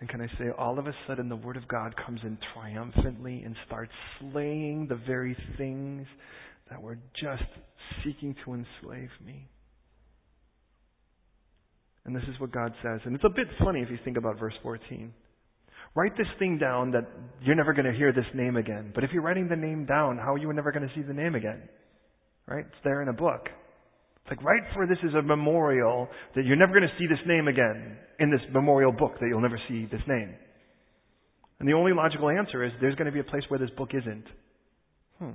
And 0.00 0.08
can 0.08 0.22
I 0.22 0.26
say, 0.38 0.46
all 0.58 0.78
of 0.78 0.86
a 0.86 0.94
sudden, 1.06 1.28
the 1.28 1.36
Word 1.36 1.58
of 1.58 1.68
God 1.68 1.94
comes 2.04 2.20
in 2.22 2.38
triumphantly 2.54 3.42
and 3.44 3.54
starts 3.66 3.92
slaying 4.18 4.86
the 4.88 4.96
very 4.96 5.36
things 5.58 6.06
that 6.70 6.80
were 6.80 6.98
just 7.20 7.44
seeking 8.02 8.34
to 8.44 8.54
enslave 8.54 9.10
me. 9.24 9.48
And 12.06 12.16
this 12.16 12.22
is 12.32 12.40
what 12.40 12.50
God 12.50 12.72
says. 12.82 13.00
And 13.04 13.14
it's 13.14 13.24
a 13.24 13.28
bit 13.28 13.46
funny 13.62 13.80
if 13.82 13.90
you 13.90 13.98
think 14.02 14.16
about 14.16 14.38
verse 14.38 14.54
14. 14.62 15.12
Write 15.94 16.16
this 16.16 16.26
thing 16.38 16.56
down 16.56 16.92
that 16.92 17.06
you're 17.42 17.56
never 17.56 17.74
going 17.74 17.84
to 17.84 17.92
hear 17.92 18.12
this 18.12 18.24
name 18.34 18.56
again. 18.56 18.92
But 18.94 19.04
if 19.04 19.10
you're 19.12 19.22
writing 19.22 19.48
the 19.48 19.56
name 19.56 19.84
down, 19.84 20.16
how 20.16 20.34
are 20.34 20.38
you 20.38 20.50
never 20.52 20.72
going 20.72 20.88
to 20.88 20.94
see 20.94 21.02
the 21.02 21.12
name 21.12 21.34
again? 21.34 21.68
Right? 22.46 22.64
It's 22.66 22.84
there 22.84 23.02
in 23.02 23.08
a 23.08 23.12
book. 23.12 23.48
Like, 24.30 24.42
write 24.44 24.62
for 24.74 24.86
this 24.86 24.98
as 25.04 25.12
a 25.14 25.22
memorial 25.22 26.08
that 26.36 26.44
you're 26.44 26.56
never 26.56 26.72
going 26.72 26.88
to 26.88 26.98
see 26.98 27.06
this 27.08 27.18
name 27.26 27.48
again 27.48 27.96
in 28.20 28.30
this 28.30 28.40
memorial 28.52 28.92
book 28.92 29.14
that 29.20 29.26
you'll 29.26 29.40
never 29.40 29.60
see 29.68 29.88
this 29.90 30.02
name. 30.06 30.32
And 31.58 31.68
the 31.68 31.72
only 31.72 31.92
logical 31.92 32.30
answer 32.30 32.64
is 32.64 32.70
there's 32.80 32.94
going 32.94 33.06
to 33.06 33.12
be 33.12 33.18
a 33.18 33.24
place 33.24 33.42
where 33.48 33.58
this 33.58 33.70
book 33.76 33.90
isn't. 33.92 34.24
Hmm. 35.18 35.32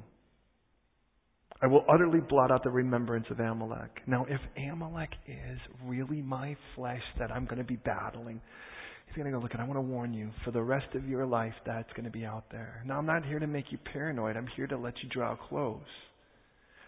I 1.62 1.68
will 1.68 1.84
utterly 1.92 2.20
blot 2.20 2.52
out 2.52 2.64
the 2.64 2.70
remembrance 2.70 3.26
of 3.30 3.40
Amalek. 3.40 4.02
Now, 4.08 4.26
if 4.30 4.40
Amalek 4.58 5.12
is 5.28 5.60
really 5.86 6.22
my 6.22 6.56
flesh 6.76 7.02
that 7.20 7.32
I'm 7.32 7.46
going 7.46 7.60
to 7.60 7.64
be 7.64 7.78
battling, 7.78 8.42
he's 9.08 9.16
going 9.16 9.26
to 9.26 9.38
go, 9.38 9.42
look, 9.42 9.54
and 9.54 9.62
I 9.62 9.66
want 9.66 9.78
to 9.78 9.82
warn 9.82 10.14
you, 10.14 10.32
for 10.44 10.52
the 10.52 10.62
rest 10.62 10.96
of 10.96 11.08
your 11.08 11.26
life, 11.26 11.54
that's 11.66 11.92
going 11.94 12.06
to 12.06 12.12
be 12.12 12.26
out 12.26 12.46
there. 12.50 12.82
Now, 12.86 12.98
I'm 12.98 13.06
not 13.06 13.26
here 13.26 13.40
to 13.40 13.48
make 13.48 13.72
you 13.72 13.78
paranoid. 13.92 14.38
I'm 14.38 14.48
here 14.56 14.68
to 14.68 14.78
let 14.78 14.94
you 15.04 15.10
draw 15.10 15.36
close. 15.36 15.82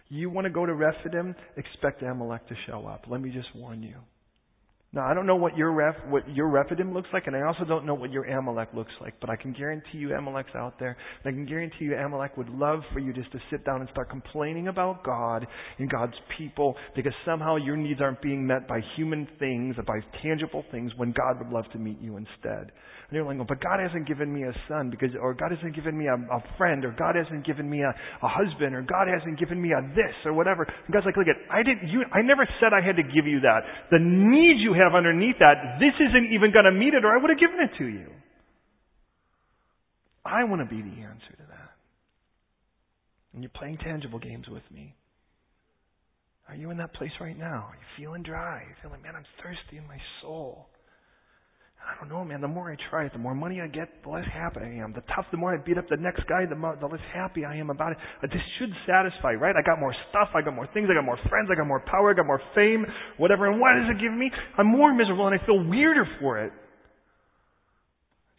You 0.08 0.30
want 0.30 0.46
to 0.46 0.50
go 0.50 0.64
to 0.64 0.74
Rephidim? 0.74 1.34
Expect 1.56 2.02
Amalek 2.02 2.46
to 2.48 2.54
show 2.66 2.86
up. 2.86 3.04
Let 3.08 3.20
me 3.20 3.30
just 3.30 3.48
warn 3.54 3.82
you. 3.82 3.96
Now, 4.90 5.06
I 5.06 5.12
don't 5.12 5.26
know 5.26 5.36
what 5.36 5.54
your 5.54 5.72
ref, 5.72 5.96
what 6.08 6.26
your 6.34 6.48
Rephidim 6.48 6.94
looks 6.94 7.08
like, 7.12 7.26
and 7.26 7.36
I 7.36 7.42
also 7.42 7.64
don't 7.66 7.84
know 7.84 7.92
what 7.92 8.10
your 8.10 8.24
Amalek 8.24 8.70
looks 8.72 8.92
like, 9.02 9.12
but 9.20 9.28
I 9.28 9.36
can 9.36 9.52
guarantee 9.52 9.98
you 9.98 10.14
Amalek's 10.14 10.54
out 10.54 10.78
there, 10.78 10.96
and 11.22 11.30
I 11.30 11.36
can 11.36 11.44
guarantee 11.44 11.84
you 11.84 11.94
Amalek 11.94 12.38
would 12.38 12.48
love 12.48 12.80
for 12.94 12.98
you 12.98 13.12
just 13.12 13.30
to 13.32 13.38
sit 13.50 13.66
down 13.66 13.82
and 13.82 13.90
start 13.90 14.08
complaining 14.08 14.68
about 14.68 15.04
God 15.04 15.46
and 15.78 15.90
God's 15.90 16.14
people, 16.38 16.74
because 16.96 17.12
somehow 17.26 17.56
your 17.56 17.76
needs 17.76 18.00
aren't 18.00 18.22
being 18.22 18.46
met 18.46 18.66
by 18.66 18.80
human 18.96 19.28
things, 19.38 19.76
or 19.76 19.82
by 19.82 20.00
tangible 20.22 20.64
things, 20.70 20.90
when 20.96 21.12
God 21.12 21.38
would 21.38 21.52
love 21.52 21.70
to 21.72 21.78
meet 21.78 22.00
you 22.00 22.16
instead. 22.16 22.72
And 23.08 23.16
you're 23.16 23.24
like, 23.24 23.36
oh, 23.40 23.46
but 23.46 23.60
God 23.60 23.80
hasn't 23.80 24.08
given 24.08 24.32
me 24.32 24.44
a 24.44 24.52
son 24.68 24.88
because, 24.88 25.10
or 25.20 25.34
God 25.34 25.52
hasn't 25.52 25.74
given 25.74 25.96
me 25.96 26.06
a, 26.06 26.16
a 26.16 26.40
friend, 26.56 26.84
or 26.86 26.94
God 26.98 27.14
hasn't 27.14 27.44
given 27.44 27.68
me 27.68 27.82
a, 27.82 27.88
a 27.88 28.28
husband, 28.28 28.74
or 28.74 28.80
God 28.82 29.08
hasn't 29.08 29.38
given 29.38 29.60
me 29.60 29.72
a 29.72 29.80
this, 29.94 30.16
or 30.24 30.32
whatever. 30.32 30.64
And 30.64 30.92
God's 30.92 31.04
like, 31.04 31.16
look 31.16 31.28
at, 31.28 31.36
I 31.52 31.62
didn't, 31.62 31.88
you, 31.88 32.04
I 32.12 32.22
never 32.22 32.48
said 32.60 32.72
I 32.72 32.84
had 32.84 32.96
to 32.96 33.04
give 33.04 33.26
you 33.26 33.40
that. 33.40 33.60
The 33.90 34.00
need 34.00 34.56
you 34.60 34.77
have 34.78 34.94
underneath 34.94 35.36
that, 35.40 35.78
this 35.78 35.94
isn't 36.00 36.32
even 36.32 36.52
going 36.52 36.64
to 36.64 36.72
meet 36.72 36.94
it, 36.94 37.04
or 37.04 37.12
I 37.12 37.20
would 37.20 37.30
have 37.30 37.38
given 37.38 37.60
it 37.60 37.76
to 37.78 37.86
you. 37.86 38.08
I 40.24 40.44
want 40.44 40.60
to 40.62 40.66
be 40.66 40.80
the 40.82 41.02
answer 41.02 41.32
to 41.36 41.46
that. 41.48 41.70
And 43.32 43.42
you're 43.42 43.50
playing 43.54 43.78
tangible 43.78 44.18
games 44.18 44.46
with 44.48 44.62
me. 44.72 44.94
Are 46.48 46.54
you 46.54 46.70
in 46.70 46.78
that 46.78 46.94
place 46.94 47.12
right 47.20 47.38
now? 47.38 47.68
Are 47.70 47.76
you 47.76 48.04
feeling 48.04 48.22
dry? 48.22 48.62
You 48.66 48.74
feeling, 48.82 49.02
man, 49.02 49.16
I'm 49.16 49.26
thirsty 49.42 49.76
in 49.76 49.86
my 49.86 49.98
soul. 50.22 50.68
I 51.80 51.98
don't 52.00 52.10
know, 52.10 52.24
man. 52.24 52.40
The 52.40 52.48
more 52.48 52.70
I 52.70 52.76
try 52.90 53.06
it, 53.06 53.12
the 53.12 53.18
more 53.18 53.34
money 53.34 53.60
I 53.60 53.66
get, 53.66 53.88
the 54.02 54.10
less 54.10 54.26
happy 54.32 54.60
I 54.60 54.82
am. 54.82 54.92
The 54.92 55.02
tough, 55.14 55.26
the 55.30 55.36
more 55.36 55.54
I 55.54 55.56
beat 55.56 55.78
up 55.78 55.88
the 55.88 55.96
next 55.96 56.26
guy, 56.28 56.44
the, 56.44 56.54
more, 56.54 56.76
the 56.78 56.86
less 56.86 57.00
happy 57.14 57.44
I 57.44 57.56
am 57.56 57.70
about 57.70 57.92
it. 57.92 57.98
This 58.22 58.42
should 58.58 58.70
satisfy, 58.86 59.32
right? 59.32 59.54
I 59.56 59.62
got 59.62 59.80
more 59.80 59.94
stuff, 60.10 60.28
I 60.34 60.42
got 60.42 60.54
more 60.54 60.68
things, 60.74 60.88
I 60.90 60.94
got 60.94 61.04
more 61.04 61.18
friends, 61.28 61.48
I 61.50 61.54
got 61.54 61.66
more 61.66 61.80
power, 61.80 62.10
I 62.10 62.14
got 62.14 62.26
more 62.26 62.42
fame, 62.54 62.84
whatever. 63.16 63.50
And 63.50 63.60
what 63.60 63.74
does 63.74 63.96
it 63.96 64.00
give 64.00 64.12
me? 64.12 64.30
I'm 64.58 64.66
more 64.66 64.94
miserable 64.94 65.26
and 65.26 65.38
I 65.40 65.44
feel 65.46 65.64
weirder 65.64 66.06
for 66.20 66.38
it. 66.44 66.52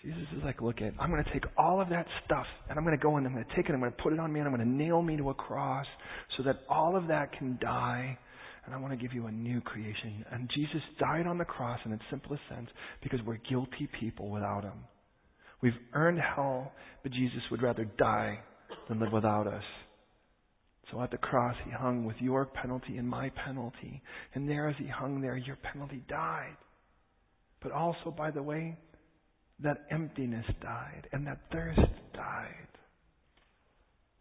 Jesus 0.01 0.23
is 0.37 0.43
like, 0.45 0.61
look 0.61 0.81
at, 0.81 0.93
I'm 0.97 1.09
going 1.09 1.23
to 1.23 1.33
take 1.33 1.43
all 1.57 1.81
of 1.81 1.89
that 1.89 2.05
stuff 2.25 2.45
and 2.69 2.77
I'm 2.77 2.85
going 2.85 2.97
to 2.97 3.03
go 3.03 3.17
and 3.17 3.27
I'm 3.27 3.33
going 3.33 3.43
to 3.43 3.55
take 3.55 3.67
it, 3.67 3.73
I'm 3.73 3.81
going 3.81 3.91
to 3.91 4.01
put 4.01 4.13
it 4.13 4.19
on 4.19 4.31
me 4.31 4.39
and 4.39 4.47
I'm 4.47 4.55
going 4.55 4.65
to 4.65 4.73
nail 4.73 5.01
me 5.01 5.17
to 5.17 5.29
a 5.29 5.33
cross 5.33 5.85
so 6.37 6.43
that 6.43 6.61
all 6.69 6.95
of 6.95 7.07
that 7.07 7.37
can 7.37 7.57
die 7.61 8.17
and 8.69 8.77
I 8.77 8.79
want 8.79 8.93
to 8.93 9.03
give 9.03 9.15
you 9.15 9.25
a 9.25 9.31
new 9.31 9.61
creation. 9.61 10.23
And 10.31 10.47
Jesus 10.53 10.81
died 10.99 11.25
on 11.25 11.39
the 11.39 11.45
cross 11.45 11.79
in 11.85 11.91
its 11.91 12.03
simplest 12.11 12.43
sense 12.53 12.69
because 13.01 13.19
we're 13.25 13.39
guilty 13.49 13.89
people 13.99 14.29
without 14.29 14.63
him. 14.63 14.85
We've 15.59 15.73
earned 15.93 16.19
hell, 16.19 16.71
but 17.01 17.11
Jesus 17.11 17.41
would 17.49 17.63
rather 17.63 17.85
die 17.97 18.37
than 18.87 18.99
live 18.99 19.11
without 19.11 19.47
us. 19.47 19.63
So 20.91 21.01
at 21.01 21.09
the 21.09 21.17
cross, 21.17 21.55
he 21.65 21.71
hung 21.71 22.05
with 22.05 22.17
your 22.19 22.45
penalty 22.45 22.97
and 22.97 23.09
my 23.09 23.31
penalty. 23.43 24.03
And 24.35 24.47
there, 24.47 24.69
as 24.69 24.75
he 24.77 24.87
hung 24.87 25.19
there, 25.19 25.35
your 25.35 25.57
penalty 25.57 26.03
died. 26.07 26.55
But 27.63 27.71
also, 27.71 28.13
by 28.15 28.29
the 28.29 28.43
way, 28.43 28.77
that 29.63 29.77
emptiness 29.89 30.45
died 30.61 31.07
and 31.11 31.25
that 31.25 31.39
thirst 31.51 31.81
died. 32.13 32.67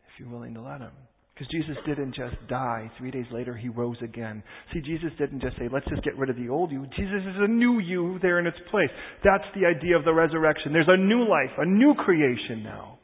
If 0.07 0.19
you're 0.19 0.31
willing 0.31 0.55
to 0.55 0.63
let 0.63 0.81
him. 0.81 0.93
Because 1.39 1.53
Jesus 1.53 1.77
didn't 1.87 2.17
just 2.17 2.35
die. 2.49 2.91
Three 2.99 3.13
days 3.13 3.27
later, 3.31 3.57
he 3.57 3.69
rose 3.69 3.99
again. 4.03 4.43
See, 4.73 4.81
Jesus 4.81 5.11
didn't 5.19 5.41
just 5.41 5.57
say, 5.57 5.69
let's 5.73 5.87
just 5.89 6.03
get 6.03 6.17
rid 6.19 6.31
of 6.31 6.37
the 6.37 6.49
old 6.49 6.73
you. 6.73 6.85
Jesus 6.97 7.23
is 7.23 7.37
a 7.39 7.47
new 7.47 7.79
you 7.79 8.19
there 8.23 8.41
in 8.41 8.47
its 8.47 8.57
place. 8.73 8.89
That's 9.23 9.45
the 9.55 9.65
idea 9.65 9.97
of 9.97 10.05
the 10.05 10.13
resurrection. 10.13 10.73
There's 10.73 10.89
a 10.89 10.97
new 10.97 11.29
life, 11.29 11.51
a 11.59 11.65
new 11.65 11.95
creation 11.95 12.65
now. 12.65 12.99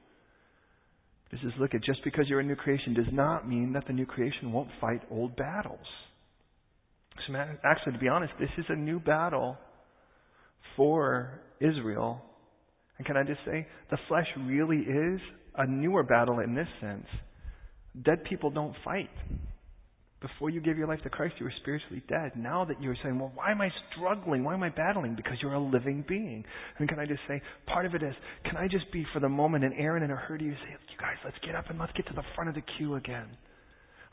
This 1.30 1.40
is, 1.42 1.52
look 1.60 1.74
at 1.74 1.84
just 1.84 2.02
because 2.02 2.24
you're 2.28 2.40
a 2.40 2.44
new 2.44 2.56
creation 2.56 2.94
does 2.94 3.12
not 3.12 3.48
mean 3.48 3.72
that 3.74 3.86
the 3.86 3.92
new 3.92 4.06
creation 4.06 4.52
won't 4.52 4.70
fight 4.80 5.02
old 5.12 5.36
battles. 5.36 5.86
So 7.28 7.34
actually, 7.64 7.92
to 7.92 7.98
be 8.00 8.08
honest, 8.08 8.32
this 8.40 8.50
is 8.58 8.64
a 8.68 8.76
new 8.76 8.98
battle 8.98 9.56
for 10.76 11.40
Israel. 11.60 12.20
And 12.98 13.06
can 13.06 13.16
I 13.16 13.22
just 13.22 13.40
say, 13.46 13.66
the 13.92 13.98
flesh 14.08 14.26
really 14.44 14.78
is 14.78 15.20
a 15.56 15.68
newer 15.68 16.02
battle 16.02 16.40
in 16.40 16.56
this 16.56 16.68
sense. 16.80 17.06
Dead 18.02 18.24
people 18.24 18.50
don't 18.50 18.74
fight. 18.84 19.10
Before 20.20 20.48
you 20.48 20.62
gave 20.62 20.78
your 20.78 20.88
life 20.88 21.00
to 21.02 21.10
Christ, 21.10 21.34
you 21.38 21.44
were 21.44 21.52
spiritually 21.60 22.02
dead. 22.08 22.32
Now 22.34 22.64
that 22.64 22.80
you're 22.80 22.96
saying, 23.02 23.18
well, 23.18 23.30
why 23.34 23.50
am 23.50 23.60
I 23.60 23.68
struggling? 23.92 24.42
Why 24.42 24.54
am 24.54 24.62
I 24.62 24.70
battling? 24.70 25.16
Because 25.16 25.36
you're 25.42 25.52
a 25.52 25.60
living 25.60 26.02
being. 26.08 26.44
And 26.78 26.88
can 26.88 26.98
I 26.98 27.04
just 27.04 27.20
say, 27.28 27.42
part 27.66 27.84
of 27.84 27.94
it 27.94 28.02
is, 28.02 28.14
can 28.44 28.56
I 28.56 28.66
just 28.66 28.90
be 28.90 29.04
for 29.12 29.20
the 29.20 29.28
moment 29.28 29.64
an 29.64 29.74
Aaron 29.78 30.02
and 30.02 30.10
a 30.10 30.16
to 30.16 30.44
you 30.44 30.52
say, 30.52 30.70
you 30.70 30.98
guys, 30.98 31.16
let's 31.24 31.36
get 31.44 31.54
up 31.54 31.68
and 31.68 31.78
let's 31.78 31.92
get 31.92 32.06
to 32.06 32.14
the 32.14 32.22
front 32.34 32.48
of 32.48 32.54
the 32.54 32.62
queue 32.78 32.94
again. 32.94 33.26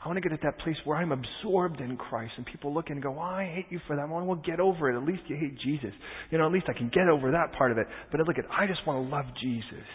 I 0.04 0.08
want 0.08 0.16
to 0.16 0.20
get 0.20 0.32
at 0.32 0.42
that 0.42 0.58
place 0.58 0.76
where 0.84 0.98
I'm 0.98 1.12
absorbed 1.12 1.80
in 1.80 1.96
Christ 1.96 2.32
and 2.36 2.44
people 2.44 2.74
look 2.74 2.90
and 2.90 3.02
go, 3.02 3.12
well, 3.12 3.20
I 3.20 3.50
hate 3.54 3.66
you 3.70 3.80
for 3.86 3.96
that. 3.96 4.08
Well, 4.08 4.24
well, 4.24 4.42
get 4.44 4.60
over 4.60 4.90
it. 4.90 4.96
At 4.96 5.06
least 5.06 5.22
you 5.28 5.36
hate 5.36 5.56
Jesus. 5.64 5.94
You 6.30 6.38
know, 6.38 6.46
at 6.46 6.52
least 6.52 6.66
I 6.68 6.76
can 6.76 6.90
get 6.92 7.08
over 7.08 7.30
that 7.30 7.56
part 7.56 7.70
of 7.70 7.78
it. 7.78 7.86
But 8.10 8.20
look 8.26 8.36
at, 8.36 8.44
I 8.50 8.66
just 8.66 8.86
want 8.86 9.08
to 9.08 9.16
love 9.16 9.26
Jesus. 9.40 9.86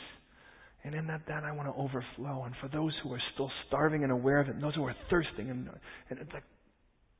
And 0.84 0.96
in 0.96 1.08
that, 1.08 1.22
then 1.28 1.44
I 1.44 1.52
want 1.52 1.68
to 1.68 1.74
overflow. 1.74 2.44
And 2.46 2.56
for 2.62 2.70
those 2.70 2.94
who 3.04 3.12
are 3.14 3.22
still 3.34 3.52
starving 3.68 4.04
and 4.04 4.12
aware 4.12 4.40
of 4.40 4.48
it, 4.48 4.56
and 4.56 4.64
those 4.64 4.76
who 4.76 4.86
are 4.86 4.96
thirsting, 5.10 5.50
and, 5.50 5.70
and 6.10 6.20
it's 6.20 6.32
like, 6.34 6.44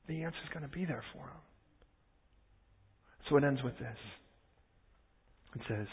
the 0.08 0.24
answer 0.24 0.38
is 0.44 0.50
going 0.54 0.64
to 0.64 0.74
be 0.74 0.86
there 0.86 1.04
for 1.14 1.26
them. 1.26 1.42
So 3.30 3.38
it 3.38 3.44
ends 3.44 3.62
with 3.64 3.78
this. 3.78 3.98
It 5.56 5.62
says, 5.68 5.88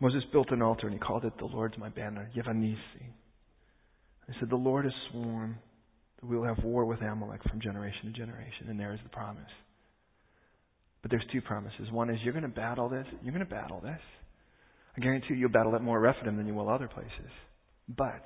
Moses 0.00 0.22
built 0.30 0.50
an 0.50 0.62
altar 0.62 0.86
and 0.86 0.94
he 0.94 0.98
called 0.98 1.24
it 1.24 1.32
the 1.38 1.46
Lord's 1.46 1.78
my 1.78 1.88
banner, 1.88 2.30
Yevanisi. 2.36 2.76
He 4.26 4.34
said, 4.38 4.50
The 4.50 4.56
Lord 4.56 4.84
has 4.84 4.94
sworn 5.10 5.56
that 6.20 6.26
we 6.26 6.36
will 6.36 6.44
have 6.44 6.62
war 6.62 6.84
with 6.84 7.00
Amalek 7.00 7.42
from 7.48 7.60
generation 7.60 8.12
to 8.12 8.18
generation, 8.18 8.68
and 8.68 8.78
there 8.78 8.92
is 8.92 9.00
the 9.02 9.08
promise. 9.08 9.50
But 11.02 11.10
there's 11.10 11.24
two 11.32 11.40
promises. 11.40 11.90
One 11.90 12.10
is 12.10 12.18
you're 12.22 12.32
going 12.32 12.42
to 12.42 12.48
battle 12.48 12.88
this. 12.88 13.06
You're 13.22 13.32
going 13.32 13.44
to 13.44 13.50
battle 13.50 13.80
this. 13.80 14.00
I 14.98 15.00
guarantee 15.00 15.28
you 15.30 15.36
you'll 15.36 15.50
battle 15.50 15.76
it 15.76 15.82
more 15.82 16.00
Rephidim 16.00 16.36
than 16.36 16.46
you 16.46 16.54
will 16.54 16.68
other 16.68 16.88
places. 16.88 17.30
But 17.88 18.22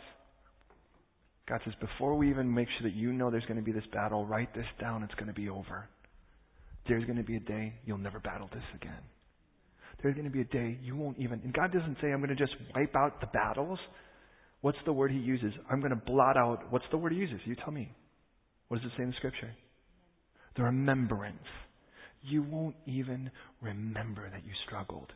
God 1.46 1.60
says, 1.64 1.74
before 1.80 2.14
we 2.14 2.30
even 2.30 2.52
make 2.52 2.66
sure 2.78 2.88
that 2.88 2.96
you 2.96 3.12
know 3.12 3.30
there's 3.30 3.44
going 3.44 3.58
to 3.58 3.62
be 3.62 3.72
this 3.72 3.84
battle, 3.92 4.24
write 4.24 4.54
this 4.54 4.64
down. 4.80 5.02
It's 5.02 5.14
going 5.14 5.26
to 5.26 5.34
be 5.34 5.50
over. 5.50 5.86
There's 6.88 7.04
going 7.04 7.18
to 7.18 7.22
be 7.22 7.36
a 7.36 7.40
day 7.40 7.74
you'll 7.84 7.98
never 7.98 8.20
battle 8.20 8.48
this 8.54 8.62
again. 8.74 9.02
There's 10.02 10.14
going 10.14 10.24
to 10.24 10.30
be 10.30 10.40
a 10.40 10.44
day 10.44 10.78
you 10.82 10.96
won't 10.96 11.18
even. 11.18 11.42
And 11.44 11.52
God 11.52 11.72
doesn't 11.72 11.98
say, 12.00 12.10
I'm 12.10 12.20
going 12.20 12.34
to 12.34 12.36
just 12.36 12.56
wipe 12.74 12.96
out 12.96 13.20
the 13.20 13.26
battles. 13.26 13.78
What's 14.62 14.78
the 14.86 14.92
word 14.94 15.10
He 15.10 15.18
uses? 15.18 15.52
I'm 15.70 15.80
going 15.80 15.90
to 15.90 16.02
blot 16.06 16.38
out. 16.38 16.72
What's 16.72 16.86
the 16.90 16.96
word 16.96 17.12
He 17.12 17.18
uses? 17.18 17.40
You 17.44 17.54
tell 17.54 17.70
me. 17.70 17.92
What 18.68 18.80
does 18.80 18.90
it 18.90 18.96
say 18.96 19.02
in 19.02 19.10
the 19.10 19.16
Scripture? 19.18 19.50
The 20.56 20.62
remembrance. 20.62 21.36
You 22.22 22.42
won't 22.42 22.76
even 22.86 23.30
remember 23.60 24.30
that 24.30 24.44
you 24.46 24.52
struggled. 24.66 25.12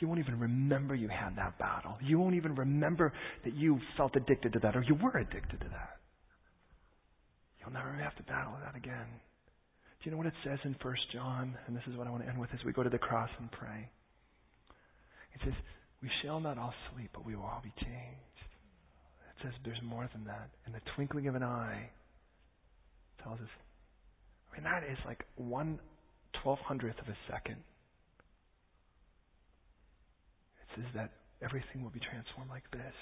You 0.00 0.08
won't 0.08 0.20
even 0.20 0.40
remember 0.40 0.94
you 0.94 1.08
had 1.08 1.36
that 1.36 1.58
battle. 1.58 1.96
You 2.02 2.18
won't 2.18 2.34
even 2.34 2.54
remember 2.54 3.12
that 3.44 3.54
you 3.54 3.78
felt 3.96 4.16
addicted 4.16 4.54
to 4.54 4.58
that 4.60 4.74
or 4.74 4.82
you 4.82 4.94
were 4.94 5.16
addicted 5.16 5.60
to 5.60 5.68
that. 5.68 6.00
You'll 7.60 7.72
never 7.72 7.92
have 7.92 8.16
to 8.16 8.22
battle 8.22 8.54
that 8.64 8.74
again. 8.74 9.06
Do 10.00 10.08
you 10.08 10.10
know 10.12 10.16
what 10.16 10.26
it 10.26 10.32
says 10.42 10.58
in 10.64 10.74
1 10.80 10.94
John? 11.12 11.54
And 11.66 11.76
this 11.76 11.82
is 11.86 11.96
what 11.96 12.06
I 12.06 12.10
want 12.10 12.22
to 12.22 12.28
end 12.28 12.40
with 12.40 12.48
as 12.54 12.64
we 12.64 12.72
go 12.72 12.82
to 12.82 12.88
the 12.88 12.98
cross 12.98 13.28
and 13.38 13.52
pray. 13.52 13.90
It 15.34 15.40
says, 15.44 15.52
We 16.02 16.10
shall 16.22 16.40
not 16.40 16.56
all 16.56 16.72
sleep, 16.94 17.10
but 17.12 17.26
we 17.26 17.36
will 17.36 17.44
all 17.44 17.60
be 17.62 17.72
changed. 17.84 18.38
It 19.36 19.44
says 19.44 19.52
there's 19.64 19.82
more 19.84 20.08
than 20.12 20.24
that. 20.24 20.48
In 20.66 20.72
the 20.72 20.80
twinkling 20.96 21.28
of 21.28 21.34
an 21.34 21.42
eye, 21.42 21.90
tells 23.22 23.40
us. 23.40 23.52
I 24.50 24.56
mean, 24.56 24.64
that 24.64 24.82
is 24.90 24.98
like 25.06 25.24
one 25.36 25.78
twelve 26.42 26.58
hundredth 26.60 26.98
of 27.00 27.08
a 27.08 27.16
second 27.30 27.56
is 30.78 30.86
that 30.94 31.12
everything 31.42 31.82
will 31.82 31.90
be 31.90 32.00
transformed 32.00 32.50
like 32.50 32.70
this. 32.70 32.94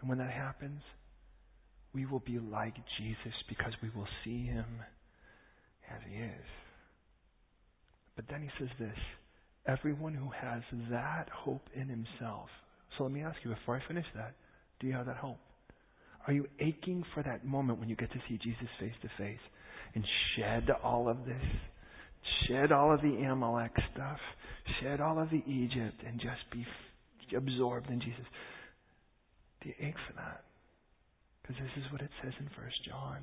And 0.00 0.08
when 0.08 0.18
that 0.18 0.30
happens, 0.30 0.80
we 1.92 2.06
will 2.06 2.20
be 2.20 2.38
like 2.38 2.74
Jesus 2.98 3.34
because 3.48 3.72
we 3.82 3.90
will 3.94 4.08
see 4.24 4.46
him 4.46 4.66
as 5.90 6.00
he 6.08 6.16
is. 6.16 6.46
But 8.16 8.24
then 8.30 8.42
he 8.42 8.50
says 8.58 8.68
this 8.78 8.98
everyone 9.66 10.14
who 10.14 10.30
has 10.30 10.62
that 10.90 11.28
hope 11.32 11.66
in 11.74 11.88
himself. 11.88 12.48
So 12.96 13.04
let 13.04 13.12
me 13.12 13.22
ask 13.22 13.36
you 13.44 13.50
before 13.50 13.76
I 13.76 13.86
finish 13.86 14.06
that 14.14 14.34
do 14.80 14.86
you 14.86 14.94
have 14.94 15.06
that 15.06 15.16
hope? 15.16 15.38
Are 16.26 16.32
you 16.32 16.46
aching 16.58 17.04
for 17.14 17.22
that 17.22 17.44
moment 17.44 17.78
when 17.78 17.88
you 17.88 17.96
get 17.96 18.10
to 18.12 18.18
see 18.28 18.38
Jesus 18.38 18.68
face 18.78 18.92
to 19.02 19.08
face 19.18 19.40
and 19.94 20.04
shed 20.36 20.68
all 20.82 21.08
of 21.08 21.24
this? 21.24 21.42
Shed 22.46 22.72
all 22.72 22.92
of 22.92 23.02
the 23.02 23.14
Amalek 23.24 23.72
stuff 23.92 24.18
shed 24.80 25.00
all 25.00 25.18
of 25.18 25.30
the 25.30 25.42
Egypt 25.46 26.02
and 26.06 26.20
just 26.20 26.42
be 26.52 26.66
absorbed 27.36 27.88
in 27.90 28.00
Jesus. 28.00 28.24
Do 29.62 29.68
you 29.68 29.74
ache 29.80 29.94
for 30.08 30.14
that? 30.14 30.44
Because 31.42 31.56
this 31.56 31.84
is 31.84 31.92
what 31.92 32.00
it 32.00 32.10
says 32.22 32.32
in 32.38 32.46
First 32.56 32.76
John. 32.86 33.18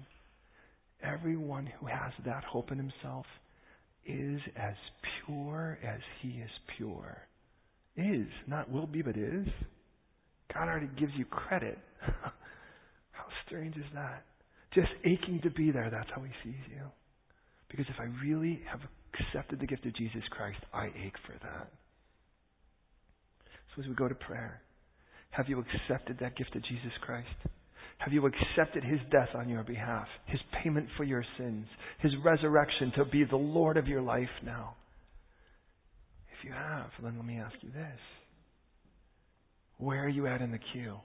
Everyone 1.01 1.67
who 1.79 1.87
has 1.87 2.11
that 2.25 2.43
hope 2.43 2.71
in 2.71 2.77
himself 2.77 3.25
is 4.05 4.39
as 4.55 4.75
pure 5.25 5.77
as 5.83 5.99
he 6.21 6.29
is 6.29 6.49
pure. 6.77 7.17
Is, 7.95 8.27
not 8.47 8.71
will 8.71 8.87
be, 8.87 9.01
but 9.01 9.17
is. 9.17 9.47
God 10.53 10.67
already 10.67 10.89
gives 10.99 11.11
you 11.17 11.25
credit. 11.25 11.77
how 13.11 13.25
strange 13.45 13.75
is 13.75 13.85
that? 13.93 14.23
Just 14.73 14.89
aching 15.03 15.39
to 15.43 15.49
be 15.49 15.71
there, 15.71 15.89
that's 15.89 16.09
how 16.15 16.21
he 16.21 16.31
sees 16.43 16.61
you. 16.69 16.83
Because 17.69 17.85
if 17.89 17.99
I 17.99 18.05
really 18.23 18.61
have 18.71 18.79
accepted 19.13 19.59
the 19.59 19.67
gift 19.67 19.85
of 19.85 19.95
Jesus 19.95 20.23
Christ, 20.29 20.59
I 20.73 20.85
ache 20.87 21.17
for 21.25 21.33
that. 21.43 21.71
So 23.75 23.81
as 23.81 23.87
we 23.87 23.95
go 23.95 24.07
to 24.07 24.15
prayer, 24.15 24.61
have 25.31 25.49
you 25.49 25.59
accepted 25.59 26.17
that 26.19 26.37
gift 26.37 26.55
of 26.55 26.63
Jesus 26.63 26.91
Christ? 27.01 27.27
Have 27.99 28.13
you 28.13 28.25
accepted 28.25 28.83
his 28.83 28.99
death 29.11 29.29
on 29.35 29.49
your 29.49 29.63
behalf, 29.63 30.07
his 30.27 30.39
payment 30.63 30.87
for 30.97 31.03
your 31.03 31.25
sins, 31.37 31.65
his 31.99 32.11
resurrection 32.23 32.91
to 32.95 33.05
be 33.05 33.23
the 33.23 33.35
Lord 33.35 33.75
of 33.77 33.87
your 33.87 34.01
life 34.01 34.29
now? 34.45 34.75
If 36.37 36.45
you 36.45 36.51
have, 36.51 36.91
then 37.01 37.15
let 37.17 37.25
me 37.25 37.39
ask 37.39 37.55
you 37.61 37.69
this. 37.71 37.99
Where 39.77 40.03
are 40.05 40.09
you 40.09 40.27
at 40.27 40.41
in 40.41 40.51
the 40.51 40.59
queue? 40.73 40.97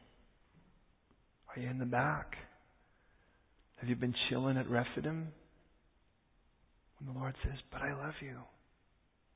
Are 1.54 1.60
you 1.60 1.68
in 1.68 1.78
the 1.78 1.86
back? 1.86 2.34
Have 3.80 3.88
you 3.88 3.96
been 3.96 4.14
chilling 4.28 4.56
at 4.56 4.68
Rephidim? 4.68 5.28
When 7.02 7.14
the 7.14 7.18
Lord 7.18 7.34
says, 7.42 7.58
But 7.72 7.82
I 7.82 7.94
love 7.94 8.14
you. 8.20 8.38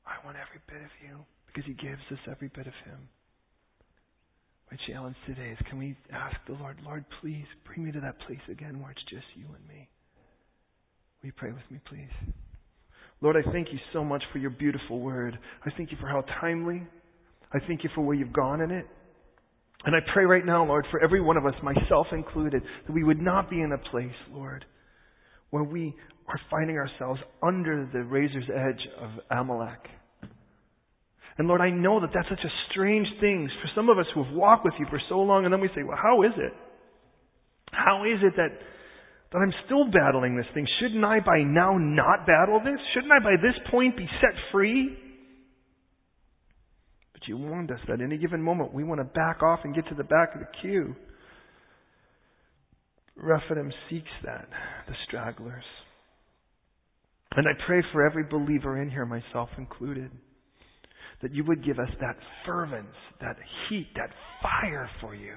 I 0.07 0.23
want 0.25 0.37
every 0.39 0.63
bit 0.71 0.83
of 0.83 0.93
you 1.03 1.19
because 1.47 1.67
He 1.67 1.73
gives 1.73 1.99
us 2.11 2.19
every 2.31 2.47
bit 2.47 2.67
of 2.67 2.73
Him. 2.85 3.09
My 4.71 4.77
challenge 4.87 5.15
today 5.25 5.51
is 5.51 5.57
can 5.69 5.77
we 5.77 5.95
ask 6.11 6.35
the 6.47 6.53
Lord, 6.53 6.77
Lord, 6.83 7.03
please 7.21 7.45
bring 7.65 7.85
me 7.85 7.91
to 7.91 7.99
that 7.99 8.19
place 8.21 8.43
again 8.49 8.79
where 8.79 8.91
it's 8.91 9.03
just 9.09 9.25
you 9.35 9.45
and 9.45 9.67
me? 9.67 9.87
Will 11.21 11.27
you 11.27 11.33
pray 11.35 11.51
with 11.51 11.63
me, 11.69 11.79
please? 11.89 12.33
Lord, 13.19 13.35
I 13.35 13.51
thank 13.51 13.67
you 13.71 13.79
so 13.91 14.03
much 14.03 14.23
for 14.31 14.39
your 14.39 14.51
beautiful 14.51 14.99
word. 14.99 15.37
I 15.65 15.71
thank 15.75 15.91
you 15.91 15.97
for 15.99 16.07
how 16.07 16.23
timely. 16.39 16.83
I 17.51 17.59
thank 17.67 17.83
you 17.83 17.89
for 17.95 18.01
where 18.01 18.15
you've 18.15 18.33
gone 18.33 18.61
in 18.61 18.71
it. 18.71 18.85
And 19.83 19.95
I 19.95 19.99
pray 20.13 20.25
right 20.25 20.45
now, 20.45 20.65
Lord, 20.65 20.85
for 20.91 21.03
every 21.03 21.21
one 21.21 21.37
of 21.37 21.45
us, 21.45 21.53
myself 21.63 22.07
included, 22.11 22.61
that 22.85 22.93
we 22.93 23.03
would 23.03 23.21
not 23.21 23.49
be 23.49 23.61
in 23.61 23.71
a 23.71 23.89
place, 23.89 24.15
Lord, 24.31 24.65
where 25.49 25.63
we 25.63 25.95
are 26.27 26.39
finding 26.51 26.77
ourselves 26.77 27.19
under 27.41 27.89
the 27.91 28.03
razor's 28.03 28.49
edge 28.53 28.87
of 28.99 29.09
Amalek. 29.31 29.79
And 31.37 31.47
Lord, 31.47 31.61
I 31.61 31.69
know 31.69 32.01
that 32.01 32.09
that's 32.13 32.27
such 32.29 32.43
a 32.43 32.53
strange 32.71 33.07
thing 33.21 33.49
for 33.61 33.69
some 33.75 33.89
of 33.89 33.99
us 33.99 34.05
who 34.13 34.23
have 34.23 34.33
walked 34.33 34.65
with 34.65 34.73
you 34.79 34.87
for 34.89 34.99
so 35.07 35.19
long, 35.19 35.45
and 35.45 35.53
then 35.53 35.61
we 35.61 35.69
say, 35.69 35.83
well, 35.83 35.97
how 36.01 36.23
is 36.23 36.33
it? 36.35 36.53
How 37.71 38.03
is 38.05 38.19
it 38.23 38.33
that, 38.37 38.57
that 39.31 39.37
I'm 39.37 39.53
still 39.65 39.85
battling 39.85 40.35
this 40.35 40.47
thing? 40.53 40.65
Shouldn't 40.81 41.03
I 41.05 41.19
by 41.19 41.39
now 41.45 41.77
not 41.77 42.25
battle 42.25 42.59
this? 42.59 42.79
Shouldn't 42.93 43.13
I 43.13 43.19
by 43.23 43.35
this 43.41 43.53
point 43.69 43.95
be 43.95 44.07
set 44.19 44.33
free? 44.51 44.97
But 47.13 47.27
you 47.27 47.37
warned 47.37 47.71
us 47.71 47.79
that 47.87 48.01
any 48.01 48.17
given 48.17 48.41
moment 48.41 48.73
we 48.73 48.83
want 48.83 48.99
to 48.99 49.05
back 49.05 49.43
off 49.43 49.59
and 49.63 49.75
get 49.75 49.87
to 49.89 49.95
the 49.95 50.03
back 50.03 50.33
of 50.33 50.41
the 50.41 50.47
queue. 50.61 50.95
Rephidim 53.17 53.71
seeks 53.89 54.09
that, 54.23 54.47
the 54.87 54.93
stragglers. 55.07 55.63
And 57.35 57.47
I 57.47 57.51
pray 57.65 57.81
for 57.91 58.05
every 58.05 58.23
believer 58.23 58.81
in 58.81 58.89
here, 58.89 59.05
myself 59.05 59.49
included, 59.57 60.11
that 61.21 61.33
you 61.33 61.43
would 61.45 61.65
give 61.65 61.79
us 61.79 61.89
that 61.99 62.15
fervence, 62.45 62.95
that 63.21 63.37
heat, 63.69 63.87
that 63.95 64.11
fire 64.41 64.89
for 65.01 65.15
you. 65.15 65.33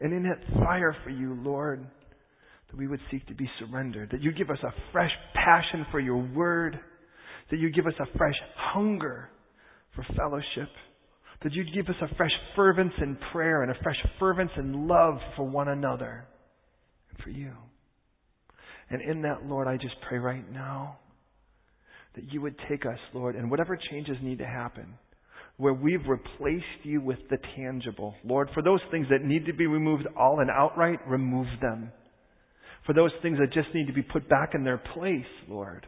And 0.00 0.12
in 0.14 0.22
that 0.22 0.64
fire 0.64 0.96
for 1.04 1.10
you, 1.10 1.34
Lord, 1.42 1.86
that 2.70 2.76
we 2.76 2.88
would 2.88 3.00
seek 3.10 3.26
to 3.26 3.34
be 3.34 3.48
surrendered, 3.58 4.10
that 4.12 4.22
you 4.22 4.32
give 4.32 4.50
us 4.50 4.58
a 4.62 4.72
fresh 4.92 5.10
passion 5.34 5.86
for 5.90 6.00
your 6.00 6.22
word, 6.34 6.78
that 7.50 7.58
you 7.58 7.70
give 7.70 7.86
us 7.86 7.94
a 8.00 8.18
fresh 8.18 8.34
hunger 8.56 9.28
for 9.94 10.06
fellowship, 10.16 10.72
that 11.42 11.52
you'd 11.52 11.74
give 11.74 11.88
us 11.88 12.00
a 12.00 12.14
fresh 12.16 12.30
fervence 12.56 12.92
in 13.02 13.18
prayer 13.32 13.62
and 13.62 13.70
a 13.70 13.82
fresh 13.82 13.96
fervence 14.18 14.52
in 14.56 14.88
love 14.88 15.18
for 15.36 15.46
one 15.46 15.68
another 15.68 16.26
for 17.22 17.30
you. 17.30 17.52
And 18.90 19.00
in 19.00 19.22
that, 19.22 19.46
Lord, 19.46 19.68
I 19.68 19.76
just 19.76 19.94
pray 20.08 20.18
right 20.18 20.50
now 20.52 20.98
that 22.16 22.32
you 22.32 22.40
would 22.40 22.56
take 22.68 22.84
us, 22.84 22.98
Lord, 23.14 23.36
and 23.36 23.50
whatever 23.50 23.78
changes 23.90 24.16
need 24.20 24.38
to 24.38 24.46
happen, 24.46 24.94
where 25.56 25.74
we've 25.74 26.06
replaced 26.08 26.64
you 26.82 27.00
with 27.00 27.18
the 27.30 27.38
tangible. 27.56 28.14
Lord, 28.24 28.48
for 28.52 28.62
those 28.62 28.80
things 28.90 29.06
that 29.10 29.24
need 29.24 29.46
to 29.46 29.52
be 29.52 29.66
removed 29.66 30.06
all 30.18 30.40
and 30.40 30.50
outright, 30.50 30.98
remove 31.06 31.46
them. 31.60 31.92
For 32.86 32.94
those 32.94 33.12
things 33.22 33.38
that 33.38 33.52
just 33.52 33.72
need 33.74 33.86
to 33.86 33.92
be 33.92 34.02
put 34.02 34.28
back 34.28 34.54
in 34.54 34.64
their 34.64 34.78
place, 34.78 35.26
Lord, 35.48 35.86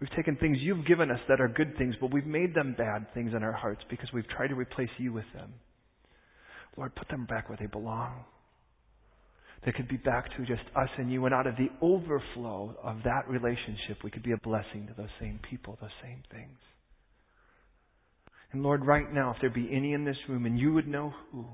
we've 0.00 0.14
taken 0.14 0.36
things 0.36 0.58
you've 0.60 0.86
given 0.86 1.10
us 1.10 1.20
that 1.28 1.40
are 1.40 1.48
good 1.48 1.76
things, 1.78 1.96
but 2.00 2.12
we've 2.12 2.26
made 2.26 2.54
them 2.54 2.76
bad 2.78 3.12
things 3.14 3.32
in 3.34 3.42
our 3.42 3.52
hearts 3.52 3.80
because 3.90 4.08
we've 4.14 4.28
tried 4.28 4.48
to 4.48 4.54
replace 4.54 4.90
you 4.98 5.12
with 5.12 5.24
them. 5.34 5.52
Lord, 6.76 6.94
put 6.94 7.08
them 7.08 7.24
back 7.24 7.48
where 7.48 7.58
they 7.58 7.66
belong 7.66 8.24
that 9.64 9.74
could 9.74 9.88
be 9.88 9.96
back 9.96 10.26
to 10.36 10.44
just 10.44 10.62
us 10.76 10.88
and 10.98 11.10
you. 11.10 11.24
And 11.24 11.34
out 11.34 11.46
of 11.46 11.56
the 11.56 11.70
overflow 11.80 12.76
of 12.82 12.98
that 13.04 13.28
relationship, 13.28 14.02
we 14.04 14.10
could 14.10 14.22
be 14.22 14.32
a 14.32 14.38
blessing 14.38 14.86
to 14.88 14.94
those 14.96 15.10
same 15.20 15.40
people, 15.48 15.78
those 15.80 15.90
same 16.02 16.22
things. 16.30 16.58
And 18.52 18.62
Lord, 18.62 18.86
right 18.86 19.12
now, 19.12 19.32
if 19.32 19.36
there 19.40 19.50
be 19.50 19.68
any 19.72 19.92
in 19.92 20.04
this 20.04 20.16
room, 20.28 20.46
and 20.46 20.58
you 20.58 20.72
would 20.72 20.86
know 20.86 21.12
who, 21.32 21.46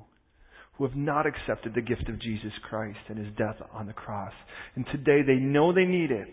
who 0.74 0.86
have 0.86 0.96
not 0.96 1.26
accepted 1.26 1.74
the 1.74 1.80
gift 1.80 2.08
of 2.08 2.20
Jesus 2.20 2.52
Christ 2.68 2.98
and 3.08 3.18
his 3.18 3.34
death 3.36 3.56
on 3.72 3.86
the 3.86 3.92
cross, 3.92 4.32
and 4.74 4.84
today 4.92 5.22
they 5.26 5.36
know 5.36 5.72
they 5.72 5.84
need 5.84 6.10
it 6.10 6.32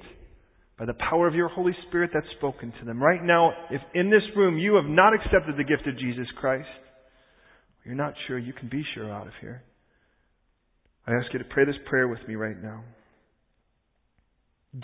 by 0.78 0.86
the 0.86 0.96
power 1.10 1.28
of 1.28 1.36
your 1.36 1.50
Holy 1.50 1.76
Spirit 1.88 2.12
that's 2.14 2.26
spoken 2.38 2.74
to 2.80 2.86
them. 2.86 3.02
Right 3.02 3.24
now, 3.24 3.52
if 3.70 3.82
in 3.94 4.10
this 4.10 4.24
room 4.36 4.58
you 4.58 4.76
have 4.76 4.86
not 4.86 5.14
accepted 5.14 5.56
the 5.58 5.64
gift 5.64 5.88
of 5.88 5.98
Jesus 5.98 6.28
Christ, 6.40 6.68
you're 7.86 7.96
not 7.96 8.14
sure, 8.28 8.38
you 8.38 8.54
can 8.54 8.70
be 8.70 8.84
sure 8.96 9.12
out 9.12 9.28
of 9.28 9.34
here. 9.42 9.64
I 11.08 11.14
ask 11.14 11.32
you 11.34 11.40
to 11.40 11.46
pray 11.46 11.66
this 11.66 11.76
prayer 11.88 12.08
with 12.08 12.20
me 12.28 12.36
right 12.36 12.62
now. 12.62 12.84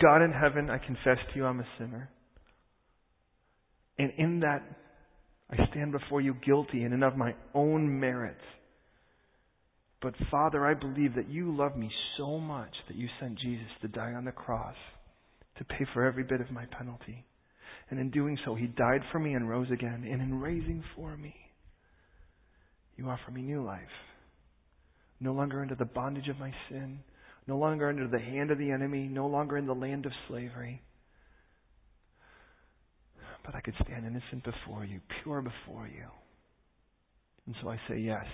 God 0.00 0.22
in 0.22 0.32
heaven, 0.32 0.70
I 0.70 0.78
confess 0.78 1.18
to 1.32 1.36
you 1.36 1.46
I'm 1.46 1.60
a 1.60 1.66
sinner. 1.78 2.10
And 3.98 4.12
in 4.18 4.40
that, 4.40 4.62
I 5.50 5.56
stand 5.70 5.92
before 5.92 6.20
you 6.20 6.34
guilty 6.44 6.82
and 6.82 6.92
in 6.92 7.02
of 7.02 7.16
my 7.16 7.34
own 7.54 8.00
merit. 8.00 8.36
But 10.02 10.14
Father, 10.30 10.66
I 10.66 10.74
believe 10.74 11.14
that 11.14 11.30
you 11.30 11.56
love 11.56 11.76
me 11.76 11.90
so 12.18 12.38
much 12.38 12.72
that 12.88 12.96
you 12.96 13.08
sent 13.20 13.38
Jesus 13.38 13.68
to 13.82 13.88
die 13.88 14.12
on 14.12 14.24
the 14.24 14.32
cross 14.32 14.74
to 15.58 15.64
pay 15.64 15.86
for 15.94 16.04
every 16.04 16.24
bit 16.24 16.40
of 16.40 16.50
my 16.50 16.64
penalty. 16.66 17.24
And 17.88 18.00
in 18.00 18.10
doing 18.10 18.36
so, 18.44 18.54
he 18.54 18.66
died 18.66 19.02
for 19.12 19.18
me 19.18 19.34
and 19.34 19.48
rose 19.48 19.70
again. 19.70 20.06
And 20.10 20.20
in 20.20 20.40
raising 20.40 20.82
for 20.96 21.16
me, 21.16 21.34
you 22.96 23.08
offer 23.08 23.30
me 23.30 23.42
new 23.42 23.64
life 23.64 23.82
no 25.20 25.32
longer 25.32 25.60
under 25.60 25.74
the 25.74 25.84
bondage 25.84 26.28
of 26.28 26.38
my 26.38 26.52
sin, 26.68 27.00
no 27.46 27.56
longer 27.56 27.88
under 27.88 28.08
the 28.08 28.18
hand 28.18 28.50
of 28.50 28.58
the 28.58 28.70
enemy, 28.70 29.08
no 29.08 29.26
longer 29.26 29.56
in 29.56 29.66
the 29.66 29.74
land 29.74 30.06
of 30.06 30.12
slavery. 30.28 30.82
But 33.44 33.54
I 33.54 33.60
could 33.60 33.74
stand 33.84 34.04
innocent 34.04 34.44
before 34.44 34.84
you, 34.84 35.00
pure 35.22 35.40
before 35.40 35.86
you. 35.86 36.06
And 37.46 37.54
so 37.62 37.68
I 37.68 37.80
say 37.88 37.98
yes. 37.98 38.26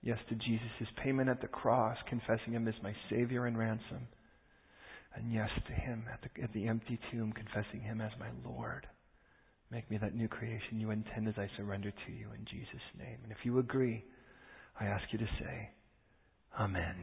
Yes 0.00 0.18
to 0.28 0.34
Jesus' 0.36 0.88
payment 1.02 1.28
at 1.28 1.40
the 1.40 1.48
cross, 1.48 1.96
confessing 2.08 2.54
him 2.54 2.66
as 2.66 2.74
my 2.82 2.94
Savior 3.10 3.46
and 3.46 3.58
ransom. 3.58 4.08
And 5.14 5.32
yes 5.32 5.50
to 5.66 5.72
him 5.72 6.04
at 6.12 6.20
the, 6.22 6.42
at 6.42 6.52
the 6.52 6.68
empty 6.68 6.98
tomb, 7.10 7.32
confessing 7.32 7.80
him 7.80 8.00
as 8.00 8.12
my 8.18 8.28
Lord. 8.48 8.86
Make 9.70 9.90
me 9.90 9.98
that 9.98 10.14
new 10.14 10.28
creation 10.28 10.80
you 10.80 10.92
intend 10.92 11.28
as 11.28 11.34
I 11.36 11.50
surrender 11.56 11.90
to 11.90 12.12
you 12.12 12.28
in 12.38 12.44
Jesus' 12.46 12.80
name. 12.98 13.18
And 13.22 13.32
if 13.32 13.38
you 13.44 13.58
agree, 13.58 14.04
I 14.80 14.86
ask 14.86 15.04
you 15.10 15.18
to 15.18 15.28
say, 15.40 15.70
Amen. 16.56 16.96